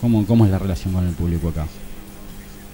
¿Cómo, 0.00 0.26
¿Cómo 0.26 0.44
es 0.46 0.50
la 0.50 0.58
relación 0.58 0.94
con 0.94 1.06
el 1.06 1.14
público 1.14 1.48
acá? 1.48 1.66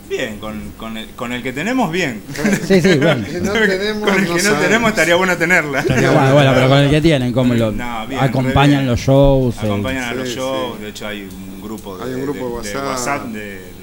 Bien, 0.09 0.39
con, 0.39 0.61
con, 0.77 0.97
el, 0.97 1.09
con 1.11 1.33
el 1.33 1.43
que 1.43 1.53
tenemos, 1.53 1.91
bien. 1.91 2.23
Sí, 2.67 2.81
sí, 2.81 2.95
bueno. 2.97 3.27
Que 3.27 3.41
no 3.41 3.53
tenemos, 3.53 4.09
con 4.09 4.19
el 4.21 4.27
que 4.37 4.43
no 4.45 4.53
tenemos 4.55 4.91
estaría 4.91 5.17
bueno 5.17 5.37
tenerla. 5.37 5.85
bueno, 5.89 6.33
bueno, 6.35 6.53
pero 6.55 6.69
con 6.69 6.79
el 6.79 6.91
que 6.91 7.01
tienen, 7.01 7.33
¿cómo 7.33 7.55
lo 7.55 7.73
No, 7.73 8.07
bien, 8.07 8.21
acompañan 8.21 8.87
los 8.87 9.01
shows? 9.01 9.59
Acompañan 9.59 10.05
a 10.05 10.15
los 10.15 10.29
Sí, 10.29 10.37
shows, 10.37 10.77
sí. 10.79 10.83
de 10.85 10.91
hecho 10.91 11.07
hay 11.09 11.23
un 11.23 11.61
grupo 11.61 11.99
de, 11.99 12.05
Hay 12.05 12.15
un 12.15 12.23
grupo 12.23 12.61
de 12.63 12.77
WhatsApp. 12.77 13.25
de, 13.27 13.39
de- 13.41 13.57
de 13.59 13.76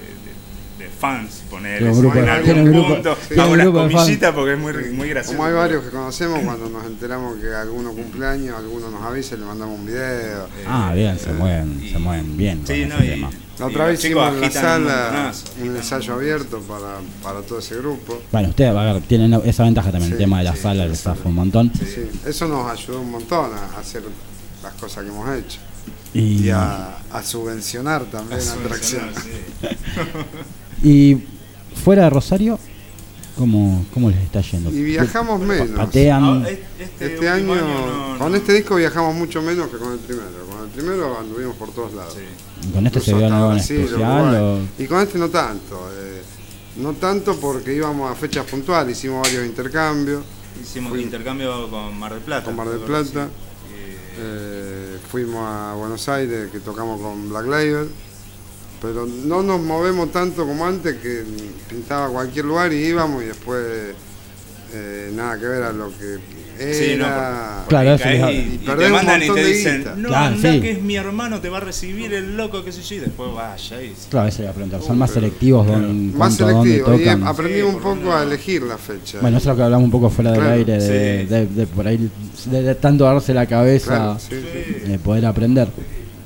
fans, 1.04 1.42
poner 1.50 1.78
Tiene 1.78 1.92
un 1.92 2.00
grupo- 2.00 2.18
en 2.18 2.28
algún 2.28 2.64
grupo- 2.72 2.94
punto, 2.94 3.16
hago 3.42 3.72
comillitas 3.72 4.34
porque 4.34 4.52
es 4.54 4.58
muy, 4.58 4.72
muy 4.92 5.08
gracioso. 5.10 5.36
Como 5.36 5.48
hay 5.48 5.54
varios 5.54 5.84
que 5.84 5.90
conocemos, 5.90 6.40
cuando 6.40 6.68
nos 6.70 6.84
enteramos 6.86 7.36
que 7.38 7.54
alguno 7.54 7.92
cumpleaños, 7.92 8.56
alguno 8.56 8.90
nos 8.90 9.02
avisa 9.02 9.34
y 9.34 9.38
le 9.38 9.44
mandamos 9.44 9.78
un 9.78 9.86
video. 9.86 10.46
Ah, 10.66 10.92
bien, 10.94 11.18
se 11.18 11.32
mueven, 11.32 11.80
y- 11.82 11.90
se 11.90 11.98
mueven 11.98 12.36
bien 12.36 12.58
con 12.58 12.66
Sí, 12.68 12.72
ese 12.82 12.86
no, 12.86 13.04
y, 13.04 13.08
tema. 13.08 13.30
La 13.58 13.66
otra 13.66 13.86
vez 13.86 14.02
hicimos 14.04 14.28
en 14.34 14.40
la 14.40 14.46
un 14.46 14.52
sala 14.52 15.32
un 15.62 15.76
ensayo 15.76 16.14
abierto 16.14 16.60
para, 16.62 16.96
para 17.22 17.40
todo 17.42 17.58
ese 17.60 17.76
grupo. 17.76 18.20
Bueno, 18.32 18.48
ustedes, 18.48 18.74
a 18.74 18.82
ver, 18.92 19.02
tienen 19.02 19.32
esa 19.44 19.62
ventaja 19.64 19.92
también, 19.92 20.12
el 20.12 20.18
tema 20.18 20.38
de 20.38 20.44
la 20.44 20.56
sí, 20.56 20.62
sala, 20.62 20.84
el 20.84 20.90
sí. 20.90 20.96
staff 20.96 21.24
un 21.24 21.34
montón. 21.34 21.70
Sí, 21.78 22.08
eso 22.26 22.48
nos 22.48 22.68
ayudó 22.72 23.00
un 23.00 23.10
montón 23.12 23.50
a 23.54 23.78
hacer 23.78 24.02
las 24.62 24.72
cosas 24.74 25.04
que 25.04 25.10
hemos 25.10 25.28
hecho. 25.38 25.58
Y, 26.14 26.46
Y 26.46 26.50
a, 26.50 26.96
a 27.12 27.22
subvencionar 27.22 28.04
también 28.06 28.40
la 28.44 28.52
atracción. 28.54 29.04
Y 30.82 31.16
fuera 31.84 32.04
de 32.04 32.10
Rosario, 32.10 32.58
¿cómo, 33.36 33.84
cómo 33.94 34.10
les 34.10 34.20
está 34.20 34.40
yendo? 34.40 34.70
Y 34.70 34.82
viajamos 34.82 35.40
menos. 35.40 35.68
Patean. 35.70 36.24
Ah, 36.44 36.48
es- 36.48 36.58
este, 36.80 37.14
Este 37.14 37.30
último 37.32 37.52
año, 37.54 37.62
no- 38.12 38.18
con 38.18 38.30
no. 38.32 38.36
este 38.36 38.52
disco 38.54 38.76
viajamos 38.76 39.14
mucho 39.14 39.42
menos 39.42 39.68
que 39.68 39.76
con 39.78 39.92
el 39.92 39.98
primero. 39.98 40.28
Con 40.50 40.64
el 40.64 40.70
primero 40.70 41.18
anduvimos 41.18 41.56
por 41.56 41.70
todos 41.72 41.92
lados. 41.94 42.14
Sí. 42.14 42.70
¿Con 42.72 42.86
este 42.86 43.00
se 43.00 43.14
vio 43.14 43.26
algo 43.26 43.52
en 43.52 43.58
especial? 43.58 44.34
O- 44.36 44.58
Y 44.82 44.86
con 44.86 45.00
este 45.00 45.18
no 45.18 45.28
tanto. 45.28 45.88
eh, 45.98 46.22
no 46.76 46.92
tanto 46.94 47.36
porque 47.38 47.74
íbamos 47.74 48.10
a 48.10 48.14
fechas 48.14 48.44
puntuales, 48.46 48.96
hicimos 48.98 49.22
varios 49.22 49.46
intercambios. 49.46 50.22
Hicimos 50.62 50.90
Fui- 50.92 51.02
intercambio 51.02 51.68
con 51.68 51.98
Mar 51.98 52.12
del 52.14 52.22
Plata. 52.22 52.44
Con 52.44 52.56
Mar 52.56 52.68
del 52.68 52.80
Plata. 52.80 53.24
Eh, 53.74 53.98
Eh, 54.16 54.98
fuimos 55.10 55.44
a 55.44 55.74
Buenos 55.74 56.08
Aires, 56.08 56.48
que 56.52 56.60
tocamos 56.60 57.00
con 57.00 57.28
Black 57.30 57.46
Label. 57.46 57.88
Pero 58.84 59.06
no 59.06 59.42
nos 59.42 59.60
movemos 59.62 60.12
tanto 60.12 60.46
como 60.46 60.66
antes, 60.66 60.96
que 60.96 61.24
pintaba 61.68 62.08
cualquier 62.08 62.44
lugar 62.44 62.72
y 62.72 62.76
íbamos 62.86 63.22
y 63.22 63.26
después 63.26 63.64
eh, 64.74 65.10
nada 65.14 65.38
que 65.38 65.46
ver 65.46 65.62
a 65.62 65.72
lo 65.72 65.88
que 65.90 66.44
Sí, 66.56 66.94
no, 66.96 67.06
era. 67.06 67.64
Claro, 67.66 67.94
eso 67.94 68.08
y 68.08 68.14
y, 68.14 68.58
te 68.64 68.88
mandan 68.88 69.20
y 69.24 69.28
te 69.28 69.44
dicen, 69.44 69.84
no, 69.96 70.08
Claro, 70.08 70.36
anda 70.36 70.52
sí. 70.52 70.60
que 70.60 70.70
es 70.70 70.82
mi 70.82 70.94
hermano, 70.94 71.40
te 71.40 71.48
va 71.48 71.56
a 71.56 71.60
recibir 71.60 72.14
el 72.14 72.36
loco, 72.36 72.62
qué 72.64 72.70
sé 72.70 72.80
yo, 72.80 72.94
y 72.94 72.98
después 73.00 73.34
vaya 73.34 73.82
y... 73.82 73.92
Claro, 74.08 74.28
eso 74.28 74.38
le 74.38 74.44
iba 74.44 74.50
a 74.52 74.54
preguntar. 74.54 74.80
Son 74.80 74.92
Uh, 74.94 74.98
más 75.00 75.10
selectivos 75.10 75.66
claro. 75.66 75.82
en 75.84 76.10
Más 76.10 76.16
cuanto 76.16 76.46
a 76.46 76.52
dónde 76.52 76.70
selectivo. 76.70 76.94
Y 76.96 76.98
tocan. 77.00 77.26
aprendimos 77.26 77.70
Sí, 77.72 77.76
un 77.76 77.82
poco 77.82 78.14
a 78.14 78.22
elegir 78.22 78.62
la 78.62 78.78
fecha. 78.78 79.18
Bueno, 79.20 79.38
eso 79.38 79.50
es 79.50 79.52
lo 79.52 79.56
que 79.56 79.62
hablamos 79.64 79.84
un 79.86 79.90
poco 79.90 80.10
fuera 80.10 80.30
del 80.30 80.40
Claro, 80.40 80.54
aire, 80.54 80.72
de, 80.74 81.20
sí. 81.22 81.26
de- 81.34 81.46
de 81.46 81.66
por 81.66 81.88
ahí, 81.88 82.08
de, 82.46 82.62
de 82.62 82.74
tanto 82.76 83.02
darse 83.02 83.34
la 83.34 83.46
cabeza, 83.46 83.86
Claro, 83.96 84.18
sí, 84.20 84.36
sí. 84.84 84.88
de 84.90 84.98
poder 85.00 85.26
aprender. 85.26 85.66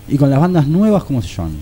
Y 0.09 0.19
con 0.19 0.29
las 0.29 0.41
bandas 0.41 0.67
nuevas, 0.67 1.05
¿cómo 1.05 1.23
se 1.23 1.29
llaman? 1.29 1.57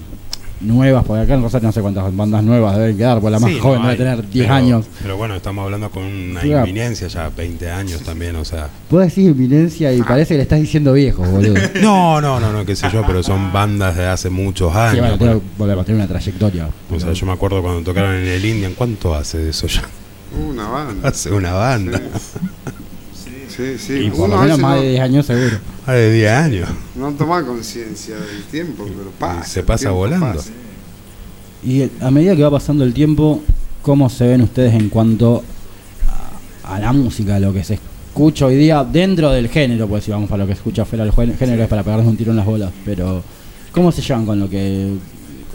Nuevas, 0.59 1.05
porque 1.05 1.23
acá 1.23 1.35
en 1.35 1.43
Rosario 1.43 1.69
no 1.69 1.73
sé 1.73 1.83
cuántas 1.83 2.17
bandas 2.17 2.43
nuevas 2.43 2.77
deben 2.79 2.97
quedar, 2.97 3.21
porque 3.21 3.33
la 3.33 3.39
más 3.41 3.51
Sí, 3.53 3.59
joven 3.61 3.83
no 3.83 3.89
debe 3.89 3.99
tener 3.99 4.29
10 4.31 4.45
pero- 4.47 4.55
años. 4.55 4.87
Pero 5.03 5.17
bueno, 5.19 5.35
estamos 5.37 5.63
hablando 5.65 5.91
con 5.91 6.03
una 6.05 6.41
Claro. 6.41 6.67
inminencia 6.67 7.09
ya, 7.09 7.29
20 7.29 7.71
años 7.71 8.01
también, 8.01 8.35
o 8.37 8.45
sea. 8.45 8.71
Puedes 8.89 9.09
decir 9.15 9.31
inminencia 9.33 9.93
y 9.93 10.01
parece 10.03 10.31
que 10.35 10.39
le 10.39 10.43
estás 10.45 10.59
diciendo 10.61 10.95
viejo, 10.95 11.23
boludo. 11.25 11.57
Sí, 11.57 11.63
No, 11.83 12.23
no, 12.23 12.41
no, 12.41 12.53
no, 12.53 12.65
qué 12.65 12.75
sé 12.75 12.89
yo, 12.91 13.05
pero 13.07 13.23
son 13.23 13.53
bandas 13.53 13.97
de 13.97 14.07
hace 14.07 14.31
muchos 14.31 14.75
años. 14.75 15.01
bueno, 15.01 15.17
pero- 15.19 15.31
tengo- 15.33 15.43
volvemos, 15.59 15.85
tiene 15.85 16.01
una 16.01 16.09
trayectoria. 16.09 16.69
o 16.91 17.01
sea, 17.01 17.13
yo 17.13 17.27
me 17.27 17.33
acuerdo 17.33 17.61
cuando 17.61 17.83
tocaron 17.83 18.15
en 18.15 18.27
el 18.27 18.45
Indian, 18.45 18.73
¿cuánto 18.75 19.15
hace 19.15 19.37
de 19.39 19.51
eso 19.51 19.67
ya? 19.67 19.83
Una 20.49 20.69
banda. 20.69 21.09
Hace 21.09 21.31
una 21.33 21.53
banda. 21.53 21.99
Sí, 21.99 22.71
sí. 23.79 23.93
Y 23.95 24.11
por 24.11 24.29
Uno 24.29 24.37
lo 24.37 24.41
a 24.41 24.43
menos 24.45 24.59
más 24.59 24.77
no, 24.77 24.83
de 24.83 24.91
10 24.91 25.03
años 25.03 25.27
seguro. 25.27 25.59
Hace 25.87 26.11
10 26.13 26.33
años. 26.33 26.69
no 26.95 27.13
toma 27.13 27.45
conciencia 27.45 28.17
del 28.17 28.43
tiempo, 28.45 28.85
pero 28.87 29.11
pasa. 29.19 29.45
se 29.45 29.63
pasa 29.63 29.91
volando. 29.91 30.27
pasa. 30.27 30.51
Y 31.65 31.91
a 32.01 32.11
medida 32.11 32.37
que 32.37 32.43
va 32.43 32.51
pasando 32.51 32.85
el 32.85 32.93
tiempo, 32.93 33.43
¿cómo 33.83 34.09
se 34.09 34.27
ven 34.27 34.43
ustedes 34.43 34.75
en 34.75 34.89
cuanto 34.89 35.43
a, 36.65 36.75
a 36.75 36.79
la 36.81 36.93
música, 36.93 37.41
lo 37.41 37.53
que 37.53 37.65
se 37.65 37.75
escucha 37.75 38.47
hoy 38.47 38.57
día 38.57 38.85
dentro 38.85 39.31
del 39.31 39.49
género? 39.49 39.89
Pues 39.89 40.05
si 40.05 40.11
vamos 40.11 40.29
para 40.29 40.45
lo 40.45 40.49
que 40.49 40.55
se 40.55 40.59
escucha 40.59 40.85
fuera 40.85 41.05
del 41.05 41.37
género 41.37 41.63
es 41.63 41.69
para 41.69 41.83
pegarnos 41.83 42.07
un 42.07 42.17
tiro 42.17 42.31
en 42.31 42.37
las 42.37 42.47
bolas, 42.47 42.71
pero 42.85 43.23
¿cómo 43.73 43.91
se 43.91 44.03
llevan 44.03 44.27
con 44.27 44.39
lo 44.39 44.49
que 44.49 44.93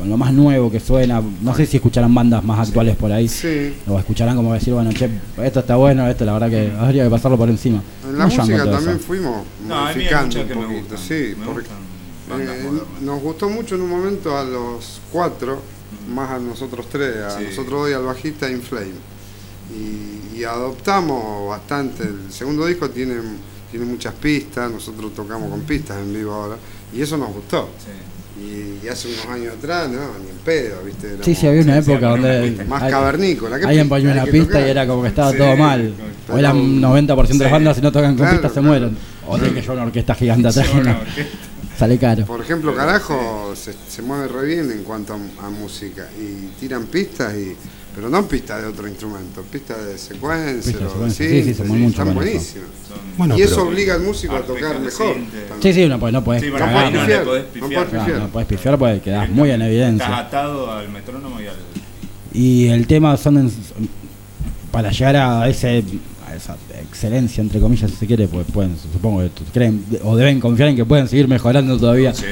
con 0.02 0.10
lo 0.10 0.18
más 0.18 0.34
nuevo 0.34 0.72
que 0.72 0.80
suena? 0.80 1.22
No 1.42 1.54
sé 1.56 1.66
si 1.68 1.78
escucharán 1.78 2.14
bandas 2.16 2.44
más 2.44 2.68
actuales 2.68 2.96
por 2.98 3.12
ahí. 3.12 3.28
Sí. 3.28 3.76
O 3.88 4.00
escucharán 4.00 4.36
como 4.36 4.52
decir, 4.54 4.74
bueno, 4.74 4.92
che, 4.92 5.08
esto 5.44 5.60
está 5.60 5.76
bueno, 5.76 6.08
esto 6.10 6.26
la 6.26 6.34
verdad 6.34 6.50
que 6.50 6.72
habría 6.78 7.04
que 7.04 7.10
pasarlo 7.12 7.38
por 7.38 7.50
encima. 7.50 7.82
En 8.04 8.18
la 8.18 8.26
¿Cómo 8.26 8.30
llevan 8.44 8.48
música 8.50 8.72
también 8.72 8.96
eso? 8.98 9.06
fuimos 9.06 9.44
No, 9.68 9.76
a 9.76 9.82
mí 9.84 9.88
hay 9.90 9.96
modificando 9.96 10.42
un 10.42 10.48
que 10.48 10.56
me 10.56 10.62
poquito. 10.66 10.82
gustan. 10.82 10.98
Sí, 10.98 11.36
me 11.40 11.46
porque 11.46 11.68
eh, 11.70 12.70
nos 13.02 13.22
gustó 13.22 13.50
mucho 13.50 13.76
en 13.76 13.82
un 13.82 13.90
momento 13.90 14.36
a 14.38 14.44
los 14.44 15.02
cuatro, 15.12 15.62
más 16.14 16.32
a 16.32 16.40
nosotros 16.40 16.88
tres, 16.92 17.18
a 17.18 17.38
Sí. 17.38 17.44
nosotros 17.50 17.82
dos 17.82 17.90
y 17.92 17.94
al 17.94 18.04
bajista 18.04 18.50
Inflame. 18.50 18.94
Y, 19.74 20.40
y 20.40 20.44
adoptamos 20.44 21.50
bastante. 21.50 22.04
El 22.04 22.32
segundo 22.32 22.66
disco 22.66 22.90
tiene, 22.90 23.16
tiene 23.70 23.86
muchas 23.86 24.14
pistas, 24.16 24.72
nosotros 24.72 25.14
tocamos 25.14 25.50
con 25.50 25.62
pistas 25.62 25.98
en 26.00 26.14
vivo 26.14 26.34
ahora, 26.34 26.56
y 26.94 27.02
eso 27.02 27.18
nos 27.18 27.32
gustó. 27.34 27.70
Sí. 27.80 27.92
Y, 28.42 28.86
y 28.86 28.88
hace 28.90 29.08
unos 29.10 29.26
años 29.28 29.54
atrás, 29.58 29.88
no, 29.90 30.00
ni 30.24 30.30
en 30.30 30.38
pedo, 30.44 30.84
¿viste? 30.84 31.08
Sí, 31.24 31.32
Éramos 31.32 31.40
sí, 31.40 31.48
había 31.48 31.62
una 31.62 31.82
sí, 31.82 31.92
época 31.92 32.12
había 32.12 32.22
una 32.24 32.34
donde 32.36 32.48
pista. 32.50 32.66
Más 32.66 32.82
hay- 32.84 32.92
cavernícola. 32.92 33.60
¿qué 33.60 33.66
Alguien 33.66 33.90
ponía 33.90 34.12
una 34.14 34.26
pista 34.26 34.48
tocar. 34.54 34.68
y 34.68 34.70
era 34.72 34.88
como 34.88 35.02
que 35.04 35.08
estaba 35.10 35.32
Sí, 35.32 35.38
todo 35.38 35.58
mal. 35.58 35.94
O 36.30 36.38
era 36.38 36.54
un 36.54 36.82
90% 36.82 37.28
de 37.38 37.44
las 37.44 37.52
bandas 37.52 37.76
si 37.76 37.82
no 37.82 37.92
tocan 37.92 38.12
con 38.16 38.18
Claro, 38.18 38.32
pistas 38.34 38.52
se 38.52 38.60
claro. 38.62 38.68
mueren. 38.68 38.98
O 39.28 39.36
tienen 39.36 39.54
que 39.56 39.62
llevar 39.62 39.78
una 39.78 39.86
orquesta 39.86 40.16
gigante 40.16 40.48
atrás. 40.48 40.68
Una 40.74 40.98
orquesta. 41.00 41.38
Sale 41.78 41.98
caro. 41.98 42.26
Por 42.26 42.42
ejemplo, 42.42 42.76
carajo 42.76 43.54
se, 43.56 43.74
se 43.90 44.02
mueve 44.02 44.28
re 44.28 44.46
bien 44.48 44.72
en 44.72 44.84
cuanto 44.84 45.14
a, 45.14 45.48
a 45.48 45.50
música 45.50 46.08
y 46.20 46.48
tiran 46.60 46.86
pistas 46.86 47.34
y 47.36 47.56
pero 47.96 48.10
no 48.10 48.26
pistas 48.28 48.62
de 48.62 48.68
otro 48.68 48.88
instrumento, 48.88 49.42
pistas 49.52 49.86
de 49.86 49.98
secuencia, 49.98 50.72
Pistas 50.72 50.80
de 50.82 50.86
o 50.88 50.92
secuencia, 50.92 51.28
sí, 51.28 51.32
sí, 51.32 51.44
sí, 51.44 51.54
se 51.54 51.64
mueve 51.64 51.84
mucho 51.84 52.02
están 52.02 52.14
con 52.16 52.24
eso. 52.24 52.32
buenísimas. 52.32 52.68
Son- 52.88 52.98
Bueno, 53.18 53.38
y 53.38 53.42
eso 53.42 53.64
obliga 53.68 53.94
al 53.96 54.02
músico 54.02 54.36
a 54.36 54.42
tocar 54.42 54.80
mejor. 54.80 55.16
Sí, 55.62 55.74
sí, 55.74 55.86
no, 55.88 56.00
pues 56.00 56.14
no 56.14 56.24
podés 56.24 56.42
Sí, 56.44 56.50
No 56.50 56.58
cagar, 56.58 56.86
ahí 56.86 56.94
no 56.94 57.00
¿no? 57.00 57.06
pifiar, 57.06 57.24
podés 57.26 57.44
no 57.56 57.62
podés 57.70 58.20
no 58.20 58.28
podés 58.30 58.48
pifiar 58.48 58.78
porque 58.78 59.00
quedás 59.02 59.30
muy 59.30 59.50
en 59.50 59.62
Estás 59.62 59.68
evidencia. 59.70 60.18
atado 60.18 60.72
al 60.72 60.90
metrónomo 60.90 61.40
y 61.42 61.48
al... 61.48 61.56
Y 62.34 62.68
el 62.68 62.88
tema 62.88 63.16
son 63.18 63.38
en- 63.38 63.52
para 64.72 64.92
llegar 64.92 65.16
a 65.18 65.50
ese 65.50 65.84
a 66.28 66.36
esa 66.36 66.56
excelencia 66.82 67.42
entre 67.42 67.60
comillas 67.60 67.92
si 67.92 67.98
se 67.98 68.08
quiere, 68.08 68.26
pues 68.30 68.48
pueden, 68.54 68.78
supongo 68.94 69.20
que 69.22 69.44
creen 69.54 69.84
o 70.04 70.16
deben 70.16 70.40
confiar 70.40 70.70
en 70.70 70.78
que 70.78 70.86
pueden 70.86 71.10
seguir 71.10 71.28
mejorando 71.28 71.78
todavía. 71.78 72.14
Sí, 72.14 72.24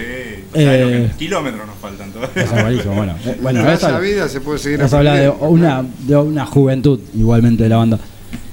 Eh, 0.54 1.12
kilómetros 1.18 1.68
nos 1.68 1.76
faltan 1.78 2.12
todavía. 2.12 2.44
Es 2.44 2.52
buenísimo, 2.52 2.96
bueno. 2.96 3.16
Eh, 3.26 3.38
bueno, 3.42 3.70
eso, 3.72 3.88
haya 3.88 4.00
vida 4.00 4.28
se 4.30 4.42
puede 4.42 4.60
seguir 4.60 4.82
eso 4.82 4.98
habla 4.98 5.16
de 5.16 5.30
una, 5.30 5.86
de 6.08 6.16
una 6.16 6.46
juventud 6.46 7.00
igualmente 7.16 7.64
de 7.64 7.70
la 7.70 7.78
banda. 7.78 8.00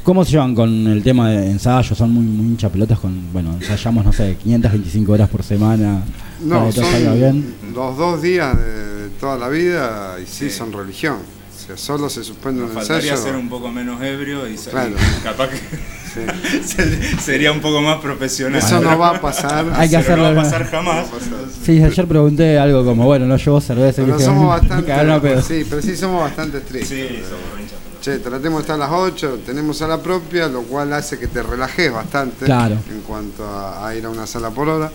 ¿Cómo 0.03 0.25
se 0.25 0.33
llevan 0.33 0.55
con 0.55 0.87
el 0.87 1.03
tema 1.03 1.31
de 1.31 1.51
ensayos? 1.51 1.99
Son 1.99 2.11
muy, 2.13 2.25
muy 2.25 2.47
hincha 2.47 2.69
pelotas 2.69 2.99
con, 3.01 3.33
bueno, 3.33 3.55
ensayamos, 3.61 4.05
no 4.05 4.13
sé, 4.13 4.37
525 4.43 5.11
horas 5.13 5.29
por 5.29 5.43
semana 5.43 6.03
para 6.49 6.61
No, 6.61 6.69
que 6.69 6.75
todo 6.77 6.85
salga 6.85 7.11
son 7.11 7.19
bien. 7.19 7.55
los 7.75 7.97
dos 7.97 8.23
días 8.23 8.57
de, 8.57 8.65
de 9.05 9.09
toda 9.19 9.37
la 9.37 9.49
vida 9.49 10.17
y 10.23 10.27
sí, 10.27 10.49
Sí. 10.49 10.51
son 10.51 10.73
religión. 10.73 11.17
Sea, 11.67 11.77
solo 11.77 12.09
se 12.09 12.23
suspende 12.23 12.61
Nos 12.61 12.71
un 12.71 12.77
faltaría 12.77 13.11
ensayo. 13.13 13.23
ser 13.31 13.37
un 13.37 13.49
poco 13.49 13.71
menos 13.73 14.01
ebrio 14.01 14.49
y, 14.49 14.55
Claro. 14.57 14.91
y 14.91 15.23
capaz 15.23 15.49
que 15.49 15.57
sí. 15.57 16.65
se- 16.65 17.19
sería 17.21 17.51
un 17.51 17.61
poco 17.61 17.83
más 17.83 17.99
profesional. 18.01 18.61
Eso 18.63 18.81
no 18.81 18.97
va 18.97 19.11
a 19.17 19.21
pasar. 19.21 19.67
Hay 19.75 19.91
que 19.91 19.99
Pero 19.99 20.17
no 20.17 20.23
va 20.23 20.29
a 20.29 20.31
hacerlo- 20.31 20.43
pasar 20.45 20.71
jamás. 20.71 20.95
No 21.11 21.17
a 21.17 21.19
pasar. 21.19 21.33
Sí, 21.65 21.83
ayer 21.83 22.07
pregunté 22.07 22.59
algo 22.59 22.85
como, 22.85 23.05
bueno, 23.07 23.27
no 23.27 23.37
llevo 23.37 23.61
cerveza. 23.61 24.03
Pero 24.05 24.19
somos 24.21 24.43
me 24.43 24.49
bastante. 24.49 25.21
pedo. 25.23 25.43
Sí, 25.43 25.67
pero 25.69 25.83
sí 25.83 25.97
somos 25.97 26.21
bastante 26.23 26.59
estrictos. 26.59 26.89
Sí, 26.89 27.09
somos 27.29 27.61
hinchas, 27.61 27.79
pero- 27.83 27.97
Che, 28.01 28.19
tratemos 28.21 28.59
de 28.59 28.61
estar 28.63 28.77
a 28.77 28.79
las 28.79 28.91
8, 28.93 29.41
tenemos 29.45 29.79
sala 29.79 30.01
propia, 30.01 30.47
lo 30.47 30.63
cual 30.63 30.93
hace 30.93 31.19
que 31.19 31.27
te 31.27 31.43
relajes 31.43 31.93
bastante 31.93 32.45
Claro. 32.45 32.77
en 32.89 33.01
cuanto 33.01 33.45
a, 33.45 33.89
a 33.89 33.95
ir 33.97 34.05
a 34.07 34.11
una 34.11 34.29
sala 34.29 34.51
por 34.51 34.69
hora, 34.69 34.89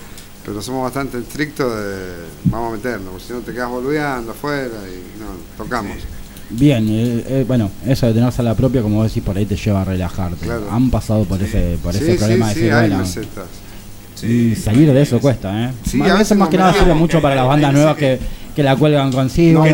pero 0.45 0.61
somos 0.61 0.83
bastante 0.83 1.17
estrictos 1.17 1.75
de 1.75 1.97
vamos 2.45 2.71
a 2.71 2.75
meternos, 2.77 3.09
porque 3.11 3.25
si 3.25 3.33
no 3.33 3.39
te 3.39 3.51
quedas 3.51 3.67
boludeando 3.69 4.31
afuera 4.31 4.69
y 4.87 5.19
no, 5.19 5.27
tocamos. 5.61 5.97
Bien, 6.53 6.85
eh, 6.89 7.23
eh, 7.27 7.45
bueno, 7.47 7.69
eso 7.87 8.07
de 8.07 8.13
tener 8.13 8.31
sala 8.31 8.55
propia, 8.55 8.81
como 8.81 8.97
vos 8.97 9.07
decís, 9.07 9.23
por 9.23 9.37
ahí 9.37 9.45
te 9.45 9.55
lleva 9.55 9.81
a 9.81 9.85
relajarte. 9.85 10.45
Claro. 10.45 10.67
Han 10.71 10.89
pasado 10.89 11.23
por 11.23 11.41
ese, 11.41 11.77
por 11.81 11.95
ese 11.95 12.11
sí, 12.13 12.17
problema 12.17 12.49
sí, 12.53 12.59
de 12.61 12.65
decir, 12.71 12.89
bueno, 12.89 13.03
y 14.23 14.55
salir 14.55 14.93
de 14.93 15.01
eso 15.01 15.19
cuesta, 15.19 15.65
¿eh? 15.65 15.71
Sí, 15.85 15.97
Más- 15.97 16.11
a 16.11 16.15
veces 16.17 16.37
más 16.37 16.49
que 16.49 16.57
nada 16.57 16.73
sirve 16.73 16.93
mucho 16.93 17.17
que 17.17 17.21
para 17.23 17.35
las 17.35 17.47
bandas 17.47 17.73
nuevas 17.73 17.95
que, 17.97 18.19
que 18.55 18.61
la 18.63 18.75
cuelgan 18.75 19.11
consigo, 19.11 19.65
No, 19.65 19.67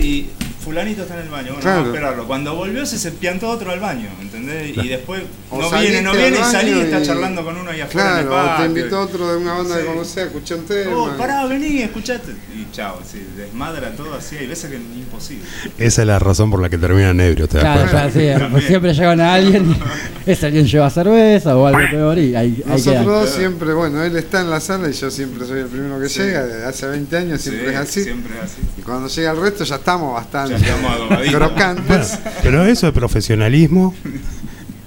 y 0.00 0.28
fulanito 0.62 1.02
está 1.02 1.14
en 1.14 1.22
el 1.22 1.28
baño, 1.28 1.46
bueno, 1.48 1.60
Claro. 1.60 1.76
vamos 1.80 1.92
a 1.92 1.94
esperarlo. 1.96 2.26
Cuando 2.26 2.54
volvió 2.54 2.86
se 2.86 3.10
piantó 3.12 3.48
otro 3.50 3.70
al 3.70 3.80
baño, 3.80 4.08
¿entendés? 4.20 4.76
Y 4.76 4.88
después 4.88 5.22
O 5.50 5.60
no 5.60 5.70
viene, 5.80 6.02
no 6.02 6.12
viene 6.12 6.38
y 6.38 6.42
salí 6.44 6.70
y 6.72 6.80
está 6.80 7.02
charlando 7.02 7.44
con 7.44 7.56
uno 7.56 7.70
ahí 7.70 7.80
afuera 7.80 8.12
en 8.12 8.18
el 8.20 8.26
Claro, 8.26 8.36
o 8.42 8.42
te 8.44 8.48
patio. 8.48 8.66
invitó 8.66 9.00
otro 9.00 9.30
de 9.32 9.36
una 9.38 9.52
banda 9.54 9.74
que 9.76 9.82
Sí. 9.82 9.86
conocés 9.88 10.16
a 10.18 10.22
escuchar 10.26 10.58
un 10.58 10.64
tema. 10.66 10.96
Oh, 10.96 11.10
pará, 11.18 11.46
vení, 11.46 11.82
escuchate. 11.82 12.32
Y 12.54 12.66
chao, 12.74 13.00
sí, 13.10 13.26
desmadra 13.36 13.90
todo 13.92 14.14
así, 14.14 14.36
hay 14.36 14.46
veces 14.46 14.70
que 14.70 14.76
es 14.76 14.82
imposible. 14.82 15.44
Esa 15.78 16.02
es 16.02 16.06
la 16.08 16.18
razón 16.18 16.50
por 16.50 16.60
la 16.62 16.70
que 16.70 16.78
terminan 16.78 17.20
ebrios, 17.20 17.48
¿te 17.48 17.58
das 17.58 17.64
Claro, 17.64 17.90
cuenta? 17.90 18.10
sí, 18.10 18.46
pues 18.50 18.64
siempre 18.64 18.94
llegan 18.94 19.20
a 19.20 19.34
alguien, 19.34 19.76
ese 20.26 20.46
alguien 20.46 20.66
lleva 20.66 20.88
cerveza 20.90 21.56
o 21.56 21.66
algo 21.66 21.80
peor 21.90 22.18
y 22.18 22.34
ahí, 22.36 22.62
ahí 22.66 22.72
Nosotros 22.72 23.04
dos 23.06 23.30
siempre, 23.30 23.72
bueno, 23.74 24.02
él 24.02 24.16
está 24.16 24.40
en 24.40 24.50
la 24.50 24.60
sala 24.60 24.88
y 24.88 24.92
yo 24.92 25.10
siempre 25.10 25.46
soy 25.46 25.60
el 25.60 25.66
primero 25.66 26.00
que 26.00 26.08
Sí. 26.08 26.20
llega, 26.20 26.68
hace 26.68 26.86
20 26.86 27.16
años 27.16 27.40
siempre 27.40 27.68
Sí, 27.68 27.74
es 27.74 27.76
así. 27.80 28.04
Siempre 28.04 28.32
es 28.38 28.44
así. 28.44 28.56
Y 28.78 28.82
cuando 28.82 29.08
llega 29.08 29.30
el 29.32 29.40
resto 29.40 29.64
ya 29.64 29.76
estamos 29.76 30.14
bastante 30.14 30.51
Bueno, 30.58 32.06
pero 32.42 32.64
eso 32.64 32.88
es 32.88 32.92
profesionalismo 32.92 33.94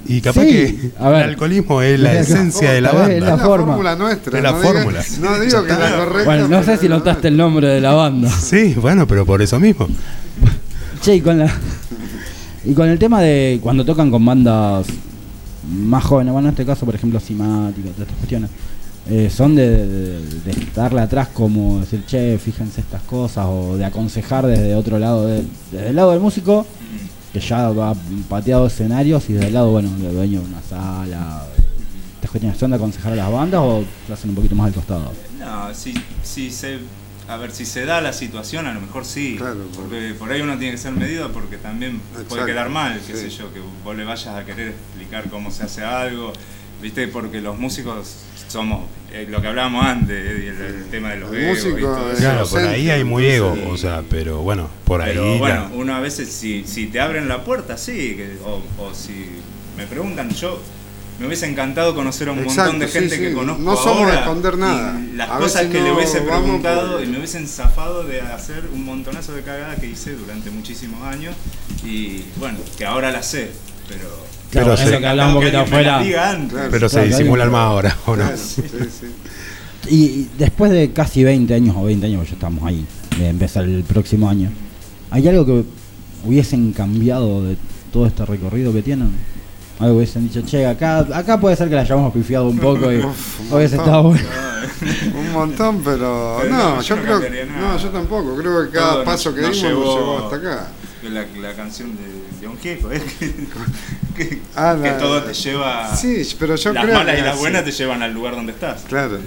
y 0.08 0.20
capaz 0.20 0.42
Sí, 0.42 0.48
que 0.50 0.90
a 1.00 1.08
ver. 1.08 1.22
el 1.24 1.30
alcoholismo 1.30 1.82
es 1.82 1.98
la 1.98 2.12
esencia 2.18 2.72
de 2.72 2.80
la 2.80 2.90
forma, 2.90 3.06
es 3.08 3.14
Es 3.16 3.20
banda. 3.24 3.36
la, 3.36 3.44
fórmula 3.44 3.96
nuestra. 3.96 4.36
Es 4.38 4.42
la 4.44 4.52
no 4.52 4.58
diga- 4.60 4.72
fórmula. 4.72 5.04
no 5.20 5.40
digo 5.40 5.62
que 5.64 5.72
la 5.72 5.96
correcta. 5.96 6.24
Bueno, 6.24 6.48
no 6.48 6.62
sé 6.62 6.76
si 6.76 6.88
notaste 6.88 7.28
el 7.28 7.36
nombre 7.36 7.66
de 7.68 7.80
la 7.80 7.92
banda. 7.92 8.30
Sí, 8.30 8.74
bueno, 8.80 9.06
pero 9.06 9.26
por 9.26 9.42
eso 9.42 9.58
mismo. 9.58 9.88
Che, 11.02 11.16
y 11.16 11.20
con 11.20 11.38
la. 11.38 11.50
Y 12.64 12.72
con 12.74 12.88
el 12.88 12.98
tema 12.98 13.20
de 13.20 13.58
cuando 13.62 13.84
tocan 13.84 14.10
con 14.10 14.24
bandas 14.24 14.86
más 15.68 16.04
jóvenes, 16.04 16.32
bueno, 16.32 16.48
en 16.48 16.52
este 16.52 16.64
caso, 16.66 16.84
por 16.86 16.94
ejemplo, 16.94 17.18
Simática, 17.20 17.88
todas 17.90 18.00
estas 18.02 18.16
cuestiones, 18.18 18.50
eh, 19.08 19.30
son 19.30 19.54
de, 19.54 19.86
de- 19.86 20.40
de 20.40 20.50
estarle 20.50 21.00
atrás 21.00 21.28
como 21.28 21.80
decir, 21.80 22.04
che, 22.06 22.38
fíjense 22.38 22.80
estas 22.80 23.02
cosas, 23.02 23.46
o 23.48 23.76
de 23.76 23.84
aconsejar 23.84 24.46
desde 24.46 24.74
otro 24.74 24.98
lado, 24.98 25.26
de- 25.26 25.44
desde 25.70 25.88
el 25.90 25.96
lado 25.96 26.10
del 26.12 26.20
músico, 26.20 26.66
que 27.32 27.40
ya 27.40 27.68
va 27.70 27.94
pateado 28.28 28.66
escenarios, 28.66 29.28
y 29.28 29.34
desde 29.34 29.48
el 29.48 29.54
lado, 29.54 29.70
bueno, 29.70 29.90
del 29.98 30.14
dueño 30.14 30.40
de 30.40 30.46
una 30.46 30.62
sala, 30.62 31.46
estas 32.16 32.30
cuestiones, 32.30 32.58
¿son 32.58 32.70
de 32.70 32.76
aconsejar 32.76 33.12
a 33.12 33.16
las 33.16 33.30
bandas 33.30 33.60
o 33.60 33.84
lo 34.08 34.14
hacen 34.14 34.30
un 34.30 34.36
poquito 34.36 34.54
más 34.54 34.68
al 34.68 34.74
costado? 34.74 35.12
No, 35.38 35.74
si, 35.74 35.94
si 36.22 36.50
se. 36.50 36.78
A 37.28 37.36
ver, 37.38 37.50
si 37.50 37.64
se 37.66 37.84
da 37.84 38.00
la 38.00 38.12
situación, 38.12 38.66
a 38.68 38.72
lo 38.72 38.80
mejor 38.80 39.04
sí. 39.04 39.34
Claro, 39.36 39.66
porque 39.74 40.14
por 40.16 40.30
ahí 40.30 40.40
uno 40.42 40.56
tiene 40.58 40.72
que 40.72 40.78
ser 40.78 40.92
medido 40.92 41.32
porque 41.32 41.56
también 41.56 42.00
puede 42.28 42.46
quedar 42.46 42.68
mal, 42.68 43.00
qué 43.04 43.14
sí. 43.16 43.22
sé 43.22 43.30
yo, 43.30 43.52
que 43.52 43.60
vos 43.84 43.96
le 43.96 44.04
vayas 44.04 44.28
a 44.28 44.44
querer 44.44 44.68
explicar 44.68 45.28
cómo 45.28 45.50
se 45.50 45.64
hace 45.64 45.82
algo. 45.84 46.32
¿Viste? 46.82 47.08
Porque 47.08 47.40
los 47.40 47.58
músicos 47.58 48.16
somos 48.48 48.84
eh, 49.12 49.26
lo 49.30 49.40
que 49.40 49.48
hablábamos 49.48 49.84
antes, 49.84 50.16
el, 50.26 50.44
el 50.60 50.84
tema 50.90 51.10
de 51.10 51.16
los 51.16 51.32
El 51.32 51.44
egos 51.44 51.64
y 51.64 51.68
músico 51.70 51.86
todo 51.88 52.06
es- 52.12 52.18
eso. 52.18 52.22
Claro, 52.28 52.46
por 52.48 52.60
ahí 52.60 52.90
hay 52.90 53.02
muy 53.04 53.26
ego, 53.26 53.54
Sí. 53.54 53.62
o 53.66 53.76
sea, 53.76 54.02
pero 54.10 54.38
bueno, 54.42 54.68
por 54.84 55.00
ahí. 55.00 55.14
Pero 55.14 55.38
bueno, 55.38 55.54
la- 55.68 55.74
uno 55.74 55.94
a 55.96 56.00
veces 56.00 56.28
si, 56.30 56.64
si 56.66 56.86
te 56.86 57.00
abren 57.00 57.28
la 57.28 57.44
puerta, 57.44 57.76
sí, 57.78 58.14
que- 58.16 58.36
o, 58.44 58.62
o 58.82 58.94
si 58.94 59.26
me 59.76 59.86
preguntan, 59.86 60.28
yo 60.30 60.60
me 61.18 61.26
hubiese 61.26 61.46
encantado 61.48 61.94
conocer 61.94 62.28
a 62.28 62.32
un 62.32 62.40
Exacto, 62.40 62.72
montón 62.72 62.78
de 62.80 62.88
gente 62.88 63.16
sí. 63.16 63.22
que 63.22 63.32
conozco 63.32 63.62
No 63.62 63.74
somos 63.76 63.98
ahora, 64.02 64.12
de 64.12 64.18
esconder 64.18 64.58
nada. 64.58 65.00
y 65.00 65.16
las 65.16 65.30
A 65.30 65.38
cosas 65.38 65.66
que 65.66 65.80
le 65.80 65.92
hubiese 65.92 66.20
preguntado 66.20 66.92
por- 66.98 67.02
y 67.04 67.06
me 67.06 67.16
hubiesen 67.16 67.48
zafado 67.48 68.04
de 68.04 68.20
hacer 68.20 68.64
un 68.72 68.84
montonazo 68.84 69.32
de 69.32 69.40
cagadas 69.42 69.80
que 69.80 69.86
hice 69.86 70.12
durante 70.14 70.50
muchísimos 70.50 71.02
años 71.02 71.34
y 71.84 72.22
bueno, 72.36 72.58
que 72.76 72.84
ahora 72.84 73.10
las 73.10 73.26
sé, 73.30 73.50
pero... 73.88 74.26
Pero 74.56 74.74
eso 74.74 74.84
se- 74.88 74.98
que 74.98 75.06
hablamos 75.06 75.34
un 75.36 75.40
poquito 75.42 75.58
alguien 75.58 75.76
me 75.78 75.82
las 75.84 75.92
afuera. 75.94 76.04
diga 76.04 76.30
antes. 76.30 76.52
Claro. 76.52 76.68
pero 76.70 76.88
se 76.88 77.04
disimulan 77.04 77.50
más 77.52 77.60
ahora, 77.62 77.96
¿o 78.06 78.16
no? 78.16 78.22
Claro, 78.24 78.36
sí, 78.36 78.62
sí. 78.68 79.06
Y, 79.88 80.28
después 80.38 80.70
de 80.72 80.90
casi 80.92 81.22
20 81.22 81.54
años 81.54 81.76
o 81.78 81.84
20 81.84 82.06
años, 82.06 82.26
ya 82.26 82.32
estamos 82.34 82.64
ahí, 82.64 82.84
de 83.18 83.28
empezar 83.28 83.64
el 83.64 83.84
próximo 83.84 84.28
año, 84.28 84.50
¿hay 85.10 85.28
algo 85.28 85.46
que 85.46 85.64
hubiesen 86.24 86.72
cambiado 86.72 87.44
de 87.44 87.56
todo 87.92 88.06
este 88.06 88.24
recorrido 88.26 88.72
que 88.72 88.82
tienen? 88.82 89.10
Algo 89.78 89.92
que 89.94 89.96
hubiesen 89.98 90.26
dicho, 90.26 90.40
che, 90.40 90.66
acá, 90.66 91.06
acá 91.12 91.38
puede 91.38 91.54
ser 91.54 91.68
que 91.68 91.74
la 91.76 91.82
hayamos 91.82 92.12
pifiado 92.12 92.48
un 92.48 92.58
poco 92.58 92.90
y 92.90 92.96
Uf, 92.98 93.40
un 93.50 93.56
hubiese 93.58 93.76
montón. 93.76 93.94
estado 93.94 94.02
bueno. 94.08 94.28
Un 95.20 95.32
montón, 95.32 95.80
pero, 95.84 96.38
Pero 96.42 96.52
no, 96.52 96.74
no, 96.76 96.80
yo, 96.82 96.96
yo 96.96 96.96
no 96.96 97.02
creo 97.20 97.46
no, 97.46 97.78
yo 97.78 97.88
tampoco, 97.90 98.36
creo 98.36 98.64
que 98.66 98.70
cada 98.76 98.92
Todo 98.94 99.04
paso 99.04 99.32
que 99.34 99.40
dimos 99.42 99.56
nos 99.56 99.64
llevó- 99.70 99.96
llevó 99.98 100.18
hasta 100.24 100.36
acá. 100.36 100.66
La, 101.04 101.24
la 101.40 101.54
canción 101.54 101.90
de, 101.90 102.02
de 102.40 102.48
un 102.48 102.58
Gieco, 102.58 102.90
¿eh? 102.92 103.00
que, 103.18 104.28
que- 104.28 104.42
Ah, 104.54 104.76
que 104.82 104.88
la- 104.90 104.98
todo 104.98 105.22
te 105.22 105.32
lleva... 105.34 105.94
Sí, 105.96 106.26
pero 106.38 106.56
yo 106.56 106.72
las 106.72 106.84
creo 106.84 106.94
malas 106.98 107.14
que 107.14 107.20
y 107.20 107.24
las 107.24 107.34
sí. 107.34 107.40
buenas 107.40 107.64
te 107.64 107.72
llevan 107.72 108.02
al 108.02 108.12
lugar 108.14 108.34
donde 108.36 108.52
estás. 108.52 108.82
Claro. 108.82 109.18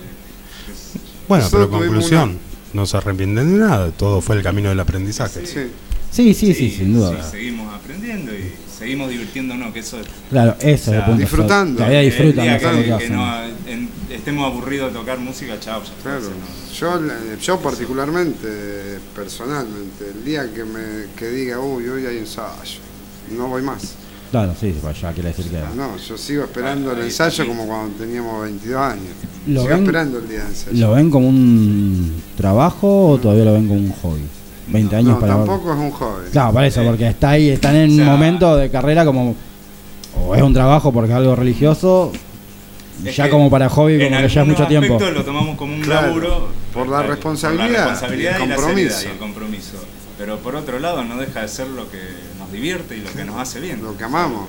Bueno, 1.28 1.48
pero 1.52 1.70
conclusión, 1.70 2.40
no 2.74 2.86
se 2.86 2.98
arrepienten 2.98 3.54
de 3.54 3.60
nada, 3.60 3.92
todo 3.92 4.22
fue 4.22 4.36
el 4.36 4.44
camino 4.44 4.70
del 4.70 4.80
aprendizaje. 4.80 5.46
Sí. 5.46 5.72
Sí, 6.12 6.34
sí, 6.34 6.56
sí, 6.56 6.72
sin 6.72 6.94
duda. 6.94 7.24
sí, 7.24 7.30
seguimos 7.38 7.72
aprendiendo 7.72 8.32
y 8.34 8.52
seguimos 8.76 9.12
divirtiéndonos, 9.12 9.72
que 9.72 9.80
eso 9.82 10.00
es... 10.00 10.08
Claro, 10.32 10.56
eso 10.60 10.68
es 10.68 10.82
O 10.82 10.86
sea, 10.86 11.00
el 11.00 11.06
punto. 11.06 11.20
disfrutando. 11.22 11.78
Todavía 11.78 12.00
disfrutan 12.00 12.48
el 12.48 12.60
día 12.60 12.72
que, 12.98 12.98
que 13.06 13.10
no 13.12 13.44
en- 13.68 13.90
estemos 14.10 14.52
aburridos 14.52 14.92
de 14.92 14.98
tocar 15.00 15.20
música, 15.20 15.60
chao, 15.60 15.84
ya 15.84 15.92
Claro, 16.02 16.18
eso 16.18 16.32
no- 17.00 17.14
yo, 17.36 17.38
yo 17.40 17.60
particularmente, 17.60 18.98
personalmente, 19.16 20.06
el 20.16 20.26
día 20.26 20.52
que 20.52 20.64
me 20.66 21.06
que 21.16 21.30
diga, 21.30 21.60
uy, 21.60 21.88
hoy 21.88 22.08
hay 22.08 22.18
ensayo, 22.18 22.80
no 23.32 23.48
voy 23.48 23.62
más. 23.62 23.96
Claro, 24.32 24.54
sí, 24.60 24.76
pues 24.80 25.02
ya 25.02 25.12
quiere 25.12 25.30
decir 25.30 25.46
que... 25.50 25.58
No, 25.76 25.98
yo 25.98 26.16
sigo 26.18 26.44
esperando 26.44 26.92
el 26.92 27.00
ensayo 27.02 27.48
como 27.48 27.66
cuando 27.66 27.96
teníamos 27.98 28.44
22 28.44 28.80
años. 28.80 29.04
¿Lo 29.48 29.62
sigo 29.62 29.74
ven- 29.74 29.84
esperando 29.84 30.20
el 30.20 30.30
día 30.30 30.40
del 30.40 30.48
ensayo. 30.50 30.78
¿Lo 30.88 30.92
ven 30.94 31.10
como 31.10 31.28
un 31.30 32.22
trabajo 32.38 33.10
o 33.12 33.18
todavía 33.18 33.46
lo 33.46 33.54
ven 33.54 33.68
como 33.68 33.80
un 33.80 33.92
hobby? 34.04 34.22
20 34.68 34.96
años 34.96 35.10
no, 35.16 35.20
para... 35.20 35.34
tampoco 35.36 35.74
es 35.74 35.80
un 35.80 35.90
joven. 35.92 36.26
Claro, 36.32 36.54
para 36.54 36.68
eso, 36.68 36.84
porque 36.84 37.08
está 37.08 37.32
ahí, 37.32 37.50
están 37.50 37.76
en 37.76 37.90
O 37.90 37.94
un 37.94 37.98
sea- 38.00 38.06
momento 38.12 38.56
de 38.58 38.70
carrera 38.70 39.04
como... 39.04 39.36
O 40.28 40.36
es 40.36 40.42
un 40.44 40.54
trabajo 40.54 40.92
porque 40.94 41.10
es 41.12 41.18
algo 41.18 41.36
religioso, 41.36 42.12
Es 43.04 43.16
ya 43.16 43.30
como 43.32 43.50
para 43.50 43.68
hobby, 43.70 43.98
como 44.04 44.16
que 44.18 44.28
ya 44.30 44.42
es 44.42 44.48
mucho 44.48 44.68
tiempo. 44.68 45.00
lo 45.00 45.24
tomamos 45.24 45.58
como 45.58 45.74
un 45.74 45.82
Claro, 45.82 46.08
laburo. 46.08 46.50
por 46.72 46.88
la 46.88 46.98
claro, 46.98 47.14
responsabilidad 47.14 47.66
por 47.68 47.74
la 47.74 47.80
responsabilidad 47.90 48.32
y 48.32 48.36
el 48.36 48.44
y, 48.44 48.48
la 48.50 48.56
compromiso. 48.56 48.90
seriedad 48.96 49.10
y 49.10 49.14
el 49.14 49.18
compromiso. 49.20 49.78
Pero 50.20 50.38
por 50.40 50.56
otro 50.56 50.78
lado 50.80 51.04
no 51.04 51.18
deja 51.18 51.42
de 51.42 51.48
ser 51.48 51.68
lo 51.68 51.90
que 51.90 51.98
divierte 52.60 52.98
y 52.98 53.02
lo 53.02 53.12
que 53.12 53.26
nos 53.26 53.38
hace 53.38 53.60
bien. 53.60 53.82
Lo 53.84 53.96
que 53.98 54.04
amamos. 54.04 54.48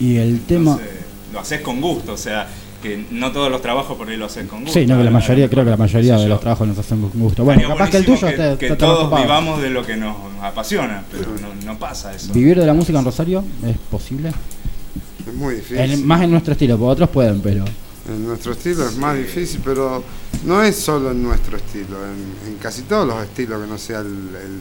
Y 0.00 0.16
el 0.16 0.40
tema... 0.40 0.72
Entonces, 0.72 0.94
lo 1.32 1.40
haces 1.40 1.60
con 1.62 1.80
gusto, 1.80 2.12
o 2.12 2.16
sea, 2.16 2.46
que 2.82 3.06
no 3.10 3.32
todos 3.32 3.50
los 3.50 3.60
trabajos 3.62 3.96
por 3.96 4.08
ahí 4.08 4.16
lo 4.16 4.26
haces 4.26 4.46
con 4.46 4.60
gusto. 4.64 4.78
Sí, 4.78 4.86
no, 4.86 4.96
que 4.98 5.04
la 5.04 5.10
mayoría, 5.10 5.48
creo 5.48 5.64
que 5.64 5.70
la 5.70 5.76
mayoría 5.76 6.16
de 6.16 6.28
los 6.28 6.40
trabajos 6.40 6.68
nos 6.68 6.78
hacen 6.78 7.00
con 7.00 7.10
gusto. 7.20 7.44
Bueno, 7.44 7.68
capaz 7.68 7.90
que 7.90 7.96
el 7.98 8.04
tuyo 8.04 8.28
que, 8.58 8.68
más 8.68 8.78
todos 8.78 9.20
vivamos 9.22 9.60
de 9.62 9.70
lo 9.70 9.84
que 9.84 9.96
nos 9.96 10.16
apasiona, 10.42 11.02
pero 11.10 11.26
no, 11.40 11.54
no 11.66 11.78
pasa 11.78 12.14
eso. 12.14 12.32
¿Vivir 12.32 12.58
de 12.58 12.66
la 12.66 12.74
música 12.74 12.98
en 12.98 13.04
Rosario 13.04 13.44
es 13.66 13.76
posible? 13.90 14.32
Es 15.26 15.34
muy 15.34 15.54
difícil. 15.56 15.78
En- 15.78 16.06
más 16.06 16.22
en 16.22 16.30
nuestro 16.30 16.52
estilo, 16.52 16.76
porque 16.78 16.92
otros 16.92 17.10
pueden, 17.10 17.40
pero... 17.40 17.64
En 18.06 18.26
nuestro 18.26 18.52
estilo 18.52 18.86
es 18.86 18.96
más 18.96 19.16
difícil, 19.16 19.60
pero 19.64 20.04
no 20.44 20.62
es 20.62 20.76
solo 20.76 21.10
en 21.12 21.22
nuestro 21.22 21.56
estilo, 21.56 21.96
en, 22.04 22.52
en 22.52 22.58
casi 22.58 22.82
todos 22.82 23.06
los 23.08 23.22
estilos 23.24 23.62
que 23.62 23.66
no 23.66 23.78
sea 23.78 24.00
el, 24.00 24.06
el- 24.06 24.60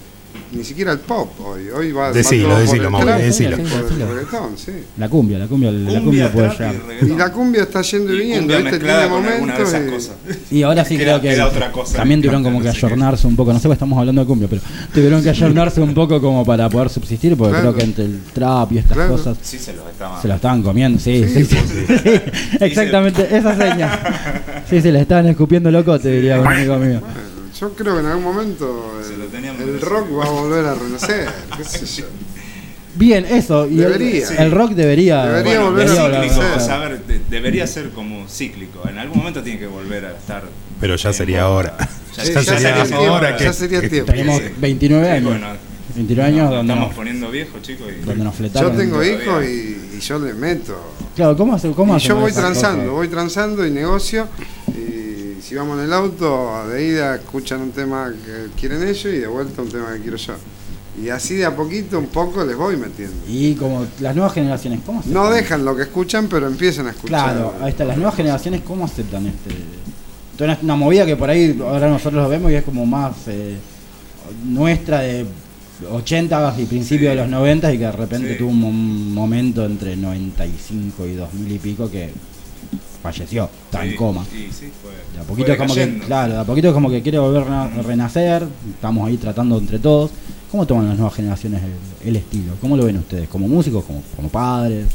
ni 0.51 0.63
siquiera 0.63 0.91
el 0.91 0.99
pop 0.99 1.31
hoy. 1.45 1.69
Hoy 1.69 1.91
va, 1.91 2.03
va 2.03 2.11
Decilo, 2.11 2.49
por 2.49 2.59
decilo, 2.59 2.83
el 2.85 2.89
Mauro, 2.91 3.07
trap, 3.07 3.19
decilo. 3.21 3.57
por 3.57 3.65
el 3.65 4.07
reggaetón, 4.07 4.57
sí. 4.57 4.71
La 4.97 5.09
cumbia, 5.09 5.39
la 5.39 5.47
cumbia, 5.47 5.71
la 5.71 5.99
cumbia 6.01 6.31
puede 6.31 6.47
y 6.47 6.51
llegar. 6.51 6.75
Y 7.01 7.05
la 7.17 7.31
cumbia 7.31 7.63
está 7.63 7.81
yendo 7.81 8.13
y 8.13 8.19
viniendo, 8.19 8.57
¿viste? 8.57 8.79
Tiene 8.79 9.07
momentos 9.07 9.67
esas 9.69 9.87
y- 9.87 9.89
cosas. 9.91 10.15
Y 10.51 10.63
ahora 10.63 10.85
sí 10.85 10.97
creo 10.97 11.19
que 11.21 11.31
era 11.33 11.47
otra 11.47 11.71
cosa. 11.71 11.97
también 11.97 12.21
tuvieron 12.21 12.43
como 12.43 12.61
que 12.61 12.69
ayornarse 12.69 13.25
un 13.27 13.35
poco, 13.35 13.51
no 13.53 13.59
sé 13.59 13.67
si 13.67 13.71
estamos 13.73 13.97
hablando 13.99 14.21
de 14.21 14.27
cumbia, 14.27 14.47
pero 14.47 14.61
tuvieron 14.93 15.21
que 15.23 15.29
ayornarse 15.29 15.81
un 15.81 15.93
poco 15.93 16.21
como 16.21 16.45
para 16.45 16.69
poder 16.69 16.89
subsistir, 16.89 17.35
porque 17.35 17.53
Claro. 17.53 17.73
creo 17.73 17.75
que 17.79 17.83
entre 17.85 18.05
el 18.05 18.19
trap 18.33 18.71
y 18.73 18.77
estas 18.77 18.93
Claro. 18.97 19.11
cosas 19.13 19.37
Sí, 19.41 19.57
se 19.57 19.73
los 19.73 19.87
estaban. 19.89 20.21
se 20.21 20.27
la 20.27 20.35
estaban 20.35 20.61
comiendo, 20.61 20.99
sí, 20.99 21.23
sí, 21.27 21.45
Sí, 21.45 21.55
sí, 21.67 21.97
sí, 22.03 22.21
exactamente, 22.59 23.27
esa 23.35 23.55
seña. 23.55 23.99
Sí, 24.69 24.81
sí, 24.81 24.91
le 24.91 25.01
estaban 25.01 25.27
escupiendo 25.27 25.69
locote, 25.71 26.09
diría 26.09 26.39
un 26.39 26.47
amigo 26.47 26.77
mío. 26.77 27.01
Yo 27.63 27.71
creo 27.75 27.93
que 27.93 27.99
en 28.01 28.05
algún 28.07 28.23
momento 28.25 28.91
el, 29.01 29.69
el 29.69 29.79
rock 29.81 30.07
va 30.19 30.25
a 30.25 30.29
volver 30.29 30.65
a 30.65 30.75
renacer, 30.75 31.29
qué 31.55 31.63
sé 31.63 31.85
yo. 32.01 32.05
Bien, 32.95 33.25
eso, 33.25 33.65
y 33.67 33.81
el- 33.81 33.93
Debería. 33.93 34.27
el, 34.37 34.51
rock 34.51 34.71
debería, 34.71 35.25
Debería 35.25 35.43
Bueno, 35.61 35.71
volver 35.71 35.85
es 35.87 35.91
a 35.91 35.95
cíclico, 35.95 36.19
renacer. 36.41 36.57
o 36.57 36.59
sea, 36.59 36.75
a 36.75 36.79
ver, 36.89 37.03
de- 37.05 37.21
debería 37.29 37.65
ser 37.65 37.89
como 37.91 38.27
cíclico. 38.27 38.81
En 38.89 38.97
algún 38.99 39.19
momento 39.19 39.41
tiene 39.41 39.59
que 39.59 39.67
volver 39.67 40.05
a 40.05 40.11
estar. 40.11 40.43
Pero 40.81 40.95
ya 40.97 41.13
sería 41.13 41.45
boga. 41.45 41.55
hora. 41.55 41.77
Ya, 42.17 42.23
Ya 42.25 42.33
ya 42.33 42.43
sería 42.43 42.43
sería 42.59 42.83
tiempo, 42.83 43.05
ahora 43.07 43.37
que- 43.37 43.43
ya 43.45 43.53
sería 43.53 43.79
que- 43.81 43.89
tiempo. 43.89 44.11
Tenemos 44.11 44.37
Sí. 44.39 44.43
29 44.57 45.05
Sí, 45.05 45.11
años, 45.11 45.29
bueno, 45.29 45.47
29 45.95 46.27
años 46.29 46.41
nos 46.49 46.49
donde 46.57 46.73
estamos 46.73 46.89
nos, 46.89 46.95
poniendo 46.97 47.31
viejos, 47.31 47.61
chicos. 47.61 47.87
Y, 47.89 48.05
donde 48.05 48.23
nos 48.25 48.33
Yo 48.33 48.37
fletaron. 48.37 48.77
tengo 48.77 48.91
todavía. 48.97 49.13
hijos 49.23 49.43
y, 49.45 49.95
y 49.97 49.99
yo 50.01 50.19
le 50.19 50.33
meto. 50.33 50.93
Claro, 51.15 51.37
¿cómo, 51.37 51.55
hace, 51.55 51.71
cómo 51.71 51.95
Y 51.95 51.99
yo 51.99 52.15
voy 52.17 52.31
transando, 52.33 52.79
cosas? 52.83 52.91
voy 52.95 53.07
transando 53.07 53.65
y 53.65 53.71
negocio. 53.71 54.27
Si 55.53 55.57
vamos 55.59 55.77
en 55.77 55.85
el 55.85 55.93
auto, 55.93 56.67
de 56.67 56.83
ida 56.87 57.13
escuchan 57.15 57.61
un 57.61 57.69
tema 57.69 58.11
que 58.25 58.59
quieren 58.59 58.81
ellos 58.81 59.05
y 59.05 59.19
de 59.19 59.27
vuelta 59.27 59.61
un 59.61 59.69
tema 59.69 59.93
que 59.93 59.99
quiero 59.99 60.17
yo. 60.17 60.33
Y 60.99 61.09
así 61.09 61.35
de 61.35 61.45
a 61.45 61.55
poquito, 61.55 61.99
un 61.99 62.07
poco 62.07 62.43
les 62.43 62.57
voy 62.57 62.75
metiendo. 62.75 63.15
Y 63.29 63.53
como 63.53 63.85
las 63.99 64.15
nuevas 64.15 64.33
generaciones, 64.33 64.79
¿cómo 64.83 65.01
aceptan? 65.01 65.23
No 65.23 65.29
dejan 65.29 65.63
lo 65.63 65.75
que 65.75 65.83
escuchan, 65.83 66.27
pero 66.27 66.47
empiezan 66.47 66.87
a 66.87 66.89
escuchar. 66.89 67.35
Claro, 67.35 67.53
ahí 67.61 67.69
está, 67.69 67.85
las 67.85 67.97
nuevas 67.97 68.15
generaciones, 68.15 68.61
¿cómo 68.61 68.85
aceptan 68.85 69.27
este? 69.27 69.51
Entonces, 70.31 70.57
una 70.63 70.75
movida 70.75 71.05
que 71.05 71.15
por 71.17 71.29
ahí 71.29 71.55
ahora 71.61 71.87
nosotros 71.87 72.23
lo 72.23 72.29
vemos 72.29 72.51
y 72.51 72.55
es 72.55 72.63
como 72.63 72.87
más 72.87 73.13
eh, 73.27 73.55
nuestra 74.45 75.01
de 75.01 75.27
80 75.87 76.55
y 76.57 76.65
principios 76.65 77.11
de 77.11 77.15
los 77.21 77.29
90 77.29 77.71
y 77.71 77.77
que 77.77 77.83
de 77.85 77.91
repente 77.91 78.31
Sí. 78.31 78.37
tuvo 78.39 78.49
un, 78.49 78.59
mom- 78.59 79.13
momento 79.13 79.63
entre 79.67 79.95
95 79.97 81.05
y 81.05 81.13
2000 81.13 81.51
y 81.51 81.59
pico 81.59 81.91
que 81.91 82.09
falleció, 83.03 83.49
está 83.65 83.83
en 83.83 83.91
Sí, 83.91 83.95
coma. 83.97 84.25
Sí, 84.31 84.49
sí, 84.51 84.71
fue. 84.81 84.91
De 85.13 85.19
a 85.19 85.23
poquito 85.23 85.45
fue 85.47 85.53
es 85.53 85.59
como 85.59 85.75
que, 85.75 85.99
claro, 86.07 86.33
de 86.33 86.39
a 86.39 86.43
poquito 86.45 86.67
es 86.69 86.73
como 86.73 86.89
que 86.89 87.01
quiere 87.03 87.19
volver 87.19 87.43
a 87.43 87.67
renacer, 87.67 88.47
estamos 88.73 89.07
ahí 89.07 89.17
tratando 89.17 89.57
entre 89.59 89.77
todos. 89.77 90.09
¿Cómo 90.49 90.65
toman 90.65 90.87
las 90.87 90.95
nuevas 90.97 91.15
generaciones 91.15 91.61
el, 91.63 92.07
el 92.09 92.15
estilo? 92.15 92.53
¿Cómo 92.61 92.77
lo 92.77 92.85
ven 92.85 92.97
ustedes? 92.97 93.27
¿Como 93.27 93.47
músicos, 93.47 93.83
como, 93.85 94.01
como 94.15 94.29
padres? 94.29 94.85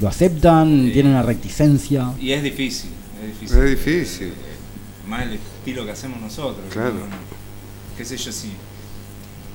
¿Lo 0.00 0.08
aceptan? 0.08 0.86
Sí. 0.86 0.92
¿Tienen 0.92 1.12
una 1.12 1.22
reticencia? 1.22 2.12
Y 2.20 2.32
es 2.32 2.42
difícil, 2.42 2.90
es 3.22 3.28
difícil. 3.40 3.58
Es 3.64 3.70
difícil. 3.70 4.28
Eh, 4.28 5.08
Más 5.08 5.22
el 5.24 5.32
estilo 5.34 5.84
que 5.84 5.90
hacemos 5.92 6.20
nosotros. 6.20 6.64
Claro. 6.70 6.94
Qué 7.96 8.04
sé 8.04 8.16
yo, 8.16 8.30
sí. 8.32 8.52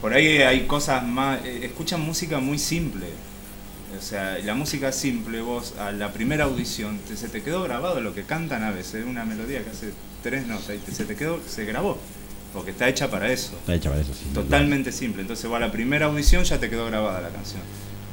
Por 0.01 0.13
ahí 0.13 0.37
hay 0.39 0.61
cosas 0.65 1.05
más... 1.05 1.39
eh, 1.45 1.59
escuchan 1.63 2.01
música 2.01 2.39
muy 2.39 2.57
simple. 2.57 3.05
O 3.97 4.01
sea, 4.01 4.37
la 4.39 4.53
música 4.53 4.91
simple, 4.91 5.41
vos 5.41 5.73
a 5.79 5.91
la 5.91 6.13
primera 6.13 6.45
audición, 6.45 6.99
te- 7.07 7.17
se 7.17 7.27
te 7.27 7.41
quedó 7.41 7.63
grabado 7.63 7.99
lo 8.01 8.13
que 8.13 8.23
cantan 8.23 8.63
a 8.63 8.71
veces, 8.71 9.05
una 9.05 9.25
melodía 9.25 9.63
que 9.63 9.69
hace 9.71 9.91
tres 10.23 10.45
notas 10.47 10.75
y 10.75 10.77
te- 10.79 10.91
se 10.91 11.05
te 11.05 11.15
quedó, 11.15 11.39
se 11.47 11.65
grabó. 11.65 11.97
Porque 12.53 12.71
está 12.71 12.87
hecha 12.87 13.09
para 13.09 13.31
eso. 13.31 13.53
Está 13.59 13.75
hecha 13.75 13.89
para 13.89 14.01
eso, 14.01 14.13
sí. 14.13 14.25
Totalmente 14.33 14.91
simple. 14.91 15.21
Entonces 15.21 15.45
vos 15.47 15.57
a 15.57 15.59
la 15.59 15.71
primera 15.71 16.05
audición 16.07 16.43
ya 16.43 16.59
te 16.59 16.69
quedó 16.69 16.85
grabada 16.87 17.21
la 17.21 17.29
canción. 17.29 17.61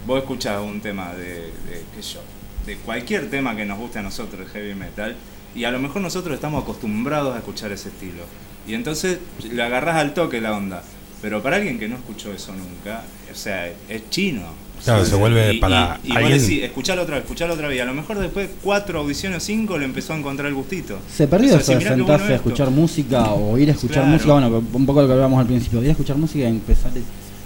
Vos 0.06 0.18
escuchás 0.20 0.60
un 0.62 0.80
tema 0.80 1.12
de, 1.14 1.34
de 1.34 1.84
qué 1.94 2.02
yo, 2.02 2.20
de 2.66 2.76
cualquier 2.78 3.28
tema 3.30 3.56
que 3.56 3.64
nos 3.64 3.78
guste 3.78 3.98
a 3.98 4.02
nosotros, 4.02 4.40
el 4.46 4.48
heavy 4.52 4.74
metal, 4.74 5.16
y 5.54 5.64
a 5.64 5.70
lo 5.70 5.78
mejor 5.78 6.02
nosotros 6.02 6.34
estamos 6.34 6.62
acostumbrados 6.62 7.34
a 7.34 7.38
escuchar 7.38 7.72
ese 7.72 7.88
estilo. 7.88 8.24
Y 8.68 8.74
entonces 8.74 9.18
le 9.50 9.62
agarrás 9.62 9.96
al 9.96 10.12
toque 10.14 10.40
la 10.40 10.54
onda. 10.56 10.82
Pero 11.22 11.42
para 11.42 11.56
alguien 11.56 11.78
que 11.78 11.88
no 11.88 11.96
escuchó 11.96 12.32
eso 12.32 12.52
nunca, 12.52 13.02
o 13.32 13.34
sea, 13.34 13.66
es 13.88 14.10
chino. 14.10 14.42
Claro, 14.84 15.04
se 15.04 15.16
vuelve 15.16 15.54
y- 15.54 15.58
para 15.58 15.98
Y, 16.02 16.06
y 16.06 16.08
vos 16.10 16.16
alguien- 16.18 16.38
decís, 16.40 16.62
escuchalo 16.62 17.02
otra 17.02 17.14
vez, 17.16 17.24
escuchalo 17.24 17.54
otra 17.54 17.68
vez. 17.68 17.80
A 17.80 17.84
lo 17.86 17.94
mejor 17.94 18.18
después 18.18 18.48
cuatro 18.62 19.00
audiciones 19.00 19.38
o 19.38 19.40
cinco 19.44 19.78
le 19.78 19.84
empezó 19.84 20.12
a 20.12 20.16
encontrar 20.16 20.48
el 20.48 20.54
gustito. 20.54 20.98
Se 21.12 21.26
perdió 21.26 21.48
eso 21.48 21.58
de 21.58 21.64
sentarse 21.64 21.94
bueno 22.02 22.12
a 22.12 22.16
esto. 22.16 22.34
escuchar 22.34 22.70
música 22.70 23.24
o 23.32 23.58
ir 23.58 23.68
a 23.68 23.72
escuchar 23.72 24.02
Claro. 24.04 24.08
música, 24.10 24.32
bueno, 24.34 24.62
un 24.72 24.86
poco 24.86 25.00
lo 25.02 25.06
que 25.08 25.12
hablábamos 25.14 25.40
al 25.40 25.46
principio, 25.46 25.82
ir 25.82 25.88
a 25.88 25.92
escuchar 25.92 26.16
música 26.16 26.44
y 26.44 26.48
empezar. 26.48 26.92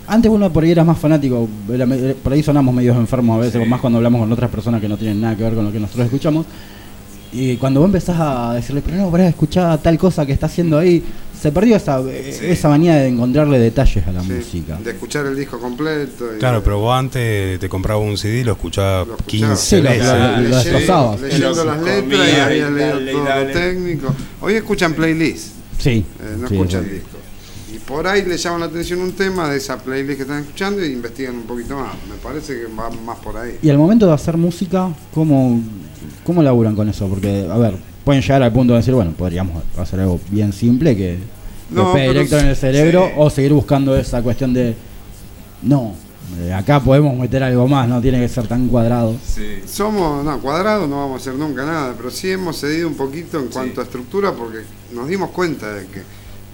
Antes 0.06 0.30
uno 0.30 0.52
por 0.52 0.64
ahí 0.64 0.72
era 0.72 0.82
más 0.84 0.98
fanático, 0.98 1.48
era 1.72 1.86
me- 1.86 1.96
por 2.14 2.32
ahí 2.32 2.42
sonamos 2.42 2.74
medios 2.74 2.96
enfermos 2.96 3.36
a 3.38 3.40
veces, 3.46 3.62
Sí. 3.62 3.68
más 3.68 3.80
cuando 3.80 3.98
hablamos 3.98 4.20
con 4.20 4.32
otras 4.32 4.50
personas 4.50 4.80
que 4.80 4.88
no 4.88 4.96
tienen 4.96 5.20
nada 5.20 5.36
que 5.36 5.44
ver 5.44 5.54
con 5.54 5.64
lo 5.64 5.72
que 5.72 5.78
nosotros 5.80 6.06
escuchamos. 6.06 6.46
Y 7.32 7.56
cuando 7.58 7.78
vos 7.80 7.86
empezás 7.86 8.16
a 8.18 8.54
decirle, 8.54 8.82
pero 8.84 8.96
no, 8.96 9.08
pará, 9.10 9.28
escuchá 9.28 9.78
tal 9.78 9.96
cosa 9.98 10.26
que 10.26 10.32
está 10.32 10.46
haciendo 10.46 10.76
ahí, 10.78 11.00
se 11.40 11.52
perdió 11.52 11.76
esa, 11.76 12.00
esa 12.10 12.68
manía 12.68 12.96
de 12.96 13.08
encontrarle 13.08 13.58
detalles 13.58 14.06
a 14.06 14.12
la 14.12 14.22
Sí, 14.22 14.32
música. 14.32 14.78
De 14.84 14.90
escuchar 14.90 15.26
el 15.26 15.36
disco 15.36 15.58
completo. 15.58 16.26
y- 16.36 16.38
Claro, 16.38 16.62
pero 16.62 16.78
vos 16.80 16.94
antes 16.98 17.58
te 17.58 17.68
comprabas 17.68 18.06
un 18.06 18.16
CD 18.18 18.40
y 18.40 18.44
lo 18.44 18.52
escuchabas 18.52 19.06
Lo 19.08 19.16
escuchaba. 19.16 19.48
15 19.54 19.56
Sí, 19.56 19.82
lo- 19.82 19.90
veces. 19.90 20.06
lo- 20.06 20.12
lo 20.18 20.36
Leyendo- 20.36 20.56
destrozabas. 20.56 21.20
Leyendo 21.20 21.50
Lo 21.54 21.64
las 21.64 21.82
letras 21.82 22.28
y 22.28 22.40
había 22.40 22.70
leído 22.70 23.12
todo 23.18 23.24
dale. 23.24 23.46
lo 23.46 23.52
técnico. 23.60 24.14
Hoy 24.42 24.54
escuchan 24.54 24.92
playlist, 24.94 25.48
Sí, 25.78 25.90
eh, 26.20 26.36
no 26.38 26.48
sí, 26.48 26.54
escuchan 26.54 26.84
disco. 26.90 27.08
Y 27.74 27.78
por 27.78 28.06
ahí 28.06 28.24
le 28.24 28.36
llaman 28.36 28.60
la 28.60 28.66
atención 28.66 29.00
un 29.00 29.12
tema 29.12 29.48
de 29.48 29.56
esa 29.56 29.78
playlist 29.78 30.16
que 30.16 30.22
están 30.22 30.40
escuchando 30.40 30.84
y 30.84 30.92
investigan 30.92 31.36
un 31.36 31.42
poquito 31.44 31.76
más. 31.76 31.94
Me 32.08 32.16
parece 32.22 32.54
que 32.54 32.66
va 32.66 32.90
más 32.90 33.18
por 33.18 33.36
ahí. 33.36 33.58
Y 33.62 33.70
al 33.70 33.78
momento 33.78 34.06
de 34.06 34.12
hacer 34.12 34.36
música, 34.36 34.88
¿cómo, 35.14 35.60
¿cómo 36.24 36.42
laburan 36.42 36.74
con 36.76 36.88
eso? 36.88 37.08
Porque, 37.08 37.48
a 37.50 37.56
ver, 37.56 37.74
pueden 38.04 38.22
llegar 38.22 38.42
al 38.42 38.52
punto 38.52 38.72
de 38.72 38.78
decir, 38.78 38.94
bueno, 38.94 39.12
podríamos 39.12 39.62
hacer 39.78 40.00
algo 40.00 40.20
bien 40.30 40.52
simple 40.52 40.96
que, 40.96 41.18
No, 41.70 41.92
pegue 41.92 42.08
directo 42.08 42.38
en 42.38 42.46
el 42.46 42.56
cerebro 42.56 43.06
sí. 43.08 43.12
o 43.16 43.30
seguir 43.30 43.52
buscando 43.52 43.96
esa 43.96 44.22
cuestión 44.22 44.52
de, 44.52 44.74
no, 45.62 45.94
acá 46.56 46.80
podemos 46.80 47.16
meter 47.16 47.42
algo 47.42 47.66
más, 47.68 47.88
no 47.88 48.00
tiene 48.00 48.20
que 48.20 48.28
ser 48.28 48.46
tan 48.46 48.68
cuadrado. 48.68 49.14
Sí. 49.24 49.60
Somos, 49.66 50.24
no, 50.24 50.40
cuadrados 50.40 50.88
no 50.88 50.96
vamos 50.96 51.14
a 51.14 51.30
hacer 51.30 51.34
nunca 51.34 51.64
nada, 51.64 51.94
pero 51.96 52.10
sí 52.10 52.30
hemos 52.30 52.58
cedido 52.58 52.88
un 52.88 52.94
poquito 52.94 53.38
en 53.38 53.46
Sí. 53.46 53.50
cuanto 53.52 53.80
a 53.80 53.84
estructura 53.84 54.32
porque 54.32 54.58
nos 54.92 55.08
dimos 55.08 55.30
cuenta 55.30 55.72
de 55.74 55.86
que 55.86 56.02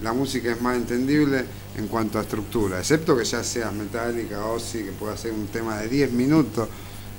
la 0.02 0.12
música 0.12 0.50
es 0.52 0.60
más 0.60 0.76
entendible 0.76 1.44
en 1.78 1.86
cuanto 1.88 2.18
a 2.18 2.22
estructura, 2.22 2.78
excepto 2.78 3.16
que 3.16 3.24
ya 3.24 3.42
seas 3.44 3.72
metálica 3.72 4.44
o 4.46 4.58
sí, 4.58 4.78
que 4.78 4.92
pueda 4.92 5.16
ser 5.16 5.32
un 5.32 5.46
tema 5.46 5.78
de 5.78 5.88
10 5.88 6.12
minutos 6.12 6.68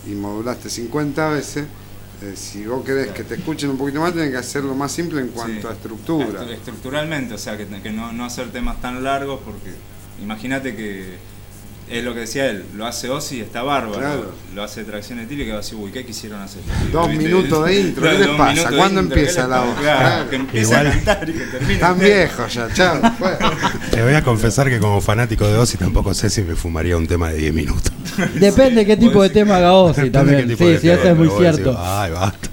y 0.08 0.12
modulaste 0.12 0.70
50 0.70 1.30
veces. 1.30 1.66
Eh, 2.22 2.34
si 2.36 2.66
vos 2.66 2.84
querés 2.84 3.08
que 3.12 3.24
te 3.24 3.36
escuchen 3.36 3.70
un 3.70 3.78
poquito 3.78 4.00
más, 4.02 4.14
tenés 4.14 4.32
que 4.32 4.38
hacerlo 4.38 4.74
más 4.76 4.92
simple 4.92 5.22
en 5.22 5.28
cuanto 5.30 5.62
Sí. 5.62 5.68
a 5.68 5.72
estructura. 5.74 6.28
Estru- 6.44 6.52
Estructuralmente, 6.54 7.34
o 7.34 7.38
sea, 7.38 7.58
que, 7.58 7.66
que 7.68 7.92
no, 7.92 8.12
no 8.12 8.26
hacer 8.26 8.48
temas 8.52 8.82
tan 8.82 9.04
largos 9.04 9.40
porque 9.46 9.72
imagínate 10.22 10.76
que 10.76 11.16
es 11.90 12.04
lo 12.04 12.14
que 12.14 12.20
decía 12.22 12.48
él, 12.50 12.66
lo 12.76 12.86
hace 12.86 13.10
Ozzy 13.10 13.38
y 13.38 13.40
está 13.42 13.62
bárbaro, 13.64 14.00
Claro. 14.00 14.32
lo 14.54 14.62
hace 14.62 14.84
Tracción 14.84 15.20
Etílica 15.20 15.48
y 15.48 15.52
va 15.52 15.60
a 15.60 15.62
decir, 15.62 15.78
uy, 15.80 15.90
¿qué 15.92 16.06
quisieron 16.06 16.42
hacer? 16.42 16.62
Dos 16.92 17.08
¿Viste? 17.08 17.24
minutos 17.24 17.66
de 17.66 17.80
intro, 17.80 18.04
¿qué 18.04 18.18
les 18.18 18.28
pasa? 18.30 18.70
¿Cuándo 18.76 19.02
intro, 19.02 19.16
¿qué 19.16 19.22
empieza 19.22 19.48
la 19.48 19.60
voz? 19.62 19.80
Claro, 19.80 20.00
Claro. 20.00 20.30
que 20.30 20.36
empieza 20.36 20.70
Igual- 20.74 20.88
a 20.88 20.92
cantar 20.92 21.30
y 21.30 21.34
que 21.34 21.40
termine. 21.46 21.74
Están 21.76 22.00
viejos 22.00 22.54
ya, 22.54 22.74
chao. 22.74 23.02
Te 23.92 24.04
voy 24.04 24.14
a 24.16 24.22
confesar 24.24 24.68
que 24.68 24.80
como 24.80 25.00
fanático 25.00 25.48
de 25.48 25.58
Ozzy 25.58 25.78
tampoco 25.78 26.14
sé 26.14 26.30
si 26.30 26.42
me 26.42 26.56
fumaría 26.58 26.98
un 26.98 27.08
tema 27.08 27.30
de 27.30 27.38
10 27.38 27.54
minutos. 27.54 27.94
Depende 28.40 28.86
qué 28.86 28.98
tipo 28.98 29.22
de 29.22 29.30
tema 29.30 29.58
haga 29.58 29.74
Ozzy 29.74 30.10
también. 30.10 30.48
Sí, 30.50 30.78
sí, 30.82 30.90
eso 30.90 31.04
es 31.10 31.18
muy 31.18 31.30
cierto. 31.38 31.78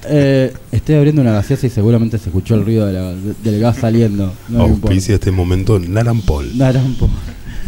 Eh, 0.08 0.52
estoy 0.72 0.94
abriendo 0.96 1.22
una 1.22 1.32
gaseosa 1.32 1.66
y 1.66 1.70
seguramente 1.70 2.18
se 2.18 2.28
escuchó 2.28 2.54
el 2.54 2.64
ruido 2.64 2.86
de 2.86 2.92
la- 2.92 3.14
del 3.42 3.60
gas 3.60 3.76
saliendo. 3.78 4.32
No 4.48 4.58
me 4.58 4.64
importa. 4.74 4.86
Auspicia 4.88 5.14
este 5.14 5.30
momento 5.30 5.78
Narampol. 5.78 6.56
Narampo. 6.56 7.08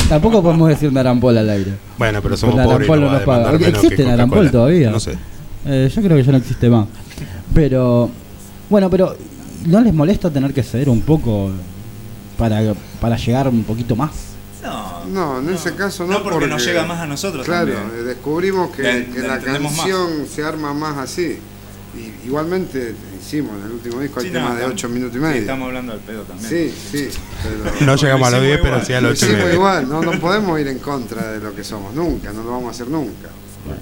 Tampoco 0.09 0.43
podemos 0.43 0.69
decir 0.69 0.93
Narampol 0.93 1.37
al 1.37 1.51
aire. 1.51 1.73
Bueno, 1.99 2.21
pero 2.23 2.37
somos 2.37 2.55
Pues 2.55 2.67
pobres 2.67 2.87
y 2.87 2.91
Narampol 2.91 3.01
no 3.01 3.07
va 3.07 3.13
a 3.13 3.17
nos 3.17 3.25
paga. 3.25 3.39
demandar 3.39 3.61
menos 3.61 3.75
¿Existe 3.85 3.97
Coca-Cola. 3.97 4.11
Narampol 4.17 4.51
todavía? 4.51 4.91
No 4.91 5.01
sé. 5.01 5.13
Eh, 5.67 5.91
yo 5.95 6.03
creo 6.03 6.17
que 6.17 6.23
ya 6.23 6.33
no 6.33 6.39
existe 6.39 6.71
más. 6.71 6.87
Pero, 7.55 8.11
bueno, 8.71 8.89
pero 8.91 9.17
¿no 9.67 9.81
les 9.81 9.93
molesta 9.95 10.31
tener 10.31 10.53
que 10.55 10.63
ceder 10.63 10.89
un 10.89 11.01
poco 11.01 11.51
para, 12.39 12.61
para 13.01 13.17
llegar 13.17 13.49
un 13.49 13.65
poquito 13.65 13.97
más? 13.97 14.11
No, 14.63 15.05
No, 15.07 15.39
en 15.41 15.55
ese 15.55 15.75
caso 15.75 16.05
no. 16.07 16.15
No, 16.15 16.23
porque, 16.23 16.47
nos 16.47 16.65
llega 16.65 16.85
más 16.87 17.01
a 17.01 17.07
nosotros 17.07 17.45
Claro, 17.45 17.73
también. 17.73 18.01
eh, 18.01 18.03
descubrimos 18.05 18.71
que, 18.75 18.83
La- 18.83 19.05
que 19.15 19.21
la 19.21 19.27
la 19.29 19.35
entendemos 19.37 19.73
más. 19.73 19.81
canción 19.81 20.27
se 20.35 20.43
arma 20.43 20.73
más 20.75 20.97
así. 20.99 21.39
Y, 21.97 22.27
igualmente 22.27 22.95
hicimos 23.21 23.53
en 23.59 23.67
el 23.67 23.73
último 23.73 24.01
disco 24.01 24.21
no, 24.21 24.31
temas 24.31 24.51
de 24.51 24.57
estamos- 24.57 24.73
8 24.75 24.89
minutos 24.89 25.17
y 25.17 25.19
sí, 25.19 25.25
medio. 25.25 25.41
estamos 25.41 25.67
hablando 25.69 25.93
al 25.93 25.99
pedo 26.01 26.23
también. 26.25 26.49
Sí, 26.51 26.75
sí, 26.93 27.09
pero 27.43 27.87
No 27.87 27.97
llegamos 27.97 28.29
a 28.29 28.31
los 28.33 28.41
hicimos 28.41 28.43
10, 28.43 28.61
pero 28.63 28.85
sí 28.85 28.93
a 28.93 29.01
lo 29.01 29.09
los 29.11 29.19
8 29.19 29.27
y 29.27 29.29
hicimos 29.29 29.45
medio. 29.47 29.55
igual, 29.57 29.89
no, 29.89 30.03
no 30.03 30.13
podemos 30.21 30.61
ir 30.61 30.69
en 30.69 30.79
contra 30.79 31.33
de 31.33 31.41
lo 31.41 31.55
que 31.55 31.65
somos 31.65 31.95
nunca, 31.95 32.33
no 32.33 32.43
lo 32.43 32.51
vamos 32.51 32.69
a 32.69 32.71
hacer 32.73 32.89
nunca. 32.89 33.29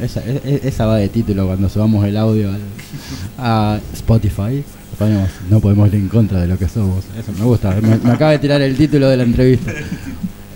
Esa, 0.01 0.21
e- 0.21 0.41
e- 0.45 0.61
esa 0.69 0.87
va 0.87 0.97
de 0.97 1.09
título 1.09 1.47
cuando 1.47 1.69
subamos 1.69 2.05
el 2.07 2.17
audio 2.17 2.51
al- 2.51 2.61
a 3.39 3.81
Spotify. 3.95 4.65
Ponemos, 4.99 5.29
no 5.51 5.59
podemos 5.61 5.89
ir 5.89 5.97
en 5.97 6.09
contra 6.09 6.41
de 6.41 6.47
lo 6.47 6.57
que 6.57 6.69
somos. 6.69 7.05
Eso 7.19 7.33
me 7.37 7.45
gusta. 7.45 7.71
Me, 7.83 7.97
me 7.99 8.13
acaba 8.13 8.31
de 8.31 8.39
tirar 8.39 8.63
el 8.63 8.77
título 8.77 9.09
de 9.09 9.17
la 9.17 9.25
entrevista. 9.25 9.73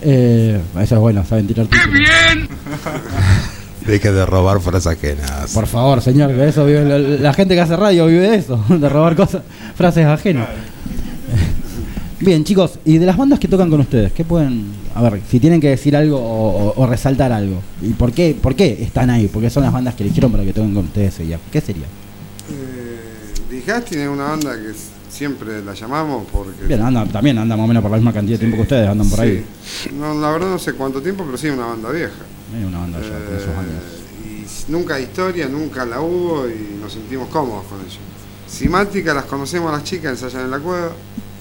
Eh, 0.03 0.61
eso 0.81 0.95
es 0.95 1.01
bueno, 1.01 1.25
saben 1.25 1.47
tirar 1.47 1.67
títulos. 1.67 1.99
Deje 3.87 4.13
de 4.13 4.27
robar 4.27 4.61
frases 4.61 4.87
ajenas. 4.87 5.53
Por 5.55 5.67
favor, 5.67 6.03
señor, 6.03 6.31
de 6.33 6.49
eso 6.49 6.67
vive 6.67 6.85
la, 6.85 6.99
la 6.99 7.33
gente 7.33 7.55
que 7.55 7.61
hace 7.63 7.75
radio 7.77 8.07
vive 8.07 8.29
de 8.31 8.37
eso, 8.37 8.63
de 8.69 8.89
robar 8.89 9.17
cosas, 9.17 9.43
frases 9.77 10.05
ajenas. 10.07 10.47
Bien, 12.21 12.43
chicos, 12.45 12.79
y 12.85 12.99
de 12.99 13.07
las 13.07 13.17
bandas 13.17 13.39
que 13.39 13.47
tocan 13.49 13.71
con 13.71 13.81
ustedes, 13.81 14.13
¿qué 14.13 14.25
pueden, 14.25 14.67
a 14.95 15.03
ver, 15.03 15.21
si 15.31 15.39
tienen 15.39 15.61
que 15.61 15.69
decir 15.71 15.95
algo 15.97 16.19
o, 16.19 16.69
o- 16.71 16.83
o 16.83 16.87
resaltar 16.87 17.31
algo? 17.33 17.63
¿Y 17.81 17.91
por 17.91 18.13
qué, 18.13 18.37
por 18.41 18.57
qué 18.57 18.77
están 18.83 19.09
ahí? 19.09 19.29
¿Por 19.29 19.41
qué 19.41 19.49
son 19.51 19.63
las 19.63 19.73
bandas 19.73 19.95
que 19.95 20.03
eligieron 20.03 20.33
para 20.33 20.43
que 20.45 20.53
toquen 20.53 20.75
con 20.75 20.85
ustedes 20.87 21.15
ese 21.15 21.23
día? 21.23 21.39
¿Qué 21.53 21.61
sería? 21.61 21.85
Eh, 22.51 23.65
es 23.91 24.09
una 24.09 24.25
banda 24.25 24.53
que 24.55 24.71
s- 24.71 24.89
siempre 25.19 25.63
la 25.65 25.75
llamamos 25.75 26.27
porque... 26.33 26.67
Bien, 26.67 26.81
anda, 26.81 27.05
también 27.07 27.37
anda 27.39 27.57
más 27.57 27.65
o 27.65 27.69
menos 27.69 27.83
por 27.83 27.91
la 27.91 27.97
misma 27.97 28.13
cantidad 28.13 28.37
de 28.37 28.39
tiempo 28.39 28.57
que 28.57 28.63
ustedes, 28.63 28.89
andan 28.89 29.11
por 29.11 29.21
ahí. 29.21 29.45
No, 29.93 30.15
la 30.15 30.31
verdad 30.31 30.51
no 30.51 30.59
sé 30.59 30.75
cuánto 30.75 31.03
tiempo, 31.03 31.25
pero 31.25 31.37
sí 31.37 31.49
es 31.49 31.55
una 31.55 31.67
banda 31.67 31.91
vieja. 31.91 32.23
Hay 32.55 32.65
una 32.65 32.79
banda 32.79 33.01
ya 33.01 33.09
con 33.09 33.37
esos 33.37 33.49
años. 33.49 33.83
Eh, 34.25 34.47
y 34.69 34.73
nunca 34.73 34.95
hay 34.95 35.03
historia, 35.05 35.49
nunca 35.49 35.85
la 35.85 36.01
hubo 36.01 36.49
y 36.49 36.79
nos 36.81 36.93
sentimos 36.93 37.29
cómodos 37.29 37.65
con 37.67 37.81
ellos. 37.81 37.99
Simática 38.47 39.13
las 39.13 39.25
conocemos 39.25 39.71
a 39.71 39.77
las 39.77 39.85
chicas, 39.85 40.13
ensayan 40.13 40.45
en 40.45 40.51
la 40.53 40.59
cueva 40.61 40.93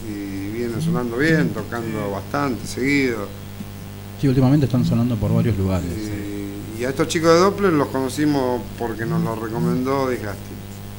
y 0.10 0.52
vienen 0.58 0.82
sonando 0.82 1.18
bien, 1.18 1.50
tocando 1.50 2.12
bastante, 2.12 2.66
seguido. 2.66 3.28
Sí, 4.20 4.28
últimamente 4.28 4.66
están 4.66 4.84
sonando 4.84 5.16
por 5.16 5.32
varios 5.34 5.56
lugares. 5.56 5.86
Y, 5.86 6.82
y 6.82 6.86
a 6.86 6.90
estos 6.90 7.08
chicos 7.08 7.32
de 7.32 7.40
Doppler 7.40 7.74
los 7.74 7.88
conocimos 7.90 8.60
porque 8.80 9.06
nos 9.06 9.22
lo 9.24 9.36
recomendó 9.36 10.10
Disgusting, 10.10 10.58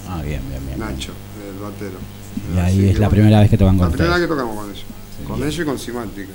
Ah, 0.08 0.22
bien, 0.22 0.40
bien, 0.48 0.64
bien. 0.64 0.78
Nacho, 0.78 1.12
el 1.46 1.60
batero. 1.60 1.98
Y 2.54 2.58
ahí 2.58 2.78
Así 2.78 2.88
es 2.90 2.98
la 2.98 3.08
primera 3.10 3.40
vez 3.40 3.50
que 3.50 3.58
tocan 3.58 3.76
con 3.78 3.88
La 3.88 3.92
primera 3.92 4.14
vez 4.16 4.22
que 4.22 4.28
tocamos 4.28 4.56
con 4.56 4.70
ellos. 4.70 4.84
Con 5.26 5.42
ellos 5.42 5.58
y 5.58 5.64
con 5.64 5.78
Simática. 5.78 6.32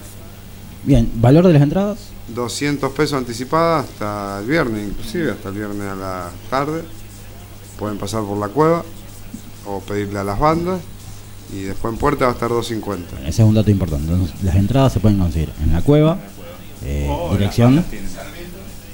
Bien, 0.84 1.10
¿valor 1.15 1.48
de 1.48 1.53
las 1.53 1.62
entradas? 1.62 1.98
200 2.36 2.91
pesos 2.91 3.13
anticipada 3.17 3.79
hasta 3.79 4.39
el 4.39 4.46
viernes, 4.48 4.89
inclusive 4.89 5.32
hasta 5.32 5.50
el 5.50 5.55
viernes 5.55 5.88
a 5.88 5.96
la 5.96 6.29
tarde. 6.50 6.84
Pueden 7.79 7.98
pasar 7.98 8.24
por 8.24 8.38
la 8.38 8.48
cueva 8.50 8.84
o 9.65 9.79
pedirle 9.79 10.20
a 10.20 10.24
las 10.24 10.39
bandas. 10.39 10.82
Y 11.53 11.62
después 11.63 11.93
en 11.93 12.00
puerta 12.00 12.25
va 12.25 12.32
a 12.32 12.34
estar 12.34 12.50
250. 12.50 13.27
Ese 13.27 13.41
es 13.43 13.48
un 13.48 13.53
dato 13.53 13.70
importante. 13.70 14.12
Entonces, 14.12 14.43
las 14.43 14.55
entradas 14.55 14.91
se 14.93 15.00
pueden 15.00 15.20
conseguir 15.20 15.51
en 15.63 15.74
la 15.74 15.82
cueva, 15.82 16.17
eh, 16.84 17.08
O 17.10 17.29
las 17.29 17.39
dirección, 17.39 17.75
bandas 17.75 17.89
tienen 17.91 18.10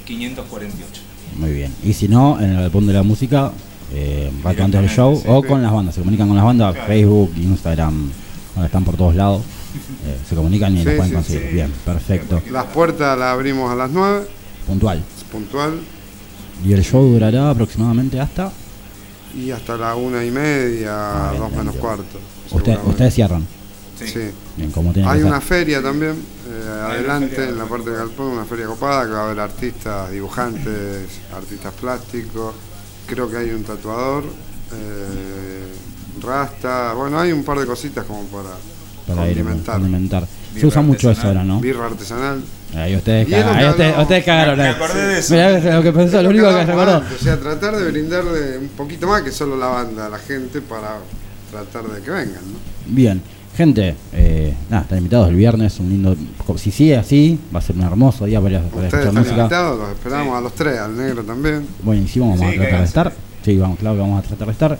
548. 0.05 1.01
muy 1.37 1.53
bien. 1.53 1.73
Y 1.83 1.93
si 1.93 2.07
no, 2.07 2.39
en 2.39 2.51
el 2.51 2.57
álbum 2.57 2.85
de 2.87 2.93
la 2.93 3.03
música, 3.03 3.51
eh, 3.93 4.31
rato 4.43 4.63
antes 4.63 4.81
del 4.81 4.89
show 4.89 5.21
o 5.27 5.43
con 5.43 5.61
las 5.61 5.71
bandas. 5.71 5.95
Se 5.95 6.01
comunican 6.01 6.27
con 6.27 6.35
las 6.37 6.45
bandas, 6.45 6.73
Claro. 6.73 6.87
Facebook, 6.87 7.31
Instagram, 7.37 8.09
ahora 8.55 8.65
están 8.67 8.83
por 8.83 8.95
todos 8.97 9.15
lados. 9.15 9.41
Eh, 10.05 10.17
se 10.27 10.35
comunican 10.35 10.73
y 10.75 10.79
Sí, 10.79 10.85
los 10.85 10.93
pueden 10.95 11.09
sí, 11.09 11.15
conseguir. 11.15 11.47
sí. 11.49 11.53
Bien, 11.53 11.73
perfecto. 11.85 12.41
Las 12.51 12.65
puertas 12.65 13.17
las 13.17 13.33
abrimos 13.33 13.71
a 13.71 13.75
las 13.75 13.89
9, 13.91 14.27
Puntual. 14.67 15.03
puntual, 15.31 15.79
Y 16.65 16.73
el 16.73 16.83
show 16.83 17.03
durará 17.07 17.49
aproximadamente 17.49 18.19
hasta. 18.19 18.51
y 19.35 19.51
hasta 19.51 19.77
la 19.77 19.95
una 19.95 20.25
y 20.25 20.31
media, 20.31 20.91
Ah, 20.91 21.29
bien, 21.31 21.41
dos 21.43 21.51
menos 21.51 21.73
bien. 21.73 21.81
cuarto. 21.81 22.19
Usted, 22.51 22.77
ustedes 22.85 23.13
cierran. 23.13 23.45
Sí. 23.99 24.31
Bien, 24.57 24.71
como 24.71 24.93
Hay 25.05 25.21
una 25.23 25.39
feria 25.41 25.81
también, 25.83 26.13
eh, 26.47 26.69
adelante 26.83 27.35
feria 27.35 27.49
en 27.51 27.57
la 27.57 27.63
de 27.65 27.69
parte 27.69 27.89
del 27.89 27.99
galpón, 27.99 28.27
una 28.27 28.45
feria 28.45 28.65
copada 28.65 29.05
que 29.05 29.11
va 29.11 29.19
a 29.19 29.25
haber 29.25 29.39
artistas, 29.41 30.09
dibujantes, 30.11 31.19
artistas 31.35 31.73
plásticos, 31.79 32.55
creo 33.09 33.29
que 33.29 33.37
hay 33.37 33.49
un 33.49 33.63
tatuador, 33.63 34.23
eh, 34.23 35.73
rasta, 36.21 36.93
bueno, 36.93 37.19
hay 37.19 37.31
un 37.31 37.43
par 37.43 37.59
de 37.59 37.65
cositas 37.65 38.05
como 38.05 38.23
para, 38.25 38.49
Para 39.07 39.29
ir 39.29 39.43
condimentar. 39.65 40.25
Se 40.57 40.65
usa 40.65 40.81
mucho 40.81 41.11
eso 41.11 41.27
ahora, 41.27 41.43
¿no? 41.43 41.59
Birra 41.59 41.87
artesanal. 41.87 42.43
Ahí 42.75 42.95
ustedes 42.95 43.27
que 43.27 43.35
Ahí 43.35 43.67
ustedes, 43.67 43.97
ustedes 43.97 44.23
cagaron. 44.25 44.57
Me 44.57 44.63
ahí. 44.63 44.73
acordé 44.75 45.07
de 45.07 45.19
eso. 45.19 45.33
Mirá, 45.33 45.75
lo 45.77 45.83
que 45.83 45.91
pensó, 45.91 46.21
lo 46.21 46.29
único 46.29 46.47
que 46.49 46.65
recordó. 46.65 46.95
antes, 46.97 47.21
O 47.21 47.23
sea, 47.23 47.39
tratar 47.39 47.75
de 47.75 47.91
brindarle 47.91 48.57
un 48.59 48.67
poquito 48.69 49.07
más 49.07 49.23
que 49.23 49.31
solo 49.31 49.57
la 49.57 49.67
banda 49.67 50.05
a 50.05 50.09
la 50.09 50.19
gente 50.19 50.61
para 50.61 50.97
tratar 51.51 51.85
de 51.85 52.01
que 52.01 52.11
vengan, 52.11 52.43
¿no? 52.51 52.59
Bien, 52.87 53.21
gente, 53.59 53.93
eh, 54.13 54.53
nada, 54.69 54.83
están 54.83 54.99
invitados 54.99 55.27
el 55.27 55.35
viernes, 55.35 55.77
un 55.81 55.89
lindo. 55.89 56.15
Si 56.55 56.71
sigue 56.71 56.95
así, 56.95 57.37
va 57.53 57.59
a 57.59 57.61
ser 57.61 57.75
un 57.75 57.81
hermoso 57.83 58.23
día 58.25 58.39
para, 58.39 58.61
para 58.61 58.87
escuchar 58.87 58.99
están 59.07 59.15
música. 59.15 59.35
invitados, 59.41 59.79
los 59.79 59.89
esperamos 59.89 60.27
Sí. 60.33 60.37
a 60.37 60.41
los 60.41 60.53
tres, 60.53 60.79
al 60.79 60.95
negro 60.97 61.23
también. 61.23 61.67
Buenísimo, 61.83 62.29
vamos 62.29 62.39
Sí, 62.39 62.45
a 62.45 62.61
tratar 62.61 62.79
de 62.79 62.85
estar. 62.85 63.13
Sí, 63.43 63.57
vamos, 63.57 63.77
claro 63.77 63.95
que 63.97 64.01
vamos 64.01 64.23
a 64.23 64.27
tratar 64.29 64.47
de 64.47 64.51
estar. 64.53 64.79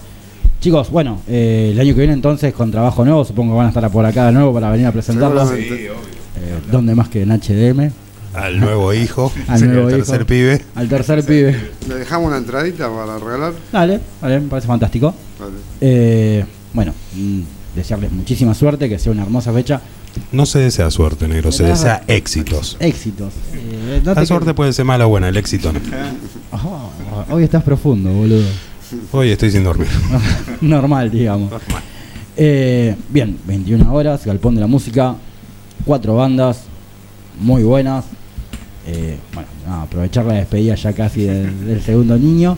Chicos, 0.62 0.90
bueno, 0.92 1.20
eh, 1.28 1.72
el 1.74 1.80
año 1.82 1.94
que 1.94 2.00
viene 2.00 2.14
entonces 2.14 2.54
con 2.54 2.72
trabajo 2.72 3.04
nuevo, 3.04 3.26
supongo 3.26 3.52
que 3.54 3.58
van 3.58 3.66
a 3.66 3.70
estar 3.70 3.92
por 3.92 4.06
acá 4.06 4.28
de 4.28 4.32
nuevo 4.32 4.54
para 4.54 4.72
venir 4.72 4.88
a 4.88 4.94
presentarlo. 4.94 5.46
Sí, 5.46 5.54
obvio. 5.70 5.92
Eh, 5.94 6.60
¿Dónde 6.72 6.96
más 6.96 7.10
que 7.10 7.24
en 7.24 7.32
HDM? 7.32 7.92
Al 8.34 8.60
nuevo 8.62 8.94
hijo, 9.04 9.30
Al 9.50 9.68
nuevo 9.68 9.90
el 9.90 9.98
hijo. 9.98 10.06
tercer 10.06 10.26
pibe. 10.26 10.62
Al 10.76 10.88
tercer 10.88 11.26
pibe. 11.26 11.56
Le 11.90 11.96
dejamos 11.96 12.28
una 12.28 12.38
entradita 12.38 12.90
para 12.90 13.18
regalar. 13.20 13.54
Dale, 13.74 14.00
dale, 14.22 14.40
me 14.40 14.48
parece 14.48 14.68
fantástico. 14.68 15.14
Vale. 15.38 15.52
Eh, 15.82 16.46
bueno, 16.74 16.94
mm, 17.16 17.42
desearles 17.80 18.12
muchísima 18.12 18.54
suerte, 18.54 18.88
que 18.88 19.00
sea 19.00 19.12
una 19.12 19.24
hermosa 19.24 19.52
fecha. 19.52 19.82
No 20.32 20.46
se 20.46 20.60
desea 20.60 20.90
suerte, 20.92 21.28
negro, 21.28 21.52
se 21.52 21.64
desea 21.64 22.04
éxitos. 22.08 22.78
Éxitos. 22.80 23.34
Eh, 23.54 24.02
no 24.04 24.14
La 24.14 24.26
suerte 24.26 24.54
puede 24.54 24.74
ser 24.74 24.86
mala 24.86 25.06
o 25.06 25.10
buena, 25.10 25.30
el 25.30 25.38
éxito 25.38 25.72
no. 25.72 25.80
Oh, 26.52 27.34
hoy 27.34 27.44
estás 27.44 27.64
profundo, 27.64 28.12
boludo. 28.12 28.48
Hoy 29.12 29.30
estoy 29.32 29.52
sin 29.52 29.64
dormir. 29.64 29.88
Normal, 30.62 31.12
digamos. 31.12 31.52
Eh, 32.36 32.96
bien, 33.10 33.38
21 33.46 33.94
horas, 33.94 34.26
Galpón 34.26 34.56
de 34.56 34.62
la 34.62 34.68
Música, 34.68 35.16
cuatro 35.86 36.16
bandas 36.16 36.64
muy 37.40 37.64
buenas. 37.64 38.06
Eh, 38.88 39.18
bueno, 39.34 39.50
aprovechar 39.84 40.26
la 40.26 40.34
despedida 40.34 40.76
ya 40.76 40.94
casi 40.94 41.22
del, 41.24 41.66
del 41.66 41.82
segundo 41.82 42.18
niño. 42.18 42.58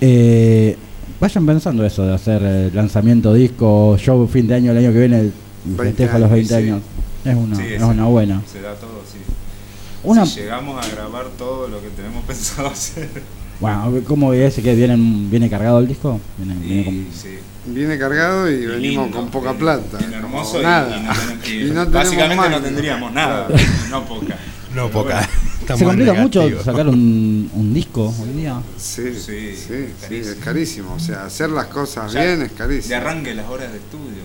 Eh, 0.00 0.76
vayan 1.20 1.46
pensando 1.46 1.84
eso 1.84 2.04
de 2.06 2.14
hacer 2.14 2.42
eh, 2.44 2.70
lanzamiento 2.72 3.34
disco, 3.34 3.96
show 3.98 4.26
fin 4.26 4.46
de 4.46 4.54
año 4.54 4.72
el 4.72 4.78
año 4.78 4.92
que 4.92 4.98
viene, 4.98 5.20
el 5.20 5.32
20 5.64 5.84
festejo 5.84 6.16
a 6.16 6.18
los 6.20 6.30
20 6.30 6.54
años, 6.56 6.80
sí. 6.82 7.28
años. 7.28 7.38
Es 7.38 7.44
una, 7.44 7.56
Sí, 7.56 7.62
es 7.74 7.82
una 7.82 8.04
buena. 8.06 8.42
Se 8.50 8.60
da 8.62 8.74
todo, 8.74 9.02
sí. 9.10 9.18
Una, 10.02 10.24
Si 10.24 10.40
llegamos 10.40 10.84
a 10.84 10.88
grabar 10.90 11.26
todo 11.36 11.68
lo 11.68 11.80
que 11.82 11.88
tenemos 11.90 12.24
pensado 12.26 12.68
hacer. 12.68 13.08
bueno, 13.60 13.92
¿cómo 14.06 14.32
ese 14.32 14.62
que 14.62 14.74
viene, 14.74 14.96
viene 15.30 15.50
cargado 15.50 15.78
el 15.80 15.86
disco? 15.88 16.18
Viene, 16.38 16.54
viene 16.64 16.84
con- 16.84 17.06
sí. 17.14 17.28
Viene 17.66 17.98
cargado 17.98 18.50
y, 18.50 18.54
Y 18.54 18.66
venimos 18.66 19.04
lindo, 19.04 19.18
con 19.20 19.28
poca 19.30 19.52
y- 19.52 19.58
plata. 19.58 19.98
y 20.00 20.14
hermoso 20.14 20.60
y- 20.60 20.62
nada. 20.62 20.96
y 20.96 21.02
no 21.02 21.12
y 21.44 21.68
tenemos 21.68 21.92
básicamente 21.92 22.48
no 22.48 22.60
tendríamos 22.62 23.12
nada, 23.12 23.48
no 23.90 24.04
poca. 24.06 24.38
No, 24.74 24.88
poca. 24.88 25.14
bueno, 25.16 25.49
Estamos 25.74 25.78
Se 25.78 25.84
complica 25.84 26.14
mucho 26.14 26.62
sacar 26.64 26.88
un, 26.88 27.50
un 27.54 27.74
disco 27.74 28.12
hoy 28.20 28.28
día. 28.40 28.60
Sí, 28.76 29.14
sí, 29.14 29.54
Sí, 29.56 29.86
sí, 30.08 30.16
es 30.16 30.34
carísimo. 30.42 30.94
O 30.94 30.98
sea, 31.00 31.24
hacer 31.26 31.50
las 31.50 31.66
cosas 31.66 32.12
Ya, 32.12 32.22
bien 32.24 32.42
es 32.42 32.50
De 32.50 32.54
carísimo. 32.56 32.96
arranque 32.96 33.34
las 33.34 33.48
horas 33.48 33.70
de 33.72 33.78
estudio. 33.78 34.22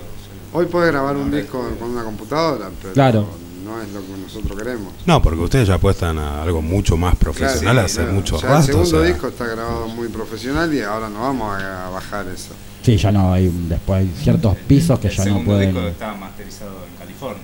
Hoy 0.52 0.66
podés 0.66 0.90
grabar 0.92 1.16
un 1.16 1.30
disco 1.30 1.64
con 1.78 1.90
una 1.90 2.02
computadora, 2.02 2.70
pero 2.80 2.94
Claro. 2.94 3.26
no 3.64 3.80
es 3.80 3.88
lo 3.92 4.00
que 4.00 4.20
nosotros 4.22 4.58
queremos. 4.58 4.92
No, 5.06 5.22
porque 5.22 5.40
ustedes 5.40 5.68
ya 5.68 5.74
apuestan 5.74 6.18
a 6.18 6.42
algo 6.42 6.62
mucho 6.62 6.96
más 6.96 7.14
profesional, 7.16 7.60
Claro, 7.62 7.80
a 7.80 7.84
hacer 7.84 8.04
claro. 8.04 8.12
mucho 8.14 8.36
O 8.36 8.40
sea, 8.40 8.56
el 8.58 8.62
segundo 8.64 8.88
o 8.88 9.02
sea, 9.02 9.12
disco 9.12 9.28
está 9.28 9.46
grabado 9.46 9.88
muy 9.88 10.08
profesional 10.08 10.72
y 10.74 10.80
ahora 10.80 11.08
no 11.08 11.20
vamos 11.20 11.62
a, 11.62 11.90
bajar 11.90 12.26
eso. 12.28 12.54
Sí, 12.82 12.96
ya 12.96 13.10
no, 13.12 13.32
hay 13.32 13.52
después 13.68 14.00
hay 14.00 14.12
ciertos 14.22 14.56
pisos 14.68 14.98
que 14.98 15.08
el 15.08 15.12
ya 15.14 15.18
no 15.18 15.30
segundo 15.30 15.50
pueden. 15.52 15.72
disco 15.74 15.88
está 15.88 16.14
masterizado 16.14 16.70
en 16.90 16.98
California. 16.98 17.42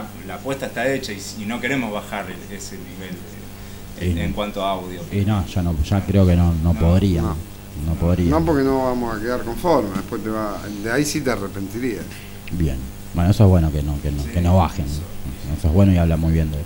Está- 0.00 0.26
la 0.26 0.34
apuesta 0.34 0.66
está 0.66 0.92
hecha 0.92 1.12
y, 1.12 1.20
y 1.42 1.44
no 1.46 1.60
queremos 1.60 1.92
bajar 1.92 2.26
el- 2.30 2.56
ese 2.56 2.76
nivel 2.78 3.10
de- 3.98 4.06
en, 4.10 4.18
Y- 4.18 4.20
en 4.20 4.32
cuanto 4.32 4.64
a 4.64 4.70
audio. 4.72 5.00
Y 5.12 5.24
no, 5.24 5.46
ya 5.46 5.62
no, 5.62 5.74
ya 5.84 6.04
creo 6.04 6.26
que 6.26 6.34
no, 6.36 6.52
no, 6.62 6.72
No, 6.72 6.78
podrían. 6.80 7.24
No, 7.24 7.36
no. 7.86 7.94
podrían. 7.94 8.30
No 8.30 8.44
porque 8.44 8.64
no 8.64 8.84
vamos 8.84 9.16
a 9.16 9.20
quedar 9.20 9.42
conformes, 9.42 9.94
después 9.94 10.22
te 10.22 10.30
va, 10.30 10.58
de 10.82 10.90
ahí 10.92 11.04
sí 11.04 11.20
te 11.20 11.30
arrepentirías. 11.30 12.04
Bien. 12.52 12.76
Bueno, 13.14 13.30
eso 13.30 13.44
es 13.44 13.50
bueno 13.50 13.70
que 13.70 13.82
no, 13.82 14.00
que 14.00 14.10
no, 14.10 14.22
Sí, 14.22 14.28
que 14.30 14.40
no 14.40 14.56
bajen. 14.56 14.86
eso. 14.86 15.02
Eso 15.58 15.68
es 15.68 15.74
bueno 15.74 15.92
y 15.92 15.98
habla 15.98 16.16
muy 16.16 16.32
bien 16.32 16.50
de, 16.50 16.58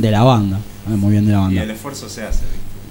de 0.00 0.10
la 0.10 0.22
banda. 0.22 0.58
Muy 0.86 1.12
bien 1.12 1.26
de 1.26 1.32
la 1.32 1.38
Y 1.38 1.42
banda. 1.42 1.62
el 1.64 1.70
esfuerzo 1.72 2.08
se 2.08 2.22
hace. 2.24 2.44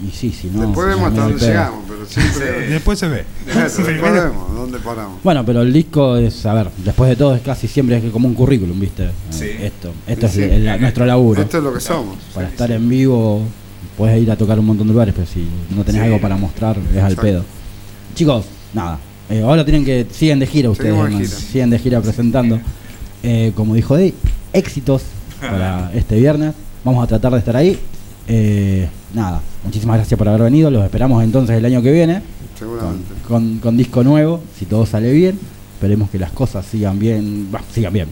Y 0.06 0.10
sí, 0.12 0.30
si 0.32 0.48
no. 0.48 0.62
después 0.62 0.86
vemos 0.88 1.08
hasta 1.08 1.22
dónde 1.24 1.46
llegamos, 1.46 1.80
pero 1.86 2.06
siempre. 2.06 2.66
Sí. 2.66 2.72
Después 2.72 2.98
se 2.98 3.08
ve. 3.08 3.24
Después 3.46 3.86
vemos 4.12 4.54
dónde 4.54 4.78
paramos. 4.78 5.22
Bueno, 5.22 5.44
pero 5.44 5.60
el 5.62 5.72
disco 5.72 6.16
es, 6.16 6.46
a 6.46 6.54
ver, 6.54 6.70
después 6.84 7.10
de 7.10 7.16
todo 7.16 7.34
es 7.34 7.42
casi 7.42 7.68
siempre 7.68 7.98
es 7.98 8.04
como 8.12 8.26
un 8.28 8.34
currículum, 8.34 8.80
¿viste? 8.80 9.04
Eh, 9.04 9.10
Sí. 9.30 9.46
Esto, 9.60 9.92
esto 10.06 10.28
Sí, 10.28 10.42
es 10.42 10.52
el- 10.52 10.66
el- 10.68 10.80
nuestro 10.80 11.04
laburo. 11.04 11.42
Esto 11.42 11.58
es 11.58 11.64
lo 11.64 11.74
que 11.74 11.80
somos. 11.80 12.16
para 12.34 12.46
Sí, 12.46 12.52
estar 12.52 12.68
sí. 12.68 12.74
en 12.74 12.88
vivo 12.88 13.42
puedes 13.98 14.22
ir 14.22 14.30
a 14.30 14.36
tocar 14.36 14.58
un 14.58 14.64
montón 14.66 14.86
de 14.86 14.92
lugares, 14.94 15.14
pero 15.14 15.26
si 15.26 15.46
no 15.76 15.84
tenés 15.84 16.00
Sí. 16.00 16.06
algo 16.06 16.20
para 16.20 16.36
mostrar 16.36 16.78
es 16.94 17.02
al 17.02 17.16
pedo. 17.16 17.44
Chicos, 18.14 18.46
nada. 18.72 18.98
eh, 19.28 19.42
ahora 19.42 19.64
tienen 19.64 19.84
que 19.84 20.06
siguen 20.10 20.38
de 20.38 20.46
gira 20.46 20.70
ustedes, 20.70 21.30
siguen 21.30 21.68
de 21.70 21.78
gira 21.78 22.00
presentando. 22.00 22.58
Eh, 23.22 23.52
como 23.54 23.74
dijo 23.74 23.96
Eddie, 23.98 24.14
éxitos 24.54 25.02
para 25.40 25.92
este 25.94 26.16
viernes. 26.18 26.54
Vamos 26.84 27.04
a 27.04 27.06
tratar 27.06 27.32
de 27.32 27.38
estar 27.38 27.54
ahí. 27.54 27.78
Eh, 28.28 28.88
nada, 29.14 29.40
muchísimas 29.64 29.96
gracias 29.96 30.16
por 30.18 30.28
haber 30.28 30.42
venido. 30.42 30.70
Los 30.70 30.84
esperamos 30.84 31.22
entonces 31.24 31.56
el 31.56 31.64
año 31.64 31.82
que 31.82 31.92
viene 31.92 32.14
con, 32.14 32.58
Seguramente. 32.58 33.14
con- 33.26 33.58
con 33.58 33.76
disco 33.76 34.04
nuevo, 34.04 34.40
si 34.58 34.66
todo 34.66 34.86
sale 34.86 35.12
bien. 35.12 35.38
Esperemos 35.74 36.10
que 36.10 36.18
las 36.18 36.30
cosas 36.30 36.64
sigan 36.66 36.98
bien, 36.98 37.48
bah, 37.50 37.62
sigan 37.72 37.92
bien. 37.92 38.08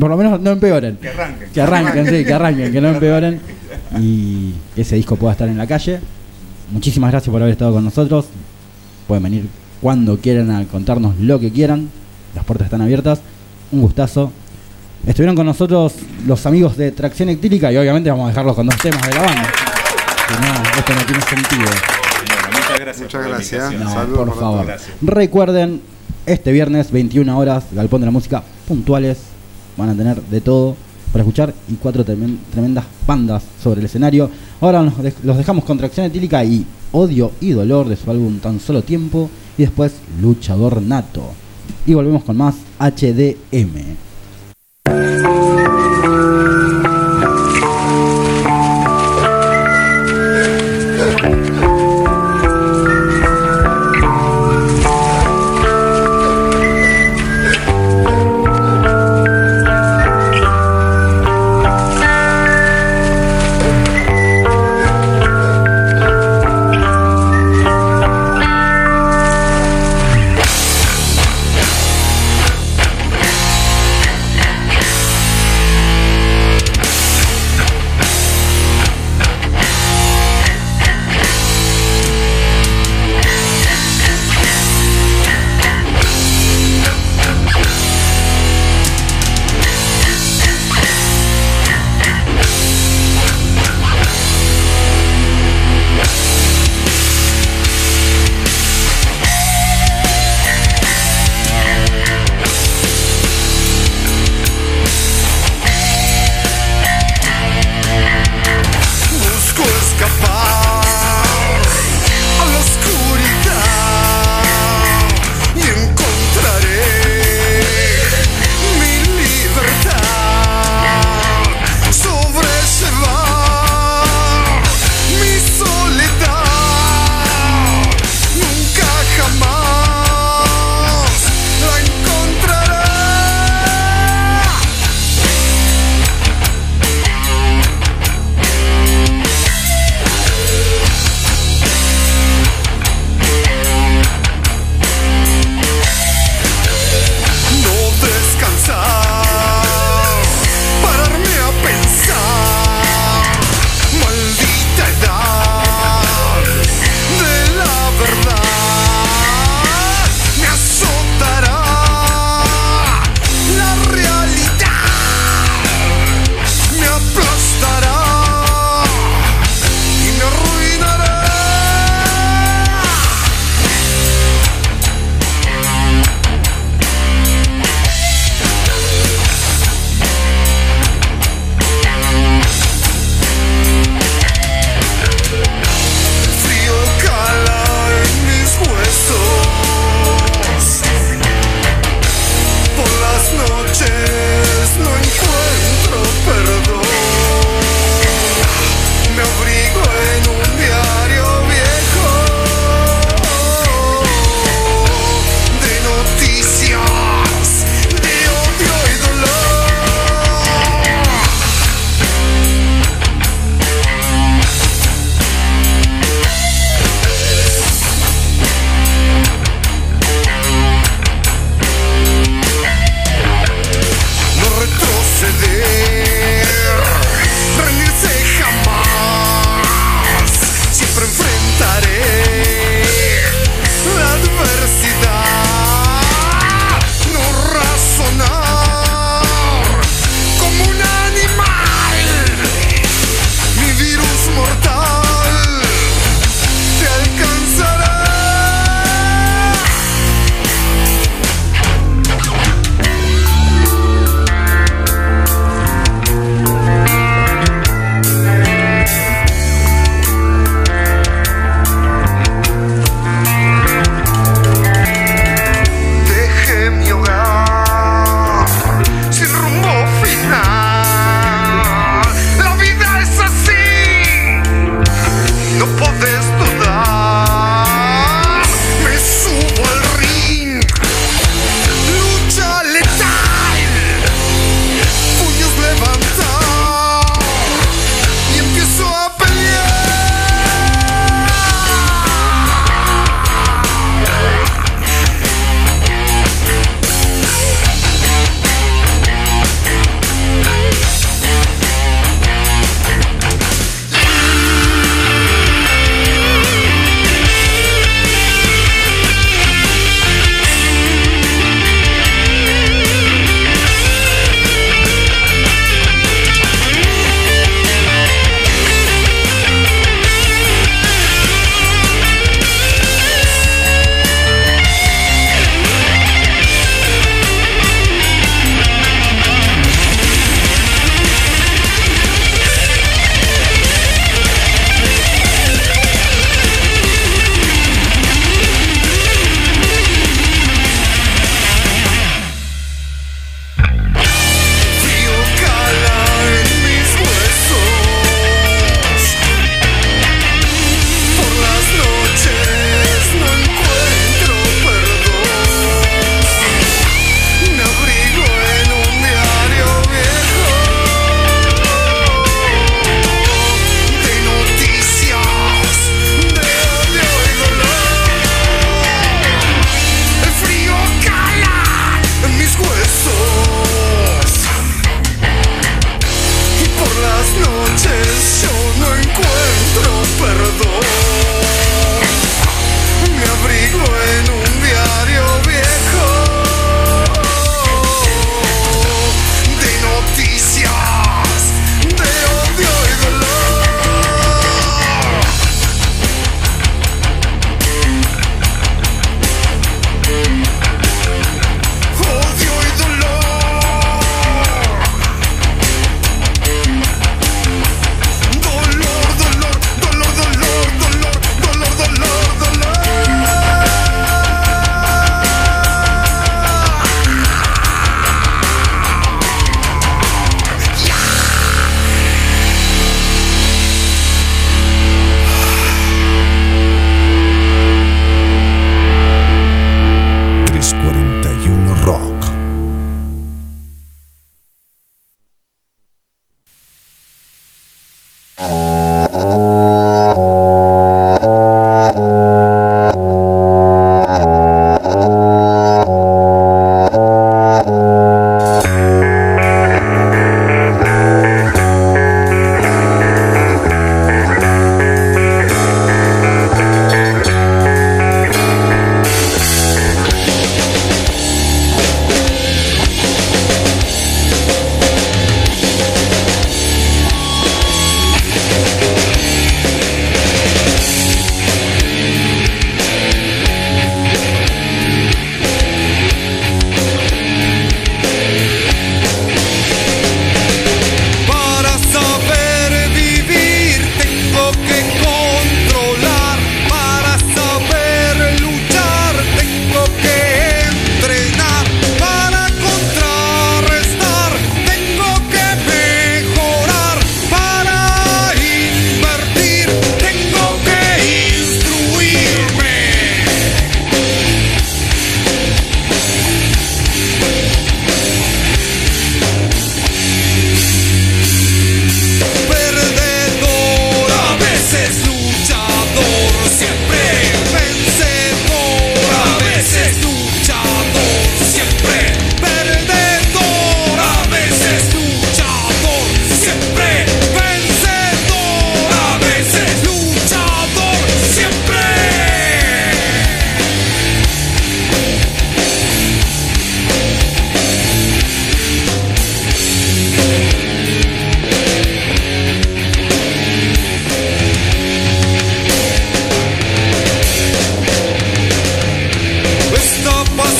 Por 0.00 0.10
lo 0.10 0.16
menos 0.16 0.40
no 0.40 0.50
empeoren. 0.50 0.96
Que 0.96 1.08
arranquen. 1.08 1.48
Que 1.52 1.60
arranquen, 1.60 2.06
sí, 2.06 2.24
que 2.24 2.32
arranquen, 2.32 2.72
que 2.72 2.80
no 2.80 2.88
empeoren. 2.94 3.40
Y 4.00 4.52
que 4.74 4.82
ese 4.82 4.96
disco 4.96 5.16
pueda 5.16 5.32
estar 5.32 5.48
en 5.48 5.56
la 5.58 5.66
calle. 5.66 6.00
Muchísimas 6.72 7.10
gracias 7.10 7.30
por 7.32 7.40
haber 7.42 7.52
estado 7.52 7.72
con 7.74 7.84
nosotros. 7.84 8.26
Pueden 9.06 9.22
venir 9.22 9.46
cuando 9.80 10.16
quieran 10.18 10.50
a 10.50 10.64
contarnos 10.66 11.18
lo 11.20 11.38
que 11.38 11.50
quieran. 11.52 11.88
Las 12.34 12.44
puertas 12.44 12.66
están 12.66 12.80
abiertas. 12.80 13.20
Un 13.70 13.82
gustazo. 13.82 14.32
Estuvieron 15.06 15.34
con 15.34 15.46
nosotros 15.46 15.94
los 16.26 16.46
amigos 16.46 16.76
de 16.76 16.92
Tracción 16.92 17.28
Etílica 17.28 17.72
y 17.72 17.76
obviamente 17.76 18.10
vamos 18.10 18.26
a 18.26 18.28
dejarlos 18.28 18.54
con 18.54 18.66
dos 18.66 18.76
temas 18.78 19.02
de 19.08 19.14
la 19.14 19.20
banda. 19.22 19.52
Si 20.28 20.34
no, 20.34 20.78
esto 20.78 20.94
no 20.94 21.00
tiene 21.06 21.22
sentido. 21.22 21.62
Bueno, 21.64 22.52
muchas 22.52 22.78
gracias. 22.80 23.02
Muchas 23.02 23.26
gracias. 23.26 23.72
No, 23.74 24.14
por 24.14 24.38
favor. 24.38 24.66
Gracias. 24.66 24.90
Recuerden, 25.02 25.80
este 26.24 26.52
viernes, 26.52 26.92
21 26.92 27.36
horas, 27.36 27.64
Galpón 27.72 28.00
de 28.02 28.06
la 28.06 28.10
Música, 28.12 28.42
puntuales. 28.68 29.18
Van 29.76 29.88
a 29.88 29.94
tener 29.96 30.22
de 30.22 30.40
todo 30.40 30.76
para 31.12 31.22
escuchar 31.24 31.52
y 31.68 31.74
cuatro 31.74 32.04
tremen- 32.04 32.38
tremendas 32.52 32.84
bandas 33.06 33.42
sobre 33.62 33.80
el 33.80 33.86
escenario. 33.86 34.30
Ahora 34.60 34.82
los 35.24 35.36
dejamos 35.36 35.64
con 35.64 35.78
Tracción 35.78 36.06
Etílica 36.06 36.44
y 36.44 36.64
Odio 36.92 37.32
y 37.40 37.50
Dolor 37.50 37.88
de 37.88 37.96
su 37.96 38.08
álbum 38.10 38.38
Tan 38.38 38.60
Solo 38.60 38.82
Tiempo. 38.82 39.28
Y 39.58 39.62
después 39.62 39.94
Luchador 40.20 40.80
Nato. 40.80 41.32
Y 41.86 41.94
volvemos 41.94 42.22
con 42.22 42.36
más 42.36 42.54
HDM. 42.78 43.96
Música 44.88 45.61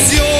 canción. 0.02 0.31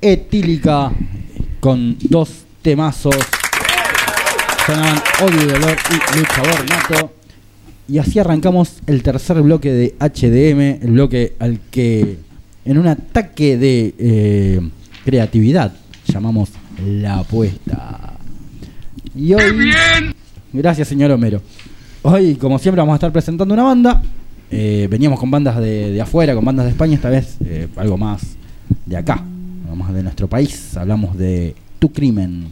Etílica 0.00 0.90
con 1.60 1.98
dos 2.00 2.44
temazos. 2.62 3.14
Sonaban 4.66 4.98
Odio 5.22 5.42
y 5.42 5.46
Dolor 5.46 5.76
y 5.90 6.18
Luchador 6.18 6.70
Nato. 6.70 7.12
Y 7.86 7.98
así 7.98 8.18
arrancamos 8.18 8.78
el 8.86 9.02
tercer 9.02 9.42
bloque 9.42 9.70
de 9.70 9.94
HDM, 10.00 10.82
el 10.82 10.92
bloque 10.92 11.34
al 11.38 11.60
que 11.70 12.16
en 12.64 12.78
un 12.78 12.86
ataque 12.86 13.58
de 13.58 13.94
eh, 13.98 14.70
creatividad 15.04 15.74
llamamos 16.06 16.48
la 16.86 17.18
apuesta. 17.18 18.14
Y 19.14 19.34
hoy, 19.34 19.70
gracias 20.54 20.88
señor 20.88 21.10
Homero. 21.10 21.42
Hoy, 22.00 22.36
como 22.36 22.58
siempre, 22.58 22.80
vamos 22.80 22.94
a 22.94 22.96
estar 22.96 23.12
presentando 23.12 23.52
una 23.52 23.64
banda. 23.64 24.02
Eh, 24.50 24.88
veníamos 24.90 25.20
con 25.20 25.30
bandas 25.30 25.58
de, 25.58 25.90
de 25.90 26.00
afuera, 26.00 26.34
con 26.34 26.42
bandas 26.42 26.64
de 26.64 26.70
España, 26.70 26.94
esta 26.94 27.10
vez 27.10 27.36
eh, 27.44 27.68
algo 27.76 27.98
más 27.98 28.36
de 28.86 28.96
acá, 28.96 29.22
más 29.74 29.92
de 29.92 30.02
nuestro 30.02 30.28
país. 30.28 30.76
Hablamos 30.76 31.16
de 31.16 31.54
Tu 31.78 31.90
Crimen. 31.92 32.50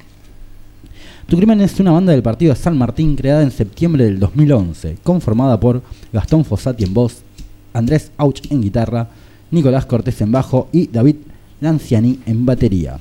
Tu 1.27 1.37
Crimen 1.37 1.61
es 1.61 1.79
una 1.79 1.93
banda 1.93 2.13
del 2.13 2.23
partido 2.23 2.53
de 2.53 2.61
San 2.61 2.77
Martín 2.77 3.17
creada 3.17 3.43
en 3.43 3.51
septiembre 3.51 4.05
del 4.05 4.19
2011, 4.19 4.97
conformada 5.03 5.61
por 5.61 5.83
Gastón 6.13 6.45
Fossati 6.45 6.85
en 6.85 6.95
voz, 6.95 7.23
Andrés 7.73 8.11
Auch 8.17 8.51
en 8.51 8.63
guitarra, 8.63 9.09
Nicolás 9.51 9.87
Cortés 9.87 10.21
en 10.21 10.33
bajo 10.33 10.69
y 10.73 10.89
David 10.89 11.17
Lanciani 11.61 12.19
en 12.27 12.45
batería. 12.47 12.99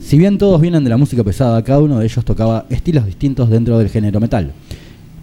Si 0.00 0.18
bien 0.18 0.36
todos 0.36 0.60
vienen 0.60 0.84
de 0.84 0.90
la 0.90 0.96
música 0.96 1.24
pesada, 1.24 1.62
cada 1.62 1.78
uno 1.78 1.98
de 1.98 2.04
ellos 2.04 2.24
tocaba 2.24 2.66
estilos 2.68 3.06
distintos 3.06 3.48
dentro 3.48 3.78
del 3.78 3.88
género 3.88 4.20
metal. 4.20 4.52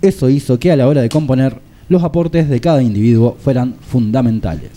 Eso 0.02 0.30
hizo 0.30 0.58
que 0.58 0.72
a 0.72 0.76
la 0.78 0.88
hora 0.88 1.02
de 1.02 1.10
componer, 1.10 1.60
los 1.90 2.04
aportes 2.04 2.48
de 2.48 2.62
cada 2.62 2.82
individuo 2.82 3.36
fueran 3.40 3.76
fundamentales. 3.82 4.72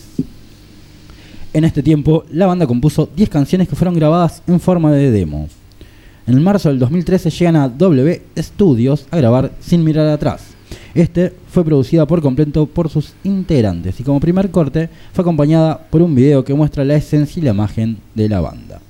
En 1.55 1.65
este 1.65 1.83
tiempo, 1.83 2.25
la 2.31 2.47
banda 2.47 2.67
compuso 2.67 3.11
10 3.15 3.29
canciones 3.29 3.69
que 3.69 3.77
fueron 3.77 3.95
grabadas 3.95 4.43
en 4.47 4.59
forma 4.59 4.91
de 4.91 5.11
demo. 5.11 5.49
En 6.27 6.43
marzo 6.43 6.71
del 6.71 6.79
2013 6.79 7.29
llegan 7.29 7.57
a 7.57 7.69
W 7.69 8.23
Studios 8.39 9.07
a 9.11 9.19
grabar 9.19 9.53
Sin 9.61 9.85
mirar 9.85 10.09
atrás. 10.09 10.45
Este 10.95 11.31
fue 11.51 11.63
producida 11.63 12.07
por 12.07 12.23
completo 12.23 12.65
por 12.65 12.89
sus 12.89 13.13
integrantes 13.23 14.01
y 14.01 14.03
como 14.03 14.19
primer 14.19 14.51
corte 14.51 14.89
fue 15.13 15.23
acompañada 15.23 15.79
por 15.91 16.01
un 16.01 16.15
video 16.15 16.43
que 16.43 16.55
muestra 16.55 16.87
la 16.87 16.95
esencia 16.95 17.41
y 17.41 17.45
la 17.45 17.51
imagen 17.51 17.99
de 18.15 18.31
la 18.31 18.41
banda. 18.41 18.81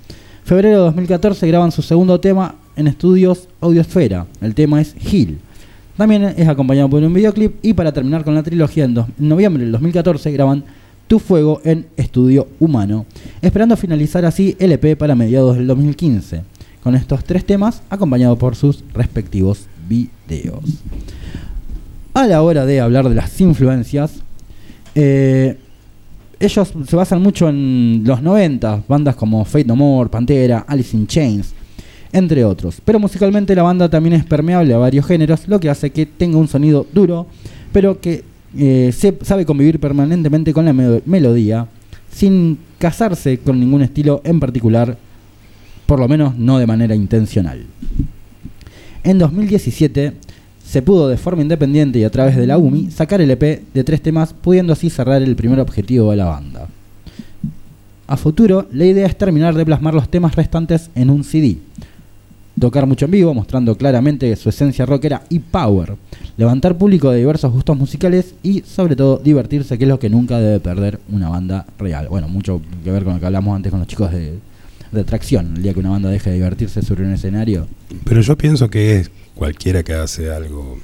Febrero 0.44 0.78
de 0.78 0.84
2014 0.84 1.48
graban 1.48 1.72
su 1.72 1.82
segundo 1.82 2.20
tema 2.20 2.54
en 2.76 2.86
estudios 2.86 3.48
Audiosfera. 3.60 4.26
El 4.40 4.54
tema 4.54 4.80
es 4.80 4.94
Hill. 5.12 5.38
También 5.96 6.22
es 6.36 6.48
acompañado 6.48 6.88
por 6.88 7.02
un 7.02 7.12
videoclip 7.12 7.56
y 7.62 7.72
para 7.72 7.90
terminar 7.90 8.22
con 8.22 8.36
la 8.36 8.42
trilogía 8.44 8.84
en, 8.84 8.96
en 8.96 9.28
noviembre 9.28 9.64
del 9.64 9.72
2014 9.72 10.30
graban 10.30 10.64
Tu 11.12 11.18
Fuego 11.18 11.60
en 11.62 11.84
Estudio 11.98 12.48
Humano, 12.58 13.04
esperando 13.42 13.76
finalizar 13.76 14.24
así 14.24 14.56
el 14.58 14.72
EP 14.72 14.96
para 14.96 15.14
mediados 15.14 15.58
del 15.58 15.66
2015, 15.66 16.40
con 16.82 16.94
estos 16.94 17.22
tres 17.22 17.44
temas 17.44 17.82
acompañados 17.90 18.38
por 18.38 18.56
sus 18.56 18.82
respectivos 18.94 19.66
videos. 19.86 20.64
A 22.14 22.26
la 22.26 22.40
hora 22.40 22.64
de 22.64 22.80
hablar 22.80 23.10
de 23.10 23.14
las 23.14 23.38
influencias, 23.42 24.22
eh, 24.94 25.58
ellos 26.40 26.72
se 26.88 26.96
basan 26.96 27.20
mucho 27.20 27.50
en 27.50 28.04
los 28.06 28.22
90, 28.22 28.84
bandas 28.88 29.14
como 29.14 29.44
Fate 29.44 29.66
No 29.66 29.76
More, 29.76 30.08
Pantera, 30.08 30.64
Alice 30.66 30.96
in 30.96 31.06
Chains, 31.06 31.52
entre 32.10 32.42
otros. 32.42 32.80
Pero 32.82 32.98
musicalmente 32.98 33.54
la 33.54 33.64
banda 33.64 33.90
también 33.90 34.14
es 34.14 34.24
permeable 34.24 34.72
a 34.72 34.78
varios 34.78 35.04
géneros, 35.04 35.46
lo 35.46 35.60
que 35.60 35.68
hace 35.68 35.90
que 35.90 36.06
tenga 36.06 36.38
un 36.38 36.48
sonido 36.48 36.86
duro, 36.90 37.26
pero 37.70 38.00
que 38.00 38.31
eh, 38.56 38.92
se 38.96 39.16
sabe 39.22 39.44
convivir 39.46 39.78
permanentemente 39.80 40.52
con 40.52 40.64
la 40.64 40.72
me- 40.72 41.02
melodía, 41.06 41.66
sin 42.10 42.58
casarse 42.78 43.38
con 43.38 43.58
ningún 43.58 43.82
estilo 43.82 44.20
en 44.24 44.40
particular, 44.40 44.96
por 45.86 45.98
lo 46.00 46.08
menos 46.08 46.36
no 46.36 46.58
de 46.58 46.66
manera 46.66 46.94
intencional. 46.94 47.64
En 49.04 49.18
2017 49.18 50.12
se 50.64 50.82
pudo 50.82 51.08
de 51.08 51.16
forma 51.16 51.42
independiente 51.42 51.98
y 51.98 52.04
a 52.04 52.10
través 52.10 52.36
de 52.36 52.46
la 52.46 52.56
UMI 52.58 52.90
sacar 52.90 53.20
el 53.20 53.30
EP 53.30 53.62
de 53.74 53.84
tres 53.84 54.00
temas, 54.00 54.32
pudiendo 54.32 54.72
así 54.72 54.90
cerrar 54.90 55.22
el 55.22 55.36
primer 55.36 55.60
objetivo 55.60 56.10
de 56.10 56.16
la 56.16 56.26
banda. 56.26 56.68
A 58.06 58.16
futuro, 58.16 58.66
la 58.72 58.84
idea 58.84 59.06
es 59.06 59.16
terminar 59.16 59.54
de 59.54 59.64
plasmar 59.64 59.94
los 59.94 60.08
temas 60.08 60.36
restantes 60.36 60.90
en 60.94 61.08
un 61.10 61.24
CD. 61.24 61.58
Tocar 62.60 62.86
mucho 62.86 63.06
en 63.06 63.10
vivo, 63.12 63.32
mostrando 63.34 63.76
claramente 63.76 64.34
su 64.36 64.48
esencia 64.50 64.84
rockera 64.84 65.22
y 65.30 65.38
power. 65.38 65.94
Levantar 66.36 66.76
público 66.76 67.10
de 67.10 67.18
diversos 67.18 67.50
gustos 67.50 67.76
musicales 67.78 68.34
y, 68.42 68.60
sobre 68.60 68.94
todo, 68.94 69.18
divertirse, 69.18 69.78
que 69.78 69.84
es 69.84 69.88
lo 69.88 69.98
que 69.98 70.10
nunca 70.10 70.38
debe 70.38 70.60
perder 70.60 71.00
una 71.10 71.28
banda 71.30 71.66
real. 71.78 72.08
Bueno, 72.08 72.28
mucho 72.28 72.60
que 72.84 72.90
ver 72.90 73.04
con 73.04 73.14
lo 73.14 73.20
que 73.20 73.26
hablamos 73.26 73.56
antes 73.56 73.70
con 73.70 73.78
los 73.80 73.88
chicos 73.88 74.12
de, 74.12 74.34
de 74.92 75.04
Tracción. 75.04 75.54
El 75.56 75.62
día 75.62 75.72
que 75.72 75.80
una 75.80 75.90
banda 75.90 76.10
deje 76.10 76.28
de 76.30 76.36
divertirse 76.36 76.82
sobre 76.82 77.04
un 77.04 77.12
escenario, 77.14 77.66
Pero 78.04 78.20
yo 78.20 78.36
pienso 78.36 78.68
que 78.68 78.96
es 79.00 79.10
cualquiera 79.34 79.82
que 79.82 79.94
hace 79.94 80.30
algo 80.30 80.78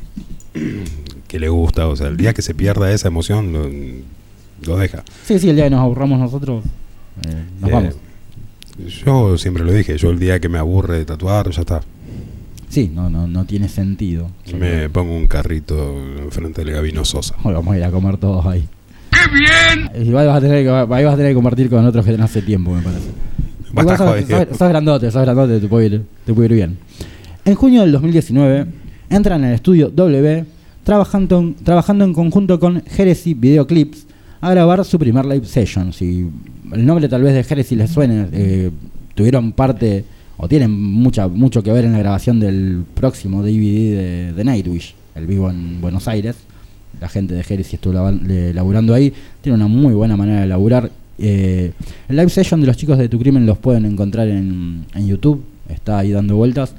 que 1.29 1.39
le 1.39 1.49
gusta, 1.51 1.87
o 1.87 1.95
sea, 1.97 2.09
el 2.09 2.17
día 2.17 2.33
que 2.33 2.41
se 2.43 2.55
pierda 2.55 2.91
esa 2.91 3.09
emoción 3.09 3.53
lo, 3.53 3.69
lo 4.67 4.79
deja. 4.79 5.05
Sí, 5.27 5.39
sí, 5.39 5.51
el 5.51 5.57
día 5.57 5.67
que 5.67 5.71
nos 5.71 5.81
aburramos 5.81 6.19
nosotros, 6.19 6.65
eh, 7.27 7.45
nos 7.61 7.71
Eh, 7.71 7.73
vamos. 7.75 7.95
Yo 8.87 9.37
siempre 9.39 9.65
lo 9.65 9.73
dije, 9.73 9.97
yo 9.99 10.11
el 10.11 10.19
día 10.19 10.41
que 10.41 10.49
me 10.49 10.59
aburre 10.59 10.99
de 10.99 11.05
tatuar, 11.05 11.51
ya 11.51 11.61
está. 11.63 11.81
Sí, 12.69 12.91
no, 12.95 13.09
no, 13.11 13.27
no 13.27 13.45
tiene 13.45 13.69
sentido. 13.69 14.31
Me 14.59 14.89
pongo 14.91 15.17
un 15.17 15.27
carrito 15.27 15.97
enfrente 16.19 16.65
del 16.65 16.75
Gabino 16.75 17.05
Sosa. 17.05 17.35
Vamos 17.45 17.75
a 17.75 17.79
ir 17.79 17.85
a 17.85 17.91
comer 17.91 18.19
todos 18.19 18.45
ahí. 18.47 18.65
¡Qué 19.11 19.19
bien! 19.97 20.07
Igual 20.07 20.27
vas 20.29 20.37
a 20.37 20.41
tener 20.41 20.63
que, 20.65 20.71
ahí 20.71 21.05
vas 21.05 21.15
a 21.15 21.17
tener 21.17 21.31
que 21.33 21.35
compartir 21.35 21.71
con 21.71 21.85
otros 21.85 22.05
que 22.05 22.17
no 22.17 22.25
hace 22.25 22.43
tiempo, 22.43 22.73
me 22.73 22.83
parece. 22.83 23.09
Va 23.77 23.83
a 23.83 23.83
Igual 23.83 23.87
estar 23.87 23.99
sos, 23.99 24.09
jodido. 24.25 24.39
sos- 24.49 24.59
sos 24.59 24.69
grandote, 24.69 25.11
sos 25.11 25.23
grandote, 25.23 25.61
te 25.61 25.67
puede 25.69 25.87
ir, 25.87 26.03
te 26.25 26.35
puede 26.35 26.47
ir 26.49 26.55
bien. 26.55 26.79
En 27.45 27.55
junio 27.55 27.81
del 27.83 27.93
2019 27.93 28.67
entran 29.11 29.43
en 29.43 29.49
el 29.49 29.55
estudio 29.55 29.89
W 29.91 30.45
trabajando, 30.85 31.39
en- 31.41 31.55
trabajando 31.55 32.05
en 32.05 32.13
conjunto 32.13 32.61
con 32.61 32.83
Heresy 32.97 33.35
Videoclips 33.35 34.07
a 34.41 34.51
grabar 34.51 34.85
su 34.85 34.99
primer 34.99 35.27
live 35.27 35.47
session. 35.47 35.93
Si 35.93 36.29
el 36.73 36.87
nombre 36.87 37.09
tal 37.09 37.23
vez 37.23 37.35
de 37.35 37.41
Heresy 37.41 37.77
les 37.77 37.91
suene, 37.91 38.29
eh, 38.33 38.71
tuvieron 39.15 39.53
parte 39.53 40.05
o 40.37 40.49
tienen 40.49 40.71
mucha, 40.71 41.27
mucho 41.29 41.63
que 41.63 41.73
ver 41.73 41.85
en 41.85 41.93
la 41.93 41.99
grabación 41.99 42.39
del 42.39 42.85
próximo 42.95 43.43
DVD 43.43 43.97
de, 43.97 44.33
de 44.33 44.45
Nightwish, 44.45 44.95
el 45.15 45.27
vivo 45.27 45.51
en 45.51 45.81
Buenos 45.81 46.07
Aires. 46.09 46.37
La 47.01 47.09
gente 47.09 47.35
de 47.35 47.45
Heresy 47.49 47.77
estuvo 47.77 47.93
laburando 47.93 48.95
ahí. 48.95 49.13
Tiene 49.41 49.57
una 49.57 49.69
muy 49.69 49.95
buena 49.95 50.17
manera 50.17 50.41
de 50.41 50.47
laburar. 50.47 50.91
Eh, 51.19 51.73
el 52.09 52.17
live 52.17 52.31
session 52.31 52.61
de 52.61 52.67
los 52.67 52.77
chicos 52.77 52.97
de 52.99 53.09
Tu 53.09 53.19
Crimen 53.19 53.45
los 53.47 53.59
pueden 53.59 53.85
encontrar 53.85 54.29
en, 54.29 54.85
en 54.95 55.07
YouTube. 55.07 55.43
Está 55.69 55.99
ahí 55.99 56.11
dando 56.11 56.37
vueltas. 56.37 56.75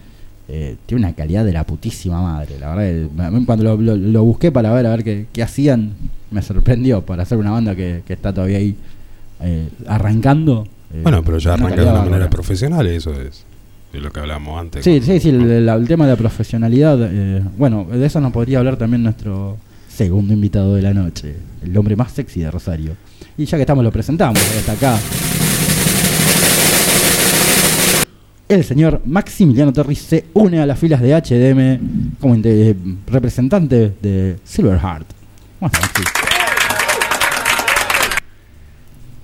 Eh, 0.51 0.77
tiene 0.87 1.05
una 1.05 1.13
calidad 1.13 1.45
de 1.45 1.53
la 1.53 1.63
putísima 1.63 2.21
madre. 2.23 2.57
La 2.59 2.73
verdad, 2.73 3.07
que 3.39 3.45
cuando 3.45 3.63
lo, 3.63 3.77
lo- 3.77 3.95
lo 3.95 4.23
busqué 4.23 4.51
para 4.51 4.73
ver 4.73 4.87
a 4.87 4.89
ver 4.89 5.03
qué, 5.03 5.27
qué 5.31 5.43
hacían, 5.43 5.91
me 6.31 6.41
sorprendió 6.41 7.01
para 7.05 7.21
hacer 7.23 7.37
una 7.37 7.51
banda 7.51 7.75
que, 7.75 8.01
que 8.05 8.13
está 8.13 8.33
todavía 8.33 8.57
ahí 8.57 8.75
eh, 9.41 9.69
arrancando. 9.87 10.67
eh, 10.93 11.01
Bueno, 11.03 11.21
pero 11.23 11.37
ya 11.37 11.53
arranca 11.53 11.75
de 11.75 11.83
una 11.83 12.01
manera 12.03 12.29
profesional, 12.31 12.87
eso 12.87 13.13
es 13.13 13.45
de 13.93 13.99
lo 14.01 14.11
que 14.11 14.19
hablábamos 14.21 14.59
antes. 14.59 14.83
Sí, 14.83 14.97
con- 14.99 15.07
sí, 15.07 15.19
sí, 15.19 15.29
el, 15.29 15.49
el- 15.51 15.69
el 15.69 15.87
tema 15.87 16.05
de 16.05 16.11
la 16.13 16.17
profesionalidad. 16.17 16.97
eh, 17.11 17.43
bueno, 17.57 17.85
de 17.85 18.03
eso 18.05 18.19
nos 18.19 18.31
podría 18.31 18.57
hablar 18.57 18.75
también 18.77 19.03
nuestro 19.03 19.57
segundo 19.87 20.33
invitado 20.33 20.73
de 20.73 20.81
la 20.81 20.93
noche, 20.95 21.35
el 21.63 21.77
hombre 21.77 21.95
más 21.95 22.11
sexy 22.11 22.39
de 22.39 22.49
Rosario. 22.49 22.93
Y 23.37 23.45
ya 23.45 23.55
que 23.57 23.61
estamos, 23.63 23.83
lo 23.83 23.91
presentamos, 23.91 24.39
ya 24.53 24.59
está 24.59 24.71
acá. 24.71 25.38
El 28.49 28.63
señor 28.63 29.01
Maximiliano 29.05 29.71
Torres 29.71 29.99
se 29.99 30.25
une 30.33 30.59
a 30.59 30.65
las 30.65 30.79
filas 30.79 30.99
de 31.01 31.13
HDM 31.13 32.17
como 32.19 32.33
inte- 32.35 32.75
representante 33.05 33.93
de 34.01 34.37
Silverheart. 34.43 35.05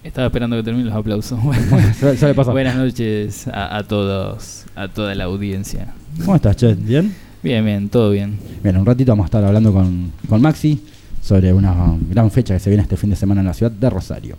Estaba 0.04 0.28
esperando 0.28 0.56
que 0.58 0.62
terminen 0.64 0.88
los 0.88 0.96
aplausos. 0.96 1.40
Buenas 2.52 2.76
noches 2.76 3.48
a, 3.48 3.78
a 3.78 3.84
todos, 3.84 4.66
a 4.76 4.88
toda 4.90 5.16
la 5.16 5.24
audiencia. 5.24 5.88
¿Cómo 6.20 6.36
estás, 6.36 6.56
Che? 6.58 6.76
¿Bien? 6.76 7.12
Bien, 7.42 7.66
bien, 7.66 7.90
todo 7.90 8.12
bien. 8.12 8.38
Bien, 8.62 8.78
un 8.78 8.86
ratito 8.86 9.12
vamos 9.12 9.24
a 9.24 9.28
estar 9.28 9.44
hablando 9.44 9.74
con, 9.74 10.12
con 10.30 10.40
Maxi 10.40 10.80
sobre 11.24 11.52
una 11.52 11.74
gran 12.12 12.30
fecha 12.30 12.54
que 12.54 12.60
se 12.60 12.70
viene 12.70 12.84
este 12.84 12.96
fin 12.96 13.10
de 13.10 13.16
semana 13.16 13.42
en 13.42 13.48
la 13.48 13.54
ciudad 13.56 13.72
de 13.72 13.90
Rosario. 13.90 14.38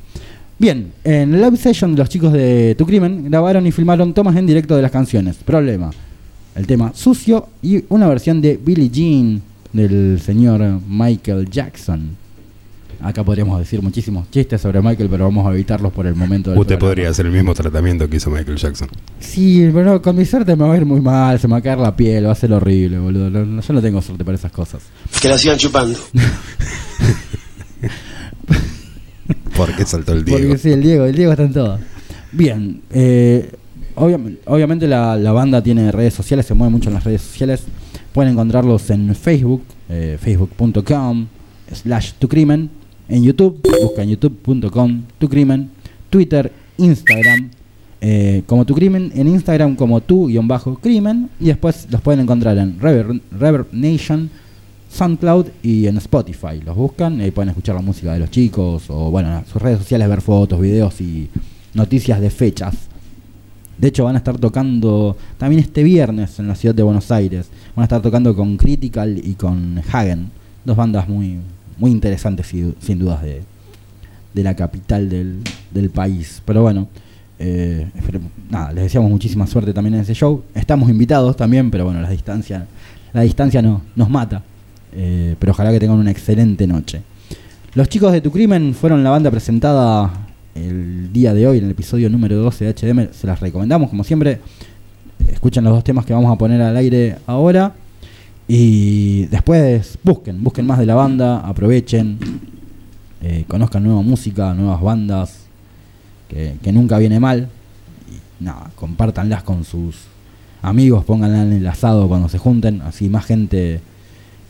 Bien, 0.59 0.93
en 1.05 1.35
el 1.35 1.41
live 1.43 1.57
session 1.57 1.95
los 1.97 2.09
chicos 2.09 2.33
de 2.33 2.75
Tu 2.79 2.87
Crimen 2.87 3.31
grabaron 3.31 3.67
y 3.67 3.73
filmaron 3.73 4.15
tomas 4.15 4.37
en 4.37 4.47
directo 4.47 4.75
de 4.75 4.83
las 4.83 4.91
canciones. 4.91 5.37
Problema, 5.37 5.91
el 6.55 6.67
tema 6.67 6.93
Sucio 6.95 7.49
y 7.63 7.85
una 7.91 8.09
versión 8.09 8.41
de 8.41 8.57
Billie 8.57 8.89
Jean 8.89 9.43
del 9.73 10.19
señor 10.25 10.81
Michael 10.89 11.51
Jackson. 11.51 12.17
Acá 13.03 13.23
podríamos 13.23 13.59
decir 13.59 13.83
muchísimos 13.83 14.31
chistes 14.31 14.59
sobre 14.63 14.81
Michael, 14.81 15.11
pero 15.11 15.25
vamos 15.25 15.47
a 15.47 15.53
evitarlos 15.53 15.93
por 15.93 16.07
el 16.07 16.15
momento. 16.15 16.49
del 16.51 16.59
Usted 16.59 16.77
programa. 16.79 16.89
podría 16.95 17.11
hacer 17.11 17.27
el 17.27 17.33
mismo 17.33 17.53
tratamiento 17.55 18.09
que 18.09 18.17
hizo 18.17 18.31
Michael 18.31 18.57
Jackson. 18.57 18.89
Sí, 19.21 19.69
pero 19.75 20.01
con 20.01 20.17
mi 20.17 20.25
suerte 20.25 20.57
me 20.57 20.67
va 20.67 20.73
a 20.73 20.77
ir 20.79 20.87
muy 20.87 21.03
mal, 21.03 21.39
se 21.39 21.47
me 21.47 21.53
va 21.53 21.59
a 21.59 21.63
caer 21.63 21.77
la 21.79 21.95
piel, 21.95 22.27
va 22.27 22.33
a 22.33 22.35
ser 22.35 22.55
horrible, 22.55 22.99
boludo. 22.99 23.29
Yo 23.29 23.73
no 23.75 23.83
tengo 23.83 24.01
suerte 24.01 24.25
para 24.25 24.37
esas 24.39 24.51
cosas. 24.51 24.81
Que 25.21 25.29
la 25.29 25.37
sigan 25.37 25.59
chupando. 25.59 25.99
¿Por 29.57 29.75
qué 29.75 29.85
saltó 29.85 30.13
el 30.13 30.25
Diego? 30.25 30.41
Porque 30.41 30.59
sí, 30.59 30.71
el 30.71 30.83
Diego, 30.83 31.05
el 31.05 31.15
Diego 31.17 31.33
está 31.33 31.45
en 31.45 31.53
todo. 31.53 31.79
Bien, 32.33 32.83
eh, 32.91 33.51
obviam- 33.95 34.37
obviamente 34.47 34.87
la, 34.87 35.17
banda 35.33 35.63
tiene 35.63 35.91
redes 35.93 36.15
sociales, 36.15 36.47
se 36.47 36.55
mueve 36.55 36.71
mucho 36.73 36.89
en 36.91 36.95
las 36.95 37.05
redes 37.05 37.23
sociales. 37.23 37.65
Pueden 38.13 38.33
encontrarlos 38.33 38.89
en 38.91 39.15
Facebook, 39.15 39.63
eh, 39.89 40.19
facebook.com 40.21 41.27
slash 41.73 42.13
tucrimen. 42.19 42.71
En 43.09 43.23
YouTube, 43.23 43.61
buscan 43.83 44.09
youtube.com 44.09 45.03
tucrimen. 45.19 45.71
Twitter, 46.11 46.51
Instagram, 46.79 47.51
eh, 48.01 48.43
como 48.47 48.65
tu 48.65 48.75
crimen, 48.75 49.13
en 49.15 49.29
Instagram 49.29 49.77
como 49.77 50.01
tu-crimen. 50.01 51.29
Y 51.41 51.47
después 51.47 51.87
los 51.91 52.01
pueden 52.01 52.21
encontrar 52.21 52.57
en 52.59 52.79
Reverb, 52.81 53.21
Reverb 53.33 53.67
Nation, 53.73 54.31
SoundCloud 54.97 55.47
y 55.63 55.87
en 55.87 55.99
Spotify. 55.99 56.61
Los 56.65 56.75
buscan 56.77 57.21
y 57.21 57.31
pueden 57.31 57.51
escuchar 57.51 57.75
la 57.75 57.83
música 57.83 58.13
de 58.13 58.19
los 58.19 58.31
chicos 58.31 58.85
o 58.89 59.11
bueno, 59.11 59.39
en 59.39 59.47
sus 59.47 59.61
redes 59.61 59.79
sociales 59.79 60.09
ver 60.09 60.21
fotos, 60.21 60.61
videos 60.61 61.01
y 61.01 61.29
noticias 61.75 62.21
de 62.21 62.31
fechas. 62.31 62.75
De 63.79 63.89
hecho 63.89 64.05
van 64.05 64.15
a 64.15 64.19
estar 64.19 64.39
tocando 64.39 65.17
también 65.37 65.61
este 65.61 65.83
viernes 65.83 66.39
en 66.39 66.49
la 66.49 66.55
ciudad 66.55 66.75
de 66.75 66.83
Buenos 66.83 67.11
Aires. 67.11 67.51
Van 67.75 67.83
a 67.83 67.85
estar 67.85 68.01
tocando 68.01 68.35
con 68.35 68.57
Critical 68.57 69.21
y 69.23 69.35
con 69.35 69.83
Hagen. 69.93 70.31
Dos 70.65 70.77
bandas 70.77 71.09
muy, 71.09 71.39
muy 71.77 71.91
interesantes 71.91 72.47
sin 72.47 72.99
dudas 72.99 73.23
de, 73.23 73.43
de 74.33 74.43
la 74.43 74.57
capital 74.57 75.09
del, 75.11 75.43
del 75.73 75.91
país. 75.91 76.43
Pero 76.47 76.63
bueno, 76.63 76.89
eh, 77.39 77.87
nada, 78.49 78.73
les 78.73 78.85
deseamos 78.85 79.11
muchísima 79.11 79.47
suerte 79.47 79.75
también 79.75 79.95
en 79.95 80.01
ese 80.01 80.15
show. 80.15 80.43
Estamos 80.55 80.89
invitados 80.89 81.37
también, 81.37 81.71
pero 81.71 81.85
bueno, 81.85 82.01
la 82.01 82.09
distancia, 82.09 82.67
la 83.13 83.21
distancia 83.21 83.61
no, 83.61 83.83
nos 83.95 84.09
mata. 84.09 84.43
Eh, 84.93 85.37
pero 85.39 85.53
ojalá 85.53 85.73
que 85.73 85.81
tengan 85.81 85.99
una 85.99 86.11
excelente 86.11 86.67
noche. 86.67 87.03
Los 87.75 87.89
chicos 87.89 88.13
de 88.13 88.21
Tu 88.21 88.31
Crimen 88.31 88.75
fueron 88.75 89.05
la 89.05 89.11
banda 89.11 89.31
presentada 89.31 90.11
el 90.55 91.13
día 91.13 91.35
de 91.35 91.47
hoy 91.47 91.59
en 91.59 91.65
el 91.65 91.71
episodio 91.73 92.09
número 92.09 92.37
12 92.37 92.65
de 92.65 92.73
HDM. 92.73 93.13
Se 93.13 93.27
las 93.27 93.41
recomendamos, 93.41 93.91
como 93.91 94.05
siempre. 94.05 94.41
Escuchen 95.29 95.65
los 95.65 95.73
dos 95.75 95.85
temas 95.85 96.07
que 96.07 96.13
vamos 96.13 96.33
a 96.33 96.39
poner 96.39 96.61
al 96.63 96.77
aire 96.77 97.17
ahora. 97.27 97.75
Y 98.49 99.27
después 99.27 99.99
busquen, 100.03 100.43
busquen 100.43 100.67
más 100.67 100.79
de 100.79 100.87
la 100.87 100.95
banda, 100.95 101.41
aprovechen, 101.41 102.19
eh, 103.23 103.45
conozcan 103.49 103.83
nueva 103.83 104.03
música, 104.03 104.55
nuevas 104.55 104.81
bandas, 104.81 105.47
que, 106.29 106.73
nunca 106.73 106.99
viene 106.99 107.19
mal. 107.19 107.49
Y 108.09 108.45
nada, 108.45 108.71
compártanlas 108.77 109.43
con 109.43 109.65
sus 109.65 109.97
amigos, 110.63 111.05
pónganla 111.05 111.43
en 111.43 111.53
el 111.55 111.67
asado 111.67 112.09
cuando 112.09 112.29
se 112.29 112.39
junten, 112.39 112.83
así 112.83 113.09
más 113.09 113.25
gente 113.25 113.81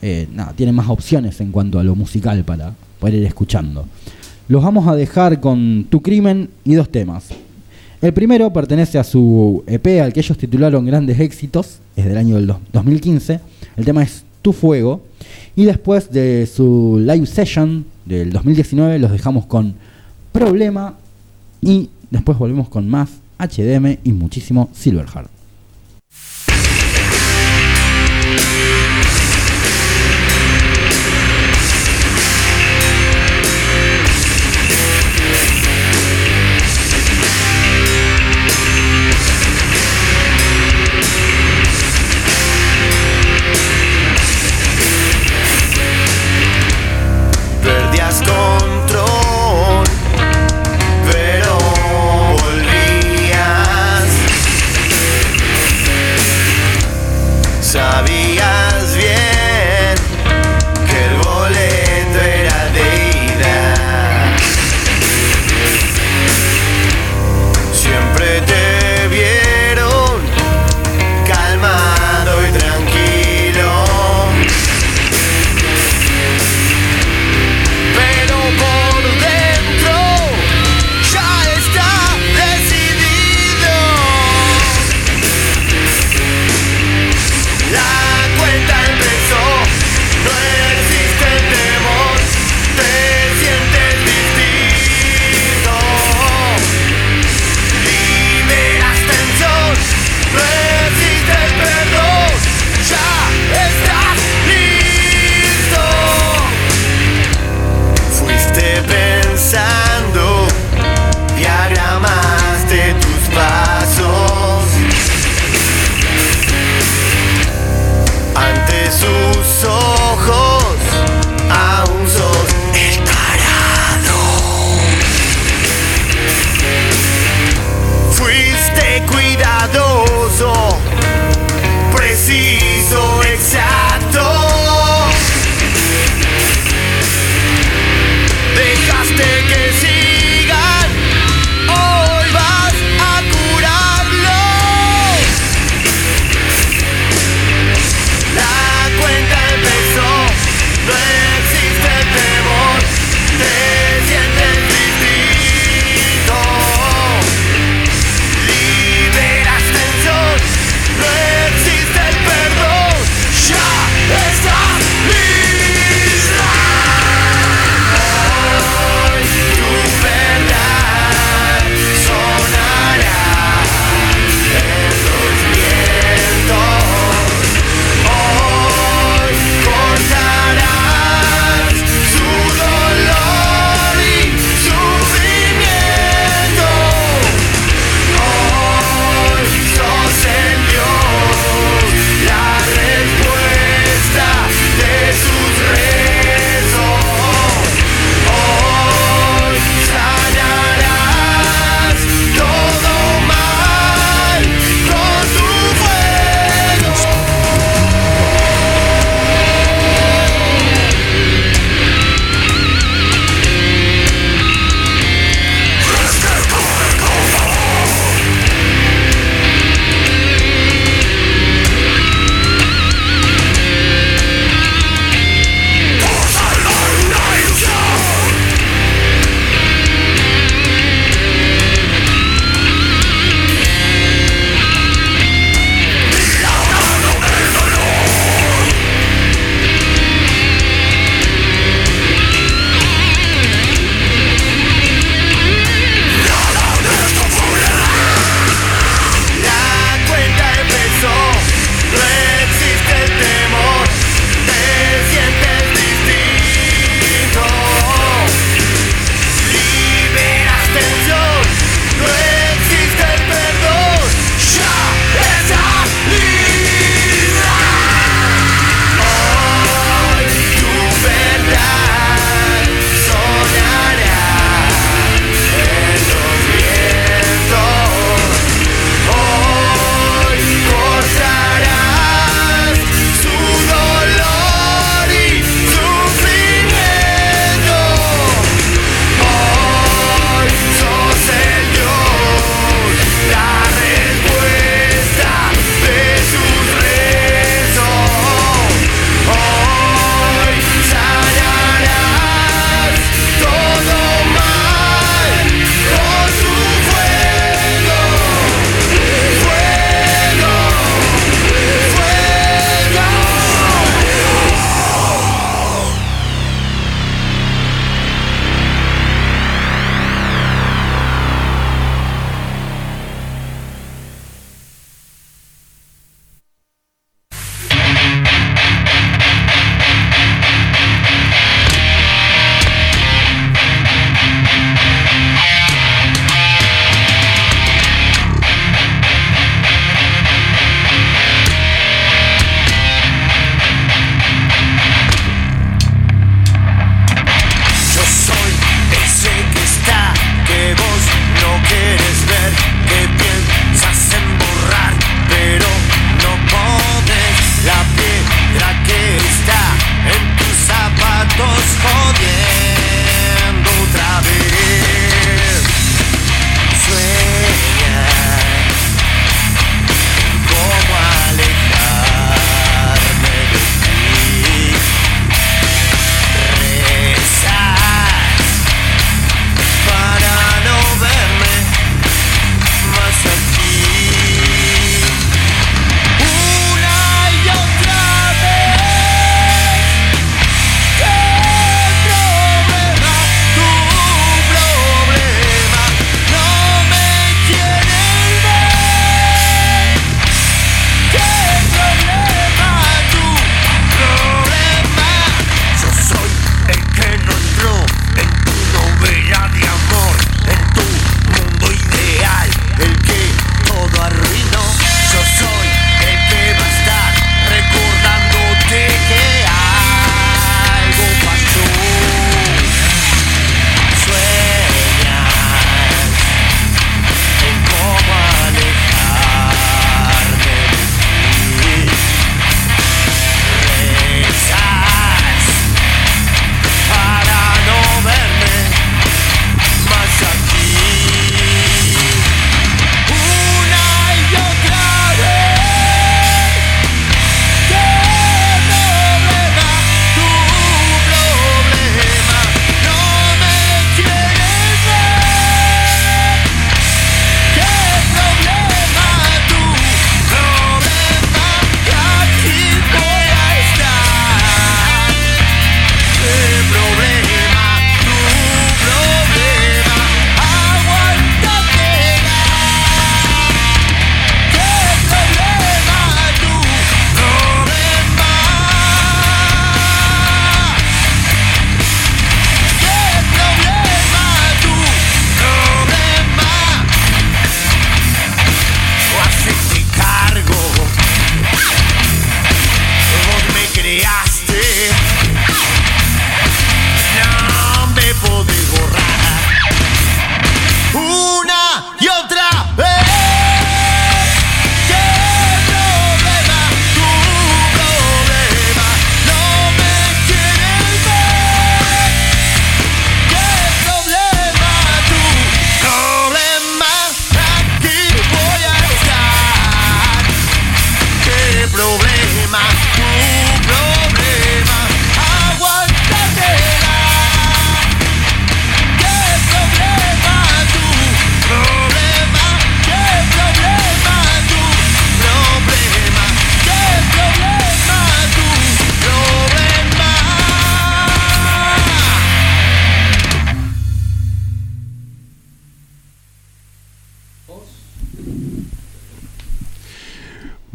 eh, 0.02 0.28
nada, 0.34 0.52
tiene 0.56 0.72
más 0.72 0.88
opciones 0.88 1.40
en 1.40 1.52
cuanto 1.52 1.78
a 1.78 1.84
lo 1.84 1.94
musical 1.94 2.44
para 2.44 2.74
poder 3.00 3.16
ir 3.16 3.24
escuchando. 3.24 3.86
Los 4.48 4.62
vamos 4.62 4.86
a 4.86 4.94
dejar 4.94 5.40
con 5.40 5.86
Tu 5.90 6.00
Crimen 6.02 6.48
y 6.64 6.74
dos 6.74 6.88
temas. 6.90 7.24
El 8.02 8.12
primero 8.12 8.52
pertenece 8.52 8.98
a 8.98 9.04
su 9.04 9.64
EP 9.66 10.00
al 10.02 10.12
que 10.12 10.20
ellos 10.20 10.36
titularon 10.38 10.84
Grandes 10.86 11.18
Éxitos, 11.18 11.78
es 11.96 12.04
del 12.04 12.16
año 12.18 12.36
del 12.36 12.46
dos- 12.46 12.58
2015. 12.72 13.40
El 13.76 13.84
tema 13.84 14.02
es 14.02 14.22
Tu 14.42 14.52
Fuego. 14.52 15.02
Y 15.56 15.64
después 15.64 16.10
de 16.12 16.46
su 16.46 16.98
live 17.00 17.26
session 17.26 17.86
del 18.04 18.30
2019 18.32 18.98
los 18.98 19.10
dejamos 19.10 19.46
con 19.46 19.74
Problema 20.32 20.94
y 21.62 21.88
después 22.10 22.36
volvemos 22.38 22.68
con 22.68 22.86
más 22.88 23.08
HDM 23.38 23.98
y 24.04 24.12
muchísimo 24.12 24.68
Silverheart. 24.74 25.30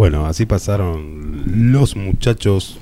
Bueno, 0.02 0.26
así 0.26 0.47
pasaron 0.47 1.43
los 1.72 1.95
muchachos. 1.95 2.80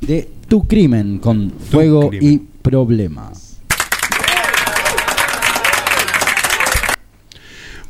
De 0.00 0.26
Tu 0.48 0.66
Crimen 0.66 1.18
con 1.18 1.50
Fuego 1.70 2.08
Crimen. 2.08 2.32
y 2.32 2.38
Problemas. 2.62 3.58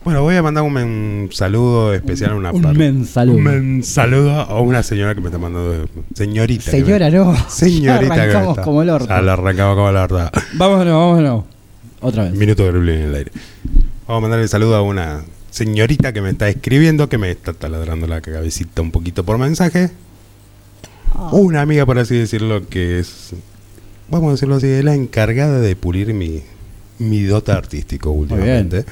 Bueno, 0.03 0.23
voy 0.23 0.35
a 0.35 0.43
mandar 0.43 0.65
un 0.65 0.73
men- 0.73 1.29
saludo 1.31 1.95
especial 1.95 2.33
a 2.33 2.35
una 2.35 2.51
Un 2.51 2.63
men 2.77 3.07
saludo. 3.07 3.37
Un 3.37 3.43
men 3.45 3.85
saludo 3.85 4.33
a 4.41 4.61
una 4.61 4.83
señora 4.83 5.15
que 5.15 5.21
me 5.21 5.27
está 5.29 5.39
mandando. 5.39 5.89
Señorita. 6.17 6.69
que 6.69 6.79
me- 6.79 6.85
Señora, 6.85 7.11
no. 7.11 7.37
Señorita 7.49 8.09
Ya 8.09 8.15
que 8.17 8.21
arrancamos 8.23 8.49
está- 8.59 8.63
como 8.65 8.83
el 8.83 8.91
orto. 8.91 9.07
Ya 9.07 9.23
la 9.23 9.35
arrancamos 9.35 9.77
como 9.77 9.89
el 9.89 9.97
orto. 9.99 10.31
Vámonos, 10.55 10.87
vámonos. 10.95 11.45
Otra 12.01 12.25
vez. 12.25 12.33
Minuto 12.35 12.65
de 12.65 12.71
en 12.71 13.03
el 13.03 13.15
aire. 13.15 13.31
Vamos 14.09 14.19
a 14.19 14.21
mandarle 14.23 14.49
saludo 14.49 14.75
a 14.75 14.83
una 14.83 15.23
señorita 15.53 16.13
que 16.13 16.21
me 16.21 16.31
está 16.31 16.49
escribiendo, 16.49 17.09
que 17.09 17.19
me 17.19 17.31
está 17.31 17.53
taladrando 17.53 18.07
la 18.09 18.21
cabecita 18.21 18.83
un 18.83 18.91
poquito 18.91 19.25
por 19.25 19.39
mensaje. 19.39 19.91
Ah. 21.15 21.29
Una 21.33 21.61
amiga, 21.61 21.87
por 21.87 21.99
así 21.99 22.17
decirlo, 22.17 22.67
que 22.69 22.99
es, 22.99 23.35
vamos 24.09 24.29
a 24.29 24.33
decirlo 24.33 24.57
así, 24.57 24.67
es 24.67 24.83
la 24.85 24.95
encargada 24.95 25.61
de 25.61 25.77
pulir 25.77 26.13
mi, 26.15 26.41
mi 26.99 27.23
dote 27.23 27.53
artístico 27.53 28.11
últimamente. 28.11 28.85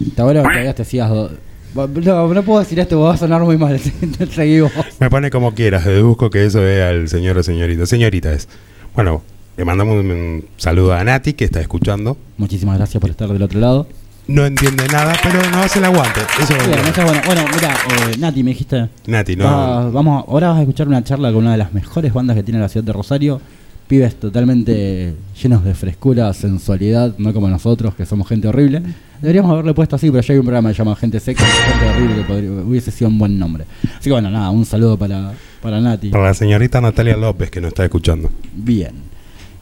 Está 0.00 0.24
bueno 0.24 0.42
que 0.42 0.48
todavía 0.48 0.74
te 0.74 0.84
do- 0.84 1.30
No, 1.74 2.32
no 2.34 2.42
puedo 2.44 2.60
decir 2.60 2.78
esto, 2.78 3.00
va 3.00 3.14
a 3.14 3.16
sonar 3.16 3.42
muy 3.42 3.58
mal. 3.58 3.80
Me 5.00 5.10
pone 5.10 5.30
como 5.30 5.54
quieras, 5.54 5.84
deduzco 5.84 6.30
que 6.30 6.44
eso 6.46 6.64
es 6.66 6.82
al 6.82 7.08
señor 7.08 7.36
o 7.38 7.42
señorita. 7.42 7.84
Señorita 7.86 8.32
es. 8.32 8.48
Bueno, 8.94 9.22
le 9.56 9.64
mandamos 9.64 9.96
un, 10.04 10.10
un 10.10 10.44
saludo 10.56 10.94
a 10.94 11.02
Nati, 11.02 11.32
que 11.32 11.44
está 11.44 11.60
escuchando. 11.60 12.16
Muchísimas 12.36 12.76
gracias 12.78 13.00
por 13.00 13.10
estar 13.10 13.28
del 13.28 13.42
otro 13.42 13.58
lado. 13.58 13.88
No 14.26 14.46
entiende 14.46 14.84
nada, 14.90 15.14
pero 15.22 15.38
no 15.50 15.58
hace 15.58 15.78
el 15.80 15.84
aguante. 15.84 16.20
Eso 16.40 16.54
es 16.56 16.66
Bien, 16.66 16.78
bueno. 16.80 16.88
es 16.88 17.04
bueno. 17.04 17.20
Bueno, 17.26 17.42
mira, 17.54 17.74
eh, 17.74 18.16
Nati, 18.18 18.42
me 18.42 18.50
dijiste. 18.52 18.88
Nati, 19.06 19.36
no. 19.36 19.44
va- 19.44 19.90
vamos, 19.90 20.24
ahora 20.28 20.48
vas 20.48 20.58
a 20.58 20.60
escuchar 20.62 20.88
una 20.88 21.04
charla 21.04 21.28
con 21.30 21.42
una 21.42 21.52
de 21.52 21.58
las 21.58 21.72
mejores 21.74 22.12
bandas 22.12 22.34
que 22.36 22.42
tiene 22.42 22.58
la 22.60 22.68
ciudad 22.68 22.84
de 22.84 22.92
Rosario. 22.92 23.40
Pibes 23.86 24.14
totalmente 24.18 25.14
llenos 25.42 25.62
de 25.62 25.74
frescura, 25.74 26.32
sensualidad, 26.32 27.14
no 27.18 27.34
como 27.34 27.48
nosotros, 27.50 27.94
que 27.94 28.06
somos 28.06 28.26
gente 28.26 28.48
horrible. 28.48 28.80
Deberíamos 29.20 29.52
haberle 29.52 29.74
puesto 29.74 29.96
así, 29.96 30.10
pero 30.10 30.22
ya 30.22 30.32
hay 30.32 30.38
un 30.38 30.46
programa 30.46 30.70
que 30.70 30.74
se 30.74 30.78
llama 30.82 30.96
Gente 30.96 31.20
Seca, 31.20 31.44
Gente 31.44 31.86
Horrible, 31.90 32.14
que 32.16 32.22
podría- 32.22 32.50
hubiese 32.50 32.90
sido 32.90 33.10
un 33.10 33.18
buen 33.18 33.38
nombre. 33.38 33.66
Así 33.84 34.04
que 34.04 34.12
bueno, 34.12 34.30
nada, 34.30 34.48
un 34.48 34.64
saludo 34.64 34.96
para, 34.96 35.32
para 35.60 35.82
Nati. 35.82 36.08
Para 36.08 36.24
la 36.24 36.34
señorita 36.34 36.80
Natalia 36.80 37.14
López, 37.18 37.50
que 37.50 37.60
nos 37.60 37.68
está 37.68 37.84
escuchando. 37.84 38.30
Bien. 38.54 38.92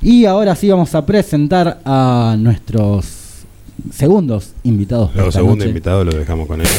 Y 0.00 0.24
ahora 0.24 0.54
sí 0.54 0.70
vamos 0.70 0.94
a 0.94 1.04
presentar 1.04 1.80
a 1.84 2.36
nuestros 2.38 3.21
segundos 3.90 4.52
invitados. 4.62 5.14
Los 5.14 5.34
segundos 5.34 5.66
invitados 5.66 6.06
los 6.06 6.14
dejamos 6.14 6.46
con 6.46 6.60
ellos. 6.60 6.72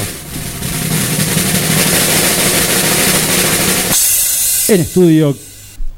En 4.69 4.79
estudio 4.81 5.35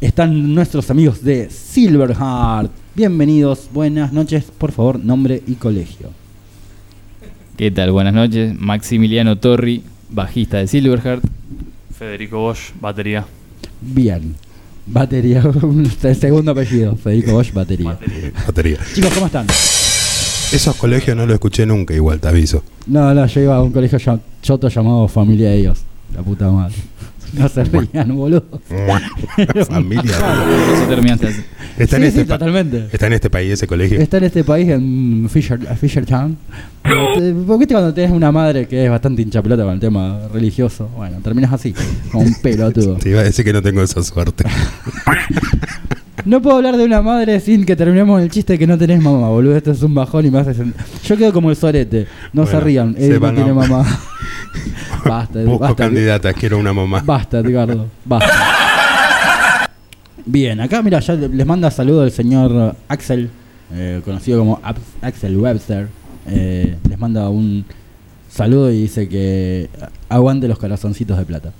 están 0.01 0.53
nuestros 0.53 0.89
amigos 0.89 1.23
de 1.23 1.49
Silverheart. 1.49 2.71
Bienvenidos, 2.95 3.69
buenas 3.71 4.11
noches, 4.11 4.45
por 4.57 4.71
favor, 4.71 4.99
nombre 4.99 5.43
y 5.45 5.53
colegio. 5.53 6.09
¿Qué 7.57 7.71
tal? 7.71 7.91
Buenas 7.91 8.13
noches. 8.13 8.53
Maximiliano 8.59 9.37
Torri, 9.37 9.83
bajista 10.09 10.57
de 10.57 10.67
Silverheart. 10.67 11.23
Federico 11.97 12.39
Bosch, 12.39 12.73
batería. 12.81 13.25
Bien. 13.81 14.35
Batería, 14.87 15.41
el 16.03 16.15
segundo 16.15 16.51
apellido, 16.51 16.95
Federico 16.95 17.31
Bosch, 17.33 17.53
batería. 17.53 17.91
Batería. 17.91 18.31
Batería. 18.45 18.79
Chicos, 18.93 19.13
¿cómo 19.13 19.27
están? 19.27 19.47
Esos 20.51 20.75
colegios 20.75 21.15
no 21.17 21.25
los 21.25 21.33
escuché 21.35 21.65
nunca, 21.65 21.93
igual, 21.93 22.19
te 22.19 22.27
aviso. 22.27 22.63
No, 22.87 23.13
no, 23.13 23.25
yo 23.25 23.41
iba 23.41 23.55
a 23.55 23.61
un 23.63 23.71
colegio 23.71 23.97
ya- 23.97 24.19
choto 24.41 24.69
llamado 24.69 25.07
Familia 25.07 25.49
de 25.49 25.57
Dios. 25.57 25.79
La 26.15 26.21
puta 26.21 26.49
madre. 26.49 26.75
No 27.33 27.49
se 27.49 27.65
rían, 27.65 28.15
boludo. 28.15 28.45
Familia. 29.67 30.13
Eso 30.13 30.87
terminaste 30.87 31.27
así. 31.27 31.41
Está, 31.77 31.97
en 31.97 32.03
Sí, 32.03 32.07
este 32.07 32.21
sí, 32.21 32.27
totalmente. 32.27 32.87
está 32.93 33.07
en 33.07 33.13
este 33.13 33.29
país 33.29 33.51
ese 33.51 33.67
colegio. 33.67 33.99
Está 33.99 34.17
en 34.19 34.23
este 34.25 34.43
país, 34.45 34.69
en 34.69 35.27
Fisher, 35.29 35.59
Fishertown. 35.75 36.37
¿Por 37.45 37.59
qué 37.59 37.67
cuando 37.67 37.93
tenés 37.93 38.11
una 38.11 38.31
madre 38.31 38.67
que 38.69 38.85
es 38.85 38.89
bastante 38.89 39.21
hinchapelota 39.23 39.63
con 39.63 39.73
el 39.73 39.79
tema 39.81 40.19
religioso? 40.31 40.87
Bueno, 40.95 41.17
terminas 41.21 41.51
así, 41.51 41.73
con 42.09 42.21
un 42.25 42.35
pelotudo. 42.35 42.95
Te 42.97 43.09
iba 43.09 43.19
a 43.19 43.23
decir 43.23 43.43
que 43.43 43.51
no 43.51 43.61
tengo 43.61 43.81
esa 43.81 44.01
suerte. 44.01 44.45
No 46.25 46.41
puedo 46.41 46.57
hablar 46.57 46.75
de 46.77 46.83
una 46.85 47.01
madre 47.03 47.39
sin 47.39 47.65
que 47.65 47.75
terminemos 47.75 48.19
el 48.21 48.31
chiste 48.31 48.53
de 48.53 48.59
que 48.59 48.65
no 48.67 48.77
tenés 48.77 48.99
mamá, 49.01 49.29
boludo. 49.29 49.55
Esto 49.55 49.71
es 49.71 49.81
un 49.83 49.93
bajón 49.93 50.25
y 50.25 50.31
me 50.31 50.39
hace 50.39 50.53
Yo 51.05 51.17
quedo 51.17 51.31
como 51.31 51.51
el 51.51 51.55
sorete. 51.55 52.07
No 52.33 52.45
se 52.47 52.59
rían, 52.59 52.95
él 52.97 53.19
no 53.19 53.33
tiene 53.33 53.53
mamá. 53.53 53.85
basta, 55.05 55.39
Busco 55.43 55.59
basta. 55.59 55.75
candidatas, 55.75 56.33
quiero 56.33 56.57
una 56.57 56.73
mamá. 56.73 57.03
Basta, 57.05 57.39
Edgardo, 57.39 57.87
basta. 58.03 59.69
Bien, 60.25 60.59
acá 60.59 60.81
mira, 60.81 60.99
ya 60.99 61.13
les 61.13 61.45
manda 61.45 61.69
saludo 61.69 62.03
el 62.03 62.11
señor 62.11 62.75
Axel, 62.87 63.29
eh, 63.73 64.01
conocido 64.03 64.39
como 64.39 64.59
Ab- 64.63 64.77
Axel 65.03 65.37
Webster. 65.37 65.87
Eh, 66.27 66.75
les 66.89 66.97
manda 66.97 67.29
un 67.29 67.63
saludo 68.29 68.71
y 68.71 68.81
dice 68.81 69.07
que 69.07 69.69
aguante 70.09 70.47
los 70.47 70.57
corazoncitos 70.57 71.15
de 71.19 71.25
plata. 71.25 71.51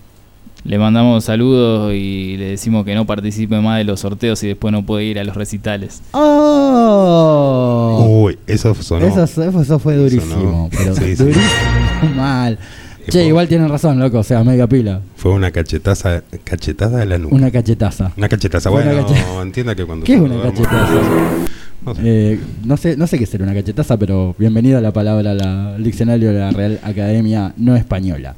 Le 0.66 0.80
mandamos 0.80 1.24
saludos 1.24 1.94
y 1.94 2.38
le 2.38 2.46
decimos 2.50 2.84
que 2.86 2.96
no 2.96 3.06
participe 3.06 3.62
más 3.62 3.78
de 3.78 3.84
los 3.84 4.00
sorteos 4.00 4.44
y 4.44 4.48
después 4.48 4.72
no 4.72 4.84
puede 4.84 5.04
ir 5.06 5.20
a 5.20 5.24
los 5.24 5.36
recitales. 5.36 6.02
¡Oh! 6.12 8.04
Uy, 8.26 8.40
eso 8.48 8.74
sonó. 8.74 9.06
Eso, 9.06 9.78
fue 9.78 9.96
durísimo, 9.96 10.24
Sonó. 10.34 10.70
pero 10.76 10.96
Sí, 10.96 11.16
sí. 11.16 11.24
durísimo 11.24 11.46
mal. 12.16 12.58
Che, 13.06 13.12
fue- 13.12 13.26
igual 13.28 13.48
tienen 13.48 13.70
razón, 13.70 14.00
loco, 14.00 14.18
o 14.18 14.24
sea, 14.24 14.44
media 14.44 14.66
pila. 14.66 15.02
Fue 15.16 15.32
una 15.34 15.52
cachetaza, 15.52 16.24
cachetada 16.44 16.98
de 16.98 17.06
la 17.06 17.20
nuca. 17.20 17.36
Una 17.36 17.52
cachetaza. 17.52 18.12
Una 18.18 18.28
cachetaza. 18.28 18.72
Una 18.72 18.84
Bueno, 18.84 19.06
cache- 19.06 19.24
entienda 19.44 19.76
que 19.76 19.86
cuando 19.86 20.04
¿Qué 20.04 20.16
es 20.16 20.20
una 20.22 20.42
cachetaza? 20.42 20.94
No 21.86 21.94
sé. 21.94 22.02
Eh, 22.04 22.40
no 22.66 22.78
sé, 22.78 22.98
no 22.98 23.06
sé 23.06 23.20
qué 23.20 23.28
será 23.28 23.44
una 23.44 23.54
cachetaza, 23.54 23.98
pero 23.98 24.34
bienvenida 24.40 24.80
a 24.80 24.82
la 24.82 24.92
palabra 24.92 25.36
la- 25.36 25.76
al 25.76 25.84
diccionario 25.84 26.34
de 26.34 26.40
la 26.40 26.50
Real 26.50 26.80
Academia 26.82 27.54
No 27.58 27.76
Española. 27.76 28.34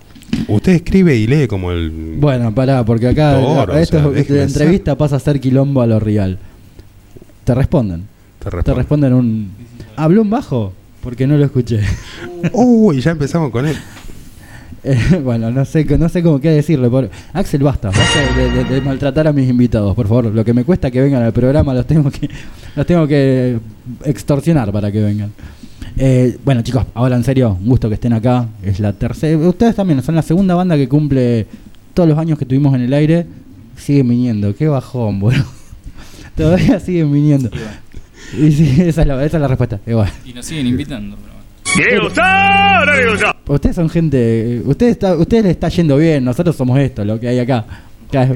Usted 0.47 0.73
escribe 0.73 1.15
y 1.15 1.27
lee 1.27 1.47
como 1.47 1.71
el. 1.71 1.89
Bueno, 2.19 2.53
pará, 2.53 2.83
porque 2.85 3.07
acá 3.07 3.33
Toro, 3.39 3.77
esto 3.77 3.97
o 4.09 4.13
sea, 4.13 4.23
la 4.35 4.43
entrevista 4.43 4.95
pasa 4.97 5.15
a 5.17 5.19
ser 5.19 5.39
quilombo 5.39 5.81
a 5.81 5.88
lo 5.88 5.99
real. 5.99 6.38
Te 7.43 7.55
responden. 7.55 8.01
te 8.39 8.45
Te 8.45 8.49
responde. 8.51 8.73
responden 8.81 9.13
un. 9.13 9.51
¿Habló 9.95 10.21
un 10.21 10.29
bajo? 10.29 10.73
Porque 11.01 11.25
no 11.27 11.38
lo 11.38 11.45
escuché. 11.45 11.79
Uy, 12.53 12.99
ya 13.01 13.11
empezamos 13.11 13.51
con 13.51 13.65
él. 13.67 13.75
Eh, 14.83 15.19
bueno, 15.21 15.51
no 15.51 15.65
sé, 15.65 15.83
no 15.97 16.07
sé 16.07 16.23
cómo 16.23 16.39
qué 16.39 16.49
decirle. 16.51 16.88
Por... 16.89 17.09
Axel, 17.33 17.61
basta, 17.61 17.89
basta 17.89 18.19
de, 18.38 18.51
de- 18.51 18.63
de 18.63 18.79
maltratar 18.81 19.27
a 19.27 19.33
mis 19.33 19.49
invitados, 19.49 19.93
por 19.95 20.07
favor. 20.07 20.25
Lo 20.27 20.45
que 20.45 20.53
me 20.53 20.63
cuesta 20.63 20.89
que 20.91 21.01
vengan 21.01 21.23
al 21.23 21.33
programa 21.33 21.73
los 21.73 21.85
tengo 21.85 22.09
que, 22.09 22.29
los 22.75 22.85
tengo 22.85 23.05
que 23.05 23.57
extorsionar 24.05 24.71
para 24.71 24.89
que 24.91 25.01
vengan. 25.01 25.31
Eh, 25.98 26.38
bueno, 26.45 26.62
chicos, 26.62 26.86
ahora 26.93 27.16
en 27.16 27.24
serio, 27.24 27.58
un 27.60 27.68
gusto 27.68 27.88
que 27.89 27.95
estén 27.95 28.14
acá. 28.14 28.48
Es 28.64 28.80
la 28.80 28.93
tercera. 28.93 29.38
Ustedes 29.38 29.76
también 29.76 30.02
son 30.04 30.16
la 30.16 30.22
segunda 30.22 30.56
banda 30.56 30.76
que 30.76 30.88
cumple 30.88 31.48
todos 31.93 32.08
los 32.08 32.18
años 32.18 32.38
que 32.38 32.45
tuvimos 32.45 32.76
en 32.76 32.82
el 32.82 32.93
aire. 32.93 33.26
Siguen 33.78 34.10
viniendo, 34.10 34.56
qué 34.56 34.68
bajón, 34.68 35.20
boludo. 35.20 35.45
Todavía 36.36 36.80
siguen 36.80 37.12
viniendo. 37.12 37.50
Y 38.38 38.52
sí, 38.52 38.82
esa 38.82 39.04
es 39.04 39.08
la, 39.08 39.24
esa 39.24 39.38
es 39.38 39.41
la 39.41 39.48
respuesta. 39.48 39.80
Igual. 39.88 40.12
Y 40.26 40.34
nos 40.34 40.45
siguen 40.45 40.68
invitando. 40.68 41.16
pero 41.16 42.10
bueno. 42.10 43.34
Ustedes 43.48 43.76
son 43.76 43.89
gente. 43.89 44.62
Ustedes, 44.66 44.91
está, 44.91 45.16
ustedes 45.16 45.43
les 45.43 45.52
está 45.52 45.70
yendo 45.70 45.95
bien, 45.95 46.26
nosotros 46.26 46.54
somos 46.58 46.78
esto, 46.78 47.06
lo 47.06 47.18
que 47.22 47.30
hay 47.30 47.39
acá. 47.39 47.66
Acá, 48.10 48.28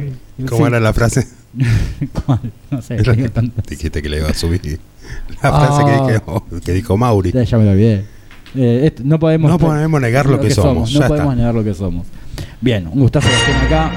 ¿Cómo 0.47 0.62
sí. 0.62 0.68
era 0.68 0.80
la 0.80 0.93
frase? 0.93 1.28
¿Cuál? 2.25 2.39
No 2.69 2.81
sé, 2.81 2.95
tantas. 3.29 3.65
Dijiste 3.65 4.01
que 4.01 4.09
le 4.09 4.17
iba 4.17 4.29
a 4.29 4.33
subir. 4.33 4.79
La 5.43 5.51
frase 5.51 5.83
que, 5.83 5.91
Ah. 5.91 6.07
dijo, 6.13 6.45
que 6.63 6.73
dijo 6.73 6.97
Mauri. 6.97 7.31
Ya, 7.31 7.43
ya 7.43 7.57
me 7.57 7.65
lo 7.65 7.71
olvidé. 7.71 8.05
Eh, 8.55 8.81
esto- 8.87 9.03
no 9.05 9.19
podemos, 9.19 9.49
No 9.51 9.57
podemos 9.57 9.99
negar 10.01 10.25
lo 10.27 10.39
que 10.39 10.51
somos, 10.51 10.93
No 10.93 10.99
ya 11.01 11.07
podemos 11.07 11.33
está. 11.33 11.35
negar 11.35 11.55
lo 11.55 11.63
que 11.63 11.73
somos. 11.73 12.07
Bien, 12.61 12.87
un 12.87 12.99
gustazo 12.99 13.27
que 13.27 13.35
estén 13.35 13.55
acá. 13.67 13.91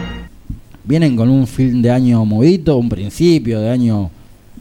Vienen 0.85 1.17
con 1.17 1.29
un 1.29 1.47
fin 1.47 1.81
de 1.83 1.91
año 1.91 2.25
movidito, 2.25 2.77
un 2.77 2.89
principio 2.89 3.61
de 3.61 3.71
año 3.71 4.11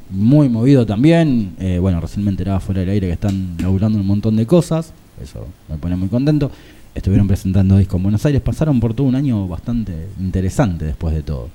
muy 0.09 0.47
movido 0.49 0.85
también. 0.85 1.53
Eh, 1.59 1.79
bueno, 1.79 1.99
recién 1.99 2.23
me 2.23 2.31
enteraba 2.31 2.59
fuera 2.59 2.81
del 2.81 2.89
aire 2.91 3.07
que 3.07 3.13
están 3.13 3.55
laburando 3.59 3.97
un 3.99 4.05
montón 4.07 4.35
de 4.35 4.45
cosas. 4.45 4.93
Eso 5.21 5.47
me 5.69 5.77
pone 5.77 5.95
muy 5.95 6.07
contento. 6.09 6.49
Estuvieron 6.95 7.27
presentando 7.27 7.77
disco 7.77 7.97
en 7.97 8.03
Buenos 8.03 8.25
Aires. 8.25 8.41
Pasaron 8.41 8.79
por 8.79 8.93
todo 8.93 9.07
un 9.07 9.15
año 9.15 9.47
bastante 9.47 9.93
interesante 10.19 10.85
después 10.85 11.13
de 11.13 11.23
todo. 11.23 11.49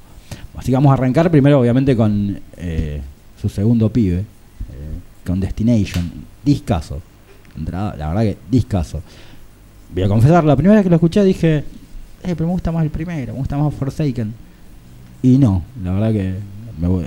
Así 0.56 0.66
que 0.66 0.76
vamos 0.76 0.90
a 0.90 0.94
arrancar 0.94 1.30
primero, 1.30 1.60
obviamente, 1.60 1.96
con 1.96 2.40
eh, 2.56 3.00
su 3.40 3.48
segundo 3.48 3.92
pibe, 3.92 4.18
eh, 4.18 4.24
con 5.24 5.38
Destination. 5.38 6.10
Discaso. 6.44 7.00
La 7.70 7.92
verdad 7.92 8.22
que 8.22 8.38
discaso. 8.50 9.02
Voy 9.92 10.02
a 10.02 10.08
confesar, 10.08 10.44
la 10.44 10.56
primera 10.56 10.76
vez 10.76 10.84
que 10.84 10.90
lo 10.90 10.96
escuché 10.96 11.24
dije, 11.24 11.58
eh, 11.58 11.64
pero 12.22 12.46
me 12.46 12.52
gusta 12.52 12.72
más 12.72 12.84
el 12.84 12.90
primero, 12.90 13.32
me 13.32 13.38
gusta 13.38 13.56
más 13.56 13.72
Forsaken. 13.74 14.34
Y 15.22 15.38
no, 15.38 15.62
la 15.82 15.92
verdad 15.92 16.12
que 16.12 16.34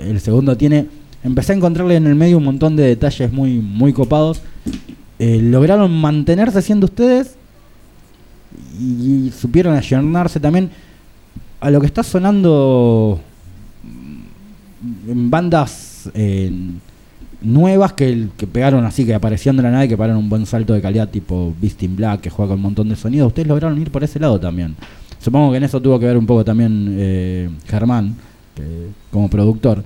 el 0.08 0.20
segundo 0.20 0.56
tiene. 0.56 0.86
Empecé 1.24 1.52
a 1.52 1.56
encontrarle 1.56 1.96
en 1.96 2.06
el 2.06 2.14
medio 2.14 2.38
un 2.38 2.44
montón 2.44 2.74
de 2.74 2.84
detalles 2.84 3.32
muy, 3.32 3.58
muy 3.60 3.92
copados. 3.92 4.42
Eh, 5.18 5.40
lograron 5.40 5.92
mantenerse 6.00 6.60
siendo 6.62 6.86
ustedes 6.86 7.36
y 8.80 9.30
supieron 9.30 9.76
ayornarse 9.76 10.40
también 10.40 10.70
a 11.62 11.70
lo 11.70 11.80
que 11.80 11.86
está 11.86 12.02
sonando 12.02 13.20
en 15.08 15.30
bandas 15.30 16.10
eh, 16.14 16.50
nuevas 17.40 17.92
que, 17.92 18.28
que 18.36 18.46
pegaron 18.46 18.84
así, 18.84 19.04
que 19.06 19.14
aparecieron 19.14 19.56
de 19.58 19.62
la 19.62 19.70
nada 19.70 19.84
y 19.84 19.88
que 19.88 19.96
pararon 19.96 20.18
un 20.22 20.28
buen 20.28 20.44
salto 20.44 20.72
de 20.72 20.80
calidad, 20.82 21.08
tipo 21.08 21.54
Beast 21.60 21.82
in 21.84 21.94
Black, 21.96 22.20
que 22.22 22.30
juega 22.30 22.50
con 22.50 22.56
un 22.58 22.62
montón 22.62 22.88
de 22.88 22.96
sonidos. 22.96 23.28
Ustedes 23.28 23.46
lograron 23.48 23.80
ir 23.80 23.90
por 23.90 24.02
ese 24.02 24.18
lado 24.18 24.40
también. 24.40 24.74
Supongo 25.20 25.52
que 25.52 25.58
en 25.58 25.62
eso 25.64 25.80
tuvo 25.80 25.98
que 26.00 26.06
ver 26.06 26.16
un 26.16 26.26
poco 26.26 26.44
también 26.44 26.96
eh, 26.98 27.48
Germán, 27.68 28.16
que- 28.56 28.88
como 29.12 29.30
productor. 29.30 29.84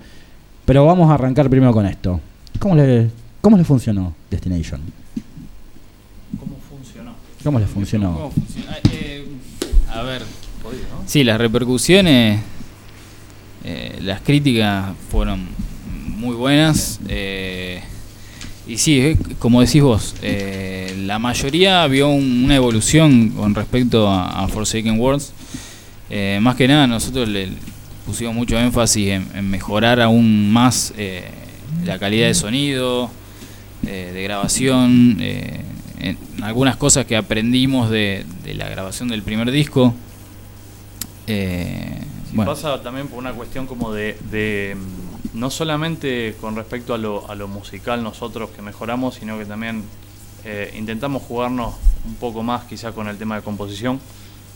Pero 0.65 0.87
vamos 0.87 1.11
a 1.11 1.15
arrancar 1.15 1.49
primero 1.51 1.73
con 1.73 1.85
esto. 1.87 2.19
¿Cómo 2.59 2.75
le, 2.75 3.11
cómo 3.43 3.57
le 3.59 3.65
funcionó 3.65 4.15
Destination? 4.31 4.81
¿Cómo 6.41 6.57
funcionó? 6.71 7.13
¿Cómo 7.45 7.59
le 7.59 7.67
funcionó? 7.67 8.15
¿Cómo 8.15 8.31
funciona? 8.31 8.77
Eh, 8.91 9.27
a 9.93 10.03
ver, 10.03 10.23
sí, 11.07 11.25
las 11.25 11.39
repercusiones, 11.39 12.41
eh, 13.65 13.99
las 14.03 14.21
críticas 14.21 14.91
fueron 15.11 15.47
muy 16.19 16.35
buenas. 16.37 17.01
eh, 17.09 17.83
y 18.67 18.79
sí, 18.79 18.99
eh, 19.01 19.17
como 19.39 19.61
decís 19.61 19.83
vos, 19.83 20.15
la 21.07 21.19
mayoría 21.21 21.87
vio 21.87 22.09
un- 22.09 22.45
una 22.45 22.57
evolución 22.57 23.31
con 23.31 23.55
respecto 23.55 24.09
a, 24.09 24.45
a 24.45 24.49
Forsaken 24.49 24.99
Worlds. 24.99 25.33
Más 26.41 26.57
que 26.57 26.67
nada, 26.69 26.87
nosotros 26.87 27.29
le 27.29 27.49
pusimos 28.05 28.35
mucho 28.35 28.59
énfasis 28.59 29.09
en, 29.09 29.49
mejorar 29.51 30.01
aún 30.01 30.51
más 30.53 30.93
la 31.85 31.99
calidad 31.99 32.27
de 32.29 32.35
sonido, 32.35 33.11
de 33.83 34.23
grabación, 34.23 35.19
en 35.21 36.17
algunas 36.43 36.77
cosas 36.77 37.07
que 37.07 37.17
aprendimos 37.17 37.89
de 37.91 38.25
la 38.57 38.69
grabación 38.69 39.09
del 39.09 39.23
primer 39.23 39.51
disco. 39.53 39.95
Eh, 41.27 42.03
Sí, 42.31 42.35
bueno, 42.35 42.53
Pasa 42.53 42.83
también 42.83 43.07
por 43.07 43.19
una 43.19 43.33
cuestión 43.33 43.67
como 43.67 43.93
de, 43.93 44.19
de, 44.31 44.77
mm, 44.77 45.39
no 45.39 45.49
solamente 45.49 46.35
con 46.41 46.57
respecto 46.57 46.93
a 46.93 46.99
lo, 46.99 47.31
a 47.31 47.37
lo 47.37 47.47
musical 47.47 48.03
nosotros 48.03 48.51
que 48.51 48.63
mejoramos, 48.63 49.15
sino 49.15 49.39
que 49.39 49.45
también 49.45 49.85
eh, 50.45 50.75
intentamos 50.77 51.23
jugarnos 51.23 51.75
un 52.05 52.17
poco 52.17 52.43
más 52.43 52.65
quizá 52.65 52.91
con 52.93 53.07
el 53.07 53.17
tema 53.17 53.37
de 53.37 53.43
composición, 53.43 54.01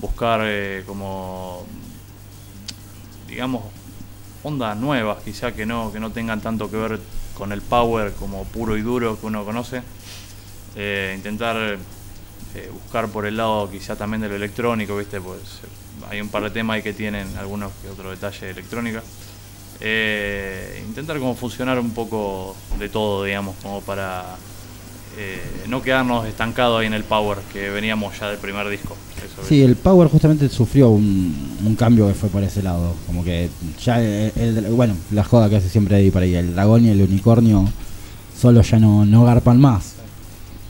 buscar 0.01 0.41
eh, 0.43 0.83
como, 0.85 1.65
digamos, 3.29 3.63
ondas 4.43 4.77
nuevas 4.77 5.19
quizá 5.25 5.53
que 5.53 5.65
no, 5.67 5.93
que 5.93 6.01
no 6.01 6.11
tengan 6.11 6.41
tanto 6.41 6.71
que 6.71 6.77
ver 6.77 7.01
con 7.35 7.53
el 7.53 7.63
power 7.63 8.13
como 8.15 8.45
puro 8.45 8.77
y 8.77 8.83
duro 8.83 9.19
que 9.21 9.27
uno 9.27 9.45
conoce. 9.45 9.83
Eh, 10.77 11.15
intentar 11.17 11.79
buscar 12.73 13.07
por 13.09 13.27
el 13.27 13.37
lado 13.37 13.71
quizá 13.71 13.95
también 13.95 14.23
de 14.23 14.29
lo 14.29 14.35
electrónico, 14.35 14.97
¿viste? 14.97 15.21
Pues 15.21 15.61
hay 16.09 16.21
un 16.21 16.29
par 16.29 16.43
de 16.45 16.51
temas 16.51 16.77
ahí 16.77 16.83
que 16.83 16.93
tienen 16.93 17.27
algunos 17.39 17.73
que 17.83 17.89
otros 17.89 18.11
detalles 18.13 18.41
de 18.41 18.51
electrónica. 18.51 19.03
Eh, 19.83 20.83
intentar 20.87 21.19
como 21.19 21.35
funcionar 21.35 21.79
un 21.79 21.91
poco 21.91 22.55
de 22.79 22.89
todo, 22.89 23.25
digamos, 23.25 23.57
como 23.63 23.81
para 23.81 24.37
eh, 25.19 25.41
no 25.69 25.81
quedarnos 25.83 26.27
estancados 26.27 26.81
ahí 26.81 26.87
en 26.87 26.93
el 26.95 27.05
power 27.05 27.39
que 27.53 27.71
veníamos 27.71 28.19
ya 28.21 28.29
del 28.29 28.39
primer 28.39 28.69
disco. 28.69 28.95
Eso 29.17 29.43
Sí, 29.49 29.63
es. 29.63 29.69
el 29.69 29.77
Power 29.77 30.09
justamente 30.09 30.49
sufrió 30.49 30.91
un, 30.91 31.59
un 31.65 31.77
cambio 31.77 32.07
que 32.09 32.15
fue 32.15 32.29
por 32.29 32.43
ese 32.43 32.63
lado. 32.63 32.95
Como 33.07 33.25
que 33.25 33.49
ya, 33.83 34.01
el, 34.03 34.33
el- 34.37 34.67
bueno, 34.73 34.95
la 35.13 35.25
joda 35.25 35.49
que 35.49 35.57
hace 35.57 35.69
siempre 35.69 35.99
Eddie 35.99 36.13
para 36.13 36.25
ahí, 36.27 36.35
el 36.35 36.55
dragón 36.55 36.85
y 36.85 36.91
el 36.91 37.01
unicornio 37.03 37.67
solo 38.39 38.63
ya 38.63 38.79
no, 38.79 39.05
no 39.07 39.25
garpan 39.25 39.61
más. 39.61 39.95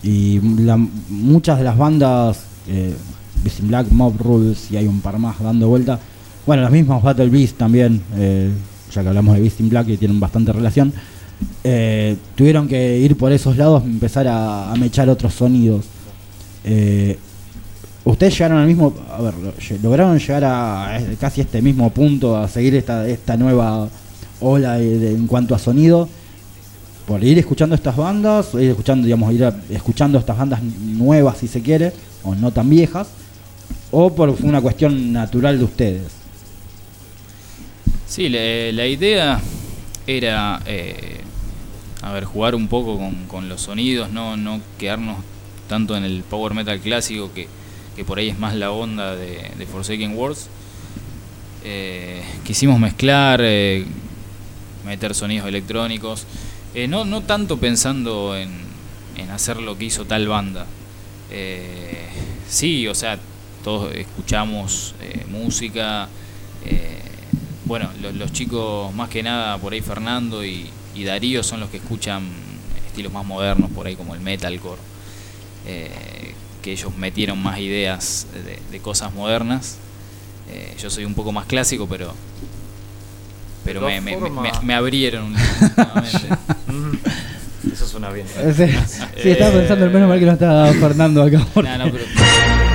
Y 0.03 0.41
la- 0.63 0.77
muchas 1.09 1.59
de 1.59 1.65
las 1.65 1.77
bandas, 1.77 2.45
eh, 2.69 2.95
Black, 3.63 3.91
Mob 3.91 4.17
Rules 4.19 4.71
y 4.71 4.77
hay 4.77 4.87
un 4.87 5.01
par 5.01 5.19
más 5.19 5.41
dando 5.43 5.69
vuelta. 5.69 5.99
Bueno, 6.47 6.63
las 6.63 6.73
mismas 6.73 7.03
Battle 7.03 7.29
Beast 7.29 7.57
también, 7.57 8.01
eh, 8.17 8.51
ya 8.93 9.03
que 9.03 9.09
hablamos 9.09 9.35
de 9.37 9.43
Beast 9.43 9.61
in 9.61 9.69
Black 9.69 9.89
y 9.89 9.97
tienen 9.97 10.19
bastante 10.21 10.53
relación. 10.53 10.93
eh, 11.65 12.17
tuvieron 12.35 12.69
que 12.69 12.99
ir 12.99 13.17
por 13.17 13.33
esos 13.33 13.57
lados, 13.57 13.83
empezar 13.85 14.27
a, 14.29 14.73
a 14.73 14.77
mechar 14.77 15.09
otros 15.09 15.35
sonidos. 15.35 15.85
Eh, 16.65 17.19
ustedes 18.05 18.35
llegaron 18.35 18.59
al 18.59 18.67
mismo, 18.67 18.95
a 19.11 19.23
ver, 19.23 19.35
lograron 19.83 20.19
llegar 20.19 20.45
a, 20.45 20.97
a 20.97 21.01
casi 21.19 21.41
este 21.41 21.63
mismo 21.63 21.91
punto, 21.91 22.37
a 22.37 22.49
seguir 22.49 22.75
esta, 22.75 23.37
nueva 23.37 23.89
ola 24.41 24.81
en 24.81 25.27
cuanto 25.27 25.55
a 25.55 25.59
sonido, 25.59 26.09
por 27.07 27.23
ir 27.23 27.39
escuchando 27.39 27.75
estas 27.75 27.97
bandas, 27.97 28.55
ir 28.55 28.71
escuchando, 28.71 29.05
digamos, 29.05 29.33
ir 29.33 29.53
escuchando 29.71 30.19
estas 30.19 30.39
bandas 30.39 30.61
nuevas 30.63 31.39
si 31.39 31.49
se 31.49 31.61
quiere, 31.61 31.93
o 32.23 32.35
no 32.35 32.51
tan 32.51 32.69
viejas, 32.69 33.09
o 33.91 34.15
por 34.15 34.31
una 34.43 34.61
cuestión 34.61 35.13
natural 35.13 35.59
de 35.59 35.65
ustedes. 35.65 36.13
Sí, 38.07 38.29
la, 38.29 38.87
idea 38.87 39.41
era, 40.07 40.61
eh, 40.67 41.21
a 42.03 42.13
ver, 42.13 42.25
jugar 42.25 42.55
un 42.55 42.69
poco 42.69 42.99
con, 42.99 43.27
con 43.27 43.49
los 43.49 43.63
sonidos, 43.63 44.11
no, 44.11 44.37
no 44.37 44.61
quedarnos 44.79 45.19
tanto 45.69 45.97
en 45.97 46.05
el 46.05 46.23
power 46.25 46.55
metal 46.55 46.81
clásico 46.81 47.33
que, 47.33 47.47
que 47.95 48.05
por 48.05 48.19
ahí 48.19 48.29
es 48.29 48.39
más 48.39 48.55
la 48.57 48.73
onda 48.73 49.15
de, 49.15 49.67
Forsaken 49.71 50.17
Worlds. 50.17 50.49
Eh, 51.63 52.23
quisimos 52.45 52.81
mezclar, 52.81 53.41
eh, 53.43 53.85
meter 54.85 55.15
sonidos 55.15 55.47
electrónicos, 55.47 56.27
no, 56.89 57.05
no 57.05 57.21
tanto 57.21 57.59
pensando 57.59 58.37
en, 58.37 58.51
en 59.17 59.31
hacer 59.31 59.59
lo 59.59 59.77
que 59.77 59.85
hizo 59.85 60.05
tal 60.05 60.27
banda. 60.27 60.67
Sí, 62.49 62.89
o 62.89 62.95
sea, 62.97 63.21
todos 63.65 63.95
escuchamos 63.95 64.95
eh, 65.01 65.25
música. 65.29 66.09
eh, 66.65 66.99
bueno, 67.65 67.89
lo- 68.03 68.13
los, 68.13 68.33
chicos, 68.33 68.93
más 68.95 69.09
que 69.09 69.23
nada, 69.23 69.57
por 69.59 69.73
ahí 69.73 69.81
Fernando 69.81 70.45
y, 70.45 70.69
y 70.95 71.05
Darío 71.05 71.43
son 71.43 71.61
los 71.61 71.71
que 71.71 71.77
escuchan 71.77 72.25
estilos 72.87 73.13
más 73.13 73.25
modernos, 73.25 73.71
por 73.71 73.87
ahí 73.87 73.95
como 73.97 74.15
el 74.15 74.21
metalcore. 74.21 74.81
eh, 75.67 76.35
que 76.63 76.73
ellos 76.73 76.95
metieron 76.97 77.43
más 77.43 77.59
ideas 77.59 78.27
de, 78.35 78.59
de 78.71 78.81
cosas 78.81 79.15
modernas. 79.15 79.79
Eh, 80.51 80.75
yo 80.79 80.91
soy 80.91 81.05
un 81.07 81.15
poco 81.15 81.33
más 81.33 81.47
clásico, 81.47 81.87
pero 81.89 82.13
pero 83.65 83.81
me, 83.83 84.01
me- 84.01 84.17
me- 84.19 84.53
me 84.63 84.75
abrieron 84.75 85.35
Eso 87.73 87.87
suena 87.87 88.11
bien. 88.11 88.27
Sí, 88.27 88.67
sí, 89.23 89.31
estaba 89.31 89.53
pensando, 89.53 89.85
el 89.85 89.91
menos 89.91 90.09
mal 90.09 90.19
que 90.19 90.27
no 90.27 90.33
estaba 90.33 90.73
Fernando 90.73 91.23
acá. 91.23 91.47
porque- 91.55 91.71
No, 91.71 91.79
no, 91.87 91.93
pero- 91.93 92.05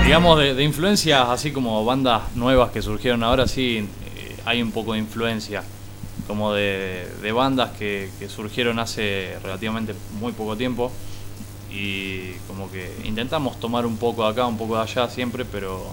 Digamos, 0.06 0.38
de, 0.40 0.54
de 0.54 0.64
influencias, 0.64 1.28
así 1.30 1.52
como 1.52 1.84
bandas 1.84 2.22
nuevas 2.36 2.70
que 2.72 2.82
surgieron 2.82 3.24
ahora, 3.24 3.48
sí, 3.48 3.78
eh, 3.80 4.36
hay 4.46 4.62
un 4.62 4.72
poco 4.72 4.94
de 4.94 5.00
influencia. 5.00 5.64
Como 6.28 6.54
de, 6.54 7.08
de 7.22 7.32
bandas 7.32 7.72
que, 7.78 8.10
que 8.20 8.30
surgieron 8.30 8.80
hace 8.80 9.36
relativamente 9.44 9.94
muy 10.20 10.32
poco 10.32 10.56
tiempo. 10.56 10.92
Y 11.72 12.32
como 12.48 12.72
que 12.72 12.90
intentamos 13.04 13.60
tomar 13.60 13.86
un 13.86 13.98
poco 13.98 14.24
de 14.24 14.30
acá, 14.30 14.46
un 14.46 14.58
poco 14.58 14.76
de 14.78 14.84
allá 14.84 15.10
siempre, 15.10 15.44
pero 15.44 15.84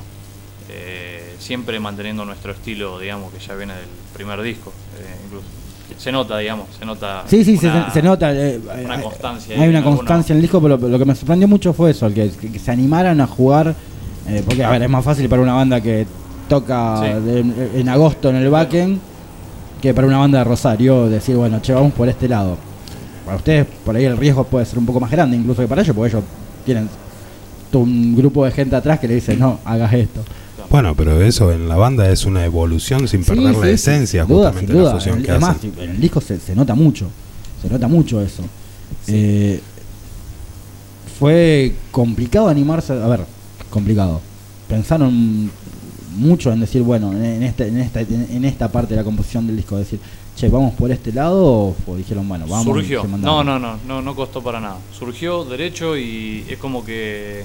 eh, 0.70 1.34
siempre 1.38 1.80
manteniendo 1.80 2.24
nuestro 2.24 2.52
estilo, 2.52 2.98
digamos, 2.98 3.32
que 3.32 3.40
ya 3.40 3.54
viene 3.54 3.74
del 3.74 3.88
primer 4.14 4.40
disco. 4.42 4.72
eh, 4.98 5.16
incluso. 5.24 5.46
Se 5.98 6.10
nota, 6.12 6.38
digamos, 6.38 6.68
se 6.78 6.84
nota. 6.86 7.24
Sí, 7.26 7.44
sí, 7.44 7.56
se- 7.58 7.66
una- 7.68 7.90
se, 7.92 8.02
nota. 8.02 8.32
eh, 8.32 8.58
una 8.84 9.00
constancia 9.02 9.60
Hay 9.60 9.68
una 9.68 9.82
constancia 9.82 10.32
en 10.32 10.38
el 10.38 10.42
disco, 10.42 10.60
pero 10.62 10.76
lo, 10.78 10.88
lo 10.88 10.98
que 10.98 11.04
me 11.04 11.14
sorprendió 11.14 11.48
mucho 11.48 11.72
fue 11.72 11.90
eso, 11.90 12.06
el 12.06 12.14
que, 12.14 12.30
que 12.30 12.58
se 12.58 12.70
animaran 12.70 13.20
a 13.20 13.26
jugar. 13.26 13.74
Eh, 14.28 14.42
porque, 14.44 14.64
a 14.64 14.70
ver, 14.70 14.82
es 14.82 14.90
más 14.90 15.04
fácil 15.04 15.28
para 15.28 15.42
una 15.42 15.54
banda 15.54 15.80
que 15.80 16.06
toca 16.48 16.98
Sí. 17.00 17.24
de- 17.24 17.80
en 17.80 17.88
agosto 17.88 18.30
en 18.30 18.36
el 18.36 18.50
backend 18.50 18.98
que 19.80 19.92
para 19.94 20.06
una 20.06 20.18
banda 20.18 20.38
de 20.38 20.44
Rosario 20.44 21.08
decir, 21.08 21.34
bueno, 21.36 21.60
che, 21.60 21.72
vamos 21.72 21.92
por 21.92 22.08
este 22.08 22.28
lado. 22.28 22.56
Para 23.24 23.36
ustedes, 23.36 23.66
por 23.84 23.96
ahí 23.96 24.04
el 24.04 24.16
riesgo 24.16 24.44
puede 24.44 24.64
ser 24.66 24.78
un 24.78 24.86
poco 24.86 25.00
más 25.00 25.10
grande, 25.10 25.36
incluso 25.36 25.62
que 25.62 25.68
para 25.68 25.82
ellos, 25.82 25.94
porque 25.96 26.10
ellos 26.10 26.24
tienen 26.64 26.88
todo 27.70 27.82
un 27.82 28.14
grupo 28.14 28.44
de 28.44 28.50
gente 28.52 28.76
atrás 28.76 28.98
que 29.00 29.08
le 29.08 29.14
dice, 29.14 29.36
no, 29.36 29.58
hagas 29.64 29.92
esto. 29.94 30.20
Bueno, 30.70 30.94
pero 30.94 31.20
eso 31.20 31.50
en 31.52 31.68
la 31.68 31.76
banda 31.76 32.08
es 32.10 32.24
una 32.24 32.44
evolución 32.44 33.06
sin 33.08 33.24
Sí, 33.24 33.30
perder 33.30 33.54
la 33.56 33.62
sí, 33.66 33.70
esencia, 33.70 34.22
sin 34.24 34.28
duda, 34.34 34.48
justamente 34.50 34.72
sin 34.72 34.76
la 34.76 34.88
duda. 34.90 34.94
fusión 35.00 35.16
En- 35.18 35.22
que 35.24 35.30
además, 35.30 35.56
hacen. 35.56 35.72
en 35.78 35.90
el 35.90 36.00
disco 36.00 36.20
se, 36.20 36.38
se 36.38 36.54
nota 36.54 36.74
mucho, 36.74 37.08
se 37.60 37.68
nota 37.68 37.88
mucho 37.88 38.20
eso. 38.20 38.42
Eh, 39.08 39.60
fue 41.18 41.74
complicado 41.90 42.48
animarse, 42.48 42.92
a 42.92 43.06
ver, 43.06 43.20
complicado. 43.72 44.20
Pensaron 44.68 45.50
mucho 46.16 46.52
en 46.52 46.60
decir, 46.60 46.82
bueno, 46.82 47.12
en 47.12 47.42
esta, 47.42 47.66
en 47.66 47.78
esta, 47.78 48.00
en 48.00 48.44
esta 48.44 48.70
parte 48.70 48.90
de 48.90 48.96
la 48.96 49.04
composición 49.04 49.46
del 49.46 49.56
disco, 49.56 49.76
decir, 49.76 49.98
che, 50.36 50.48
vamos 50.48 50.74
por 50.74 50.90
este 50.90 51.12
lado, 51.12 51.44
o, 51.44 51.76
o 51.86 51.96
dijeron, 51.96 52.28
bueno, 52.28 52.46
vamos. 52.46 52.66
y 52.66 52.70
Surgió. 52.70 53.04
No, 53.04 53.42
no, 53.42 53.58
no, 53.58 53.78
no, 53.86 54.02
no 54.02 54.14
costó 54.14 54.42
para 54.42 54.60
nada. 54.60 54.78
Surgió 54.96 55.44
derecho 55.44 55.96
y 55.96 56.44
es 56.48 56.58
como 56.58 56.84
que 56.84 57.44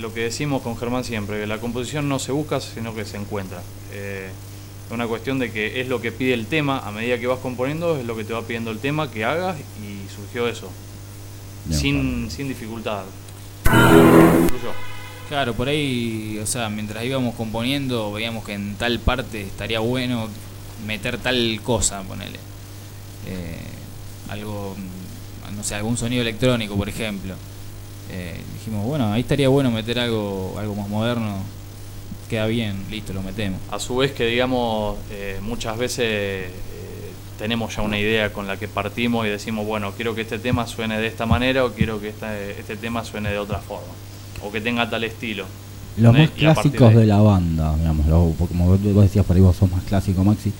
lo 0.00 0.12
que 0.12 0.22
decimos 0.22 0.62
con 0.62 0.76
Germán 0.76 1.04
siempre, 1.04 1.40
que 1.40 1.46
la 1.46 1.58
composición 1.58 2.08
no 2.08 2.18
se 2.18 2.32
busca, 2.32 2.60
sino 2.60 2.94
que 2.94 3.04
se 3.04 3.18
encuentra. 3.18 3.62
Eh, 3.92 4.30
es 4.86 4.92
una 4.92 5.06
cuestión 5.06 5.38
de 5.38 5.52
que 5.52 5.80
es 5.80 5.88
lo 5.88 6.00
que 6.00 6.12
pide 6.12 6.34
el 6.34 6.46
tema, 6.46 6.78
a 6.80 6.90
medida 6.90 7.18
que 7.18 7.26
vas 7.26 7.38
componiendo, 7.38 7.98
es 7.98 8.06
lo 8.06 8.16
que 8.16 8.24
te 8.24 8.32
va 8.32 8.42
pidiendo 8.42 8.70
el 8.70 8.78
tema 8.78 9.10
que 9.10 9.24
hagas 9.24 9.56
y 9.58 10.12
surgió 10.14 10.48
eso. 10.48 10.68
Bien, 11.66 11.80
sin, 11.80 12.30
sin 12.30 12.48
dificultad. 12.48 13.04
Claro, 15.32 15.54
por 15.54 15.66
ahí, 15.66 16.38
o 16.42 16.46
sea, 16.46 16.68
mientras 16.68 17.02
íbamos 17.06 17.34
componiendo, 17.36 18.12
veíamos 18.12 18.44
que 18.44 18.52
en 18.52 18.74
tal 18.74 18.98
parte 19.00 19.40
estaría 19.40 19.80
bueno 19.80 20.28
meter 20.86 21.16
tal 21.16 21.58
cosa, 21.64 22.02
ponele. 22.02 22.38
Eh, 23.26 23.56
algo, 24.28 24.76
mm, 24.76 25.56
no 25.56 25.64
sé, 25.64 25.74
algún 25.74 25.96
sonido 25.96 26.20
electrónico, 26.20 26.76
por 26.76 26.90
ejemplo. 26.90 27.34
Eh, 28.10 28.38
dijimos, 28.58 28.84
bueno, 28.84 29.10
ahí 29.10 29.22
estaría 29.22 29.48
bueno 29.48 29.70
meter 29.70 30.00
algo, 30.00 30.54
algo 30.58 30.74
más 30.74 30.90
moderno. 30.90 31.38
Queda 32.28 32.44
bien, 32.44 32.84
listo, 32.90 33.14
lo 33.14 33.22
metemos. 33.22 33.58
A 33.70 33.78
su 33.78 33.96
vez 33.96 34.12
que 34.12 34.26
digamos, 34.26 34.98
eh, 35.12 35.38
muchas 35.40 35.78
veces 35.78 36.04
eh, 36.04 36.50
tenemos 37.38 37.74
ya 37.74 37.80
una 37.80 37.98
idea 37.98 38.34
con 38.34 38.46
la 38.46 38.58
que 38.58 38.68
partimos 38.68 39.24
y 39.26 39.30
decimos, 39.30 39.64
bueno, 39.64 39.92
quiero 39.92 40.14
que 40.14 40.20
este 40.20 40.38
tema 40.38 40.66
suene 40.66 40.98
de 40.98 41.06
esta 41.06 41.24
manera 41.24 41.64
o 41.64 41.72
quiero 41.72 41.98
que 42.02 42.10
esta- 42.10 42.38
este 42.38 42.76
tema 42.76 43.02
suene 43.02 43.30
de 43.30 43.38
otra 43.38 43.60
forma. 43.60 43.94
O 44.42 44.50
que 44.50 44.60
tenga 44.60 44.88
tal 44.88 45.04
estilo. 45.04 45.44
Los 45.96 46.14
¿entendés? 46.14 46.30
más 46.30 46.38
clásicos 46.56 46.94
de 46.94 47.06
la 47.06 47.18
banda, 47.20 47.76
digamos, 47.76 48.06
los- 48.06 48.48
como 48.48 48.66
vos 48.66 48.80
decías 49.04 49.24
por 49.26 49.36
ahí 49.36 49.42
vos 49.42 49.56
sos 49.56 49.70
más 49.70 49.82
clásico, 49.84 50.24
Maxi. 50.24 50.52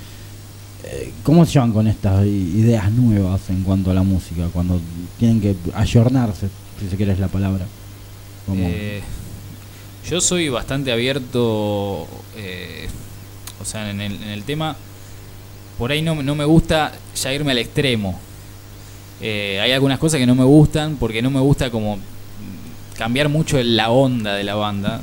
eh, 0.84 1.12
¿Cómo 1.22 1.44
se 1.46 1.52
llevan 1.52 1.72
con 1.72 1.86
estas 1.86 2.24
ideas 2.26 2.90
nuevas 2.92 3.40
en 3.48 3.62
cuanto 3.62 3.90
a 3.90 3.94
la 3.94 4.02
música? 4.02 4.48
Cuando 4.52 4.80
tienen 5.18 5.40
que 5.40 5.54
ayornarse, 5.74 6.48
si 6.80 6.88
se 6.88 6.96
quiere 6.96 7.12
es 7.12 7.18
la 7.18 7.28
palabra. 7.28 7.64
Eh, 8.54 9.00
yo 10.08 10.20
soy 10.20 10.48
bastante 10.48 10.92
abierto, 10.92 12.06
eh, 12.36 12.88
o 13.60 13.64
sea, 13.64 13.88
en 13.90 14.00
el, 14.00 14.14
en 14.22 14.28
el 14.28 14.42
tema, 14.42 14.76
por 15.78 15.92
ahí 15.92 16.02
no, 16.02 16.20
no 16.22 16.34
me 16.34 16.44
gusta 16.44 16.92
ya 17.16 17.32
irme 17.32 17.52
al 17.52 17.58
extremo. 17.58 18.18
Eh, 19.20 19.60
hay 19.62 19.70
algunas 19.72 19.98
cosas 20.00 20.18
que 20.18 20.26
no 20.26 20.34
me 20.34 20.44
gustan 20.44 20.96
porque 20.98 21.22
no 21.22 21.30
me 21.30 21.38
gusta 21.40 21.70
como 21.70 21.98
cambiar 22.96 23.28
mucho 23.28 23.62
la 23.62 23.90
onda 23.90 24.34
de 24.34 24.44
la 24.44 24.54
banda. 24.54 25.00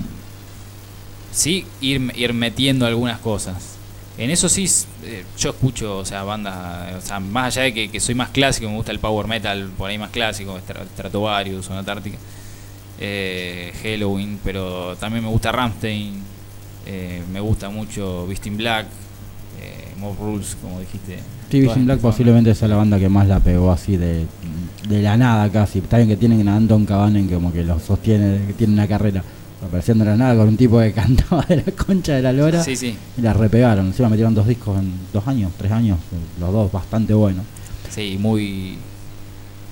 Sí, 1.32 1.66
ir, 1.82 2.12
ir 2.16 2.34
metiendo 2.34 2.86
algunas 2.86 3.20
cosas. 3.20 3.76
En 4.18 4.30
eso 4.32 4.50
sí, 4.50 4.70
eh, 5.04 5.24
yo 5.38 5.52
escucho, 5.52 5.98
o 6.00 6.06
sea, 6.06 6.24
bandas, 6.24 6.96
o 7.02 7.06
sea, 7.06 7.20
más 7.20 7.56
allá 7.56 7.72
de 7.72 7.90
que, 7.90 8.00
soy 8.00 8.16
más 8.16 8.30
clásico, 8.30 8.68
me 8.70 8.76
gusta 8.76 8.92
el 8.92 9.00
power 9.00 9.28
metal 9.28 9.70
por 9.78 9.90
ahí 9.90 9.98
más 9.98 10.10
clásico, 10.10 10.60
Strat- 10.60 10.88
Stratovarius, 10.94 11.66
Sonata 11.68 11.94
Ártica 11.94 12.18
eh, 13.00 13.74
Halloween, 13.82 14.40
pero 14.44 14.98
también 14.98 15.24
me 15.24 15.30
gusta 15.30 15.52
Ramstein, 15.54 16.22
eh, 16.86 17.24
me 17.32 17.40
gusta 17.40 17.70
mucho 17.70 18.28
Beast 18.28 18.46
in 18.48 18.58
Black, 18.58 18.88
eh, 19.62 19.94
Mob 19.98 20.18
Rules, 20.20 20.58
como 20.62 20.80
dijiste. 20.82 21.20
Sí, 21.50 21.62
Todas 21.62 21.76
Vision 21.76 21.86
Black 21.86 22.00
posiblemente 22.00 22.54
sea 22.56 22.68
la 22.68 22.76
banda 22.76 23.00
que 23.00 23.10
más 23.10 23.28
la 23.28 23.40
pegó 23.40 23.72
así 23.72 23.98
de, 23.98 24.26
de 24.88 25.02
la 25.02 25.18
nada 25.18 25.50
casi. 25.50 25.80
Está 25.80 25.98
bien 25.98 26.10
que 26.10 26.18
tienen 26.18 26.48
a 26.48 26.56
Anton 26.56 26.86
Cabanen 26.86 27.28
que 27.28 27.34
como 27.36 27.52
que 27.52 27.64
lo 27.64 27.80
sostiene, 27.80 28.40
que 28.48 28.54
tiene 28.54 28.74
una 28.74 28.88
carrera 28.88 29.24
apareciendo 29.66 30.06
de 30.06 30.12
la 30.12 30.16
nada 30.18 30.36
con 30.38 30.48
un 30.48 30.56
tipo 30.58 30.80
que 30.80 30.92
cantaba 30.94 31.44
de 31.48 31.58
la 31.58 31.64
concha 31.86 32.14
de 32.14 32.22
la 32.22 32.32
lora. 32.34 32.64
Sí, 32.64 32.76
sí, 32.76 32.96
Y 33.18 33.22
la 33.22 33.34
repegaron. 33.34 33.88
Encima 33.88 34.10
metieron 34.10 34.34
dos 34.36 34.48
discos 34.48 34.78
en 34.80 34.92
dos 35.12 35.28
años, 35.28 35.52
tres 35.58 35.72
años. 35.72 35.98
Los 36.40 36.52
dos 36.54 36.72
bastante 36.72 37.14
buenos. 37.14 37.44
sí, 37.90 38.18
muy, 38.20 38.76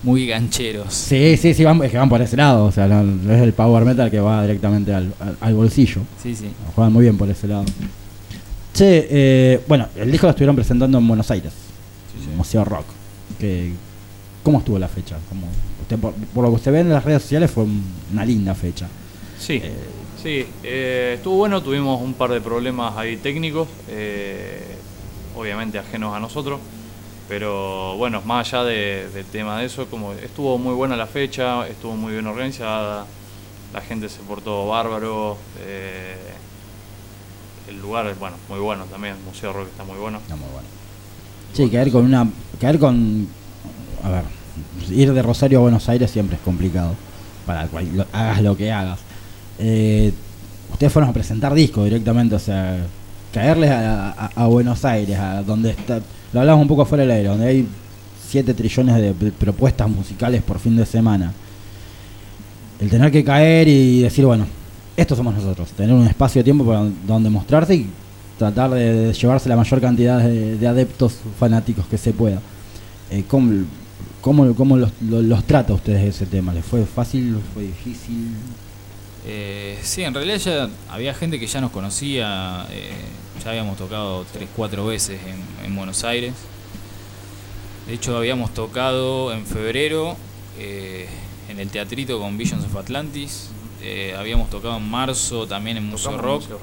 muy 0.03 0.25
gancheros. 0.27 0.93
Sí, 0.93 1.37
sí, 1.37 1.53
sí, 1.53 1.63
van, 1.63 1.81
es 1.83 1.91
que 1.91 1.97
van 1.97 2.09
por 2.09 2.21
ese 2.21 2.35
lado. 2.37 2.65
O 2.65 2.71
sea, 2.71 2.87
no, 2.87 3.03
no 3.03 3.33
es 3.33 3.41
el 3.41 3.53
power 3.53 3.85
metal 3.85 4.09
que 4.11 4.19
va 4.19 4.41
directamente 4.41 4.93
al, 4.93 5.13
al- 5.19 5.37
al 5.39 5.53
bolsillo. 5.53 6.01
Sí, 6.21 6.35
sí. 6.35 6.47
Juegan 6.75 6.91
muy 6.91 7.03
bien 7.03 7.17
por 7.17 7.29
ese 7.29 7.47
lado. 7.47 7.65
Che, 8.73 9.07
eh, 9.09 9.61
bueno, 9.67 9.87
el 9.95 10.11
disco 10.11 10.27
lo 10.27 10.31
estuvieron 10.31 10.55
presentando 10.55 10.97
en 10.97 11.07
Buenos 11.07 11.31
Aires. 11.31 11.51
Museo 12.47 12.63
Rock. 12.63 12.85
Que, 13.39 13.73
¿Cómo 14.41 14.59
estuvo 14.59 14.79
la 14.79 14.87
fecha? 14.87 15.17
¿Cómo- 15.27 15.47
usted, 15.81 15.99
por, 15.99 16.13
por 16.13 16.43
lo 16.45 16.49
que 16.51 16.55
usted 16.55 16.71
ve 16.71 16.79
en 16.79 16.89
las 16.89 17.03
redes 17.03 17.21
sociales 17.23 17.51
fue 17.51 17.63
un- 17.65 17.83
una 18.13 18.23
linda 18.23 18.55
fecha. 18.55 18.87
Sí, 19.37 19.59
Eh, 19.61 19.73
sí, 20.23 20.45
eh, 20.63 21.13
estuvo 21.17 21.35
bueno, 21.35 21.61
tuvimos 21.61 22.01
un 22.01 22.13
par 22.13 22.31
de 22.31 22.39
problemas 22.39 22.95
ahí 22.97 23.17
técnicos, 23.17 23.67
eh, 23.89 24.63
obviamente 25.35 25.77
ajenos 25.77 26.15
a 26.15 26.19
nosotros, 26.21 26.59
pero 27.27 27.97
bueno, 27.97 28.21
más 28.25 28.47
allá 28.53 28.63
de- 28.63 29.09
del 29.13 29.25
tema 29.25 29.59
de 29.59 29.65
eso, 29.65 29.87
como 29.87 30.13
estuvo 30.13 30.57
muy 30.57 30.73
buena 30.73 30.95
la 30.95 31.05
fecha, 31.07 31.67
estuvo 31.67 31.97
muy 31.97 32.13
bien 32.13 32.25
organizada, 32.27 33.05
la 33.73 33.81
gente 33.81 34.07
se 34.07 34.19
portó 34.21 34.67
bárbaro, 34.67 35.37
eh, 35.59 36.15
el 37.67 37.81
lugar 37.81 38.07
es 38.07 38.17
bueno, 38.17 38.37
muy 38.47 38.59
bueno 38.59 38.85
también, 38.85 39.15
el 39.17 39.23
Museo 39.23 39.51
Rock 39.51 39.67
está 39.67 39.83
muy 39.83 39.97
bueno. 39.97 40.21
No, 40.29 40.37
muy 40.37 40.47
bueno. 40.53 40.67
Sí, 41.53 41.69
caer 41.69 41.91
con 41.91 42.05
una. 42.05 42.27
Caer 42.59 42.79
con. 42.79 43.27
A 44.03 44.09
ver, 44.09 44.23
ir 44.91 45.13
de 45.13 45.21
Rosario 45.21 45.59
a 45.59 45.61
Buenos 45.61 45.87
Aires 45.89 46.11
siempre 46.11 46.35
es 46.35 46.41
complicado. 46.41 46.93
Para 47.45 47.67
cual- 47.67 47.89
lo- 47.95 48.05
hagas 48.11 48.41
lo 48.41 48.55
que 48.57 48.71
hagas. 48.71 48.99
Eh, 49.59 50.11
ustedes 50.71 50.91
fueron 50.93 51.09
a 51.09 51.13
presentar 51.13 51.53
discos 51.53 51.85
directamente, 51.85 52.35
o 52.35 52.39
sea, 52.39 52.85
caerles 53.33 53.71
a, 53.71 54.11
a- 54.11 54.31
a 54.35 54.47
Buenos 54.47 54.83
Aires, 54.85 55.17
a 55.17 55.41
donde 55.43 55.71
está. 55.71 55.99
Lo 56.33 56.41
hablamos 56.41 56.61
un 56.63 56.67
poco 56.67 56.85
fuera 56.85 57.03
del 57.03 57.11
aire, 57.11 57.29
donde 57.29 57.47
hay 57.47 57.67
7 58.29 58.53
trillones 58.53 58.95
de, 58.95 59.13
de 59.13 59.31
propuestas 59.31 59.89
musicales 59.89 60.43
por 60.43 60.59
fin 60.59 60.75
de 60.75 60.85
semana. 60.85 61.31
El 62.79 62.89
tener 62.89 63.11
que 63.11 63.23
caer 63.23 63.67
y 63.67 64.01
decir, 64.01 64.25
bueno, 64.25 64.45
estos 64.95 65.17
somos 65.17 65.33
nosotros. 65.33 65.69
Tener 65.69 65.95
un 65.95 66.05
espacio 66.05 66.41
de 66.41 66.43
tiempo 66.43 66.65
para 66.65 66.85
donde 67.07 67.29
mostrarse 67.29 67.75
y 67.75 67.87
tratar 68.37 68.71
de, 68.71 68.93
de 68.93 69.13
llevarse 69.13 69.49
la 69.49 69.55
mayor 69.55 69.81
cantidad 69.81 70.19
de, 70.19 70.57
de 70.57 70.67
adeptos 70.67 71.15
fanáticos 71.39 71.85
que 71.87 71.97
se 71.97 72.13
pueda. 72.13 72.41
Eh, 73.09 73.23
¿Cómo, 73.27 73.65
cómo, 74.21 74.53
cómo 74.55 74.77
los, 74.77 74.91
los, 75.01 75.23
los 75.23 75.43
trata 75.45 75.73
ustedes 75.73 76.15
ese 76.15 76.25
tema? 76.25 76.53
¿Les 76.53 76.65
fue 76.65 76.85
fácil? 76.85 77.35
¿Les 77.35 77.43
fue 77.53 77.63
difícil? 77.63 78.31
Eh, 79.25 79.77
sí, 79.81 80.03
en 80.03 80.13
realidad 80.13 80.37
ya 80.37 80.69
había 80.89 81.13
gente 81.13 81.39
que 81.39 81.47
ya 81.47 81.59
nos 81.59 81.71
conocía, 81.71 82.65
eh, 82.71 82.91
ya 83.43 83.49
habíamos 83.51 83.77
tocado 83.77 84.25
3-4 84.57 84.87
veces 84.87 85.19
en, 85.25 85.65
en 85.65 85.75
Buenos 85.75 86.03
Aires. 86.03 86.33
De 87.87 87.93
hecho, 87.93 88.17
habíamos 88.17 88.53
tocado 88.53 89.33
en 89.33 89.45
febrero 89.45 90.15
eh, 90.59 91.07
en 91.49 91.59
el 91.59 91.69
teatrito 91.69 92.19
con 92.19 92.37
Visions 92.37 92.65
of 92.65 92.75
Atlantis. 92.75 93.49
Eh, 93.81 94.15
habíamos 94.17 94.49
tocado 94.49 94.75
en 94.77 94.89
marzo 94.89 95.47
también 95.47 95.77
en 95.77 95.85
Museo 95.85 96.13
en 96.13 96.17
Rock, 96.19 96.41
Museo. 96.41 96.59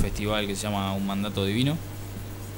Festival 0.00 0.46
que 0.46 0.56
se 0.56 0.62
llama 0.62 0.92
Un 0.94 1.06
Mandato 1.06 1.44
Divino. 1.44 1.76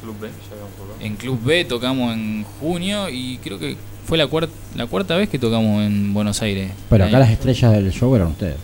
Club 0.03 0.17
B, 0.21 0.29
ya. 0.29 1.07
En 1.07 1.17
Club 1.17 1.41
B 1.45 1.65
tocamos 1.65 2.13
en 2.15 2.45
junio 2.61 3.09
y 3.09 3.39
creo 3.39 3.59
que 3.59 3.77
fue 4.07 4.19
la, 4.19 4.27
cuarta 4.27 4.53
la 4.75 4.87
cuarta 4.87 5.17
vez 5.17 5.29
que 5.29 5.39
tocamos 5.39 5.83
en 5.83 6.13
Buenos 6.13 6.43
Aires. 6.43 6.73
Pero 6.91 7.05
acá 7.05 7.17
año- 7.17 7.21
las 7.21 7.31
estrellas 7.31 7.73
del 7.73 7.93
show 7.93 8.15
eran 8.17 8.29
ustedes. 8.29 8.57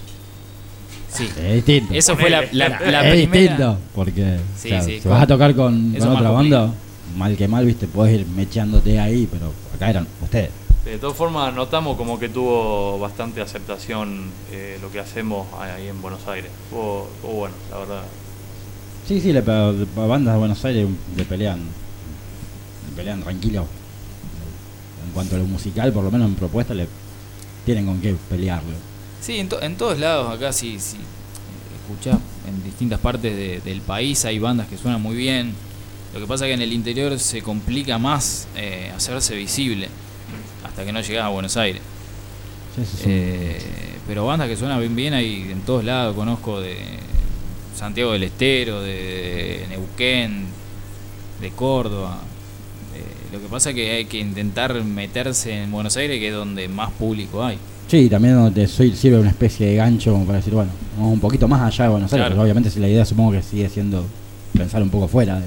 Sí, 1.11 1.29
Es 1.39 1.55
distinto. 1.65 1.95
eso 1.95 2.17
fue 2.17 2.29
la, 2.29 2.43
la, 2.53 2.69
la 2.69 3.09
es 3.09 3.13
primera. 3.29 3.41
distinto, 3.41 3.79
porque 3.95 4.39
Sí, 4.57 4.69
o 4.69 4.71
sea, 4.71 4.83
sí, 4.83 4.95
si 4.97 5.01
con- 5.01 5.13
vas 5.13 5.23
a 5.23 5.27
tocar 5.27 5.55
con, 5.55 5.91
otra 5.95 6.07
complicado. 6.09 6.35
banda, 6.35 6.73
mal 7.17 7.37
que 7.37 7.49
mal, 7.49 7.65
viste, 7.65 7.87
podés 7.87 8.21
ir 8.21 8.27
mechándote 8.27 8.99
ahí, 9.01 9.27
pero 9.31 9.53
acá 9.75 9.91
eran 9.91 10.07
ustedes. 10.23 10.51
De 10.85 10.99
todas 10.99 11.17
formas, 11.17 11.55
notamos 11.55 11.97
como 11.97 12.19
que 12.19 12.29
tuvo 12.29 12.99
bastante 12.99 13.41
aceptación 13.41 14.25
eh, 14.53 14.79
lo 14.83 14.91
que 14.91 15.01
hacemos 15.01 15.47
ahí 15.61 15.87
en 15.89 16.01
Buenos 16.03 16.27
Aires. 16.29 16.51
Estuvo 16.65 17.09
bueno, 17.23 17.55
la 17.71 17.79
verdad. 17.79 18.03
Sí, 19.09 19.21
sí, 19.23 19.33
le, 19.33 19.41
pe- 19.43 19.51
a 19.53 19.73
bandas 20.07 20.35
de 20.35 20.39
Buenos 20.39 20.63
Aires 20.67 20.87
le 21.17 21.25
pelean, 21.25 21.59
le 21.59 22.97
pelean 22.97 23.23
tranquilo. 23.23 23.67
En 25.07 25.13
cuanto 25.15 25.37
a 25.37 25.39
lo 25.39 25.47
musical, 25.47 25.93
por 25.93 26.05
lo 26.05 26.11
menos 26.11 26.29
en 26.29 26.35
propuesta, 26.35 26.75
le 26.75 26.87
tienen 27.65 27.87
con 27.87 28.01
qué 28.03 28.15
pelearlo. 28.29 28.75
Sí, 29.23 29.39
en, 29.39 29.49
to- 29.49 29.63
en 29.63 29.77
todos 29.77 29.99
lados 29.99 30.31
acá 30.37 30.53
sí, 30.53 30.79
sí. 30.79 30.99
Escuchás 31.83 32.19
en 32.47 32.63
distintas 32.63 33.01
partes 33.01 33.35
de- 33.35 33.61
del 33.65 33.81
país 33.81 34.25
hay 34.27 34.39
bandas 34.39 34.67
que 34.69 34.77
suenan 34.77 35.01
muy 35.01 35.17
bien. 35.17 35.55
Lo 36.13 36.21
que 36.21 36.27
pasa 36.27 36.45
es 36.45 36.51
que 36.51 36.55
en 36.55 36.63
el 36.63 36.73
interior 36.73 37.19
se 37.19 37.41
complica 37.43 37.97
más 37.99 38.47
eh, 38.57 38.93
hacerse 38.95 39.35
visible 39.35 39.89
hasta 40.67 40.85
que 40.85 40.93
no 40.93 41.01
llegás 41.01 41.25
a 41.25 41.29
Buenos 41.29 41.57
Aires. 41.57 41.81
Sí, 42.77 42.83
un- 42.83 43.11
Eh, 43.11 43.59
pero 44.07 44.27
bandas 44.27 44.49
que 44.49 44.57
suenan 44.57 44.81
bien 44.81 44.95
bien 44.95 45.15
hay 45.15 45.49
en 45.51 45.63
todos 45.63 45.83
lados. 45.83 46.15
Conozco 46.15 46.61
de 46.61 46.77
Santiago 47.79 48.13
del 48.13 48.25
Estero, 48.25 48.83
de 48.83 49.65
Neuquén, 49.71 50.45
de 51.41 51.51
Córdoba. 51.51 52.19
Eh, 52.95 53.03
lo 53.33 53.41
que 53.41 53.47
pasa 53.47 53.71
es 53.71 53.77
que 53.77 53.91
hay 53.93 54.05
que 54.07 54.19
intentar 54.19 54.75
meterse 54.85 55.63
en 55.63 55.71
Buenos 55.71 55.97
Aires, 55.97 56.19
que 56.19 56.29
es 56.29 56.35
donde 56.35 56.69
más 56.69 56.91
público 56.93 57.45
hay. 57.45 57.59
Sí, 57.87 58.09
también 58.11 58.35
donde 58.35 58.67
soy- 58.69 58.95
sirve 58.95 59.19
una 59.19 59.31
especie 59.31 59.67
de 59.69 59.77
gancho 59.77 60.13
como 60.13 60.27
para 60.27 60.39
decir, 60.39 60.53
bueno, 60.53 60.71
vamos 60.97 61.15
un 61.15 61.21
poquito 61.21 61.49
más 61.49 61.63
allá 61.63 61.85
de 61.85 61.91
Buenos 61.91 62.13
Aires, 62.13 62.25
Claro. 62.25 62.35
pero 62.35 62.43
obviamente 62.43 62.71
si 62.71 62.81
la 62.81 62.89
idea 62.89 63.05
supongo 63.05 63.33
que 63.33 63.43
sigue 63.43 63.69
siendo 63.71 64.05
pensar 64.55 64.83
un 64.83 64.91
poco 64.91 65.09
fuera 65.09 65.41
de, 65.41 65.47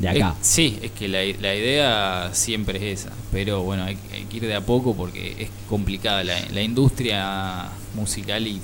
de 0.00 0.08
acá. 0.08 0.34
Es- 0.40 0.46
sí, 0.46 0.78
es 0.82 0.90
que 0.90 1.08
la, 1.08 1.20
la 1.40 1.54
idea 1.54 2.30
siempre 2.32 2.76
es 2.92 3.00
esa, 3.00 3.12
pero 3.32 3.62
bueno, 3.62 3.84
hay, 3.84 3.96
hay 4.12 4.24
que 4.24 4.36
ir 4.38 4.46
de 4.46 4.54
a 4.56 4.60
poco 4.60 4.94
porque 4.94 5.36
es 5.38 5.48
complicada 5.68 6.22
la, 6.24 6.34
la 6.52 6.60
industria 6.62 7.68
musical 7.94 8.46
y 8.46 8.60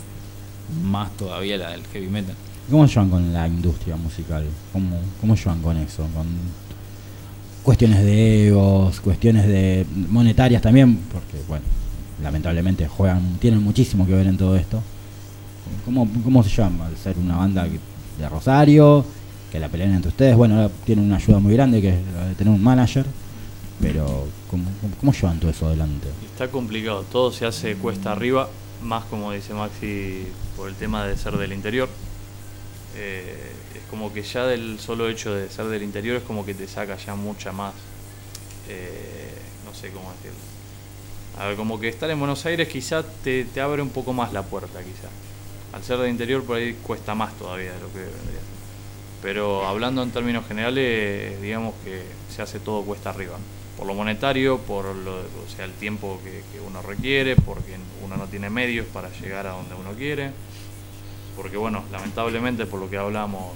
más 0.82 1.16
todavía 1.16 1.56
la 1.56 1.70
del 1.70 1.82
heavy 1.92 2.08
metal. 2.08 2.34
¿Cómo 2.70 2.86
llevan 2.86 3.10
con 3.10 3.32
la 3.32 3.46
industria 3.46 3.96
musical? 3.96 4.44
¿Cómo, 4.72 4.98
cómo 5.20 5.36
llevan 5.36 5.62
con 5.62 5.76
eso? 5.76 6.02
Con 6.14 6.26
cuestiones 7.62 8.04
de 8.04 8.48
egos, 8.48 9.00
cuestiones 9.00 9.46
de 9.46 9.86
monetarias 10.08 10.62
también, 10.62 10.96
porque 11.12 11.38
bueno, 11.46 11.64
lamentablemente 12.22 12.88
juegan, 12.88 13.38
tienen 13.40 13.62
muchísimo 13.62 14.06
que 14.06 14.14
ver 14.14 14.26
en 14.26 14.36
todo 14.36 14.56
esto. 14.56 14.82
¿Cómo, 15.84 16.08
cómo 16.24 16.42
se 16.42 16.50
llama? 16.50 16.86
Al 16.86 16.96
ser 16.96 17.16
una 17.18 17.36
banda 17.36 17.66
de 18.18 18.28
Rosario, 18.28 19.04
que 19.52 19.60
la 19.60 19.68
pelean 19.68 19.92
entre 19.92 20.08
ustedes. 20.08 20.36
Bueno, 20.36 20.56
ahora 20.56 20.70
tienen 20.84 21.04
una 21.04 21.16
ayuda 21.16 21.38
muy 21.38 21.54
grande 21.54 21.80
que 21.80 21.90
es 21.90 22.00
la 22.14 22.26
de 22.26 22.34
tener 22.34 22.52
un 22.52 22.62
manager. 22.62 23.06
Pero, 23.80 24.26
¿cómo, 24.50 24.64
cómo, 24.80 24.94
cómo 24.98 25.12
llevan 25.12 25.38
todo 25.38 25.50
eso 25.50 25.66
adelante? 25.66 26.08
Está 26.32 26.48
complicado, 26.50 27.04
todo 27.12 27.30
se 27.30 27.46
hace 27.46 27.76
cuesta 27.76 28.12
arriba, 28.12 28.48
más 28.82 29.04
como 29.04 29.32
dice 29.32 29.52
Maxi, 29.54 30.26
por 30.56 30.68
el 30.68 30.74
tema 30.74 31.04
de 31.04 31.16
ser 31.16 31.36
del 31.36 31.52
interior. 31.52 31.88
Eh, 32.98 33.52
es 33.74 33.82
como 33.90 34.12
que 34.12 34.22
ya 34.22 34.46
del 34.46 34.80
solo 34.80 35.08
hecho 35.08 35.34
de 35.34 35.50
ser 35.50 35.66
del 35.66 35.82
interior 35.82 36.16
es 36.16 36.22
como 36.22 36.46
que 36.46 36.54
te 36.54 36.66
saca 36.66 36.96
ya 36.96 37.14
mucha 37.14 37.52
más, 37.52 37.74
eh, 38.68 39.34
no 39.66 39.74
sé 39.74 39.90
cómo 39.90 40.10
decirlo. 40.12 40.38
A 41.38 41.48
ver, 41.48 41.56
como 41.56 41.78
que 41.78 41.88
estar 41.88 42.10
en 42.10 42.18
Buenos 42.18 42.46
Aires 42.46 42.68
quizá 42.68 43.02
te, 43.02 43.44
te 43.44 43.60
abre 43.60 43.82
un 43.82 43.90
poco 43.90 44.14
más 44.14 44.32
la 44.32 44.42
puerta, 44.42 44.80
quizá. 44.80 45.08
Al 45.74 45.82
ser 45.84 45.98
del 45.98 46.10
interior 46.10 46.42
por 46.42 46.56
ahí 46.56 46.74
cuesta 46.82 47.14
más 47.14 47.34
todavía 47.34 47.72
de 47.72 47.80
lo 47.80 47.92
que 47.92 47.98
vendría. 47.98 48.40
Pero 49.20 49.66
hablando 49.66 50.02
en 50.02 50.10
términos 50.10 50.46
generales, 50.46 51.40
digamos 51.42 51.74
que 51.84 52.02
se 52.34 52.40
hace 52.40 52.60
todo 52.60 52.82
cuesta 52.82 53.10
arriba. 53.10 53.36
Por 53.76 53.86
lo 53.86 53.92
monetario, 53.92 54.56
por 54.58 54.94
lo, 54.94 55.16
o 55.16 55.54
sea, 55.54 55.66
el 55.66 55.72
tiempo 55.72 56.18
que 56.24 56.60
uno 56.60 56.80
requiere, 56.80 57.36
porque 57.36 57.76
uno 58.02 58.16
no 58.16 58.26
tiene 58.26 58.48
medios 58.48 58.86
para 58.86 59.10
llegar 59.10 59.46
a 59.46 59.50
donde 59.50 59.74
uno 59.74 59.92
quiere. 59.92 60.30
Porque 61.36 61.56
bueno, 61.56 61.84
lamentablemente 61.92 62.66
por 62.66 62.80
lo 62.80 62.88
que 62.88 62.96
hablamos 62.96 63.52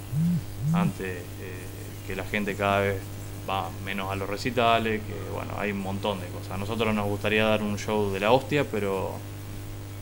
antes, 0.72 1.08
eh, 1.08 1.22
que 2.06 2.14
la 2.14 2.24
gente 2.24 2.54
cada 2.54 2.80
vez 2.80 2.96
va 3.48 3.68
menos 3.84 4.10
a 4.10 4.16
los 4.16 4.28
recitales, 4.28 5.00
que 5.00 5.14
bueno, 5.34 5.52
hay 5.58 5.72
un 5.72 5.80
montón 5.80 6.20
de 6.20 6.26
cosas. 6.26 6.52
A 6.52 6.56
nosotros 6.56 6.94
nos 6.94 7.06
gustaría 7.08 7.44
dar 7.44 7.62
un 7.62 7.78
show 7.78 8.12
de 8.12 8.20
la 8.20 8.32
hostia, 8.32 8.64
pero 8.70 9.12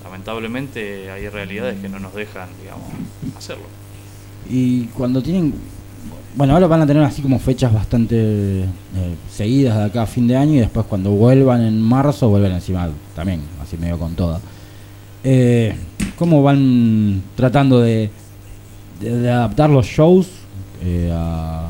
lamentablemente 0.04 1.10
hay 1.10 1.28
realidades 1.28 1.80
que 1.80 1.88
no 1.88 1.98
nos 1.98 2.14
dejan, 2.14 2.48
digamos, 2.60 2.88
hacerlo. 3.36 3.64
Y 4.48 4.84
cuando 4.86 5.22
tienen. 5.22 5.54
Bueno, 6.34 6.54
ahora 6.54 6.66
van 6.68 6.82
a 6.82 6.86
tener 6.86 7.02
así 7.02 7.20
como 7.20 7.38
fechas 7.40 7.72
bastante 7.72 8.62
eh, 8.62 8.66
seguidas 9.30 9.76
de 9.76 9.84
acá 9.84 10.02
a 10.02 10.06
fin 10.06 10.28
de 10.28 10.36
año 10.36 10.54
y 10.54 10.58
después 10.58 10.86
cuando 10.86 11.10
vuelvan 11.10 11.62
en 11.62 11.80
marzo 11.80 12.28
vuelven 12.28 12.52
encima 12.52 12.88
también, 13.16 13.40
así 13.60 13.76
medio 13.76 13.98
con 13.98 14.14
toda. 14.14 14.40
Eh, 15.24 15.74
¿Cómo 16.16 16.42
van 16.42 17.22
tratando 17.36 17.80
de, 17.80 18.10
de- 19.00 19.30
adaptar 19.30 19.70
los 19.70 19.86
shows 19.86 20.26
eh, 20.82 21.10
a, 21.14 21.68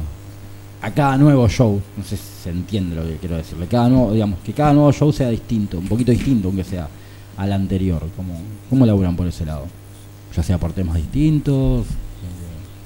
a 0.82 0.90
cada 0.92 1.16
nuevo 1.18 1.48
show? 1.48 1.80
No 1.96 2.04
sé 2.04 2.16
si 2.16 2.22
se 2.44 2.50
entiende 2.50 2.96
lo 2.96 3.02
que 3.04 3.16
quiero 3.16 3.36
decirle. 3.36 3.66
Cada 3.66 3.88
nuevo, 3.88 4.12
digamos, 4.12 4.38
que 4.40 4.52
cada 4.52 4.72
nuevo 4.72 4.92
show 4.92 5.12
sea 5.12 5.28
distinto, 5.30 5.78
un 5.78 5.88
poquito 5.88 6.12
distinto 6.12 6.48
aunque 6.48 6.64
sea 6.64 6.88
al 7.36 7.52
anterior. 7.52 8.06
¿Cómo, 8.16 8.40
cómo 8.70 8.86
laburan 8.86 9.16
por 9.16 9.26
ese 9.26 9.44
lado? 9.44 9.66
Ya 10.36 10.42
sea 10.42 10.58
por 10.58 10.72
temas 10.72 10.96
distintos. 10.96 11.86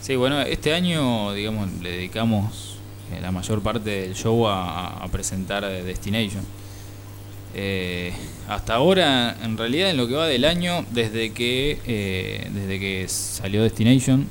Sí, 0.00 0.16
bueno, 0.16 0.40
este 0.40 0.74
año, 0.74 1.32
digamos, 1.32 1.68
le 1.80 1.90
dedicamos 1.92 2.76
eh, 3.12 3.20
la 3.20 3.30
mayor 3.30 3.62
parte 3.62 3.88
del 3.90 4.14
show 4.14 4.48
a, 4.48 4.96
a 4.96 5.08
presentar 5.08 5.62
eh, 5.64 5.84
Destination. 5.84 6.42
Eh, 7.54 8.12
hasta 8.48 8.74
ahora, 8.74 9.36
en 9.42 9.56
realidad, 9.56 9.90
en 9.90 9.96
lo 9.96 10.08
que 10.08 10.14
va 10.14 10.26
del 10.26 10.44
año, 10.44 10.84
desde 10.90 11.32
que 11.32 11.78
eh, 11.86 12.50
desde 12.52 12.80
que 12.80 13.06
salió 13.08 13.62
Destination, 13.62 14.26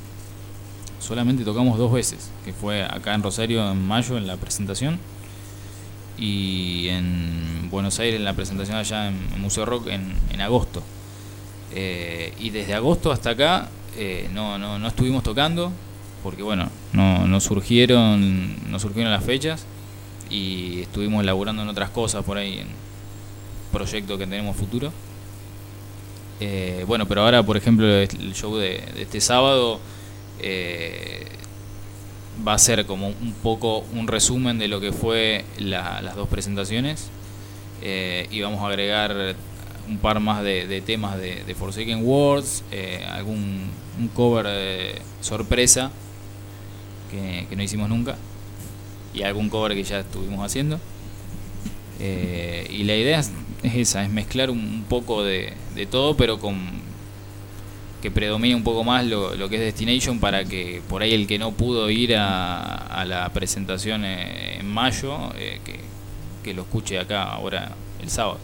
solamente 0.98 1.44
tocamos 1.44 1.78
dos 1.78 1.92
veces, 1.92 2.30
que 2.44 2.52
fue 2.52 2.82
acá 2.84 3.14
en 3.14 3.22
Rosario 3.22 3.70
en 3.70 3.86
mayo 3.86 4.16
en 4.16 4.26
la 4.26 4.36
presentación 4.36 4.98
y 6.18 6.88
en 6.88 7.68
Buenos 7.70 7.98
Aires 7.98 8.16
en 8.16 8.24
la 8.24 8.34
presentación 8.34 8.76
allá 8.76 9.08
en, 9.08 9.40
Museo 9.40 9.64
Rock 9.64 9.88
en, 9.88 10.14
en 10.30 10.40
agosto. 10.40 10.82
Eh, 11.74 12.34
y 12.38 12.50
desde 12.50 12.74
agosto 12.74 13.10
hasta 13.10 13.30
acá 13.30 13.70
eh, 13.96 14.28
no, 14.32 14.58
no, 14.58 14.78
no 14.78 14.88
estuvimos 14.88 15.22
tocando 15.22 15.72
porque 16.22 16.42
bueno, 16.42 16.68
no, 16.92 17.26
no 17.26 17.40
surgieron, 17.40 18.70
no 18.70 18.78
surgieron 18.78 19.10
las 19.10 19.24
fechas 19.24 19.66
y 20.30 20.82
estuvimos 20.82 21.24
laburando 21.24 21.62
en 21.62 21.68
otras 21.68 21.90
cosas 21.90 22.24
por 22.24 22.38
ahí, 22.38 22.58
en 22.58 22.68
proyectos 23.72 24.18
que 24.18 24.26
tenemos 24.26 24.56
futuro. 24.56 24.92
Eh, 26.44 26.84
bueno, 26.88 27.06
pero 27.06 27.22
ahora, 27.22 27.42
por 27.44 27.56
ejemplo, 27.56 27.86
el 27.86 28.34
show 28.34 28.56
de, 28.56 28.82
este 28.96 29.20
sábado 29.20 29.78
eh, 30.40 31.24
va 32.46 32.54
a 32.54 32.58
ser 32.58 32.84
como 32.84 33.08
un 33.08 33.32
poco 33.42 33.84
un 33.94 34.08
resumen 34.08 34.58
de 34.58 34.66
lo 34.66 34.80
que 34.80 34.90
fue 34.92 35.44
la- 35.58 36.02
las 36.02 36.16
dos 36.16 36.28
presentaciones 36.28 37.10
eh, 37.80 38.26
y 38.32 38.40
vamos 38.40 38.60
a 38.60 38.66
agregar 38.66 39.36
un 39.88 39.98
par 39.98 40.18
más 40.18 40.42
de, 40.42 40.82
temas 40.84 41.16
de, 41.18 41.44
de 41.44 41.54
Forsaken 41.54 42.04
Words, 42.04 42.64
algún 43.08 43.70
un 44.00 44.08
cover 44.08 45.00
sorpresa 45.20 45.92
que, 47.10 47.46
no 47.54 47.62
hicimos 47.62 47.88
nunca 47.88 48.16
y 49.14 49.22
algún 49.22 49.48
cover 49.48 49.74
que 49.74 49.84
ya 49.84 50.00
estuvimos 50.00 50.44
haciendo. 50.44 50.80
Y 52.00 52.82
la 52.84 52.96
idea 52.96 53.20
es, 53.20 53.30
es 53.62 53.74
esa, 53.74 54.04
es 54.04 54.10
mezclar 54.10 54.50
un, 54.50 54.84
poco 54.88 55.22
de, 55.22 55.52
de 55.74 55.86
todo, 55.86 56.16
pero 56.16 56.38
con 56.38 56.56
que 58.00 58.10
predomine 58.10 58.56
un 58.56 58.64
poco 58.64 58.82
más 58.82 59.06
lo, 59.06 59.36
lo 59.36 59.48
que 59.48 59.56
es 59.56 59.62
Destination 59.62 60.18
para 60.18 60.44
que 60.44 60.82
por 60.88 61.02
ahí 61.02 61.14
el 61.14 61.28
que 61.28 61.38
no 61.38 61.52
pudo 61.52 61.88
ir 61.88 62.16
a, 62.16 62.76
a 62.76 63.04
la 63.04 63.28
presentación 63.28 64.04
eh, 64.04 64.58
en 64.58 64.66
mayo, 64.66 65.16
eh, 65.36 65.60
que, 65.64 65.78
que 66.42 66.52
lo 66.52 66.62
escuche 66.62 66.98
acá 66.98 67.22
ahora 67.22 67.72
el 68.02 68.10
sábado. 68.10 68.38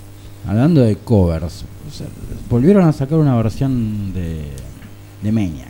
Hablando 0.46 0.82
de 0.82 0.96
covers, 0.96 1.64
volvieron 2.48 2.86
a 2.86 2.92
sacar 2.92 3.18
una 3.18 3.34
versión 3.36 4.14
de, 4.14 4.44
de 5.22 5.32
Maniac. 5.32 5.68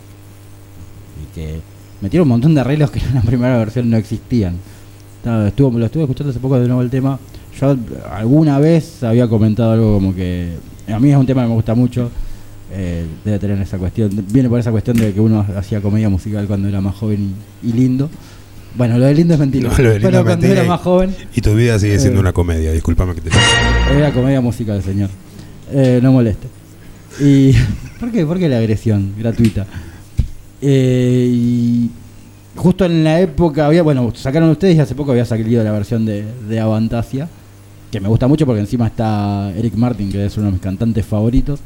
Y 1.23 1.35
que 1.35 1.61
metieron 2.03 2.27
un 2.27 2.31
montón 2.31 2.55
de 2.55 2.61
arreglos 2.61 2.91
que 2.91 3.01
en 3.01 3.15
la 3.15 3.23
primera 3.23 3.57
versión 3.57 3.89
no 3.89 3.97
existían. 3.97 4.59
Estuvo, 5.47 5.79
lo 5.79 5.87
estuve 5.87 6.05
escuchando 6.05 6.31
hace 6.31 6.41
poco 6.41 6.61
de 6.61 6.67
nuevo 6.67 6.83
el 6.83 6.91
tema. 6.91 7.19
Yo 7.61 7.77
alguna 8.13 8.59
vez 8.59 9.03
había 9.03 9.27
comentado 9.29 9.73
algo 9.73 9.95
como 9.95 10.15
que 10.15 10.51
a 10.89 10.99
mí 10.99 11.11
es 11.11 11.17
un 11.17 11.27
tema 11.27 11.43
que 11.43 11.49
me 11.49 11.55
gusta 11.55 11.75
mucho. 11.75 12.11
eh, 12.73 13.05
debe 13.25 13.39
tener 13.39 13.59
esa 13.63 13.79
cuestión, 13.79 14.11
viene 14.31 14.49
por 14.49 14.61
esa 14.61 14.71
cuestión 14.71 14.97
de 14.99 15.13
que 15.15 15.21
uno 15.21 15.45
hacía 15.57 15.81
comedia 15.81 16.09
musical 16.11 16.47
cuando 16.47 16.69
era 16.69 16.81
más 16.83 16.95
joven 16.95 17.35
y, 17.63 17.69
y 17.69 17.73
lindo. 17.73 18.11
Bueno, 18.77 18.99
lo 18.99 19.07
de 19.07 19.15
lindo 19.15 19.35
es 19.35 19.41
mentira. 19.41 19.71
No, 19.77 19.83
lo 19.83 19.89
de 19.91 19.95
lindo 19.99 20.09
pero 20.09 20.19
es 20.19 20.25
cuando 20.27 20.47
era 20.47 20.65
más 20.65 20.81
joven 20.83 21.15
Y 21.35 21.41
tu 21.41 21.55
vida 21.55 21.79
sigue 21.79 21.99
siendo 21.99 22.19
Eh. 22.19 22.21
una 22.21 22.33
comedia, 22.35 22.71
discúlpame 22.73 23.15
que 23.15 23.23
te 23.23 23.31
era 23.97 24.13
comedia 24.13 24.41
musical, 24.43 24.83
señor. 24.83 25.09
Eh, 25.73 25.99
no 26.03 26.13
moleste. 26.13 26.47
Y, 27.21 27.53
¿Por 28.01 28.13
qué? 28.13 28.25
¿Por 28.27 28.39
qué 28.39 28.49
la 28.49 28.59
agresión 28.59 29.15
gratuita? 29.19 29.67
Eh, 30.61 31.29
y 31.33 31.91
justo 32.57 32.85
en 32.85 33.03
la 33.05 33.21
época 33.21 33.67
había, 33.67 33.83
bueno, 33.83 34.13
sacaron 34.15 34.51
ustedes 34.51 34.77
y 34.77 34.81
hace 34.81 34.95
poco 34.95 35.13
había 35.13 35.25
salido 35.25 35.63
la 35.65 35.73
versión 35.73 36.05
de, 36.05 36.25
de 36.49 36.61
Avantasia, 36.61 37.29
que 37.91 38.01
me 38.01 38.09
gusta 38.09 38.27
mucho 38.29 38.45
porque 38.47 38.61
encima 38.61 38.87
está 38.87 39.51
Eric 39.57 39.75
Martin, 39.75 40.11
que 40.11 40.27
es 40.27 40.37
uno 40.37 40.47
de 40.47 40.53
mis 40.53 40.61
cantantes 40.61 41.05
favoritos. 41.07 41.61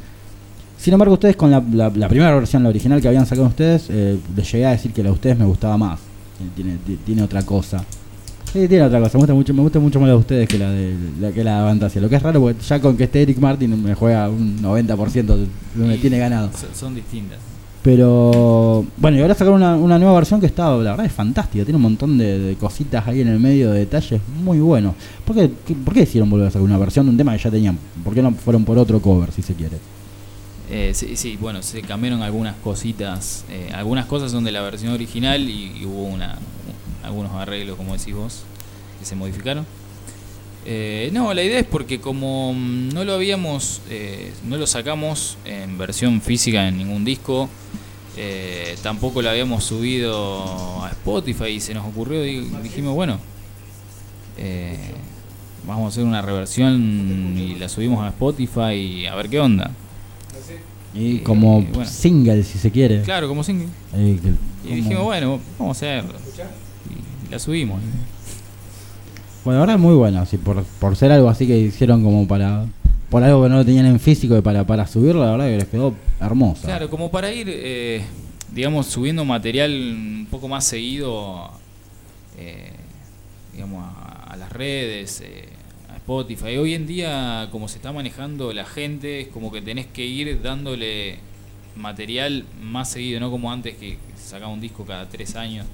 Sin 0.77 0.93
embargo, 0.93 1.13
ustedes 1.13 1.35
con 1.35 1.51
la, 1.51 1.63
la- 1.73 1.89
la 1.89 2.09
primera 2.09 2.33
versión, 2.35 2.63
la 2.63 2.69
original 2.69 3.01
que 3.01 3.07
habían 3.07 3.25
sacado 3.25 3.47
ustedes, 3.47 3.87
eh, 3.89 4.17
les 4.35 4.51
llegué 4.51 4.65
a 4.65 4.71
decir 4.71 4.91
que 4.91 5.01
la 5.03 5.09
de 5.09 5.13
ustedes 5.15 5.37
me 5.37 5.45
gustaba 5.45 5.77
más. 5.77 5.99
Tiene, 6.55 6.77
tiene- 6.85 6.99
tiene 7.05 7.23
otra 7.23 7.41
cosa. 7.43 7.83
Sí, 8.51 8.67
tiene 8.67 8.83
otra 8.83 8.99
cosa. 8.99 9.17
Me 9.17 9.21
gusta 9.21 9.33
mucho, 9.33 9.53
me 9.53 9.61
gusta 9.61 9.79
mucho 9.79 9.99
más 9.99 10.07
la 10.07 10.13
de 10.13 10.19
ustedes 10.19 10.47
que 10.49 10.57
la 10.59 10.69
de 10.69 10.95
la 11.19 11.31
que 11.31 11.43
la 11.43 11.55
de 11.55 11.59
Avantasia. 11.61 12.01
Lo 12.01 12.09
que 12.09 12.15
es 12.17 12.21
raro 12.23 12.39
porque 12.41 12.61
ya 12.61 12.79
con 12.79 12.95
que 12.97 13.05
esté 13.05 13.21
Eric 13.21 13.39
Martin 13.39 13.81
me 13.83 13.95
juega 13.95 14.29
un 14.29 14.61
90% 14.61 15.35
de 15.35 15.47
me 15.75 15.97
tiene 15.97 16.17
ganado. 16.19 16.49
Son 16.73 16.93
distintas. 16.95 17.39
Pero 17.83 18.85
bueno, 18.97 19.17
y 19.17 19.21
ahora 19.21 19.33
sacaron 19.33 19.55
una, 19.61 19.75
una 19.75 19.99
nueva 19.99 20.13
versión 20.15 20.39
que 20.39 20.45
está, 20.45 20.69
la 20.77 20.91
verdad 20.91 21.05
es 21.05 21.11
fantástica, 21.11 21.65
tiene 21.65 21.75
un 21.75 21.81
montón 21.83 22.17
de, 22.17 22.55
cositas 22.59 23.05
ahí 23.07 23.19
en 23.21 23.27
el 23.27 23.39
medio, 23.39 23.71
de 23.71 23.79
detalles 23.79 24.21
muy 24.41 24.59
buenos. 24.59 24.95
¿Por 25.25 25.35
qué, 25.35 25.51
qué- 25.67 25.75
¿Por 25.75 25.93
qué 25.93 26.01
decidieron 26.01 26.29
volver 26.29 26.47
a 26.47 26.51
sacar 26.51 26.63
una 26.63 26.77
versión 26.77 27.05
de 27.05 27.11
un 27.11 27.17
tema 27.17 27.35
que 27.35 27.43
ya 27.43 27.51
tenían? 27.51 27.77
¿Por 28.03 28.13
qué 28.13 28.21
no 28.21 28.31
fueron 28.31 28.63
por 28.63 28.77
otro 28.77 29.01
cover, 29.01 29.31
si 29.33 29.41
se 29.41 29.53
quiere? 29.53 29.77
Eh, 30.69 30.91
sí, 30.93 31.17
sí, 31.17 31.37
bueno, 31.39 31.61
se 31.61 31.81
cambiaron 31.81 32.21
algunas 32.21 32.55
cositas. 32.63 33.43
eh, 33.49 33.69
algunas 33.73 34.05
cosas 34.05 34.31
son 34.31 34.45
de 34.45 34.53
la 34.53 34.61
versión 34.61 34.93
original 34.93 35.41
y, 35.49 35.73
y 35.81 35.85
hubo 35.85 36.03
una, 36.05 36.37
algunos 37.03 37.33
arreglos, 37.33 37.75
como 37.75 37.97
decís 37.97 38.15
vos, 38.15 38.43
que 38.97 39.05
se 39.05 39.15
modificaron. 39.15 39.65
Eh, 40.65 41.09
no, 41.11 41.33
la 41.33 41.43
idea 41.43 41.59
es 41.59 41.65
porque 41.65 41.99
como 41.99 42.53
mm, 42.53 42.89
no 42.93 43.03
lo 43.03 43.13
habíamos, 43.13 43.81
eh, 43.89 44.31
no 44.47 44.57
lo 44.57 44.65
sacamos 44.67 45.37
en 45.45 45.77
versión 45.77 46.21
física 46.21 46.67
en 46.67 46.77
ningún 46.77 47.03
disco, 47.03 47.49
eh, 48.15 48.75
tampoco 48.81 49.21
lo 49.21 49.29
habíamos 49.29 49.63
subido 49.65 50.81
a 50.83 50.89
Spotify 50.91 51.47
y 51.49 51.59
se 51.59 51.73
nos 51.73 51.85
ocurrió, 51.85 52.25
y 52.25 52.41
dijimos, 52.63 52.93
bueno, 52.95 53.19
eh, 54.37 54.77
vamos 55.67 55.85
a 55.85 55.87
hacer 55.89 56.03
una 56.05 56.21
reversión 56.21 57.35
y 57.37 57.55
la 57.55 57.67
subimos 57.69 58.03
a 58.05 58.09
Spotify 58.09 58.73
y 58.73 59.05
a 59.05 59.15
ver 59.15 59.29
qué 59.29 59.39
onda. 59.39 59.71
Y 60.95 61.17
Eh, 61.17 61.23
como 61.23 61.61
bueno. 61.61 61.85
single, 61.89 62.43
si 62.43 62.59
se 62.59 62.69
quiere. 62.71 63.01
Claro, 63.01 63.27
como 63.27 63.43
single. 63.43 63.67
Eh, 63.95 64.15
Y 64.15 64.17
como- 64.21 64.75
dijimos, 64.75 65.03
bueno, 65.03 65.39
vamos 65.57 65.75
a 65.81 65.97
hacerlo. 65.97 66.13
Y 67.27 67.31
la 67.31 67.39
subimos. 67.39 67.81
Bueno, 69.43 69.59
la 69.59 69.65
verdad 69.65 69.75
es 69.75 69.81
muy 69.81 69.95
bueno, 69.95 70.21
así, 70.21 70.37
por, 70.37 70.63
por 70.63 70.95
ser 70.95 71.11
algo 71.11 71.27
así 71.27 71.45
que 71.45 71.57
hicieron 71.57 72.01
como 72.01 72.25
para, 72.27 72.65
por 73.09 73.23
algo 73.23 73.43
que 73.43 73.49
no 73.49 73.57
lo 73.57 73.65
tenían 73.65 73.85
en 73.87 73.99
físico 73.99 74.37
y 74.37 74.41
para, 74.41 74.65
para 74.65 74.87
subirlo, 74.87 75.25
la 75.25 75.31
verdad 75.31 75.47
que 75.47 75.57
les 75.57 75.67
quedó 75.67 75.93
hermosa. 76.21 76.65
Claro, 76.65 76.89
como 76.89 77.11
para 77.11 77.31
ir, 77.31 77.47
eh, 77.49 78.03
digamos, 78.53 78.87
subiendo 78.87 79.25
material 79.25 79.71
un 79.71 80.27
poco 80.31 80.47
más 80.47 80.63
seguido, 80.63 81.51
eh, 82.37 82.71
digamos, 83.51 83.83
a, 83.83 84.31
a 84.31 84.37
las 84.37 84.49
redes, 84.53 85.21
eh, 85.25 85.49
a 85.91 85.97
Spotify. 85.97 86.55
Hoy 86.57 86.73
en 86.73 86.87
día, 86.87 87.49
como 87.51 87.67
se 87.67 87.75
está 87.77 87.91
manejando 87.91 88.53
la 88.53 88.65
gente, 88.65 89.21
es 89.21 89.27
como 89.27 89.51
que 89.51 89.61
tenés 89.61 89.87
que 89.87 90.05
ir 90.05 90.41
dándole 90.41 91.17
material 91.75 92.45
más 92.61 92.91
seguido, 92.91 93.19
no 93.19 93.29
como 93.29 93.51
antes 93.51 93.75
que 93.75 93.97
sacaba 94.15 94.53
un 94.53 94.61
disco 94.61 94.85
cada 94.85 95.09
tres 95.09 95.35
años. 95.35 95.65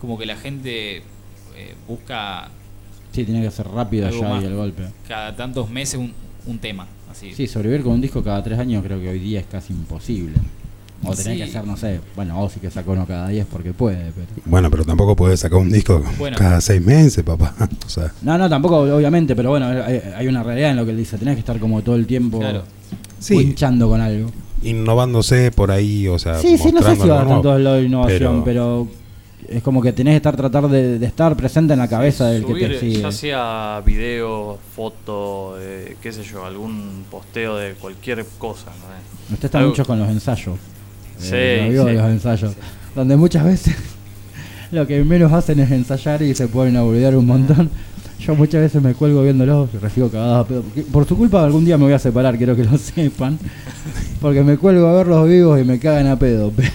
Como 0.00 0.16
que 0.18 0.26
la 0.26 0.36
gente 0.36 0.98
eh, 1.56 1.74
busca 1.88 2.50
Sí, 3.18 3.24
tiene 3.24 3.42
que 3.42 3.50
ser 3.50 3.66
rápido 3.68 4.06
Algo 4.06 4.20
allá 4.24 4.34
más. 4.34 4.42
y 4.44 4.46
el 4.46 4.54
golpe. 4.54 4.82
cada 5.08 5.34
tantos 5.34 5.68
meses 5.70 5.98
un, 5.98 6.12
un 6.46 6.58
tema. 6.58 6.86
Así. 7.10 7.32
Sí, 7.34 7.46
sobrevivir 7.46 7.82
con 7.82 7.94
un 7.94 8.00
disco 8.00 8.22
cada 8.22 8.42
tres 8.44 8.58
años 8.58 8.84
creo 8.84 9.00
que 9.00 9.08
hoy 9.08 9.18
día 9.18 9.40
es 9.40 9.46
casi 9.46 9.72
imposible. 9.72 10.34
O 11.04 11.14
tenés 11.14 11.24
Sí. 11.24 11.36
que 11.36 11.44
hacer, 11.44 11.64
no 11.64 11.76
sé, 11.76 12.00
bueno, 12.16 12.40
Ozzy 12.42 12.58
que 12.60 12.70
sacó 12.70 12.90
uno 12.92 13.06
cada 13.06 13.28
diez 13.28 13.46
porque 13.50 13.72
puede, 13.72 14.12
pero... 14.14 14.26
Bueno, 14.46 14.68
pero 14.70 14.84
tampoco 14.84 15.14
puedes 15.14 15.38
sacar 15.40 15.58
un 15.58 15.70
disco 15.70 16.02
Bueno. 16.18 16.36
cada 16.36 16.60
seis 16.60 16.84
meses, 16.84 17.22
papá. 17.24 17.54
O 17.86 17.88
sea, 17.88 18.12
No, 18.22 18.36
no, 18.36 18.48
tampoco, 18.48 18.78
obviamente, 18.80 19.34
pero 19.36 19.50
bueno, 19.50 19.66
hay, 19.66 20.00
hay 20.16 20.26
una 20.28 20.42
realidad 20.42 20.70
en 20.70 20.76
lo 20.76 20.84
que 20.84 20.90
él 20.90 20.96
dice, 20.96 21.16
tenés 21.16 21.34
que 21.34 21.40
estar 21.40 21.58
como 21.60 21.82
todo 21.82 21.94
el 21.96 22.06
tiempo 22.06 22.40
Claro. 22.40 22.64
sí, 23.20 23.36
winchando 23.36 23.88
con 23.88 24.00
algo. 24.00 24.30
innovándose 24.62 25.50
por 25.52 25.70
ahí, 25.70 26.08
o 26.08 26.18
sea, 26.18 26.38
Sí, 26.40 26.58
sí, 26.58 26.72
no 26.72 26.82
sé 26.82 26.96
si 26.96 27.08
va 27.08 27.20
algo 27.20 27.32
tanto 27.34 27.48
nuevo. 27.58 27.70
de 27.72 27.80
la 27.80 27.80
innovación, 27.86 28.42
pero, 28.44 28.88
es 29.48 29.62
como 29.62 29.80
que 29.82 29.92
tenés 29.92 30.12
que 30.12 30.16
estar 30.18 30.36
tratar 30.36 30.68
de, 30.68 30.98
de 30.98 31.06
estar 31.06 31.34
presente 31.36 31.72
en 31.72 31.78
la 31.78 31.88
cabeza 31.88 32.26
del 32.28 32.44
que 32.44 32.54
te 32.68 32.78
sigue. 32.80 33.00
Ya 33.02 33.12
sea 33.12 33.82
video, 33.84 34.58
foto, 34.76 35.56
eh, 35.60 35.96
qué 36.02 36.12
sé 36.12 36.22
yo, 36.22 36.44
algún 36.44 37.04
posteo 37.10 37.56
de 37.56 37.72
cualquier 37.72 38.24
cosa. 38.38 38.66
¿no? 38.66 39.34
Usted 39.34 39.46
está 39.46 39.58
Algo- 39.58 39.70
mucho 39.70 39.84
con 39.84 39.98
los 39.98 40.08
ensayos. 40.08 40.58
Sí, 41.18 41.30
Eh, 41.32 41.70
lo 41.72 41.86
sí. 41.88 41.94
los 41.94 42.04
ensayos. 42.10 42.52
Donde 42.94 43.16
muchas 43.16 43.44
veces 43.44 43.74
lo 44.70 44.86
que 44.86 45.02
menos 45.04 45.32
hacen 45.32 45.58
es 45.60 45.70
ensayar 45.70 46.22
y 46.22 46.34
se 46.34 46.46
ponen 46.48 46.76
a 46.76 46.82
boludear 46.82 47.16
un 47.16 47.26
montón. 47.26 47.70
Yo 48.20 48.34
muchas 48.34 48.60
veces 48.60 48.82
me 48.82 48.94
cuelgo 48.94 49.22
viéndolos 49.22 49.70
recibo 49.80 50.08
cagadas 50.08 50.44
a 50.44 50.48
pedo. 50.48 50.62
Porque 50.62 50.82
Por 50.82 51.06
su 51.06 51.16
culpa 51.16 51.44
algún 51.44 51.64
día 51.64 51.78
me 51.78 51.84
voy 51.84 51.92
a 51.92 51.98
separar, 51.98 52.36
quiero 52.36 52.54
que 52.56 52.64
lo 52.64 52.76
sepan. 52.78 53.38
Porque 54.20 54.42
me 54.42 54.56
cuelgo 54.58 54.88
a 54.88 54.92
verlos 54.92 55.28
vivos 55.28 55.60
y 55.60 55.64
me 55.64 55.78
cagan 55.78 56.08
a 56.08 56.18
pedo. 56.18 56.52
Pero, 56.56 56.68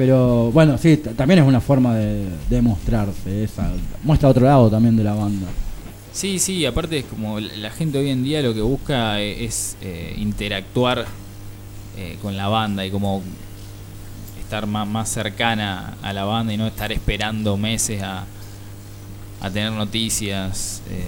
pero 0.00 0.50
bueno, 0.50 0.78
sí, 0.78 0.96
también 0.96 1.40
es 1.40 1.46
una 1.46 1.60
forma 1.60 1.94
de, 1.94 2.24
de 2.48 2.62
mostrarse. 2.62 3.44
Esa, 3.44 3.70
muestra 4.02 4.30
otro 4.30 4.46
lado 4.46 4.70
también 4.70 4.96
de 4.96 5.04
la 5.04 5.12
banda. 5.12 5.46
Sí, 6.10 6.38
sí, 6.38 6.64
aparte 6.64 7.00
es 7.00 7.04
como 7.04 7.38
la 7.38 7.68
gente 7.68 7.98
hoy 7.98 8.08
en 8.08 8.24
día 8.24 8.40
lo 8.40 8.54
que 8.54 8.62
busca 8.62 9.20
e- 9.20 9.44
es 9.44 9.76
eh, 9.82 10.14
interactuar 10.16 11.04
eh, 11.98 12.16
con 12.22 12.34
la 12.34 12.48
banda 12.48 12.86
y 12.86 12.90
como 12.90 13.22
estar 14.40 14.66
más, 14.66 14.88
más 14.88 15.10
cercana 15.10 15.98
a 16.00 16.14
la 16.14 16.24
banda 16.24 16.54
y 16.54 16.56
no 16.56 16.66
estar 16.66 16.90
esperando 16.92 17.58
meses 17.58 18.02
a, 18.02 18.24
a 19.42 19.50
tener 19.50 19.70
noticias. 19.72 20.80
eh, 20.88 21.04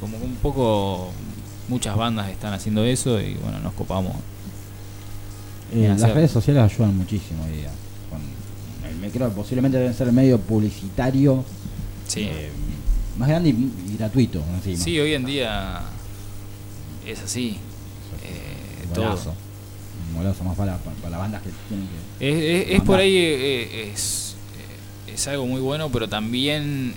como 0.00 0.16
un 0.16 0.34
poco 0.42 1.12
muchas 1.68 1.94
bandas 1.96 2.28
están 2.30 2.52
haciendo 2.52 2.82
eso 2.82 3.20
y 3.20 3.34
bueno, 3.34 3.60
nos 3.60 3.74
copamos. 3.74 4.16
Eh, 5.72 5.86
las 5.88 6.02
hacer. 6.02 6.16
redes 6.16 6.32
sociales 6.32 6.64
ayudan 6.64 6.96
muchísimo 6.96 7.44
hoy 7.44 7.58
día. 7.58 7.70
Creo 9.14 9.28
que 9.30 9.34
posiblemente 9.36 9.78
deben 9.78 9.94
ser 9.94 10.08
el 10.08 10.12
medio 10.12 10.38
publicitario 10.40 11.42
Sí, 12.06 12.22
eh, 12.30 12.50
más 13.16 13.28
grande 13.28 13.48
y, 13.50 13.52
y 13.92 13.96
gratuito 13.96 14.42
encima. 14.56 14.76
sí 14.84 14.98
hoy 15.00 15.14
en 15.14 15.24
día 15.24 15.80
es 17.06 17.20
así. 17.22 17.56
eh, 18.24 18.86
todo. 18.92 19.04
Golazo. 19.06 19.34
Un 20.10 20.16
golazo 20.18 20.44
más 20.44 20.56
para, 20.56 20.72
las 21.10 21.18
bandas 21.18 21.42
que 21.42 21.50
tienen 21.68 21.88
que. 22.18 22.28
Es, 22.60 22.66
es- 22.68 22.74
es 22.76 22.82
por 22.82 22.98
ahí, 22.98 23.16
eh, 23.16 23.90
es, 23.92 24.34
eh, 25.08 25.12
es 25.14 25.28
algo 25.28 25.46
muy 25.46 25.60
bueno, 25.60 25.90
pero 25.90 26.08
también 26.08 26.94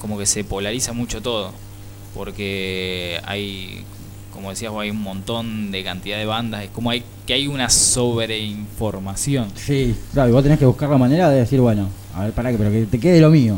como 0.00 0.18
que 0.18 0.26
se 0.26 0.44
polariza 0.44 0.92
mucho 0.92 1.20
todo, 1.22 1.52
porque 2.14 3.20
hay, 3.24 3.84
como 4.34 4.50
decías, 4.50 4.72
hay 4.78 4.90
un 4.90 5.00
montón 5.02 5.70
de 5.70 5.82
cantidad 5.84 6.18
de 6.18 6.26
bandas, 6.26 6.64
es 6.64 6.70
como 6.70 6.90
hay, 6.90 7.02
que 7.26 7.32
hay 7.34 7.46
una 7.48 7.70
sobreinformación. 7.70 9.48
Sí, 9.54 9.94
claro, 10.12 10.28
y 10.30 10.32
vos 10.32 10.42
tenés 10.42 10.58
que 10.58 10.66
buscar 10.66 10.90
la 10.90 10.98
manera 10.98 11.30
de 11.30 11.38
decir, 11.40 11.60
bueno, 11.60 11.88
a 12.14 12.24
ver, 12.24 12.32
pará, 12.32 12.50
que, 12.52 12.58
pero 12.58 12.70
que 12.70 12.86
te 12.86 12.98
quede 13.00 13.20
lo 13.20 13.30
mío. 13.30 13.56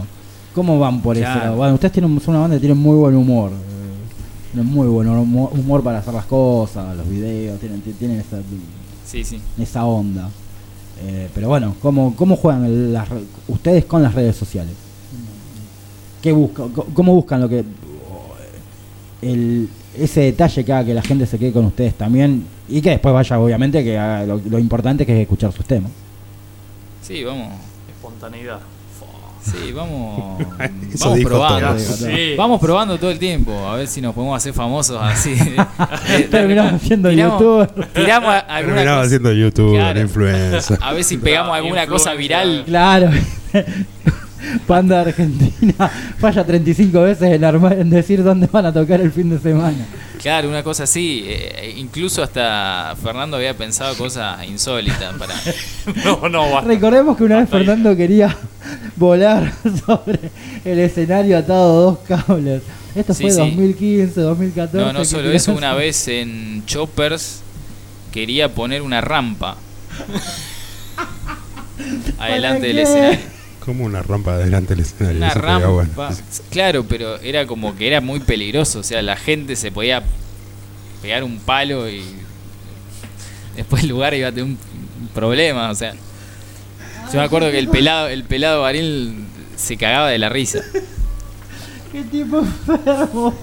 ¿Cómo 0.54 0.78
van 0.78 1.00
por 1.02 1.16
Claro. 1.16 1.34
ese 1.34 1.44
lado? 1.46 1.56
Bueno, 1.56 1.74
ustedes 1.74 1.92
tienen, 1.92 2.20
son 2.20 2.34
una 2.34 2.42
banda 2.42 2.56
que 2.56 2.60
tiene 2.60 2.74
muy 2.74 2.96
buen 2.96 3.14
humor. 3.14 3.50
eh, 3.50 4.52
Tienen 4.52 4.72
muy 4.72 4.86
buen 4.86 5.06
humo- 5.08 5.50
humor 5.52 5.82
para 5.82 5.98
hacer 5.98 6.14
las 6.14 6.24
cosas, 6.26 6.96
los 6.96 7.08
videos, 7.08 7.60
tienen, 7.60 7.80
tienen 7.82 8.20
esa, 8.20 8.38
Sí, 9.06 9.22
sí. 9.24 9.38
esa 9.58 9.84
onda. 9.84 10.30
Eh, 11.02 11.28
pero 11.34 11.48
bueno, 11.48 11.74
¿cómo, 11.82 12.14
cómo 12.16 12.36
juegan 12.36 12.64
el- 12.64 12.92
las 12.92 13.06
re- 13.08 13.20
ustedes 13.48 13.84
con 13.84 14.02
las 14.02 14.14
redes 14.14 14.34
sociales? 14.34 14.72
¿Qué 16.22 16.32
buscan? 16.32 16.70
¿Cómo 16.70 17.14
buscan 17.14 17.40
lo 17.42 17.48
que 17.50 17.64
el, 19.22 19.68
ese 19.98 20.20
detalle 20.20 20.64
que 20.64 20.72
haga 20.72 20.84
que 20.84 20.94
la 20.94 21.02
gente 21.02 21.26
se 21.26 21.38
quede 21.38 21.52
con 21.52 21.64
ustedes 21.66 21.94
también 21.94 22.44
y 22.68 22.80
que 22.80 22.90
después 22.90 23.14
vaya, 23.14 23.38
obviamente, 23.38 23.82
que 23.84 23.96
haga 23.98 24.24
lo, 24.24 24.40
lo 24.48 24.58
importante 24.58 25.04
que 25.06 25.14
es 25.16 25.22
escuchar 25.22 25.52
sus 25.52 25.64
temas? 25.66 25.90
Sí, 27.02 27.22
vamos. 27.24 27.48
Espontaneidad. 27.88 28.58
Sí, 29.44 29.70
vamos. 29.70 30.40
Eso 30.92 31.10
vamos 31.10 31.24
probando. 31.24 31.68
todo. 31.68 31.78
Sí. 31.78 32.34
Vamos 32.36 32.60
probando 32.60 32.98
todo 32.98 33.12
el 33.12 33.18
tiempo, 33.20 33.52
a 33.68 33.76
ver 33.76 33.86
si 33.86 34.00
nos 34.00 34.12
podemos 34.12 34.36
hacer 34.36 34.52
famosos 34.52 34.98
así. 35.00 35.34
Eh, 36.08 36.26
Terminamos 36.30 36.82
siendo 36.82 37.10
tiramos- 37.10 37.40
youtuber. 37.40 37.88
Tiramos 37.92 38.28
a- 38.30 38.38
alguna 38.40 38.74
Terminaba 38.74 38.98
cosa- 39.02 39.10
siendo 39.10 39.32
youtuber, 39.32 39.80
Claro. 39.80 40.00
influencer. 40.00 40.78
A 40.82 40.92
ver 40.92 41.04
si 41.04 41.18
pegamos 41.18 41.54
alguna 41.54 41.86
cosa 41.86 42.14
viral. 42.14 42.64
Claro. 42.66 43.10
Panda 44.66 45.00
Argentina 45.00 45.90
falla 46.18 46.44
35 46.44 47.00
veces 47.02 47.32
en, 47.32 47.42
armar- 47.42 47.78
en 47.80 47.90
decir 47.90 48.22
dónde 48.22 48.46
van 48.50 48.66
a 48.66 48.72
tocar 48.72 49.00
el 49.00 49.10
fin 49.12 49.30
de 49.30 49.38
semana. 49.38 49.86
Claro, 50.20 50.48
una 50.48 50.62
cosa 50.62 50.84
así. 50.84 51.24
eh, 51.26 51.74
incluso 51.76 52.22
hasta 52.22 52.94
Fernando 53.02 53.36
había 53.36 53.56
pensado 53.56 53.94
cosas 53.96 54.44
insólitas 54.48 55.14
para. 55.14 55.34
No, 56.04 56.28
no, 56.28 56.50
basta. 56.50 56.68
Recordemos 56.68 57.16
que 57.16 57.24
una 57.24 57.38
vez. 57.40 57.48
Fernando 57.50 57.96
quería 57.96 58.36
volar 58.96 59.52
sobre 59.86 60.18
el 60.64 60.78
escenario 60.78 61.38
atado 61.38 61.78
a 61.78 61.82
dos 61.82 61.98
cables. 62.24 62.62
Esto 62.94 63.12
Sí, 63.14 63.24
fue 63.24 63.30
sí. 63.32 63.38
2015, 63.38 64.20
2014. 64.20 64.78
No, 64.86 64.92
no 64.92 65.04
solo 65.04 65.30
eso, 65.30 65.52
una 65.52 65.74
vez 65.74 66.08
en 66.08 66.64
Choppers 66.66 67.42
quería 68.10 68.54
poner 68.54 68.80
una 68.82 69.00
rampa 69.02 69.56
adelante 72.18 72.66
del 72.68 72.78
escenario. 72.78 73.18
Como 73.66 73.84
una 73.84 74.00
rampa 74.02 74.38
delante 74.38 74.74
del 74.74 74.84
escenario. 74.84 75.18
Una 75.18 75.28
eso 75.28 75.38
estaría 75.38 75.58
rampa. 75.66 75.68
bueno. 75.96 76.16
Claro, 76.50 76.84
pero 76.88 77.18
era 77.20 77.46
como 77.46 77.76
que 77.76 77.86
era 77.88 78.00
muy 78.00 78.20
peligroso. 78.20 78.78
O 78.78 78.82
sea, 78.84 79.02
la 79.02 79.16
gente 79.16 79.56
se 79.56 79.70
podía 79.72 80.02
pegar 81.02 81.24
un 81.24 81.38
palo 81.40 81.88
y 81.90 82.02
después 83.56 83.82
el 83.82 83.88
lugar 83.90 84.14
iba 84.14 84.28
a 84.28 84.30
tener 84.32 84.44
un 84.44 84.58
problema. 85.12 85.70
O 85.70 85.74
sea, 85.74 85.92
yo 87.12 87.18
me 87.18 87.22
acuerdo 87.24 87.50
que 87.50 87.58
el 87.58 87.68
pelado, 87.68 88.08
el 88.08 88.22
pelado 88.24 88.62
Baril 88.62 89.24
se 89.56 89.76
cagaba 89.76 90.08
de 90.10 90.18
la 90.18 90.28
risa. 90.28 90.60
¿Qué 91.92 92.02
tipo 92.04 92.38
enfermo? 92.38 93.34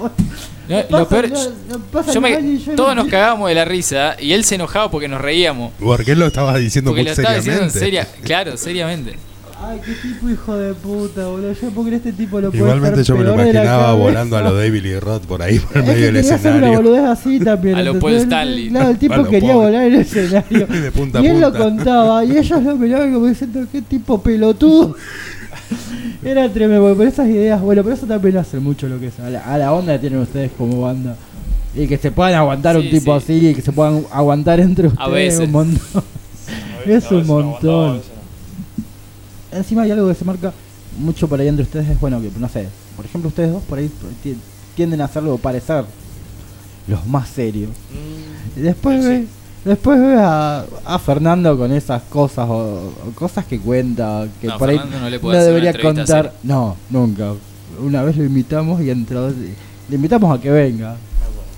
No, 0.69 0.81
Pasa- 0.83 0.97
lo 0.97 1.09
peor, 1.09 1.29
no- 1.29 1.49
no 1.69 1.79
pasa 1.91 2.13
yo 2.13 2.21
me- 2.21 2.57
yo 2.59 2.75
todos 2.75 2.95
nos 2.95 3.07
cagábamos 3.09 3.49
de 3.49 3.55
la 3.55 3.65
risa 3.65 4.15
y 4.19 4.31
él 4.31 4.45
se 4.45 4.55
enojaba 4.55 4.89
porque 4.89 5.09
nos 5.09 5.19
reíamos. 5.19 5.73
Porque 5.79 6.13
él 6.13 6.19
lo 6.19 6.27
estaba 6.27 6.57
diciendo 6.57 6.91
Porque 6.91 7.01
muy 7.01 7.05
lo 7.07 7.11
estaba 7.11 7.35
diciendo 7.35 7.63
en 7.63 7.71
seriamente. 7.71 8.05
seria, 8.07 8.23
claro, 8.23 8.55
seriamente. 8.57 9.15
Ay, 9.65 9.79
qué 9.85 9.93
tipo 9.93 10.29
hijo 10.29 10.57
de 10.57 10.73
puta, 10.73 11.27
boludo. 11.27 11.53
Yo 11.53 11.69
puedo 11.69 11.87
creer 11.87 11.93
este 12.05 12.11
tipo 12.13 12.41
lo 12.41 12.49
puede 12.51 12.63
Igualmente 12.63 13.03
yo 13.03 13.15
me 13.15 13.23
lo 13.23 13.33
imaginaba 13.33 13.93
volando 13.93 14.35
a 14.37 14.41
lo 14.41 14.53
David 14.55 14.81
Lee 14.83 14.99
Roth 14.99 15.23
por 15.25 15.41
ahí, 15.41 15.57
por 15.73 15.77
el 15.77 15.83
Es 15.83 15.85
que 15.85 15.91
medio 15.93 16.05
del 16.07 16.15
quería 16.15 16.35
hacer 16.35 16.51
una 16.55 16.67
escenario. 16.67 16.77
boludez 16.81 17.09
así 17.09 17.39
también. 17.43 17.75
A 17.75 17.81
lo. 17.83 17.99
Paul 17.99 18.13
Stanley. 18.13 18.69
Claro, 18.69 18.89
el 18.89 18.97
tipo 18.97 19.13
A 19.13 19.29
quería 19.29 19.55
volar 19.55 19.83
en 19.83 19.93
el 19.93 20.01
escenario. 20.01 20.67
De 20.67 20.91
punta 20.91 21.19
a 21.19 21.21
y 21.21 21.27
él 21.27 21.39
lo 21.39 21.53
contaba. 21.53 22.25
Y 22.25 22.37
ellos 22.37 22.63
lo 22.63 22.75
miraban 22.75 23.13
como 23.13 23.27
diciendo, 23.27 23.65
qué 23.71 23.81
tipo 23.81 24.21
pelotudo. 24.21 24.95
Era 26.23 26.47
tremendo, 26.49 26.93
pero 26.97 27.09
esas 27.09 27.27
ideas, 27.27 27.61
bueno, 27.61 27.83
pero 27.83 27.95
eso 27.95 28.05
también 28.05 28.37
hace 28.37 28.59
mucho 28.59 28.87
lo 28.87 28.99
que 28.99 29.07
es, 29.07 29.19
a 29.19 29.29
la, 29.29 29.39
a 29.41 29.57
la 29.57 29.73
onda 29.73 29.93
que 29.93 29.99
tienen 29.99 30.19
ustedes 30.19 30.51
como 30.57 30.81
banda. 30.81 31.15
Y 31.75 31.87
que 31.87 31.97
se 31.97 32.11
puedan 32.11 32.33
aguantar 32.35 32.77
un 32.77 32.89
tipo 32.89 33.19
sí. 33.19 33.33
así 33.33 33.47
y 33.49 33.55
que 33.55 33.61
se 33.61 33.71
puedan 33.71 34.03
aguantar 34.11 34.59
entre 34.59 34.87
ustedes 34.87 35.11
veces. 35.11 35.39
un 35.39 35.51
montón. 35.51 36.03
Es 36.85 37.11
un 37.11 37.25
montón. 37.27 38.12
Encima 39.55 39.83
hay 39.83 39.91
algo 39.91 40.07
que 40.07 40.15
se 40.15 40.25
marca 40.25 40.51
mucho 40.99 41.27
por 41.27 41.39
ahí 41.39 41.47
entre 41.47 41.63
ustedes, 41.63 41.89
es 41.89 41.99
bueno 41.99 42.21
que, 42.21 42.29
no 42.37 42.47
sé, 42.49 42.67
por 42.95 43.05
ejemplo 43.05 43.27
ustedes 43.29 43.51
dos 43.51 43.63
por 43.63 43.77
ahí 43.79 43.89
ti- 44.21 44.37
tienden 44.75 45.01
a 45.01 45.05
hacerlo 45.05 45.37
parecer 45.37 45.85
los 46.87 47.05
más 47.07 47.29
serios. 47.29 47.69
Y 48.55 48.59
después 48.61 49.01
sí. 49.01 49.07
ves, 49.09 49.27
después 49.65 49.99
ves 49.99 50.17
a, 50.19 50.65
a 50.85 50.99
Fernando 50.99 51.57
con 51.57 51.71
esas 51.71 52.01
cosas 52.03 52.47
o, 52.49 52.93
o 53.07 53.11
cosas 53.15 53.45
que 53.45 53.59
cuenta 53.59 54.27
que 54.41 54.47
No, 54.47 54.57
por 54.57 54.69
ahí 54.69 54.79
no 55.01 55.09
le 55.09 55.19
puede 55.19 55.43
debería 55.43 55.71
contar. 55.81 56.33
No, 56.43 56.75
nunca. 56.89 57.33
Una 57.81 58.03
vez 58.03 58.17
lo 58.17 58.23
invitamos 58.23 58.81
y 58.81 58.89
entró, 58.91 59.29
le 59.29 59.95
invitamos 59.95 60.37
a 60.37 60.41
que 60.41 60.51
venga. 60.51 60.95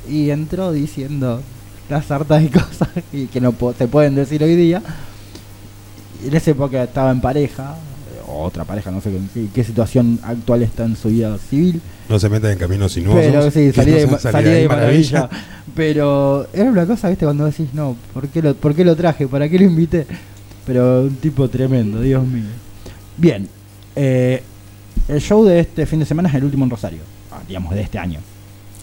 y 0.10 0.30
entró 0.30 0.72
diciendo 0.72 1.42
las 1.90 2.10
hartas 2.12 2.42
de 2.42 2.50
cosas 2.62 2.90
y 3.12 3.26
que 3.28 3.42
no 3.42 3.52
po- 3.52 3.74
se 3.74 3.88
pueden 3.88 4.16
decir 4.16 4.42
hoy 4.44 4.56
día. 4.56 4.82
En 6.26 6.36
esa 6.36 6.52
época 6.52 6.84
estaba 6.84 7.12
en 7.12 7.22
pareja, 7.22 7.76
eh, 8.16 8.22
o 8.28 8.44
otra 8.44 8.64
pareja, 8.64 8.90
no 8.90 9.00
sé 9.00 9.10
en 9.10 9.30
qué, 9.32 9.48
qué 9.54 9.64
situación 9.64 10.20
actual 10.24 10.64
está 10.64 10.84
en 10.84 10.96
su 10.96 11.10
vida 11.10 11.38
civil. 11.38 11.80
No 12.10 12.18
se 12.18 12.30
metan 12.30 12.52
en 12.52 12.58
caminos 12.58 12.94
sinuosos. 12.94 13.24
Pero 13.24 13.52
sí, 13.52 13.72
salí 13.72 13.92
no 13.92 13.98
de, 13.98 14.20
salí 14.20 14.50
de 14.50 14.68
maravilla. 14.68 15.30
Pero 15.76 16.48
era 16.52 16.72
una 16.72 16.88
cosa, 16.88 17.10
viste, 17.10 17.26
cuando 17.26 17.46
decís, 17.46 17.68
no, 17.74 17.96
¿por 18.14 18.28
qué, 18.30 18.42
lo, 18.42 18.56
¿por 18.56 18.74
qué 18.74 18.84
lo 18.84 18.96
traje? 18.96 19.28
¿Para 19.28 19.48
qué 19.48 19.60
lo 19.60 19.66
invité? 19.66 20.08
Pero 20.66 21.02
un 21.02 21.16
tipo 21.18 21.48
tremendo, 21.48 22.02
Dios 22.02 22.26
mío. 22.26 22.46
Bien, 23.18 23.48
eh, 23.96 24.42
el 25.08 25.22
show 25.22 25.46
de 25.46 25.60
este 25.60 25.86
fin 25.86 26.00
de 26.00 26.06
semana 26.06 26.30
es 26.30 26.36
el 26.36 26.44
último 26.44 26.64
en 26.64 26.72
Rosario, 26.72 27.02
ah, 27.32 27.42
digamos, 27.48 27.74
de 27.76 27.82
este 27.82 28.00
año. 28.00 28.20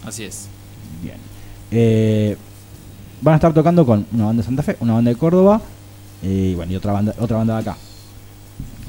Así 0.05 0.23
es. 0.23 0.47
Bien. 1.03 1.17
Eh, 1.73 2.37
van 3.21 3.33
a 3.33 3.37
estar 3.37 3.53
tocando 3.53 3.85
con 3.85 4.07
una 4.13 4.27
banda 4.27 4.43
de 4.43 4.47
Santa 4.47 4.63
Fe, 4.63 4.77
una 4.79 4.95
banda 4.95 5.11
de 5.11 5.17
Córdoba 5.17 5.61
y 6.23 6.55
bueno, 6.55 6.73
y 6.73 6.77
otra 6.77 6.93
banda, 6.93 7.15
otra 7.19 7.37
banda 7.39 7.55
de 7.57 7.61
acá. 7.61 7.77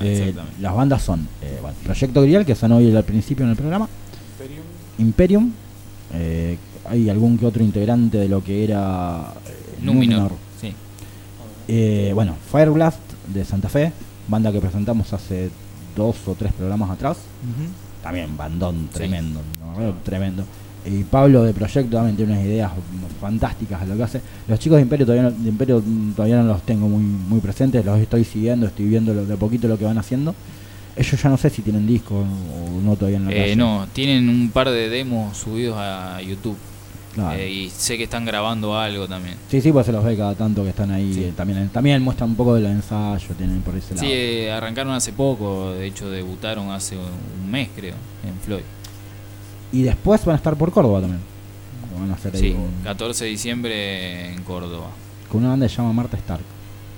Eh, 0.02 0.18
Exactamente. 0.20 0.62
las 0.62 0.74
bandas 0.76 1.02
son 1.04 1.28
eh, 1.42 1.60
bueno, 1.62 1.78
Proyecto 1.84 2.22
Grial, 2.22 2.46
que 2.46 2.56
sonó 2.56 2.78
hoy 2.78 2.96
al 2.96 3.04
principio 3.04 3.46
en 3.46 3.52
el 3.52 3.58
programa, 3.58 3.88
Imperium, 4.98 5.52
eh, 6.14 6.58
hay 6.90 7.10
algún 7.10 7.38
que 7.38 7.46
otro 7.46 7.64
integrante 7.64 8.18
de 8.18 8.28
lo 8.30 8.44
que 8.44 8.64
era 8.64 9.34
eh, 9.48 9.80
Numenor. 9.82 10.32
Sí. 10.60 10.74
Eh, 11.68 12.12
bueno, 12.14 12.36
Fireblast 12.52 13.00
de 13.34 13.46
Santa 13.46 13.70
Fe, 13.70 13.92
banda 14.28 14.52
que 14.52 14.60
presentamos 14.60 15.12
hace 15.14 15.50
dos 15.96 16.16
o 16.28 16.36
tres 16.36 16.54
programas 16.54 16.90
atrás. 16.92 17.18
También 18.04 18.36
bandón 18.36 18.90
Sí. 18.92 18.98
tremendo, 18.98 19.42
¿no? 19.62 19.94
tremendo. 20.04 20.44
Y 20.86 21.04
Pablo 21.04 21.44
de 21.44 21.54
Proyecto 21.54 21.96
también 21.98 22.16
tiene 22.18 22.34
unas 22.34 22.46
ideas 22.46 22.72
fantásticas 23.22 23.82
a 23.82 23.86
lo 23.86 23.96
que 23.96 24.04
hace. 24.04 24.22
Los 24.48 24.60
chicos 24.60 24.76
de 24.78 24.82
Imperio 24.84 25.06
todavía 25.06 25.30
no, 25.30 25.32
de 25.32 25.50
Imperio 25.50 25.84
todavía 26.16 26.38
no 26.42 26.44
los 26.50 26.62
tengo 26.64 26.88
muy, 26.90 27.02
muy 27.04 27.40
presentes, 27.40 27.86
los 27.86 28.00
estoy 28.00 28.24
siguiendo, 28.26 28.68
estoy 28.68 28.86
viendo 28.88 29.14
lo- 29.14 29.26
de 29.26 29.34
a 29.34 29.38
poquito 29.38 29.68
lo 29.68 29.78
que 29.78 29.86
van 29.86 29.98
haciendo. 29.98 30.36
Ellos 30.96 31.22
ya 31.22 31.30
no 31.30 31.38
sé 31.38 31.50
si 31.50 31.62
tienen 31.62 31.88
disco 31.88 32.16
o 32.16 32.82
no 32.84 32.96
todavía 32.96 33.18
en 33.18 33.26
la 33.26 33.32
Eh, 33.32 33.36
calle. 33.38 33.56
no, 33.56 33.88
tienen 33.94 34.30
un 34.30 34.50
par 34.52 34.70
de 34.70 34.90
demos 34.90 35.36
subidos 35.38 35.76
a 35.78 36.22
YouTube. 36.22 36.58
Claro. 37.16 37.40
Eh, 37.40 37.50
y 37.50 37.70
sé 37.70 37.96
que 37.98 38.04
están 38.06 38.26
grabando 38.26 38.78
algo 38.78 39.08
también. 39.08 39.36
Sí, 39.48 39.62
sí, 39.62 39.72
pues 39.72 39.86
se 39.86 39.92
los 39.92 40.04
ve 40.04 40.18
cada 40.18 40.34
tanto 40.36 40.64
que 40.64 40.70
están 40.70 40.90
ahí. 40.92 41.14
Sí. 41.14 41.24
eh, 41.26 41.34
también, 41.36 41.70
también 41.70 42.02
muestran 42.02 42.32
un 42.32 42.36
poco 42.36 42.56
del 42.56 42.66
ensayo, 42.66 43.28
tienen 43.38 43.62
por 43.62 43.76
ese 43.76 43.94
lado. 43.96 44.06
Sí, 44.08 44.12
eh, 44.12 44.52
arrancaron 44.52 44.94
hace 44.94 45.14
poco, 45.14 45.72
de 45.74 45.86
hecho 45.86 46.10
debutaron 46.10 46.72
hace 46.72 46.96
un 46.98 47.52
mes 47.52 47.70
creo, 47.76 47.94
en 48.28 48.34
Floyd. 48.44 48.64
Y 49.74 49.82
después 49.84 50.24
van 50.24 50.36
a 50.36 50.38
estar 50.38 50.56
por 50.56 50.72
Córdoba 50.72 51.02
también. 51.02 51.20
Van 52.00 52.10
a 52.12 52.14
hacer 52.14 52.34
ahí 52.36 52.40
Sí, 52.42 52.52
un- 52.52 52.84
14 52.84 53.26
de 53.26 53.30
diciembre 53.32 54.34
en 54.34 54.42
Córdoba. 54.44 54.88
con 55.30 55.42
una 55.42 55.50
banda 55.50 55.66
que 55.66 55.72
se 55.72 55.78
llama 55.78 55.94
Marta 55.94 56.16
Stark. 56.18 56.44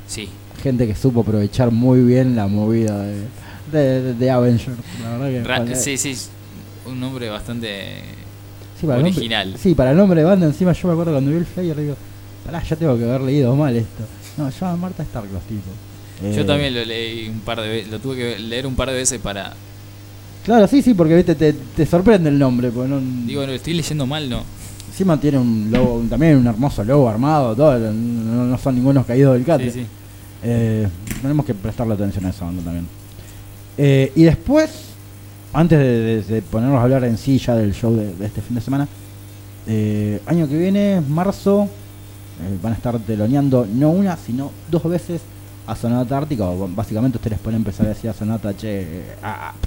Sí, 0.08 0.30
Gente 0.62 0.86
que 0.88 0.96
supo 0.96 1.22
aprovechar 1.22 1.72
muy 1.72 2.02
bien 2.02 2.36
la 2.36 2.48
movida 2.48 2.98
de, 3.02 3.22
de, 3.72 4.02
de- 4.02 4.14
de 4.14 4.30
Avengers. 4.32 4.78
La 5.04 5.18
verdad 5.18 5.28
que 5.28 5.44
Ra- 5.74 5.76
sí, 5.76 5.98
sí, 5.98 6.16
un 6.86 7.00
nombre 7.00 7.30
bastante 7.30 8.02
sí, 8.80 8.86
para 8.88 8.98
el 9.00 9.04
nombre- 9.04 9.18
original. 9.20 9.56
sí, 9.58 9.76
para 9.76 9.92
el 9.92 9.98
nombre 9.98 10.20
de 10.22 10.26
banda 10.26 10.46
encima 10.48 10.72
yo 10.74 10.88
me 10.88 10.94
acuerdo 10.94 11.12
cuando 11.14 11.32
vi 11.32 11.38
el 11.38 11.46
flyer 11.46 11.76
digo, 11.78 11.96
pará, 12.46 12.62
ya 12.64 12.76
tengo 12.76 12.98
que 12.98 13.04
haber 13.04 13.22
leído 13.22 13.56
mal 13.56 13.76
esto. 13.76 14.04
No, 14.38 14.50
se 14.52 14.60
llama 14.60 14.78
Marta 14.78 15.04
Stark 15.04 15.28
los 15.32 15.44
tipos. 15.44 15.74
Yo 16.36 16.42
Eh, 16.42 16.46
también 16.46 16.74
lo 16.74 16.84
leí 16.86 17.28
un 17.30 17.40
par 17.42 17.62
de 17.62 17.68
veces, 17.68 17.92
lo 17.92 18.00
tuve 18.00 18.16
que 18.16 18.40
leer 18.40 18.66
un 18.68 18.76
par 18.76 18.90
de 18.90 18.96
veces 18.96 19.20
para... 19.22 19.54
Claro, 20.46 20.68
sí, 20.68 20.82
sí, 20.82 20.94
porque 20.94 21.16
viste, 21.16 21.36
te, 21.36 21.54
te 21.54 21.86
sorprende 21.86 22.30
el 22.30 22.38
nombre. 22.40 22.70
Porque 22.70 22.90
no, 22.90 23.02
Digo, 23.26 23.46
lo 23.46 23.52
estoy 23.52 23.74
leyendo 23.74 24.06
mal, 24.06 24.30
no. 24.30 24.44
encima 24.88 25.20
tiene 25.20 25.40
un 25.40 25.70
logo, 25.72 26.04
también 26.10 26.38
un 26.38 26.48
hermoso 26.48 26.84
logo 26.84 27.10
armado, 27.10 27.56
todo, 27.56 27.78
no, 27.80 28.46
no 28.46 28.58
son 28.58 28.76
ningunos 28.76 29.06
caídos 29.06 29.34
del 29.34 29.44
catre. 29.44 29.72
Sí, 29.72 29.82
sí. 29.82 29.88
Eh, 30.44 30.88
tenemos 31.22 31.46
que 31.46 31.54
prestarle 31.56 31.96
atención 31.96 32.26
a 32.26 32.30
esa 32.30 32.46
banda 32.46 32.62
también. 32.64 32.86
Eh, 33.78 34.12
y 34.16 34.24
después, 34.24 34.70
antes 35.52 35.80
de, 35.80 35.86
de- 35.86 36.22
de 36.22 36.42
ponernos 36.44 36.80
a 36.80 36.84
hablar 36.84 37.04
en 37.06 37.18
sí 37.18 37.40
ya 37.40 37.56
del 37.56 37.74
show 37.74 37.94
de, 37.96 38.14
de 38.16 38.26
este 38.28 38.42
fin 38.42 38.56
de 38.56 38.62
semana, 38.62 38.88
eh, 39.68 40.22
año 40.28 40.48
que 40.48 40.58
viene, 40.58 41.02
marzo, 41.10 41.64
eh, 41.64 42.58
van 42.62 42.74
a 42.74 42.76
estar 42.76 43.00
teloneando 43.00 43.66
no 43.74 43.90
una, 43.90 44.16
sino 44.16 44.52
dos 44.70 44.84
veces 44.84 45.22
a 45.68 45.76
Sonata 45.76 46.18
Ártica. 46.18 46.46
o 46.46 46.68
básicamente 46.68 47.18
ustedes 47.18 47.40
pueden 47.40 47.58
empezar 47.62 47.86
a 47.88 47.90
decir 47.90 48.10
a 48.10 48.14
Sonata, 48.14 48.56
che, 48.56 49.04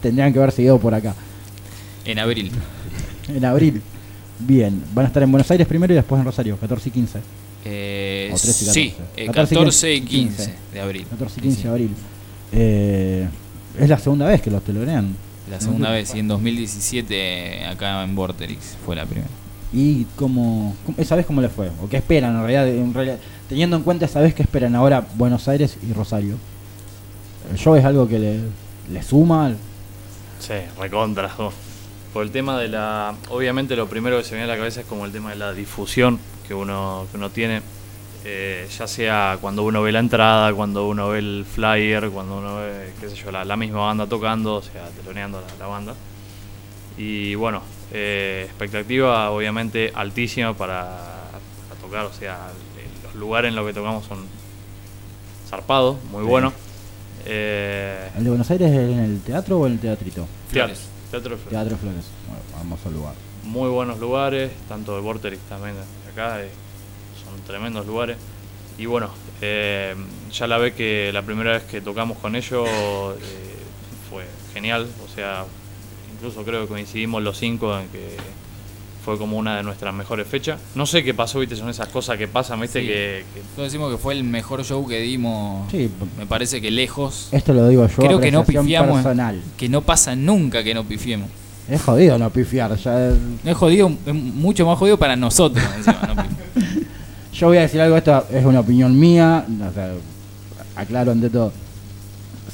tendrían 0.00 0.32
que 0.32 0.38
haber 0.38 0.52
seguido 0.52 0.78
por 0.78 0.94
acá, 0.94 1.14
En 2.04 2.18
abril. 2.18 2.50
en 3.28 3.44
abril. 3.44 3.82
Bien, 4.40 4.82
van 4.94 5.04
a 5.06 5.08
estar 5.08 5.22
en 5.22 5.30
Buenos 5.32 5.50
Aires 5.50 5.66
primero 5.66 5.92
y 5.92 5.96
después 5.96 6.18
en 6.20 6.24
Rosario, 6.24 6.56
14 6.56 6.88
y 6.88 6.92
15. 6.92 7.18
Eh, 7.64 8.30
O 8.32 8.36
13 8.38 8.64
y 8.64 8.68
sí, 8.68 8.90
14. 8.90 9.22
eh, 9.22 9.26
14 9.26 9.54
y 9.54 9.58
14 9.58 9.94
y 9.94 10.00
15 10.02 10.36
15 10.44 10.54
de 10.74 10.80
abril. 10.80 11.06
14 11.10 11.40
y 11.40 11.42
Sí, 11.42 11.48
15 11.48 11.56
sí. 11.56 11.62
de 11.64 11.68
abril. 11.70 11.90
Eh, 12.52 13.28
es 13.78 13.88
la 13.88 13.98
segunda 13.98 14.26
vez 14.26 14.40
que 14.40 14.50
los 14.50 14.62
telonean. 14.62 15.14
La 15.50 15.60
segunda 15.60 15.90
vez, 15.90 16.14
y 16.14 16.18
en 16.20 16.28
2017 16.28 17.64
acá 17.66 18.04
en 18.04 18.14
Vorterix 18.14 18.76
fue 18.84 18.94
la 18.96 19.04
primera. 19.06 19.28
¿Y 19.72 20.04
cómo, 20.16 20.74
cómo- 20.86 20.98
esa 20.98 21.14
vez 21.16 21.26
cómo 21.26 21.40
le 21.42 21.48
fue? 21.48 21.70
¿O 21.82 21.88
qué 21.88 21.98
esperan 21.98 22.34
en 22.36 22.40
realidad, 22.40 22.68
en 22.68 22.94
realidad? 22.94 23.18
Teniendo 23.48 23.76
en 23.76 23.82
cuenta 23.82 24.06
esa 24.06 24.20
vez 24.20 24.34
que 24.34 24.42
esperan 24.42 24.74
ahora 24.74 25.06
Buenos 25.16 25.46
Aires 25.48 25.76
y 25.88 25.92
Rosario. 25.92 26.36
¿El 27.50 27.58
show 27.58 27.74
es 27.76 27.84
algo 27.84 28.08
que 28.08 28.18
le, 28.18 28.40
le 28.92 29.02
suma? 29.02 29.52
Sí, 30.38 30.54
recontra. 30.78 31.30
Por 32.12 32.22
el 32.24 32.30
tema 32.30 32.58
de 32.58 32.68
la. 32.68 33.14
Obviamente, 33.30 33.76
lo 33.76 33.88
primero 33.88 34.16
que 34.18 34.24
se 34.24 34.30
viene 34.34 34.44
a 34.44 34.54
la 34.54 34.56
cabeza 34.58 34.80
es 34.80 34.86
como 34.86 35.04
el 35.04 35.12
tema 35.12 35.30
de 35.30 35.36
la 35.36 35.52
difusión 35.52 36.18
que 36.46 36.54
uno, 36.54 37.06
que 37.10 37.16
uno 37.18 37.30
tiene. 37.30 37.60
eh, 38.24 38.66
ya 38.76 38.86
sea 38.86 39.38
cuando 39.40 39.62
uno 39.62 39.80
ve 39.82 39.92
la 39.92 40.00
entrada, 40.00 40.52
cuando 40.52 40.88
uno 40.88 41.10
ve 41.10 41.18
el 41.20 41.44
flyer, 41.50 42.10
cuando 42.10 42.38
uno 42.38 42.56
ve, 42.56 42.92
qué 43.00 43.08
sé 43.08 43.16
yo, 43.16 43.30
la, 43.30 43.44
la 43.44 43.56
misma 43.56 43.80
banda 43.80 44.06
tocando, 44.06 44.56
o 44.56 44.62
sea, 44.62 44.88
teloneando 45.00 45.40
la, 45.40 45.64
la 45.64 45.66
banda. 45.66 45.94
Y 46.96 47.34
bueno, 47.36 47.62
eh, 47.92 48.44
expectativa 48.46 49.30
obviamente 49.30 49.90
altísima 49.94 50.54
para, 50.54 51.28
para 51.68 51.80
tocar, 51.80 52.04
o 52.06 52.12
sea, 52.12 52.48
el- 52.76 53.02
los 53.04 53.14
lugares 53.14 53.48
en 53.50 53.54
los 53.56 53.66
que 53.66 53.72
tocamos 53.72 54.04
son 54.06 54.26
zarpados, 55.48 55.96
muy 56.10 56.22
Sí. 56.24 56.28
buenos. 56.28 56.52
Eh, 57.26 58.08
¿El 58.16 58.24
de 58.24 58.30
Buenos 58.30 58.50
Aires 58.50 58.70
es 58.70 58.78
en 58.90 58.98
el 58.98 59.20
teatro 59.20 59.58
o 59.58 59.66
en 59.66 59.72
el 59.74 59.78
teatrito? 59.80 60.26
Flores. 60.50 60.88
Teatro 61.10 61.30
de 61.30 61.36
Flores. 61.36 61.50
Teatro 61.50 61.76
Flores. 61.76 62.04
Bueno, 62.28 62.42
vamos 62.56 62.80
al 62.86 62.92
lugar. 62.92 63.14
muy 63.44 63.70
buenos 63.70 63.98
lugares, 63.98 64.50
tanto 64.68 64.94
de 64.94 65.00
Vorterix 65.00 65.40
también 65.48 65.74
de 65.76 66.10
acá, 66.12 66.42
eh, 66.42 66.50
son 67.24 67.40
tremendos 67.46 67.86
lugares. 67.86 68.18
Y 68.76 68.84
bueno, 68.84 69.08
eh, 69.40 69.94
ya 70.30 70.46
la 70.46 70.58
ve 70.58 70.74
que 70.74 71.10
la 71.14 71.22
primera 71.22 71.52
vez 71.52 71.62
que 71.62 71.80
tocamos 71.80 72.18
con 72.18 72.36
ellos 72.36 72.68
eh, 72.68 73.56
fue 74.10 74.24
genial, 74.52 74.86
o 75.02 75.14
sea, 75.14 75.46
incluso 76.18 76.42
creo 76.44 76.62
que 76.62 76.68
coincidimos 76.68 77.22
los 77.22 77.38
cinco 77.38 77.78
en 77.78 77.88
que 77.88 78.16
fue 79.04 79.16
como 79.16 79.38
una 79.38 79.56
de 79.56 79.62
nuestras 79.62 79.94
mejores 79.94 80.26
fechas. 80.26 80.60
No 80.74 80.84
sé 80.84 81.02
qué 81.02 81.14
pasó, 81.14 81.38
viste, 81.38 81.56
son 81.56 81.70
esas 81.70 81.88
cosas 81.88 82.18
que 82.18 82.28
pasan, 82.28 82.60
viste, 82.60 82.80
Sí. 82.82 82.86
que, 82.86 83.24
que- 83.34 83.40
Todos 83.56 83.68
decimos 83.68 83.90
que 83.90 83.96
fue 83.98 84.12
el 84.14 84.22
mejor 84.24 84.64
show 84.64 84.86
que 84.86 85.00
dimos. 85.00 85.70
Sí, 85.70 85.88
Me 86.18 86.26
parece 86.26 86.60
que 86.60 86.70
lejos. 86.70 87.28
esto 87.32 87.54
lo 87.54 87.66
digo 87.68 87.86
yo. 87.88 87.96
Creo 87.96 88.20
que 88.20 88.30
no 88.30 88.44
pifiamos. 88.44 88.92
personal. 88.96 89.40
Que 89.56 89.68
no 89.68 89.80
pasa 89.82 90.14
nunca 90.14 90.62
que 90.62 90.74
no 90.74 90.84
pifiemos. 90.84 91.28
Es 91.70 91.82
jodido 91.82 92.18
no 92.18 92.30
pifiar. 92.30 92.76
Ya, 92.76 93.12
No 93.44 93.50
es 93.50 93.56
jodido, 93.56 93.90
es 94.06 94.14
mucho 94.14 94.66
más 94.66 94.78
jodido 94.78 94.98
para 94.98 95.16
nosotros. 95.16 95.64
encima, 95.76 96.00
no 96.06 96.14
pifiar. 96.22 96.38
Yo 97.32 97.46
voy 97.46 97.58
a 97.58 97.60
decir 97.62 97.80
algo, 97.80 97.96
esto 97.96 98.26
es 98.32 98.44
una 98.44 98.60
opinión 98.60 98.98
mía, 98.98 99.46
o 99.70 99.72
sea, 99.72 99.92
aclaro 100.74 101.12
ante 101.12 101.30
todo. 101.30 101.52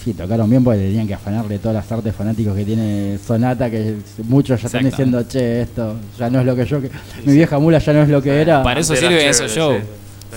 Sí, 0.05 0.13
tocaron 0.13 0.51
bien 0.51 0.63
porque 0.63 0.81
tenían 0.81 1.07
que 1.07 1.15
afanarle 1.15 1.59
todas 1.59 1.77
las 1.77 1.91
artes 1.91 2.15
fanáticos 2.15 2.55
que 2.55 2.63
tiene 2.67 3.17
Sonata, 3.17 3.71
que 3.71 3.97
muchos 4.25 4.61
ya 4.61 4.67
están 4.67 4.85
diciendo, 4.85 5.23
che, 5.27 5.63
esto 5.63 5.97
ya 6.19 6.29
no 6.29 6.41
es 6.41 6.47
lo 6.47 6.55
que 6.55 6.67
yo, 6.67 6.79
que 6.83 6.91
mi 7.25 7.33
vieja 7.33 7.59
mula 7.59 7.79
ya 7.79 7.95
no 7.95 8.03
es 8.03 8.11
lo 8.11 8.21
que 8.21 8.39
era. 8.39 8.63
Para 8.63 8.81
eso 8.81 8.95
sí, 8.95 9.07
shows. 9.49 9.79
sí. 9.79 10.37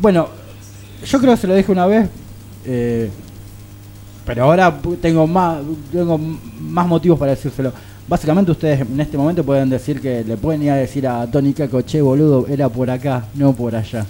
Bueno, 0.00 0.30
yo 1.04 1.20
creo 1.20 1.34
que 1.34 1.40
se 1.42 1.46
lo 1.46 1.54
dije 1.54 1.70
una 1.70 1.84
vez, 1.84 2.08
eh, 2.64 3.10
pero 4.24 4.44
ahora 4.44 4.74
tengo 5.02 5.26
más, 5.26 5.58
tengo 5.92 6.16
más 6.16 6.86
motivos 6.86 7.18
para 7.18 7.32
decírselo. 7.32 7.74
Básicamente 8.08 8.50
ustedes 8.50 8.80
en 8.80 8.98
este 8.98 9.18
momento 9.18 9.44
pueden 9.44 9.68
decir 9.68 10.00
que 10.00 10.24
le 10.24 10.38
pueden 10.38 10.62
ir 10.62 10.70
a 10.70 10.76
decir 10.76 11.06
a 11.06 11.26
Tony 11.26 11.52
Caco, 11.52 11.82
che 11.82 12.00
boludo, 12.00 12.46
era 12.48 12.70
por 12.70 12.88
acá, 12.88 13.26
no 13.34 13.52
por 13.52 13.76
allá. 13.76 14.06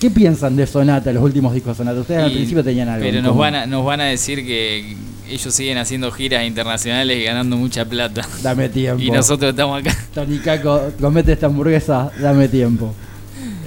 ¿Qué 0.00 0.10
piensan 0.10 0.56
de 0.56 0.66
Sonata, 0.66 1.12
los 1.12 1.22
últimos 1.22 1.54
discos 1.54 1.76
de 1.76 1.84
Sonata? 1.84 2.00
Ustedes 2.00 2.22
al 2.24 2.32
principio 2.32 2.62
tenían 2.62 2.88
algo. 2.88 3.04
Pero 3.04 3.22
nos 3.22 3.36
van, 3.36 3.54
a, 3.54 3.66
nos 3.66 3.84
van 3.84 4.00
a 4.00 4.04
decir 4.04 4.44
que 4.44 4.96
ellos 5.28 5.54
siguen 5.54 5.78
haciendo 5.78 6.10
giras 6.10 6.44
internacionales 6.44 7.16
y 7.18 7.24
ganando 7.24 7.56
mucha 7.56 7.84
plata. 7.86 8.26
Dame 8.42 8.68
tiempo. 8.68 9.02
Y 9.02 9.10
nosotros 9.10 9.50
estamos 9.50 9.80
acá. 9.80 9.96
Tony 10.14 10.38
Caco, 10.38 10.90
comete 11.00 11.32
esta 11.32 11.46
hamburguesa, 11.46 12.10
dame 12.20 12.48
tiempo. 12.48 12.94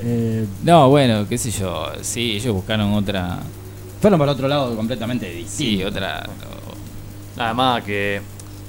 Eh, 0.04 0.46
No, 0.64 0.90
bueno, 0.90 1.28
qué 1.28 1.38
sé 1.38 1.50
yo. 1.50 1.88
Sí, 2.02 2.34
ellos 2.34 2.54
buscaron 2.54 2.94
otra. 2.94 3.40
fueron 4.00 4.20
para 4.20 4.32
otro 4.34 4.48
lado 4.48 4.76
completamente 4.76 5.26
distinto. 5.30 5.56
Sí, 5.58 5.84
otra. 5.84 6.24
Nada 7.36 7.54
más 7.54 7.84
que, 7.84 8.22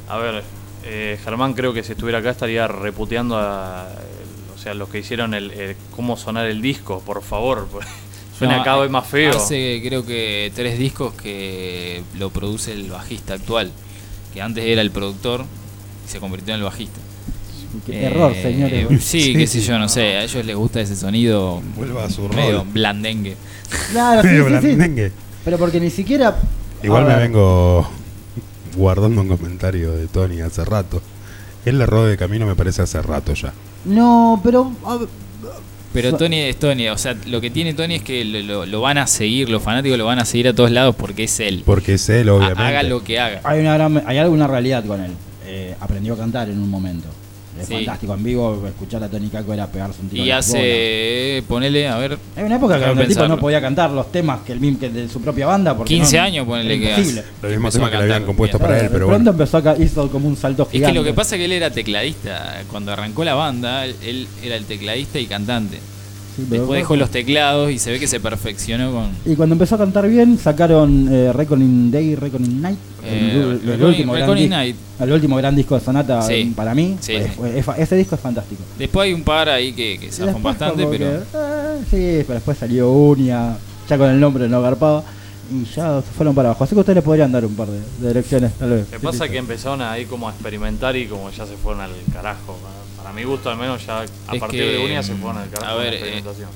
a 0.08 0.16
ver, 0.18 0.42
eh, 0.84 1.18
Germán 1.22 1.52
creo 1.52 1.72
que 1.74 1.82
si 1.82 1.92
estuviera 1.92 2.18
acá 2.18 2.30
estaría 2.30 2.66
reputeando 2.66 3.36
a, 3.36 3.88
o 4.58 4.62
sea, 4.62 4.74
los 4.74 4.88
que 4.88 4.98
hicieron 4.98 5.34
el, 5.34 5.50
el 5.52 5.76
cómo 5.94 6.16
sonar 6.16 6.46
el 6.46 6.60
disco, 6.60 7.00
por 7.04 7.22
favor. 7.22 7.68
pues, 7.70 7.86
Suena 8.38 8.58
No, 8.58 8.64
cada 8.64 8.82
vez 8.82 8.90
más 8.90 9.06
feo. 9.06 9.36
Hace 9.36 9.80
creo 9.84 10.04
que 10.06 10.52
tres 10.54 10.78
discos 10.78 11.12
que 11.14 12.02
lo 12.18 12.30
produce 12.30 12.72
el 12.72 12.90
bajista 12.90 13.34
actual, 13.34 13.70
que 14.32 14.40
antes 14.42 14.64
era 14.64 14.80
el 14.80 14.90
productor 14.90 15.44
y 16.06 16.10
se 16.10 16.20
convirtió 16.20 16.54
en 16.54 16.60
el 16.60 16.64
bajista. 16.64 17.00
Qué 17.84 18.00
Eh, 18.00 18.06
error, 18.06 18.32
señores. 18.34 19.04
Sí, 19.04 19.32
qué 19.34 19.46
sé 19.48 19.60
yo, 19.60 19.78
no 19.78 19.88
sé. 19.88 20.16
A 20.16 20.24
ellos 20.24 20.44
les 20.44 20.56
gusta 20.56 20.80
ese 20.80 20.96
sonido 20.96 21.60
Vuelva 21.76 22.04
a 22.04 22.10
su 22.10 22.28
medio 22.28 22.58
rol. 22.58 22.68
blandengue. 22.72 23.36
Claro, 23.92 24.22
sí, 24.22 24.28
Medio 24.28 24.44
sí, 24.44 24.50
sí. 24.50 24.66
blandengue. 24.74 25.12
Pero 25.44 25.58
porque 25.58 25.80
ni 25.80 25.90
siquiera. 25.90 26.38
Igual 26.82 27.04
me 27.06 27.16
vengo 27.16 27.88
guardando 28.76 29.20
un 29.20 29.28
comentario 29.28 29.92
de 29.92 30.06
Tony 30.06 30.40
hace 30.40 30.64
rato. 30.64 31.02
El 31.64 31.80
error 31.80 32.08
de 32.08 32.16
camino 32.16 32.46
me 32.46 32.54
parece 32.54 32.82
hace 32.82 33.02
rato 33.02 33.34
ya. 33.34 33.52
No, 33.84 34.40
pero. 34.42 34.72
a 34.84 34.98
Pero 35.92 36.16
Tony 36.16 36.36
es 36.40 36.56
Tony, 36.58 36.88
o 36.88 36.98
sea, 36.98 37.16
lo 37.26 37.40
que 37.40 37.50
tiene 37.50 37.72
Tony 37.74 37.96
es 37.96 38.02
que 38.02 38.24
lo, 38.24 38.40
lo- 38.40 38.66
lo 38.66 38.80
van 38.82 38.98
a 38.98 39.06
seguir, 39.06 39.48
los 39.48 39.62
fanáticos 39.62 39.96
lo 39.98 40.04
van 40.04 40.18
a 40.18 40.24
seguir 40.24 40.48
a 40.48 40.52
todos 40.54 40.70
lados 40.70 40.94
porque 40.96 41.24
es 41.24 41.40
él. 41.40 41.62
Porque 41.64 41.94
es 41.94 42.08
él, 42.10 42.28
obviamente. 42.28 42.62
Haga 42.62 42.82
lo 42.82 43.02
que 43.02 43.18
haga. 43.18 43.40
hay, 43.44 43.60
una 43.60 43.74
gran, 43.74 44.02
hay 44.06 44.18
alguna 44.18 44.46
realidad 44.46 44.84
con 44.84 45.02
él. 45.02 45.12
Eh, 45.46 45.74
aprendió 45.80 46.12
a 46.14 46.16
cantar 46.18 46.50
en 46.50 46.58
un 46.60 46.68
momento. 46.68 47.08
Es 47.60 47.66
Sí. 47.66 47.74
fantástico 47.74 48.14
en 48.14 48.22
vivo. 48.22 48.62
Escuchar 48.66 49.02
a 49.02 49.08
Tony 49.08 49.28
Caco 49.28 49.52
era 49.52 49.66
pegarse 49.66 50.00
un 50.00 50.08
tiro. 50.08 50.24
Y 50.24 50.30
hace, 50.30 51.42
ponele, 51.48 51.88
a 51.88 51.96
ver, 51.98 52.18
Hay 52.36 52.44
una 52.44 52.56
época 52.56 52.78
cuando 52.78 53.02
el 53.02 53.08
tipo 53.08 53.26
no 53.28 53.38
podía 53.38 53.60
cantar 53.60 53.90
los 53.90 54.10
temas 54.12 54.40
que 54.46 54.52
el 54.52 54.60
mismo 54.60 54.78
que 54.78 54.88
de 54.90 55.08
su 55.08 55.20
propia 55.20 55.46
banda. 55.46 55.76
Porque 55.76 55.94
15 55.94 56.16
no- 56.16 56.22
años, 56.22 56.46
ponele 56.46 56.78
que 56.78 56.90
imposible. 56.90 57.24
Los 57.42 57.50
mismos 57.52 57.72
temas 57.74 57.90
que 57.90 57.96
le 57.96 58.02
habían 58.04 58.24
compuesto 58.24 58.58
bien. 58.58 58.68
para 58.68 58.80
él, 58.80 58.88
pero 58.92 59.06
pronto 59.06 59.30
bueno. 59.32 59.44
empezó 59.44 59.58
a 59.58 59.76
hizo 59.82 60.10
como 60.10 60.28
un 60.28 60.36
salto 60.36 60.62
Es 60.64 60.70
gigante. 60.70 60.92
que 60.92 60.98
lo 60.98 61.04
que 61.04 61.12
pasa 61.14 61.34
es 61.36 61.40
que 61.40 61.44
él 61.46 61.52
era 61.52 61.70
tecladista. 61.70 62.62
Cuando 62.70 62.92
arrancó 62.92 63.24
la 63.24 63.34
banda, 63.34 63.84
él 63.86 64.28
era 64.42 64.56
el 64.56 64.64
tecladista 64.64 65.18
y 65.18 65.26
cantante. 65.26 65.78
Después 66.48 66.78
dejó 66.80 66.96
los 66.96 67.10
teclados 67.10 67.70
y 67.70 67.78
se 67.78 67.90
ve 67.90 67.98
que 67.98 68.06
se 68.06 68.20
perfeccionó 68.20 68.92
con. 68.92 69.10
Y 69.24 69.34
cuando 69.36 69.54
empezó 69.54 69.74
a 69.74 69.78
cantar 69.78 70.08
bien, 70.08 70.38
sacaron 70.38 71.08
eh, 71.10 71.32
Reckoning 71.32 71.90
Day, 71.90 72.14
Reckoning 72.14 72.62
Night. 72.62 72.78
Eh, 73.04 73.30
el, 73.34 73.40
el 73.70 73.78
Reckoning- 73.80 73.84
último 73.86 74.12
gran 74.12 74.28
Reckoning 74.28 74.50
Night. 74.50 74.76
el 75.00 75.12
último 75.12 75.36
gran 75.36 75.56
disco 75.56 75.74
de 75.74 75.80
Sonata 75.84 76.22
Sí. 76.22 76.32
eh, 76.34 76.52
para 76.54 76.74
mí. 76.74 76.96
Sí, 77.00 77.14
Pues, 77.36 77.54
es 77.56 77.66
ese 77.78 77.96
disco 77.96 78.14
es 78.14 78.20
fantástico. 78.20 78.62
Después 78.78 79.06
hay 79.06 79.12
un 79.14 79.22
par 79.22 79.48
ahí 79.48 79.72
que, 79.72 79.98
que 79.98 80.10
zafan 80.12 80.42
bastante, 80.42 80.86
pero. 80.86 81.06
que, 81.06 81.16
eh, 81.34 81.78
sí, 81.90 82.24
pero 82.26 82.34
después 82.34 82.56
salió 82.58 82.90
Unia, 82.90 83.56
ya 83.88 83.98
con 83.98 84.08
el 84.10 84.20
nombre 84.20 84.48
no 84.48 84.60
garpaba. 84.62 85.02
Y 85.50 85.64
ya 85.74 86.02
se 86.02 86.08
fueron 86.14 86.34
para 86.34 86.50
abajo. 86.50 86.64
Así 86.64 86.74
que 86.74 86.80
ustedes 86.80 86.96
le 86.96 87.02
podrían 87.02 87.32
dar 87.32 87.42
un 87.46 87.54
par 87.54 87.68
de, 87.68 87.80
de 88.02 88.08
direcciones, 88.08 88.52
tal 88.58 88.68
vez. 88.70 88.84
Lo 88.92 88.98
que 88.98 89.02
pasa 89.06 89.24
es 89.24 89.30
que 89.30 89.38
empezaron 89.38 89.80
ahí 89.80 90.04
como 90.04 90.28
a 90.28 90.32
experimentar 90.32 90.94
y 90.94 91.06
como 91.06 91.30
ya 91.30 91.46
se 91.46 91.56
fueron 91.56 91.80
al 91.80 91.92
carajo. 92.12 92.58
Para 93.08 93.16
mi 93.20 93.24
gusto 93.24 93.48
al 93.48 93.56
menos 93.56 93.86
ya 93.86 94.00
a 94.00 94.04
Es 94.04 94.38
partir 94.38 94.60
que, 94.60 94.66
de 94.72 94.84
Unia 94.84 95.02
se 95.02 95.14
fueron 95.14 95.38
al 95.40 95.48
carajo 95.48 95.72
a 95.72 95.74
con 95.76 95.82
ver, 95.82 95.92
la 95.94 95.98
eh, 95.98 96.02
experimentación. 96.02 96.50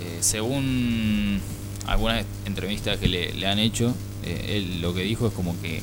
Eh, 0.00 0.18
según 0.20 1.40
algunas 1.86 2.26
entrevistas 2.44 2.98
que 2.98 3.08
le, 3.08 3.32
le 3.32 3.46
han 3.46 3.58
hecho, 3.58 3.94
eh, 4.22 4.56
él 4.58 4.82
lo 4.82 4.92
que 4.92 5.00
dijo 5.00 5.28
es 5.28 5.32
como 5.32 5.58
que 5.62 5.80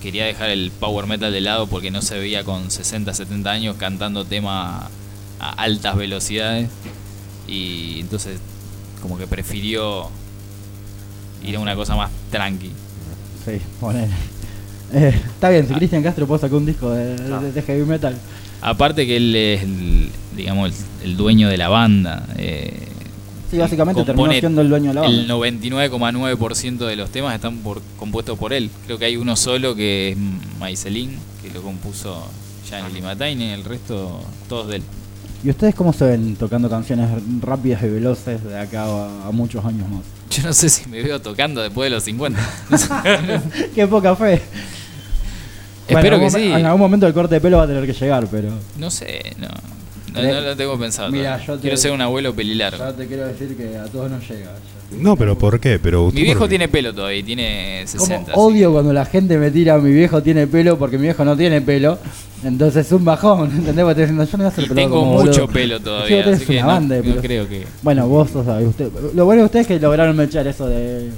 quería 0.00 0.24
dejar 0.26 0.50
el 0.50 0.70
power 0.70 1.08
metal 1.08 1.32
de 1.32 1.40
lado 1.40 1.66
porque 1.66 1.90
no 1.90 2.00
se 2.00 2.16
veía 2.16 2.44
con 2.44 2.70
60, 2.70 3.12
70 3.12 3.50
años 3.50 3.74
cantando 3.76 4.24
temas 4.24 4.84
a 5.40 5.50
altas 5.54 5.96
velocidades 5.96 6.68
y 7.48 7.98
entonces 7.98 8.38
como 9.02 9.18
que 9.18 9.26
prefirió 9.26 10.10
ir 11.44 11.56
a 11.56 11.58
una 11.58 11.74
cosa 11.74 11.96
más 11.96 12.12
tranqui. 12.30 12.70
Sí, 13.44 13.60
ponele. 13.80 14.12
Eh, 14.92 15.08
está 15.34 15.48
bien, 15.50 15.66
si 15.66 15.74
Cristian 15.74 16.04
Castro 16.04 16.28
puede 16.28 16.40
sacar 16.42 16.56
un 16.58 16.66
disco 16.66 16.92
de, 16.92 17.16
de- 17.16 17.50
de 17.50 17.62
heavy 17.62 17.84
metal. 17.84 18.16
Aparte 18.66 19.06
que 19.06 19.16
él 19.16 19.34
es 19.36 19.62
el, 19.62 20.10
digamos, 20.36 20.72
el, 21.02 21.10
el 21.10 21.16
dueño 21.16 21.48
de 21.48 21.56
la 21.56 21.68
banda. 21.68 22.26
eh, 22.36 22.82
Sí, 23.48 23.58
básicamente 23.58 24.02
terminó 24.02 24.32
siendo 24.32 24.60
el 24.60 24.68
dueño 24.68 24.88
de 24.90 24.94
la 24.94 25.00
banda. 25.02 25.16
El 25.16 25.30
99,9% 25.30 26.78
de 26.78 26.96
los 26.96 27.10
temas 27.10 27.32
están 27.34 27.58
por, 27.58 27.80
compuestos 27.96 28.36
por 28.36 28.52
él. 28.52 28.70
Creo 28.86 28.98
que 28.98 29.04
hay 29.04 29.16
uno 29.16 29.36
solo 29.36 29.76
que 29.76 30.10
es 30.10 30.16
Maiselin, 30.58 31.16
que 31.40 31.50
lo 31.52 31.62
compuso 31.62 32.28
Gianni 32.68 32.92
Limataine, 32.92 33.54
el 33.54 33.62
resto 33.64 34.20
todos 34.48 34.66
de 34.68 34.76
él. 34.76 34.82
¿Y 35.44 35.50
ustedes 35.50 35.76
cómo 35.76 35.92
se 35.92 36.06
ven 36.06 36.34
tocando 36.34 36.68
canciones 36.68 37.08
rápidas 37.40 37.84
y 37.84 37.88
veloces 37.88 38.42
de 38.42 38.58
acá 38.58 38.82
a, 38.84 39.28
a 39.28 39.30
muchos 39.30 39.64
años 39.64 39.88
más? 39.88 40.00
Yo 40.28 40.42
no 40.42 40.52
sé 40.52 40.68
si 40.68 40.88
me 40.88 41.00
veo 41.00 41.20
tocando 41.20 41.62
después 41.62 41.86
de 41.88 41.94
los 41.94 42.02
50. 42.02 42.40
Qué 43.76 43.86
poca 43.86 44.16
fe. 44.16 44.42
Espero 45.88 46.18
que 46.18 46.24
algún 46.26 46.30
sí. 46.40 46.52
En 46.52 46.66
algún 46.66 46.80
momento 46.80 47.06
el 47.06 47.14
corte 47.14 47.36
de 47.36 47.40
pelo 47.40 47.58
va 47.58 47.64
a 47.64 47.66
tener 47.66 47.86
que 47.86 47.92
llegar, 47.92 48.26
pero. 48.30 48.48
No 48.78 48.90
sé, 48.90 49.20
no. 49.38 49.48
No, 50.14 50.22
no 50.22 50.40
lo 50.40 50.56
tengo 50.56 50.78
pensado. 50.78 51.10
Mira, 51.10 51.38
yo 51.44 51.56
te- 51.56 51.60
Quiero 51.62 51.76
ser 51.76 51.92
un 51.92 52.00
abuelo 52.00 52.34
pelilargo. 52.34 52.78
Ya 52.78 52.92
te 52.92 53.06
quiero 53.06 53.26
decir 53.26 53.54
que 53.56 53.76
a 53.76 53.84
todos 53.84 54.10
nos 54.10 54.26
llega. 54.28 54.50
No, 54.98 55.16
pero 55.16 55.36
¿por 55.36 55.58
qué? 55.60 55.78
Pero 55.80 56.10
Mi 56.12 56.22
viejo 56.22 56.40
por- 56.40 56.48
tiene 56.48 56.68
pelo 56.68 56.94
todavía, 56.94 57.22
tiene 57.24 57.82
60. 57.86 58.32
Como 58.32 58.46
así 58.48 58.56
odio 58.56 58.72
cuando 58.72 58.92
la 58.92 59.04
gente 59.04 59.36
me 59.36 59.50
tira 59.50 59.76
mi 59.78 59.90
viejo 59.90 60.22
tiene 60.22 60.46
pelo 60.46 60.78
porque 60.78 60.96
mi 60.96 61.02
viejo 61.02 61.24
no 61.24 61.36
tiene 61.36 61.60
pelo. 61.60 61.98
Entonces 62.44 62.86
es 62.86 62.92
un 62.92 63.04
bajón, 63.04 63.50
¿entendés? 63.56 63.84
Porque 63.84 64.00
diciendo, 64.02 64.24
yo 64.24 64.30
no 64.32 64.38
voy 64.38 64.44
a 64.44 64.48
hacer 64.48 64.64
pelo 64.64 64.74
tengo 64.76 65.00
como 65.00 65.12
mucho 65.14 65.46
boludo. 65.46 65.48
pelo 65.48 65.78
Sí, 65.78 65.84
todavía, 65.84 66.24
tenés 66.24 66.36
así 66.38 66.46
que 66.46 66.52
una 66.52 66.62
no, 66.62 66.66
banda 66.68 66.94
de 66.94 67.02
no 67.02 67.20
creo 67.20 67.48
que... 67.48 67.66
Bueno, 67.82 68.08
vos 68.08 68.30
sos, 68.30 68.46
sabés, 68.46 68.68
usted, 68.68 68.88
lo 69.14 69.24
bueno 69.24 69.42
de 69.42 69.46
ustedes 69.46 69.62
es 69.64 69.68
que 69.68 69.80
lograron 69.80 70.18
echar 70.20 70.46
eso 70.46 70.66
de 70.68 71.10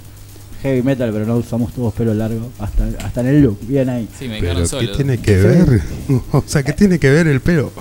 heavy 0.62 0.82
metal, 0.82 1.10
pero 1.12 1.24
no 1.26 1.36
usamos 1.36 1.72
todos 1.72 1.92
pelo 1.94 2.14
largo, 2.14 2.50
hasta, 2.58 2.84
hasta 3.04 3.20
en 3.20 3.26
el 3.28 3.42
look, 3.42 3.58
bien 3.62 3.88
ahí. 3.88 4.08
Sí, 4.18 4.26
me 4.28 4.40
Pero 4.40 4.40
quedaron 4.40 4.62
¿qué 4.62 4.68
solo. 4.68 4.92
tiene 4.96 5.18
que 5.18 5.36
ver? 5.36 5.80
o 6.32 6.42
sea, 6.46 6.62
¿qué 6.62 6.72
tiene 6.72 6.98
que 6.98 7.10
ver 7.10 7.26
el 7.28 7.40
pelo? 7.40 7.72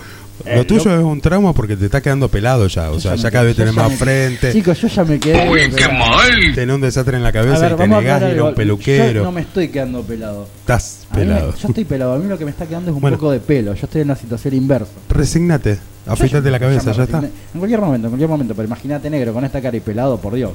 Eh, 0.45 0.55
Lo 0.55 0.65
tuyo 0.67 0.85
lo- 0.91 0.97
es 0.99 1.03
un 1.03 1.19
trauma 1.19 1.51
porque 1.51 1.75
te 1.75 1.85
está 1.85 1.99
quedando 1.99 2.29
pelado 2.29 2.67
ya. 2.67 2.91
O 2.91 2.93
Yo 2.93 2.99
sea, 2.99 3.15
ya 3.15 3.23
ya 3.23 3.31
cada 3.31 3.43
vez 3.45 3.55
tenés 3.55 3.73
más 3.73 3.89
me- 3.89 3.97
frente. 3.97 4.53
Chicos, 4.53 4.79
yo 4.79 4.87
ya 4.87 5.03
me 5.03 5.19
quedé. 5.19 5.49
pero- 5.49 6.53
Tenés 6.53 6.75
un 6.75 6.81
desastre 6.81 7.17
en 7.17 7.23
la 7.23 7.31
cabeza 7.31 7.59
ver, 7.59 7.71
y 7.71 7.75
te 7.75 7.87
negás 7.87 8.21
a 8.21 8.31
ir 8.31 8.39
a 8.39 8.43
un 8.43 8.53
peluquero. 8.55 9.13
Yo 9.13 9.23
no 9.23 9.31
me 9.31 9.41
estoy 9.41 9.69
quedando 9.69 10.03
pelado. 10.03 10.47
Estás 10.59 11.07
me- 11.11 11.17
pelado. 11.19 11.55
yo 11.59 11.67
estoy 11.67 11.85
pelado, 11.85 12.13
a 12.13 12.19
mí 12.19 12.27
lo 12.29 12.37
que 12.37 12.45
me 12.45 12.51
está 12.51 12.67
quedando 12.67 12.91
es 12.91 12.95
un 12.95 13.01
Bueno. 13.01 13.17
poco 13.17 13.31
de 13.31 13.39
pelo. 13.39 13.73
Yo 13.73 13.85
estoy 13.87 14.01
en 14.01 14.07
una 14.09 14.15
situación 14.15 14.53
inversa. 14.53 14.91
Resignate. 15.09 15.79
Afeitate 16.05 16.51
la 16.51 16.59
cabeza, 16.59 16.91
ya 16.91 17.03
está. 17.03 17.17
En 17.19 17.31
cualquier 17.59 17.81
momento, 17.81 18.07
en 18.07 18.11
cualquier 18.11 18.29
momento, 18.29 18.53
pero 18.55 18.67
imagínate 18.67 19.09
negro 19.09 19.33
con 19.33 19.43
esta 19.43 19.59
cara 19.59 19.75
y 19.75 19.79
pelado, 19.81 20.17
por 20.21 20.35
Dios. 20.35 20.51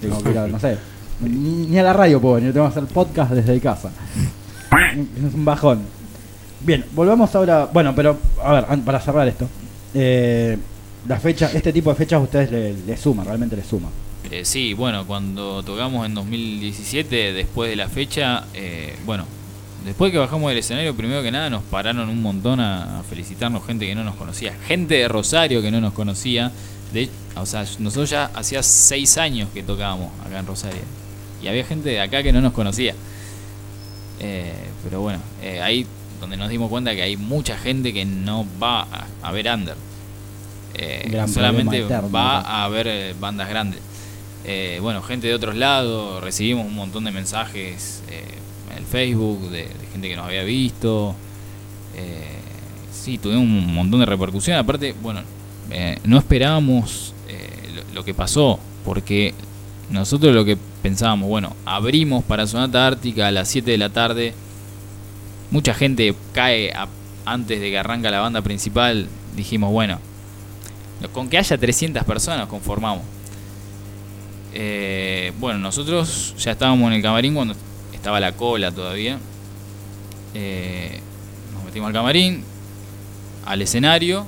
Tengo 0.00 0.22
que 0.22 0.30
ir 0.30 0.38
a, 0.38 0.46
no 0.46 0.60
sé, 0.60 0.76
ni, 1.20 1.78
a 1.78 1.82
la 1.82 1.92
radio 1.92 2.20
puedo 2.20 2.36
venir, 2.36 2.52
tengo 2.52 2.66
que 2.66 2.78
hacer 2.78 2.84
podcast 2.92 3.32
desde 3.32 3.60
casa. 3.60 3.90
Es 4.72 5.34
un 5.34 5.44
bajón. 5.44 5.82
Bien, 6.60 6.84
volvamos 6.92 7.34
ahora. 7.34 7.68
Bueno, 7.72 7.94
pero 7.94 8.18
a 8.42 8.52
ver, 8.54 8.64
para 8.84 9.00
cerrar 9.00 9.28
esto. 9.28 9.48
Eh, 9.94 10.56
la 11.06 11.20
fecha, 11.20 11.50
este 11.52 11.72
tipo 11.72 11.90
de 11.90 11.96
fechas 11.96 12.18
a 12.18 12.22
ustedes 12.22 12.50
le, 12.50 12.72
le 12.72 12.96
suman, 12.96 13.26
realmente 13.26 13.56
le 13.56 13.64
suman. 13.64 13.90
Eh, 14.30 14.44
sí, 14.44 14.72
bueno, 14.72 15.06
cuando 15.06 15.62
tocamos 15.62 16.06
en 16.06 16.14
2017, 16.14 17.34
después 17.34 17.70
de 17.70 17.76
la 17.76 17.88
fecha, 17.88 18.44
eh, 18.54 18.96
bueno, 19.04 19.26
después 19.84 20.10
que 20.10 20.18
bajamos 20.18 20.48
del 20.48 20.58
escenario, 20.58 20.96
primero 20.96 21.22
que 21.22 21.30
nada 21.30 21.50
nos 21.50 21.62
pararon 21.62 22.08
un 22.08 22.22
montón 22.22 22.58
a, 22.58 23.00
a 23.00 23.02
felicitarnos 23.02 23.64
gente 23.66 23.86
que 23.86 23.94
no 23.94 24.02
nos 24.02 24.16
conocía, 24.16 24.54
gente 24.66 24.94
de 24.94 25.08
Rosario 25.08 25.60
que 25.60 25.70
no 25.70 25.80
nos 25.80 25.92
conocía. 25.92 26.50
De, 26.92 27.10
o 27.36 27.44
sea, 27.44 27.64
nosotros 27.80 28.08
ya 28.08 28.30
hacía 28.34 28.62
seis 28.62 29.18
años 29.18 29.48
que 29.52 29.62
tocábamos 29.62 30.10
acá 30.24 30.38
en 30.38 30.46
Rosario 30.46 31.03
y 31.44 31.48
había 31.48 31.64
gente 31.64 31.90
de 31.90 32.00
acá 32.00 32.22
que 32.22 32.32
no 32.32 32.40
nos 32.40 32.54
conocía. 32.54 32.94
Eh, 34.18 34.54
pero 34.82 35.02
bueno, 35.02 35.18
eh, 35.42 35.60
ahí 35.60 35.86
donde 36.20 36.38
nos 36.38 36.48
dimos 36.48 36.70
cuenta 36.70 36.94
que 36.94 37.02
hay 37.02 37.18
mucha 37.18 37.58
gente 37.58 37.92
que 37.92 38.06
no 38.06 38.46
va 38.62 38.82
a, 38.82 39.06
a 39.22 39.32
ver 39.32 39.52
Under. 39.52 39.76
Eh, 40.74 41.24
solamente 41.28 41.82
va 41.84 42.64
a 42.64 42.68
ver 42.68 43.14
bandas 43.20 43.48
grandes. 43.48 43.80
Bueno, 44.80 45.02
gente 45.02 45.26
de 45.26 45.34
otros 45.34 45.54
lados, 45.54 46.22
recibimos 46.22 46.66
un 46.66 46.74
montón 46.74 47.04
de 47.04 47.10
mensajes 47.10 48.02
en 48.08 48.78
el 48.78 48.84
Facebook 48.84 49.50
de, 49.50 49.62
de 49.62 49.86
gente 49.92 50.08
que 50.08 50.16
nos 50.16 50.26
había 50.26 50.44
visto. 50.44 51.14
Sí, 52.92 53.18
tuvimos 53.18 53.42
un 53.42 53.74
montón 53.74 54.00
de 54.00 54.06
repercusión. 54.06 54.56
Aparte, 54.56 54.94
bueno, 55.02 55.20
no 56.04 56.18
esperábamos 56.18 57.14
lo, 57.74 57.94
lo 57.94 58.04
que 58.04 58.14
pasó, 58.14 58.58
porque 58.84 59.34
nosotros 59.90 60.34
lo 60.34 60.44
que 60.44 60.56
pensábamos, 60.82 61.28
bueno, 61.28 61.54
abrimos 61.64 62.24
para 62.24 62.46
Sonata 62.46 62.86
Ártica 62.86 63.28
a 63.28 63.30
las 63.30 63.48
7 63.48 63.70
de 63.70 63.78
la 63.78 63.90
tarde. 63.90 64.34
Mucha 65.50 65.74
gente 65.74 66.14
cae 66.32 66.72
antes 67.24 67.60
de 67.60 67.70
que 67.70 67.78
arranca 67.78 68.10
la 68.10 68.20
banda 68.20 68.42
principal. 68.42 69.08
Dijimos, 69.36 69.70
bueno, 69.70 69.98
con 71.12 71.28
que 71.28 71.38
haya 71.38 71.58
300 71.58 72.04
personas 72.04 72.48
conformamos. 72.48 73.04
Eh, 74.52 75.32
bueno, 75.38 75.58
nosotros 75.58 76.34
ya 76.38 76.52
estábamos 76.52 76.86
en 76.88 76.94
el 76.94 77.02
camarín 77.02 77.34
cuando 77.34 77.54
estaba 77.92 78.20
la 78.20 78.32
cola 78.32 78.70
todavía. 78.72 79.18
Eh, 80.34 81.00
nos 81.52 81.64
metimos 81.64 81.88
al 81.88 81.92
camarín, 81.92 82.42
al 83.44 83.62
escenario, 83.62 84.26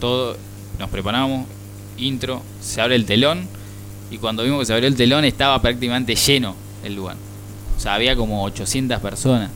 todo, 0.00 0.36
nos 0.78 0.88
preparamos, 0.88 1.46
intro, 1.98 2.42
se 2.60 2.80
abre 2.80 2.94
el 2.94 3.06
telón 3.06 3.48
y 4.12 4.18
cuando 4.18 4.44
vimos 4.44 4.60
que 4.60 4.66
se 4.66 4.72
abrió 4.74 4.88
el 4.88 4.94
telón 4.94 5.24
estaba 5.24 5.60
prácticamente 5.60 6.14
lleno 6.14 6.54
el 6.84 6.94
lugar. 6.94 7.16
O 7.76 7.80
sea, 7.80 7.94
había 7.94 8.14
como 8.14 8.44
800 8.44 9.00
personas. 9.00 9.50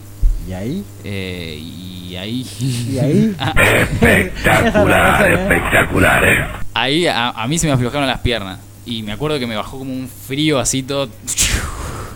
Y 0.48 0.52
ahí, 0.52 0.84
Eh, 1.04 1.58
y 1.60 2.16
ahí. 2.16 2.46
Y 2.60 2.98
ahí. 2.98 3.36
espectacular, 3.82 5.30
espectacular. 5.40 6.60
Ahí 6.74 7.06
a, 7.06 7.30
a 7.30 7.46
mí 7.48 7.58
se 7.58 7.66
me 7.66 7.72
aflojaron 7.72 8.06
las 8.06 8.20
piernas. 8.20 8.58
Y 8.84 9.02
me 9.02 9.12
acuerdo 9.12 9.38
que 9.38 9.46
me 9.46 9.56
bajó 9.56 9.78
como 9.78 9.92
un 9.92 10.08
frío 10.08 10.58
así 10.58 10.82
todo. 10.82 11.08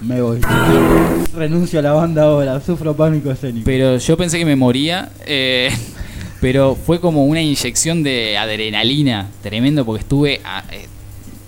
Me 0.01 0.21
voy. 0.23 0.41
Renuncio 1.35 1.79
a 1.81 1.83
la 1.83 1.93
banda 1.93 2.23
ahora, 2.23 2.61
sufro 2.61 2.95
pánico 2.97 3.31
escénico. 3.31 3.65
Pero 3.67 3.99
yo 3.99 4.17
pensé 4.17 4.39
que 4.39 4.45
me 4.45 4.57
moría. 4.57 5.11
eh, 5.27 5.71
pero 6.41 6.75
fue 6.87 7.01
como 7.01 7.25
una 7.27 7.41
inyección 7.43 8.03
de 8.03 8.39
adrenalina 8.39 9.29
tremendo 9.43 9.85
porque 9.85 10.01
estuve. 10.03 10.41
a- 10.45 10.65
eh, 10.71 10.87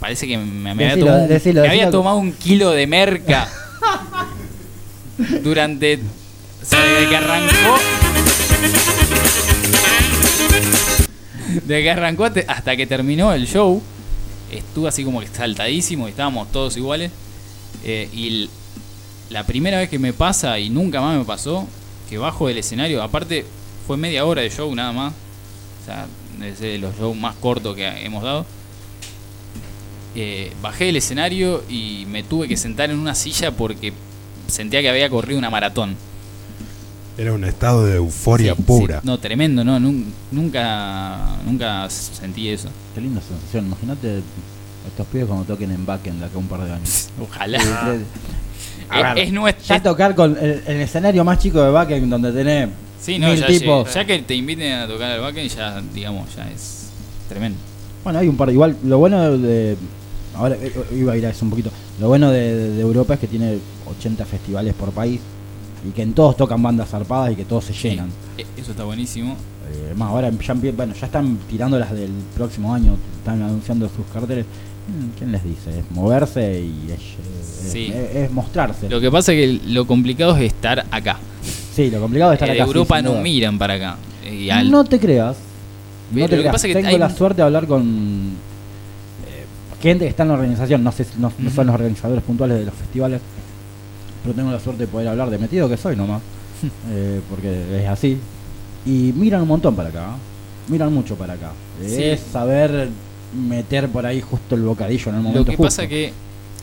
parece 0.02 0.26
que 0.26 0.36
me, 0.36 0.74
me 0.74 0.84
había, 0.84 0.98
tomado, 0.98 1.22
un- 1.22 1.28
decilo, 1.28 1.60
me 1.62 1.68
había 1.68 1.80
decilo. 1.86 1.98
tomado 1.98 2.16
un 2.16 2.32
kilo 2.32 2.70
de 2.72 2.86
merca 2.88 3.48
durante. 5.42 6.00
O 6.62 6.64
sea, 6.66 6.80
desde 6.84 7.08
que 7.08 7.16
arrancó. 7.16 7.78
Desde 11.66 11.82
que 11.82 11.90
arrancó 11.90 12.24
hasta- 12.24 12.76
que 12.76 12.86
terminó 12.86 13.32
el 13.32 13.46
show, 13.46 13.80
estuve 14.50 14.88
así 14.88 15.04
como 15.04 15.20
que 15.20 15.28
saltadísimo 15.28 16.06
y 16.08 16.10
estábamos 16.10 16.50
todos 16.50 16.76
iguales. 16.76 17.10
Eh, 17.84 18.08
y 18.12 18.48
la 19.30 19.44
primera 19.46 19.78
vez 19.78 19.88
que 19.88 19.98
me 19.98 20.12
pasa, 20.12 20.58
y 20.58 20.68
nunca 20.70 21.00
más 21.00 21.16
me 21.18 21.24
pasó, 21.24 21.66
que 22.08 22.18
bajo 22.18 22.48
del 22.48 22.58
escenario, 22.58 23.02
aparte 23.02 23.44
fue 23.86 23.96
media 23.96 24.24
hora 24.24 24.42
de 24.42 24.50
show 24.50 24.74
nada 24.74 24.92
más, 24.92 25.12
o 25.12 25.86
sea, 25.86 26.06
es 26.46 26.58
de 26.60 26.78
los 26.78 26.96
shows 26.96 27.16
más 27.16 27.34
cortos 27.36 27.74
que 27.76 27.86
hemos 28.04 28.22
dado. 28.22 28.46
Eh, 30.14 30.52
bajé 30.60 30.84
del 30.86 30.96
escenario 30.96 31.62
y 31.70 32.04
me 32.08 32.22
tuve 32.22 32.46
que 32.48 32.56
sentar 32.56 32.90
en 32.90 32.98
una 32.98 33.14
silla 33.14 33.50
porque 33.52 33.92
sentía 34.46 34.82
que 34.82 34.90
había 34.90 35.08
corrido 35.08 35.38
una 35.38 35.48
maratón. 35.50 35.96
Era 37.18 37.32
un 37.32 37.44
estado 37.44 37.84
de 37.86 37.96
euforia 37.96 38.54
Sí, 38.54 38.62
pura. 38.62 39.00
sí. 39.00 39.06
No, 39.06 39.18
tremendo, 39.18 39.64
no, 39.64 39.78
nun- 39.78 40.06
nunca, 40.30 41.36
nunca 41.46 41.88
sentí 41.90 42.48
eso. 42.48 42.68
Qué 42.94 43.00
linda 43.00 43.20
sensación. 43.20 43.66
Imagínate 43.66 44.20
estos 44.88 45.06
pibes 45.08 45.26
cuando 45.26 45.44
toquen 45.44 45.70
en 45.72 45.84
Backend 45.86 46.20
de 46.20 46.26
acá 46.26 46.38
un 46.38 46.46
par 46.48 46.64
de 46.64 46.72
años. 46.72 47.08
Ojalá. 47.20 47.58
Es- 47.58 49.18
es 49.26 49.32
nuestra. 49.32 49.76
Ya 49.76 49.82
tocar 49.82 50.14
con 50.14 50.36
el, 50.38 50.62
el 50.66 50.80
escenario 50.80 51.24
más 51.24 51.38
chico 51.38 51.62
de 51.62 51.70
Backend 51.70 52.10
donde 52.10 52.32
tenés 52.32 52.68
Sí, 53.00 53.18
no, 53.18 53.28
mil 53.28 53.40
ya, 53.40 53.46
tipos. 53.46 53.92
ya 53.92 54.04
que 54.04 54.18
te 54.20 54.34
inviten 54.34 54.72
a 54.74 54.86
tocar 54.86 55.10
al 55.10 55.20
backend, 55.20 55.50
ya, 55.50 55.82
digamos, 55.92 56.28
ya 56.36 56.48
es 56.50 56.84
tremendo. 57.28 57.58
Bueno, 58.04 58.20
hay 58.20 58.28
un 58.28 58.36
par. 58.36 58.48
Igual, 58.50 58.76
lo 58.84 58.98
bueno 58.98 59.36
de. 59.38 59.76
Ahora 60.34 60.56
eh, 60.60 60.72
iba 60.94 61.12
a 61.12 61.16
ir 61.16 61.26
a 61.26 61.30
eso 61.30 61.44
un 61.44 61.50
poquito. 61.50 61.70
Lo 62.00 62.08
bueno 62.08 62.30
de, 62.30 62.80
Europa 62.80 63.14
es 63.14 63.20
que 63.20 63.26
tiene 63.26 63.58
80 63.98 64.24
festivales 64.24 64.74
por 64.74 64.90
país 64.90 65.20
y 65.86 65.90
que 65.90 66.02
en 66.02 66.12
todos 66.14 66.36
tocan 66.36 66.62
bandas 66.62 66.88
zarpadas 66.88 67.32
y 67.32 67.36
que 67.36 67.44
todos 67.44 67.64
se 67.64 67.72
llenan. 67.72 68.08
Eh, 68.38 68.44
Eso 68.56 68.70
está 68.72 68.84
buenísimo. 68.84 69.36
Eh, 69.72 69.94
más, 69.96 70.08
ahora 70.10 70.30
ya, 70.30 70.54
bueno, 70.54 70.94
ya 70.98 71.06
están 71.06 71.38
tirando 71.48 71.78
las 71.78 71.92
del 71.92 72.10
próximo 72.34 72.74
año, 72.74 72.96
están 73.18 73.42
anunciando 73.42 73.88
sus 73.88 74.04
carteles. 74.12 74.44
Mm, 74.88 75.16
¿Quién 75.18 75.32
les 75.32 75.44
dice? 75.44 75.78
Es 75.78 75.90
moverse 75.90 76.60
y 76.60 76.90
es, 76.90 76.98
es- 76.98 77.70
Sí. 77.72 77.92
es- 77.94 78.16
es 78.16 78.30
mostrarse. 78.32 78.88
Lo 78.88 79.00
que 79.00 79.10
pasa 79.10 79.32
es 79.32 79.38
que 79.60 79.68
lo 79.68 79.86
complicado 79.86 80.36
es 80.36 80.42
estar 80.44 80.84
acá. 80.90 81.18
sí, 81.74 81.90
lo 81.90 82.00
complicado 82.00 82.32
es 82.32 82.36
estar 82.36 82.48
Eh, 82.48 82.52
acá. 82.52 82.62
de 82.64 82.64
sí, 82.64 82.76
Europa 82.78 82.96
sin 82.96 83.04
no 83.04 83.10
duda. 83.12 83.22
miran 83.22 83.58
para 83.58 83.74
acá. 83.74 83.96
Y 84.30 84.50
al- 84.50 84.70
No 84.70 84.84
te 84.84 84.98
creas. 84.98 85.36
No 86.12 86.18
lo 86.20 86.24
te 86.26 86.30
que 86.36 86.40
creas. 86.40 86.52
pasa 86.52 86.66
es 86.66 86.70
que 86.72 86.78
Tengo 86.80 86.88
hay 86.88 86.98
la 86.98 87.10
suerte 87.10 87.36
de 87.40 87.46
hablar 87.46 87.66
con 87.66 87.82
eh, 87.82 88.32
que 89.82 90.06
está 90.06 90.22
en 90.22 90.28
la 90.28 90.34
organización. 90.34 90.82
No 90.84 90.92
sé, 90.92 91.04
si- 91.04 91.18
no, 91.18 91.32
no 91.38 91.50
son 91.50 91.66
los 91.66 91.74
organizadores 91.74 92.22
puntuales 92.24 92.58
de 92.58 92.64
los 92.66 92.74
festivales, 92.74 93.20
pero 94.22 94.34
tengo 94.34 94.50
la 94.50 94.60
suerte 94.60 94.82
de 94.84 94.86
poder 94.88 95.08
hablar 95.08 95.28
de 95.30 95.38
metido 95.38 95.68
que 95.68 95.76
soy 95.76 95.96
nomás, 95.96 96.22
eh, 96.90 97.20
porque 97.28 97.82
es 97.82 97.88
así. 97.88 98.18
Y 98.86 99.12
miran 99.16 99.42
un 99.42 99.48
montón 99.48 99.74
para 99.76 99.88
acá. 99.88 100.06
¿eh? 100.10 100.70
Miran 100.70 100.92
mucho 100.92 101.16
para 101.16 101.34
acá. 101.34 101.52
Sí. 101.84 102.02
Es 102.02 102.20
saber 102.20 102.88
meter 103.48 103.88
por 103.88 104.06
ahí 104.06 104.20
justo 104.20 104.54
el 104.54 104.62
bocadillo 104.62 105.08
en 105.10 105.14
el 105.16 105.22
momento 105.22 105.38
Lo 105.40 105.44
que 105.44 105.56
justo. 105.56 105.64
pasa 105.64 105.86
que 105.88 106.12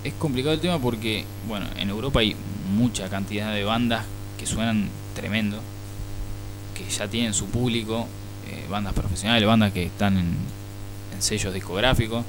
es 0.03 0.13
complicado 0.13 0.53
el 0.53 0.61
tema 0.61 0.79
porque, 0.79 1.25
bueno, 1.47 1.65
en 1.77 1.89
Europa 1.89 2.21
hay 2.21 2.35
mucha 2.75 3.09
cantidad 3.09 3.53
de 3.53 3.63
bandas 3.63 4.05
que 4.37 4.45
suenan 4.45 4.87
tremendo, 5.15 5.57
que 6.75 6.89
ya 6.89 7.07
tienen 7.09 7.33
su 7.33 7.47
público, 7.47 8.07
eh, 8.49 8.63
bandas 8.69 8.93
profesionales, 8.93 9.45
bandas 9.45 9.73
que 9.73 9.83
están 9.85 10.17
en, 10.17 10.27
en 11.15 11.21
sellos 11.21 11.53
discográficos. 11.53 12.23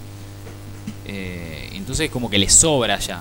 Eh, 1.13 1.71
entonces 1.75 2.09
como 2.11 2.31
que 2.31 2.39
les 2.39 2.53
sobra 2.53 2.99
ya. 2.99 3.21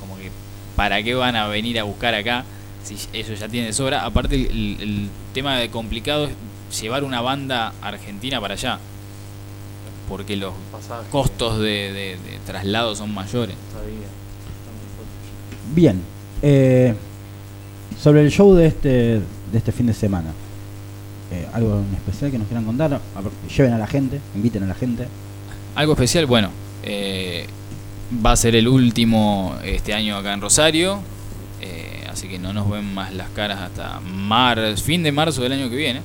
Como 0.00 0.16
que, 0.18 0.30
¿para 0.76 1.02
qué 1.02 1.14
van 1.14 1.34
a 1.36 1.46
venir 1.48 1.78
a 1.80 1.84
buscar 1.84 2.14
acá 2.14 2.44
si 2.84 2.96
ellos 3.12 3.38
ya 3.40 3.48
tienen 3.48 3.70
de 3.70 3.72
sobra? 3.72 4.04
Aparte, 4.04 4.34
el, 4.36 5.08
tema 5.32 5.56
de 5.58 5.70
complicado 5.70 6.26
es 6.26 6.80
llevar 6.82 7.02
una 7.04 7.20
banda 7.22 7.72
argentina 7.82 8.40
para 8.40 8.54
allá. 8.54 8.78
Porque 10.08 10.36
los 10.36 10.52
Pasaje, 10.70 11.08
costos 11.10 11.58
de, 11.58 11.64
de- 11.92 12.18
de 12.18 12.38
traslado 12.46 12.94
son 12.94 13.12
mayores. 13.14 13.56
Bien. 15.74 16.00
eh, 16.42 16.94
sobre 18.00 18.20
el 18.22 18.30
show 18.30 18.54
de 18.54 18.66
este, 18.66 18.90
de 18.90 19.58
este 19.58 19.72
fin 19.72 19.86
de 19.86 19.94
semana. 19.94 20.30
eh, 21.32 21.46
algo 21.54 21.78
en 21.78 21.94
especial 21.94 22.30
que 22.30 22.38
nos 22.38 22.46
quieran 22.46 22.64
contar. 22.64 22.92
A 23.16 23.20
ver, 23.20 23.32
lleven 23.56 23.72
a 23.72 23.78
la 23.78 23.86
gente, 23.86 24.20
inviten 24.34 24.62
a 24.64 24.66
la 24.66 24.74
gente. 24.74 25.08
Algo 25.74 25.94
especial, 25.94 26.26
bueno, 26.26 26.50
eh, 26.84 27.46
va 28.24 28.32
a 28.32 28.36
ser 28.36 28.54
el 28.56 28.68
último 28.68 29.56
este 29.64 29.94
año 29.94 30.16
acá 30.16 30.32
en 30.34 30.40
Rosario, 30.40 31.00
eh, 31.60 32.04
así 32.10 32.28
que 32.28 32.38
no 32.38 32.52
nos 32.52 32.68
ven 32.70 32.94
más 32.94 33.12
las 33.14 33.30
caras 33.30 33.60
hasta 33.60 34.00
mar, 34.00 34.60
fin 34.76 35.02
de 35.02 35.12
marzo 35.12 35.42
del 35.42 35.52
año 35.52 35.70
que 35.70 35.76
viene. 35.76 36.00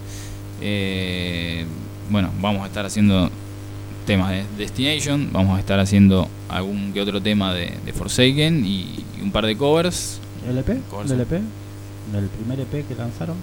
Eh, 0.61 1.65
bueno, 2.09 2.31
vamos 2.41 2.63
a 2.63 2.67
estar 2.67 2.85
haciendo 2.85 3.29
temas 4.05 4.31
de 4.31 4.43
Destination, 4.57 5.29
vamos 5.31 5.57
a 5.57 5.59
estar 5.59 5.79
haciendo 5.79 6.27
algún 6.49 6.93
que 6.93 7.01
otro 7.01 7.21
tema 7.21 7.53
de, 7.53 7.73
de 7.85 7.93
Forsaken 7.93 8.65
y, 8.65 9.03
y 9.17 9.21
un 9.21 9.31
par 9.31 9.45
de 9.45 9.55
covers. 9.55 10.19
¿LP? 10.47 10.79
Corso. 10.89 11.15
¿Del 11.15 11.21
EP? 11.21 11.41
¿Del 12.11 12.27
primer 12.29 12.59
EP 12.61 12.87
que 12.87 12.95
lanzaron? 12.95 13.35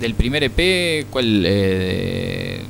Del 0.00 0.14
primer 0.14 0.42
EP, 0.44 1.06
¿cuál? 1.10 1.44
Eh, 1.46 2.62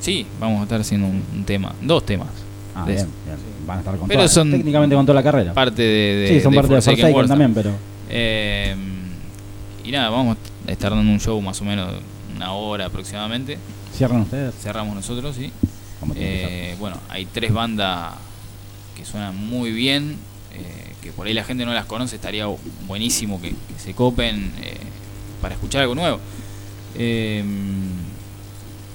sí, 0.00 0.26
vamos 0.40 0.60
a 0.60 0.62
estar 0.64 0.80
haciendo 0.80 1.06
un, 1.06 1.22
un 1.34 1.44
tema, 1.44 1.74
dos 1.80 2.04
temas. 2.04 2.28
Ah, 2.78 2.84
De- 2.84 2.92
bien, 2.94 3.06
bien. 3.24 3.36
Van 3.66 3.78
a 3.78 3.80
estar 3.80 3.96
con 3.96 4.06
Pero 4.06 4.20
toda- 4.20 4.28
son 4.28 4.50
técnicamente 4.50 4.94
con 4.94 5.06
toda 5.06 5.14
la 5.14 5.22
carrera. 5.22 5.54
Parte 5.54 5.80
de, 5.82 6.14
de- 6.16 6.28
sí, 6.28 6.40
son 6.42 6.52
parte 6.54 6.74
de 6.74 6.82
Forsaken 6.82 7.26
también, 7.26 7.54
pero 7.54 7.70
Eh, 8.10 8.74
y 9.82 9.90
nada, 9.90 10.10
vamos 10.10 10.36
a 10.68 10.70
estar 10.72 10.90
dando 10.90 11.10
un 11.10 11.18
show 11.18 11.40
más 11.40 11.60
o 11.60 11.64
menos 11.64 11.90
una 12.36 12.52
hora 12.52 12.86
aproximadamente. 12.86 13.56
cierran 13.96 14.20
ustedes. 14.20 14.54
Cerramos 14.60 14.94
nosotros, 14.94 15.34
sí. 15.34 15.50
Eh, 16.16 16.76
bueno, 16.78 16.98
hay 17.08 17.24
tres 17.24 17.50
bandas 17.52 18.12
que 18.94 19.04
suenan 19.06 19.34
muy 19.34 19.72
bien, 19.72 20.16
eh, 20.52 20.92
que 21.00 21.12
por 21.12 21.26
ahí 21.26 21.32
la 21.32 21.44
gente 21.44 21.64
no 21.64 21.72
las 21.72 21.86
conoce, 21.86 22.16
estaría 22.16 22.46
buenísimo 22.86 23.40
que, 23.40 23.50
que 23.50 23.78
se 23.82 23.94
copen 23.94 24.52
eh, 24.62 24.76
para 25.40 25.54
escuchar 25.54 25.80
algo 25.82 25.94
nuevo. 25.94 26.20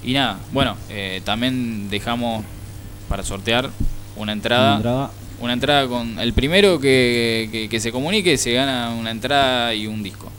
Y 0.04 0.12
nada, 0.14 0.38
bueno, 0.52 0.76
también 1.24 1.88
dejamos 1.90 2.44
para 3.12 3.22
sortear 3.24 3.68
una 4.16 4.32
entrada. 4.32 4.68
Una 4.70 4.76
entrada. 4.76 5.10
Una 5.42 5.52
entrada 5.52 5.86
con 5.86 6.18
el 6.18 6.32
primero 6.32 6.80
que, 6.80 7.46
que- 7.52 7.68
que 7.68 7.78
se 7.78 7.92
comunique 7.92 8.38
se 8.38 8.54
gana 8.54 8.94
una 8.98 9.10
entrada 9.10 9.74
y 9.74 9.86
un 9.86 10.02
disco. 10.02 10.30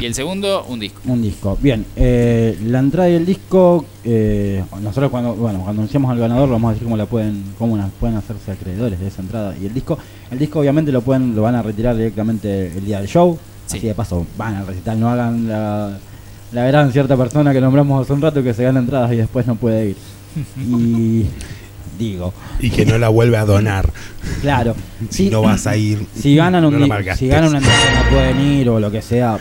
Y 0.00 0.06
el 0.06 0.14
segundo, 0.14 0.64
un 0.70 0.80
disco. 0.80 1.02
Un 1.04 1.20
disco. 1.20 1.58
Bien, 1.60 1.84
eh, 1.96 2.58
la 2.64 2.78
entrada 2.78 3.10
y 3.10 3.14
el 3.16 3.26
disco, 3.26 3.84
eh, 4.04 4.64
nosotros 4.80 5.10
cuando 5.10 5.34
bueno 5.34 5.58
cuando 5.58 5.80
anunciamos 5.82 6.10
al 6.10 6.18
ganador 6.18 6.48
vamos 6.48 6.70
a 6.70 6.72
decir 6.72 6.84
cómo 6.86 6.96
la 6.96 7.04
pueden 7.04 7.44
cómo 7.58 7.76
la- 7.76 7.88
pueden 8.00 8.16
hacerse 8.16 8.52
acreedores 8.52 8.98
de 8.98 9.08
esa 9.08 9.20
entrada 9.20 9.54
y 9.60 9.66
el 9.66 9.74
disco. 9.74 9.98
El 10.30 10.38
disco 10.38 10.60
obviamente 10.60 10.90
lo 10.92 11.02
pueden 11.02 11.36
lo 11.36 11.42
van 11.42 11.56
a 11.56 11.62
retirar 11.62 11.94
directamente 11.94 12.68
el 12.68 12.86
día 12.86 13.00
del 13.00 13.08
show. 13.08 13.38
Sí. 13.66 13.76
Así 13.76 13.86
de 13.86 13.94
paso 13.94 14.26
van 14.38 14.54
al 14.54 14.66
recital, 14.66 14.98
no 14.98 15.10
hagan 15.10 15.46
la, 15.46 15.98
la 16.52 16.64
gran 16.68 16.90
cierta 16.92 17.16
persona 17.18 17.52
que 17.52 17.60
nombramos 17.60 18.00
hace 18.02 18.14
un 18.14 18.22
rato 18.22 18.42
que 18.42 18.54
se 18.54 18.62
gana 18.62 18.80
entradas 18.80 19.12
y 19.12 19.16
después 19.16 19.46
no 19.46 19.56
puede 19.56 19.90
ir. 19.90 19.96
Y 20.60 21.26
digo, 21.98 22.32
Y 22.60 22.70
que 22.70 22.84
no 22.86 22.98
la 22.98 23.08
vuelve 23.08 23.36
a 23.36 23.44
donar. 23.44 23.92
claro, 24.40 24.74
Si 25.10 25.24
sí, 25.26 25.30
no 25.30 25.42
vas 25.42 25.66
a 25.66 25.76
ir. 25.76 26.06
si 26.14 26.34
ganan 26.36 26.64
un 26.64 26.78
no 26.78 26.86
la 26.86 27.16
si 27.16 27.28
ganan 27.28 27.50
una 27.50 27.58
entrada 27.58 28.02
no 28.04 28.10
pueden 28.10 28.40
ir 28.40 28.68
o 28.68 28.80
lo 28.80 28.90
que 28.90 29.02
sea, 29.02 29.38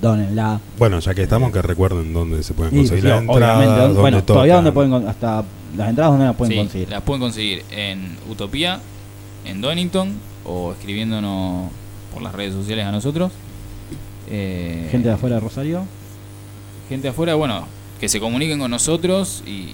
donenla. 0.00 0.60
Bueno, 0.78 0.98
ya 1.00 1.14
que 1.14 1.22
estamos, 1.22 1.52
que 1.52 1.62
recuerden 1.62 2.12
dónde 2.12 2.42
se 2.42 2.54
pueden 2.54 2.74
conseguir 2.76 3.02
sí, 3.02 3.08
la 3.08 3.18
entrada. 3.18 3.56
obviamente, 3.58 3.80
dónde 3.82 4.00
bueno, 4.00 4.22
todavía 4.24 4.54
donde 4.56 4.72
pueden 4.72 4.92
hasta 5.08 5.44
las 5.76 5.88
entradas 5.88 6.12
donde 6.12 6.26
las 6.26 6.36
pueden 6.36 6.52
Sí, 6.52 6.58
conseguir. 6.58 6.88
las 6.90 7.02
pueden 7.02 7.20
conseguir 7.22 7.62
en 7.70 8.16
Utopía, 8.30 8.80
en 9.44 9.60
Donington 9.60 10.12
o 10.44 10.72
escribiéndonos 10.72 11.70
por 12.12 12.22
las 12.22 12.34
redes 12.34 12.54
sociales 12.54 12.84
a 12.86 12.92
nosotros. 12.92 13.32
Eh, 14.28 14.88
Gente 14.90 15.08
de 15.08 15.14
afuera 15.14 15.36
de 15.36 15.40
Rosario. 15.40 15.84
gente 16.88 17.04
de 17.04 17.08
afuera, 17.10 17.34
bueno, 17.34 17.66
que 18.00 18.08
se 18.08 18.20
comuniquen 18.20 18.58
con 18.58 18.70
nosotros 18.70 19.42
y 19.46 19.68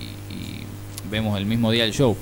vemos 1.12 1.36
el 1.38 1.44
mismo 1.46 1.70
día 1.70 1.84
el 1.84 1.92
show. 1.92 2.16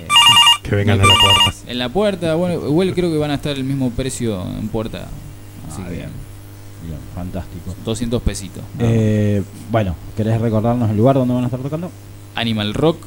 Eh, 0.00 0.06
Que 0.62 0.74
vengan 0.76 1.00
a 1.00 1.04
la 1.04 1.14
puerta. 1.14 1.54
En 1.68 1.78
la 1.78 1.88
puerta, 1.88 2.34
bueno, 2.34 2.54
igual 2.68 2.92
creo 2.94 3.10
que 3.10 3.18
van 3.18 3.30
a 3.30 3.34
estar 3.34 3.56
el 3.56 3.64
mismo 3.64 3.90
precio 3.90 4.42
en 4.58 4.68
puerta. 4.68 5.06
Así 5.68 5.80
Ah, 5.84 5.88
que 5.88 5.94
bien. 5.94 6.10
Bien, 6.84 6.98
fantástico. 7.14 7.74
200 7.84 8.20
pesitos. 8.22 8.62
Eh, 8.80 9.42
bueno, 9.70 9.94
¿querés 10.16 10.40
recordarnos 10.40 10.90
el 10.90 10.96
lugar 10.96 11.14
donde 11.16 11.34
van 11.34 11.44
a 11.44 11.46
estar 11.46 11.60
tocando? 11.60 11.90
Animal 12.34 12.74
Rock, 12.74 12.98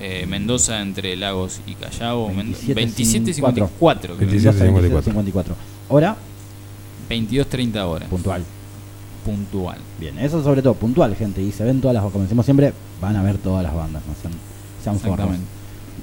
eh, 0.00 0.26
Mendoza 0.28 0.80
entre 0.80 1.14
Lagos 1.16 1.60
y 1.66 1.74
Callao, 1.74 2.28
27, 2.28 2.74
27 2.74 3.34
54. 3.34 4.14
54, 4.14 4.16
creo. 4.16 4.28
27. 4.30 4.58
54. 4.66 5.02
54. 5.02 5.54
Hora 5.90 6.16
22.30 7.10 7.76
horas. 7.84 8.08
puntual. 8.08 8.44
Puntual. 9.24 9.78
Bien, 9.98 10.18
eso 10.20 10.42
sobre 10.44 10.62
todo 10.62 10.74
puntual, 10.74 11.14
gente. 11.16 11.42
Y 11.42 11.50
se 11.52 11.64
ven 11.64 11.80
todas 11.80 11.94
las, 11.94 12.04
como 12.04 12.22
decimos 12.24 12.44
siempre, 12.44 12.72
van 13.00 13.16
a 13.16 13.22
ver 13.22 13.38
todas 13.38 13.62
las 13.62 13.74
bandas, 13.74 14.02
no 14.06 14.14
sean, 14.20 14.32
sean 14.82 14.96
forros. 14.98 15.14
Exactamente. 15.18 15.46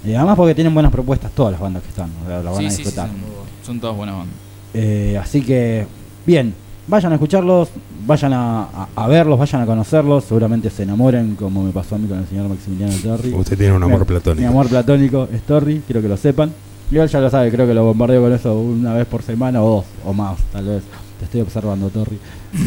Y 0.05 0.13
además 0.13 0.35
porque 0.37 0.53
tienen 0.55 0.73
buenas 0.73 0.91
propuestas 0.91 1.31
todas 1.31 1.51
las 1.53 1.61
bandas 1.61 1.81
que 1.83 1.89
están, 1.89 2.09
o 2.23 2.27
sea, 2.27 2.43
las 2.43 2.53
van 2.53 2.59
Sí, 2.61 2.65
a 2.65 2.69
sí, 2.69 2.75
sí, 2.77 2.83
disfrutar. 2.83 3.07
son, 3.09 3.17
son 3.65 3.79
todas 3.79 3.95
buenas 3.97 4.15
bandas. 4.17 4.35
Eh, 4.73 5.17
así 5.21 5.41
que, 5.41 5.87
bien, 6.25 6.53
vayan 6.87 7.11
a 7.11 7.15
escucharlos, 7.15 7.69
vayan 8.05 8.33
a, 8.33 8.63
a- 8.63 8.87
a 8.95 9.07
verlos, 9.07 9.39
vayan 9.39 9.61
a 9.61 9.65
conocerlos, 9.65 10.25
seguramente 10.25 10.69
se 10.69 10.83
enamoren, 10.83 11.35
como 11.35 11.63
me 11.63 11.71
pasó 11.71 11.95
a 11.95 11.97
mí 11.97 12.07
con 12.07 12.19
el 12.19 12.27
señor 12.27 12.47
Maximiliano 12.49 12.93
Torri. 13.01 13.33
Usted 13.33 13.57
tiene 13.57 13.73
un 13.73 13.81
amor 13.83 14.01
Mi- 14.01 14.05
platónico. 14.05 14.41
Mi 14.41 14.45
amor 14.47 14.67
platónico 14.67 15.27
es 15.33 15.41
Torri, 15.41 15.81
quiero 15.87 16.01
que 16.01 16.07
lo 16.09 16.17
sepan. 16.17 16.51
Igual 16.91 17.09
ya 17.09 17.19
lo 17.19 17.29
sabe, 17.31 17.49
creo 17.49 17.65
que 17.65 17.73
lo 17.73 17.83
bombardeo 17.85 18.21
con 18.21 18.31
eso 18.33 18.53
una 18.59 18.93
vez 18.93 19.07
por 19.07 19.23
semana 19.23 19.63
o 19.63 19.77
dos, 19.77 19.85
o 20.05 20.13
más, 20.13 20.37
tal 20.53 20.65
vez. 20.65 20.83
Te 21.17 21.25
estoy 21.25 21.41
observando, 21.41 21.89
Torri. 21.89 22.19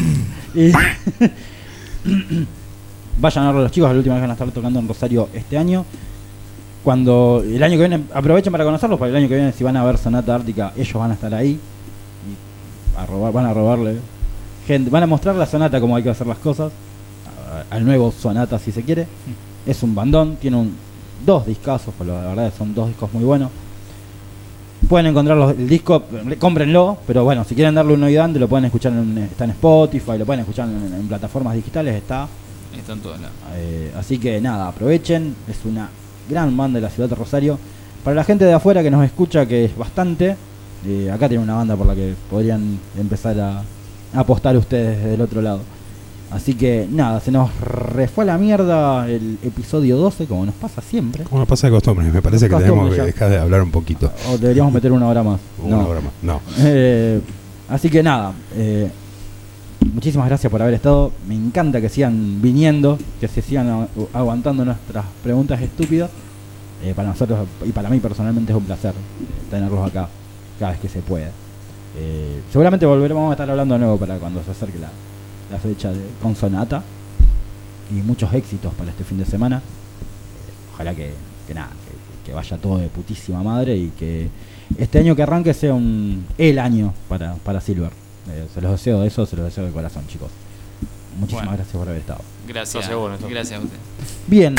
y 0.55 0.71
vayan 3.19 3.43
a 3.45 3.47
verlo 3.47 3.63
los 3.63 3.71
chicos, 3.71 3.89
la 3.91 3.97
última 3.97 4.15
vez 4.15 4.21
que 4.21 4.27
van 4.27 4.31
a 4.31 4.33
estar 4.33 4.51
tocando 4.51 4.79
en 4.79 4.87
Rosario 4.87 5.29
este 5.33 5.57
año. 5.57 5.85
Cuando 6.83 7.43
el 7.45 7.61
año 7.61 7.73
que 7.73 7.87
viene, 7.87 8.03
aprovechen 8.13 8.51
para 8.51 8.63
conocerlos, 8.63 8.97
porque 8.97 9.09
el 9.11 9.17
año 9.17 9.27
que 9.27 9.35
viene 9.35 9.51
si 9.51 9.63
van 9.63 9.75
a 9.77 9.83
ver 9.83 9.97
Sonata 9.97 10.35
Ártica, 10.35 10.71
ellos 10.77 10.93
van 10.93 11.11
a 11.11 11.13
estar 11.15 11.33
ahí. 11.33 11.51
Y 11.59 12.97
a 12.99 13.05
robar, 13.05 13.33
van 13.33 13.45
a 13.45 13.53
robarle 13.53 13.97
gente, 14.65 14.89
van 14.89 15.03
a 15.03 15.07
mostrar 15.07 15.35
la 15.35 15.45
sonata 15.45 15.81
como 15.81 15.95
hay 15.95 16.03
que 16.03 16.09
hacer 16.09 16.27
las 16.27 16.37
cosas. 16.37 16.71
Al 17.69 17.83
nuevo 17.83 18.11
Sonata 18.11 18.57
si 18.59 18.71
se 18.71 18.83
quiere. 18.83 19.07
Es 19.65 19.83
un 19.83 19.93
bandón, 19.93 20.37
tiene 20.37 20.57
un, 20.57 20.73
dos 21.25 21.45
discazos, 21.45 21.93
pues 21.97 22.07
la 22.09 22.21
verdad 22.21 22.53
son 22.57 22.73
dos 22.73 22.87
discos 22.87 23.11
muy 23.13 23.23
buenos. 23.23 23.49
Pueden 24.87 25.07
encontrar 25.07 25.37
los- 25.37 25.51
el 25.51 25.67
disco, 25.67 26.03
cómprenlo, 26.39 26.97
pero 27.05 27.23
bueno, 27.25 27.43
si 27.43 27.53
quieren 27.53 27.75
darle 27.75 27.93
un 27.93 28.03
oído 28.03 28.25
lo 28.27 28.47
pueden 28.47 28.65
escuchar 28.65 28.93
en, 28.93 29.17
está 29.17 29.43
en 29.43 29.49
Spotify, 29.51 30.17
lo 30.17 30.25
pueden 30.25 30.39
escuchar 30.41 30.69
en, 30.69 30.93
en 30.93 31.07
plataformas 31.07 31.55
digitales, 31.55 31.95
está. 31.95 32.27
Están 32.77 32.99
todas 32.99 33.19
las. 33.21 33.31
Eh, 33.55 33.91
así 33.97 34.17
que 34.19 34.39
nada, 34.41 34.67
aprovechen, 34.67 35.35
es 35.49 35.57
una 35.65 35.89
gran 36.29 36.55
banda 36.55 36.77
de 36.79 36.83
la 36.83 36.89
ciudad 36.89 37.09
de 37.09 37.15
Rosario. 37.15 37.57
Para 38.03 38.15
la 38.15 38.23
gente 38.23 38.45
de 38.45 38.53
afuera 38.53 38.81
que 38.83 38.91
nos 38.91 39.03
escucha, 39.05 39.45
que 39.45 39.65
es 39.65 39.77
bastante, 39.77 40.35
eh, 40.85 41.11
acá 41.11 41.27
tiene 41.27 41.43
una 41.43 41.55
banda 41.55 41.75
por 41.75 41.87
la 41.87 41.95
que 41.95 42.13
podrían 42.29 42.79
empezar 42.97 43.39
a, 43.39 43.59
a 43.59 44.19
apostar 44.19 44.55
ustedes 44.55 44.97
desde 44.97 45.13
el 45.15 45.21
otro 45.21 45.41
lado. 45.41 45.61
Así 46.31 46.53
que 46.53 46.87
nada, 46.91 47.19
se 47.19 47.31
nos 47.31 47.49
refue 47.59 48.21
a 48.23 48.27
la 48.27 48.37
mierda 48.37 49.07
el 49.09 49.39
episodio 49.43 49.97
12, 49.97 50.27
como 50.27 50.45
nos 50.45 50.53
pasa 50.53 50.79
siempre. 50.79 51.23
Como 51.23 51.43
pasa 51.47 51.67
de 51.67 51.73
costumbre, 51.73 52.05
me 52.11 52.21
parece 52.21 52.47
que 52.47 52.55
tenemos 52.55 52.91
que 52.91 52.97
ya. 52.97 53.05
dejar 53.05 53.29
de 53.31 53.39
hablar 53.39 53.63
un 53.63 53.71
poquito. 53.71 54.11
O 54.31 54.37
deberíamos 54.37 54.71
meter 54.71 54.91
una 54.91 55.07
hora 55.07 55.23
más. 55.23 55.39
Una 55.63 55.77
No. 55.77 55.87
hora 55.87 56.01
más. 56.01 56.11
No. 56.21 56.39
Eh, 56.59 57.19
así 57.67 57.89
que 57.89 58.03
nada, 58.03 58.31
eh, 58.55 58.89
muchísimas 59.93 60.27
gracias 60.27 60.51
por 60.51 60.61
haber 60.61 60.73
estado. 60.75 61.11
Me 61.27 61.35
encanta 61.35 61.81
que 61.81 61.89
sigan 61.89 62.41
viniendo, 62.41 62.97
que 63.19 63.27
se 63.27 63.41
sigan 63.41 63.67
agu- 63.67 64.07
aguantando 64.13 64.65
nuestras 64.65 65.05
preguntas 65.23 65.61
estúpidas. 65.61 66.09
Eh, 66.83 66.93
para 66.95 67.09
nosotros 67.09 67.45
y 67.65 67.71
para 67.73 67.89
mí 67.89 67.99
personalmente 67.99 68.53
es 68.53 68.57
un 68.57 68.63
placer 68.63 68.93
tenerlos 69.51 69.85
acá 69.85 70.07
cada 70.57 70.71
vez 70.71 70.79
que 70.79 70.87
se 70.87 71.01
pueda. 71.01 71.29
Eh, 71.97 72.39
seguramente 72.51 72.85
volveremos 72.85 73.29
a 73.29 73.33
estar 73.33 73.49
hablando 73.49 73.73
de 73.73 73.79
nuevo 73.79 73.97
para 73.97 74.17
cuando 74.17 74.41
se 74.43 74.51
acerque 74.51 74.79
la, 74.79 74.89
la 75.51 75.57
fecha 75.57 75.91
de 75.91 75.99
Consonata. 76.21 76.83
Y 77.91 77.95
muchos 78.03 78.31
éxitos 78.33 78.71
para 78.75 78.91
este 78.91 79.03
fin 79.03 79.17
de 79.17 79.25
semana. 79.25 79.57
Eh, 79.57 79.61
ojalá 80.73 80.93
que, 80.93 81.11
que 81.47 81.53
nada, 81.55 81.69
que, 81.69 82.29
que 82.29 82.35
vaya 82.35 82.55
todo 82.57 82.77
de 82.77 82.87
putísima 82.87 83.41
madre 83.41 83.75
y 83.75 83.89
que 83.97 84.29
este 84.77 84.99
año 84.99 85.15
que 85.15 85.23
arranque 85.23 85.53
sea 85.55 85.73
un 85.73 86.23
el 86.37 86.59
año 86.59 86.93
para, 87.09 87.33
para 87.35 87.59
Silver. 87.59 87.89
Eh, 88.31 88.47
se 88.53 88.61
los 88.61 88.71
deseo 88.71 89.03
eso, 89.03 89.25
se 89.25 89.35
los 89.35 89.45
deseo 89.45 89.65
de 89.65 89.71
corazón, 89.71 90.05
chicos. 90.07 90.29
Muchísimas 91.19 91.45
Bueno. 91.45 91.57
gracias 91.57 91.77
por 91.77 91.87
haber 91.87 92.01
estado. 92.01 92.21
Gracias. 92.47 92.73
Gracias, 92.75 92.97
bueno, 92.97 93.15
esto. 93.15 93.27
Gracias 93.29 93.59
a 93.59 93.63
usted. 93.63 93.77
Bien. 94.27 94.55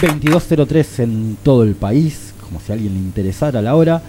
...2203 0.00 1.02
en 1.02 1.38
todo 1.42 1.62
el 1.62 1.74
país... 1.74 2.34
...como 2.44 2.60
si 2.60 2.70
a 2.70 2.74
alguien 2.74 2.92
le 2.92 2.98
interesara 3.00 3.62
la 3.62 3.74
hora... 3.74 4.02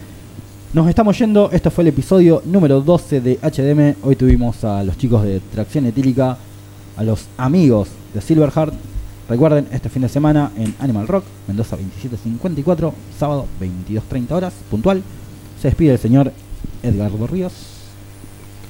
...nos 0.73 0.89
estamos 0.89 1.17
yendo... 1.17 1.49
...esto 1.53 1.71
fue 1.71 1.83
el 1.83 1.87
episodio 1.87 2.41
número 2.45 2.81
12 2.81 3.21
de 3.21 3.39
HDM... 3.41 3.95
...hoy 4.05 4.17
tuvimos 4.17 4.65
a 4.65 4.83
los 4.83 4.97
chicos 4.97 5.23
de 5.23 5.39
Tracción 5.39 5.85
Etílica... 5.85 6.37
...a 6.97 7.03
los 7.03 7.27
amigos 7.37 7.87
de 8.13 8.19
Silverheart... 8.19 8.73
...recuerden, 9.29 9.67
este 9.71 9.89
fin 9.89 10.01
de 10.01 10.09
semana 10.09 10.51
en 10.57 10.73
Animal 10.79 11.07
Rock... 11.07 11.25
...Mendoza 11.47 11.75
2754... 11.75 12.93
...sábado 13.19 13.45
22.30 13.59 14.31
horas... 14.31 14.53
...puntual... 14.71 15.03
...se 15.61 15.67
despide 15.69 15.93
el 15.93 15.99
señor 15.99 16.31
Edgardo 16.83 17.27
Ríos... 17.27 17.53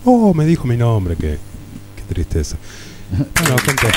Oh, 0.06 0.34
me 0.34 0.46
dijo 0.46 0.66
mi 0.66 0.78
nombre, 0.78 1.18
qué, 1.18 1.38
qué 1.96 2.14
tristeza. 2.14 2.56
Bueno, 3.12 3.58
gente. 3.58 3.88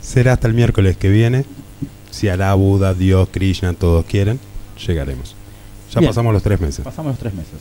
Será 0.00 0.34
hasta 0.34 0.46
el 0.46 0.54
miércoles 0.54 0.96
que 0.96 1.08
viene. 1.08 1.44
Si 2.10 2.28
Alá, 2.28 2.54
Buda, 2.54 2.94
Dios, 2.94 3.28
Krishna, 3.32 3.72
todos 3.74 4.04
quieren, 4.04 4.38
llegaremos. 4.86 5.34
Ya 5.92 6.00
Bien. 6.00 6.10
pasamos 6.10 6.32
los 6.32 6.42
tres 6.42 6.60
meses. 6.60 6.84
Pasamos 6.84 7.12
los 7.12 7.18
tres 7.18 7.34
meses. 7.34 7.54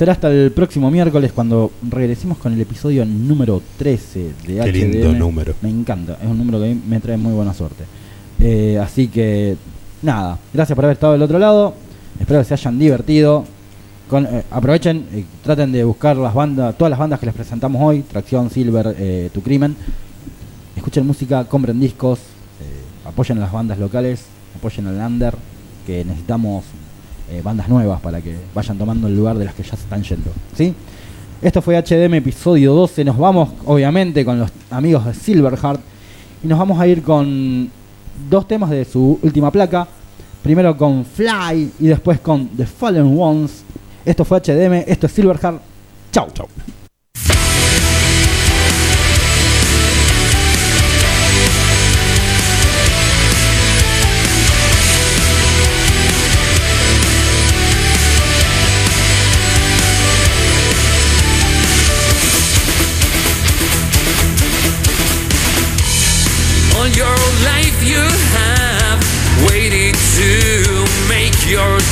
Será 0.00 0.12
hasta 0.12 0.30
el 0.30 0.50
próximo 0.52 0.90
miércoles 0.90 1.30
cuando 1.30 1.72
regresemos 1.86 2.38
con 2.38 2.54
el 2.54 2.60
episodio 2.62 3.04
número 3.04 3.60
13 3.76 4.18
de 4.46 4.54
Qué 4.54 4.58
HDM. 4.62 4.72
lindo 4.92 5.12
número. 5.12 5.52
Me 5.60 5.68
encanta, 5.68 6.16
es 6.22 6.26
un 6.26 6.38
número 6.38 6.58
que 6.58 6.64
a 6.64 6.68
mí 6.68 6.80
me 6.88 7.00
trae 7.00 7.18
muy 7.18 7.34
buena 7.34 7.52
suerte. 7.52 7.84
Eh, 8.38 8.78
así 8.82 9.08
que, 9.08 9.58
nada, 10.00 10.38
gracias 10.54 10.74
por 10.74 10.86
haber 10.86 10.94
estado 10.94 11.12
del 11.12 11.20
otro 11.20 11.38
lado. 11.38 11.74
Espero 12.18 12.40
que 12.40 12.46
se 12.46 12.54
hayan 12.54 12.78
divertido. 12.78 13.44
Con- 14.08 14.24
eh, 14.24 14.42
aprovechen, 14.50 15.04
eh, 15.12 15.26
traten 15.44 15.70
de 15.70 15.84
buscar 15.84 16.16
las 16.16 16.32
bandas, 16.32 16.78
todas 16.78 16.88
las 16.88 16.98
bandas 16.98 17.20
que 17.20 17.26
les 17.26 17.34
presentamos 17.34 17.82
hoy: 17.84 18.00
Tracción, 18.00 18.48
Silver, 18.48 18.96
eh, 18.98 19.28
Tu 19.34 19.42
Crimen. 19.42 19.76
Escuchen 20.76 21.06
música, 21.06 21.44
compren 21.44 21.78
discos, 21.78 22.20
eh, 22.20 23.06
apoyen 23.06 23.36
a 23.36 23.42
las 23.42 23.52
bandas 23.52 23.78
locales, 23.78 24.22
apoyen 24.56 24.86
al 24.86 24.96
Under, 24.96 25.34
que 25.86 26.06
necesitamos 26.06 26.64
eh, 27.30 27.40
bandas 27.42 27.68
nuevas 27.68 28.00
para 28.00 28.20
que 28.20 28.36
vayan 28.54 28.76
tomando 28.76 29.06
el 29.06 29.16
lugar 29.16 29.38
de 29.38 29.44
las 29.44 29.54
que 29.54 29.62
ya 29.62 29.70
se 29.70 29.82
están 29.82 30.02
yendo. 30.02 30.30
¿sí? 30.56 30.74
Esto 31.42 31.62
fue 31.62 31.80
HDM 31.80 32.14
episodio 32.14 32.74
12. 32.74 33.04
Nos 33.04 33.16
vamos, 33.16 33.50
obviamente, 33.64 34.24
con 34.24 34.38
los 34.38 34.50
amigos 34.70 35.06
de 35.06 35.14
Silverheart. 35.14 35.80
Y 36.42 36.46
nos 36.48 36.58
vamos 36.58 36.78
a 36.80 36.86
ir 36.86 37.02
con 37.02 37.70
dos 38.28 38.46
temas 38.46 38.70
de 38.70 38.84
su 38.84 39.18
última 39.22 39.50
placa. 39.50 39.86
Primero 40.42 40.76
con 40.76 41.04
Fly 41.04 41.72
y 41.78 41.86
después 41.86 42.20
con 42.20 42.48
The 42.48 42.66
Fallen 42.66 43.18
Ones. 43.18 43.62
Esto 44.04 44.24
fue 44.24 44.40
HDM, 44.40 44.84
esto 44.86 45.06
es 45.06 45.12
Silverheart. 45.12 45.60
Chau. 46.12 46.28
Chau. 46.32 46.46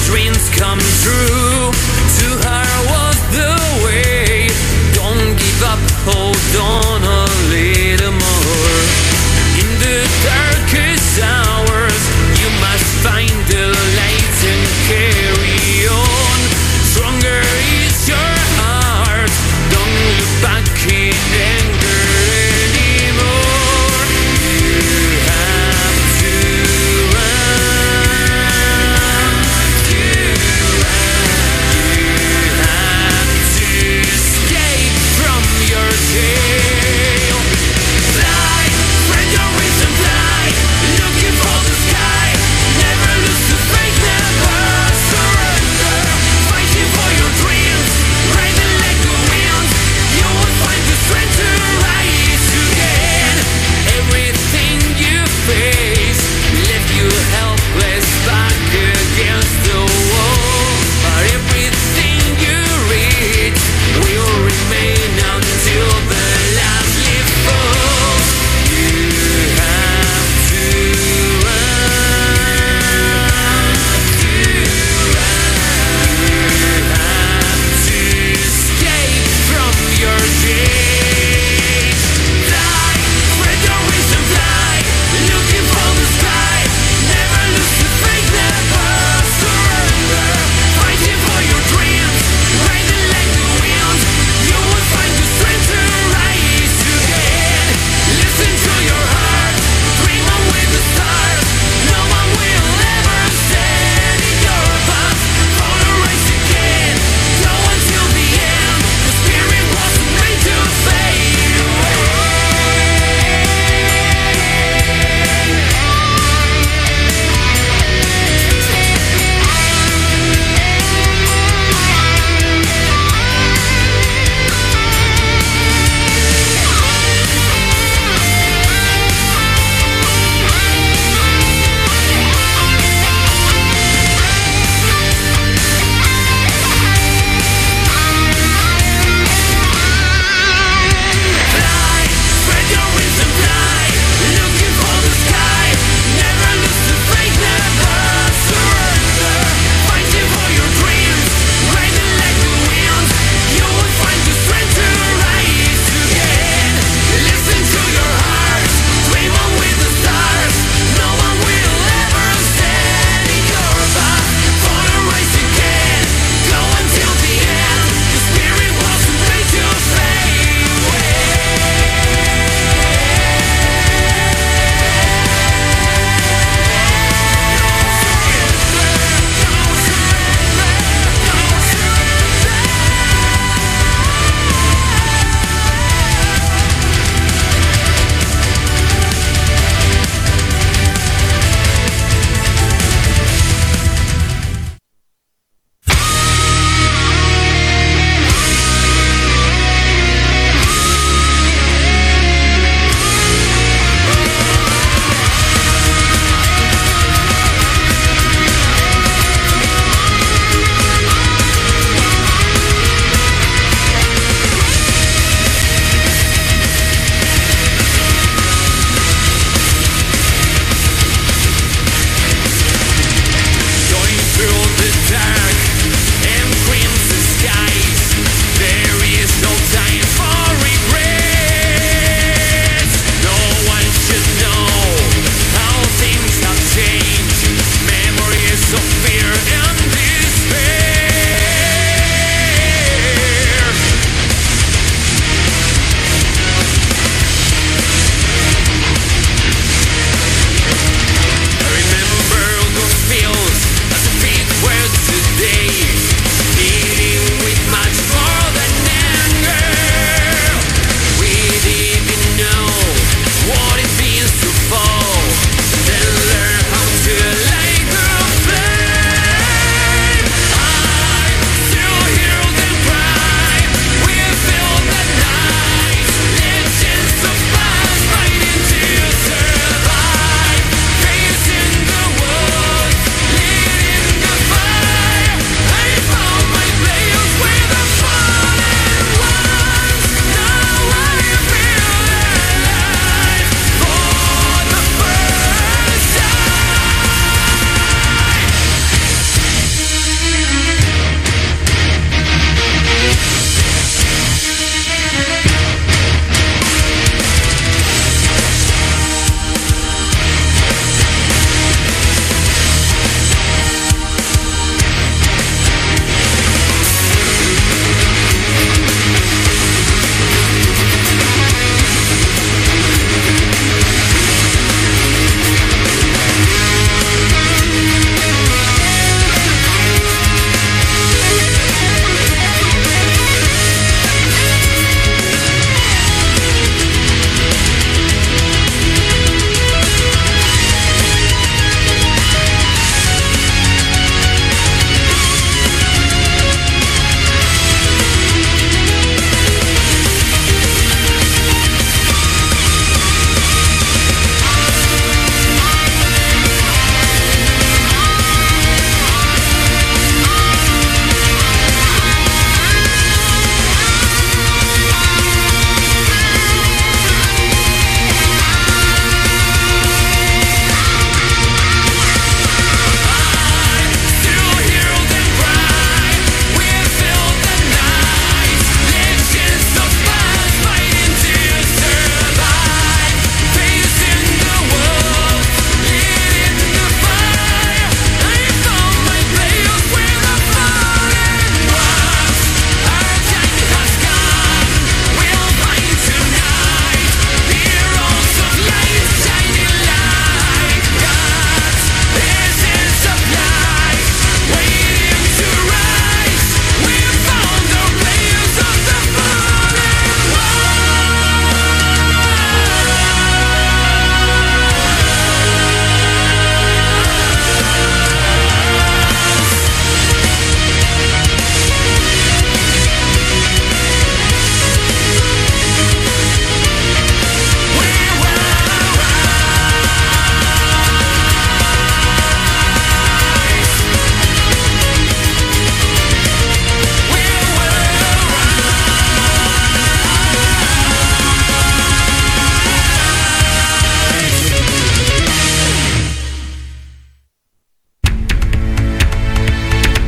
dreams 0.09 0.49
come 0.49 0.79
true. 1.03 1.38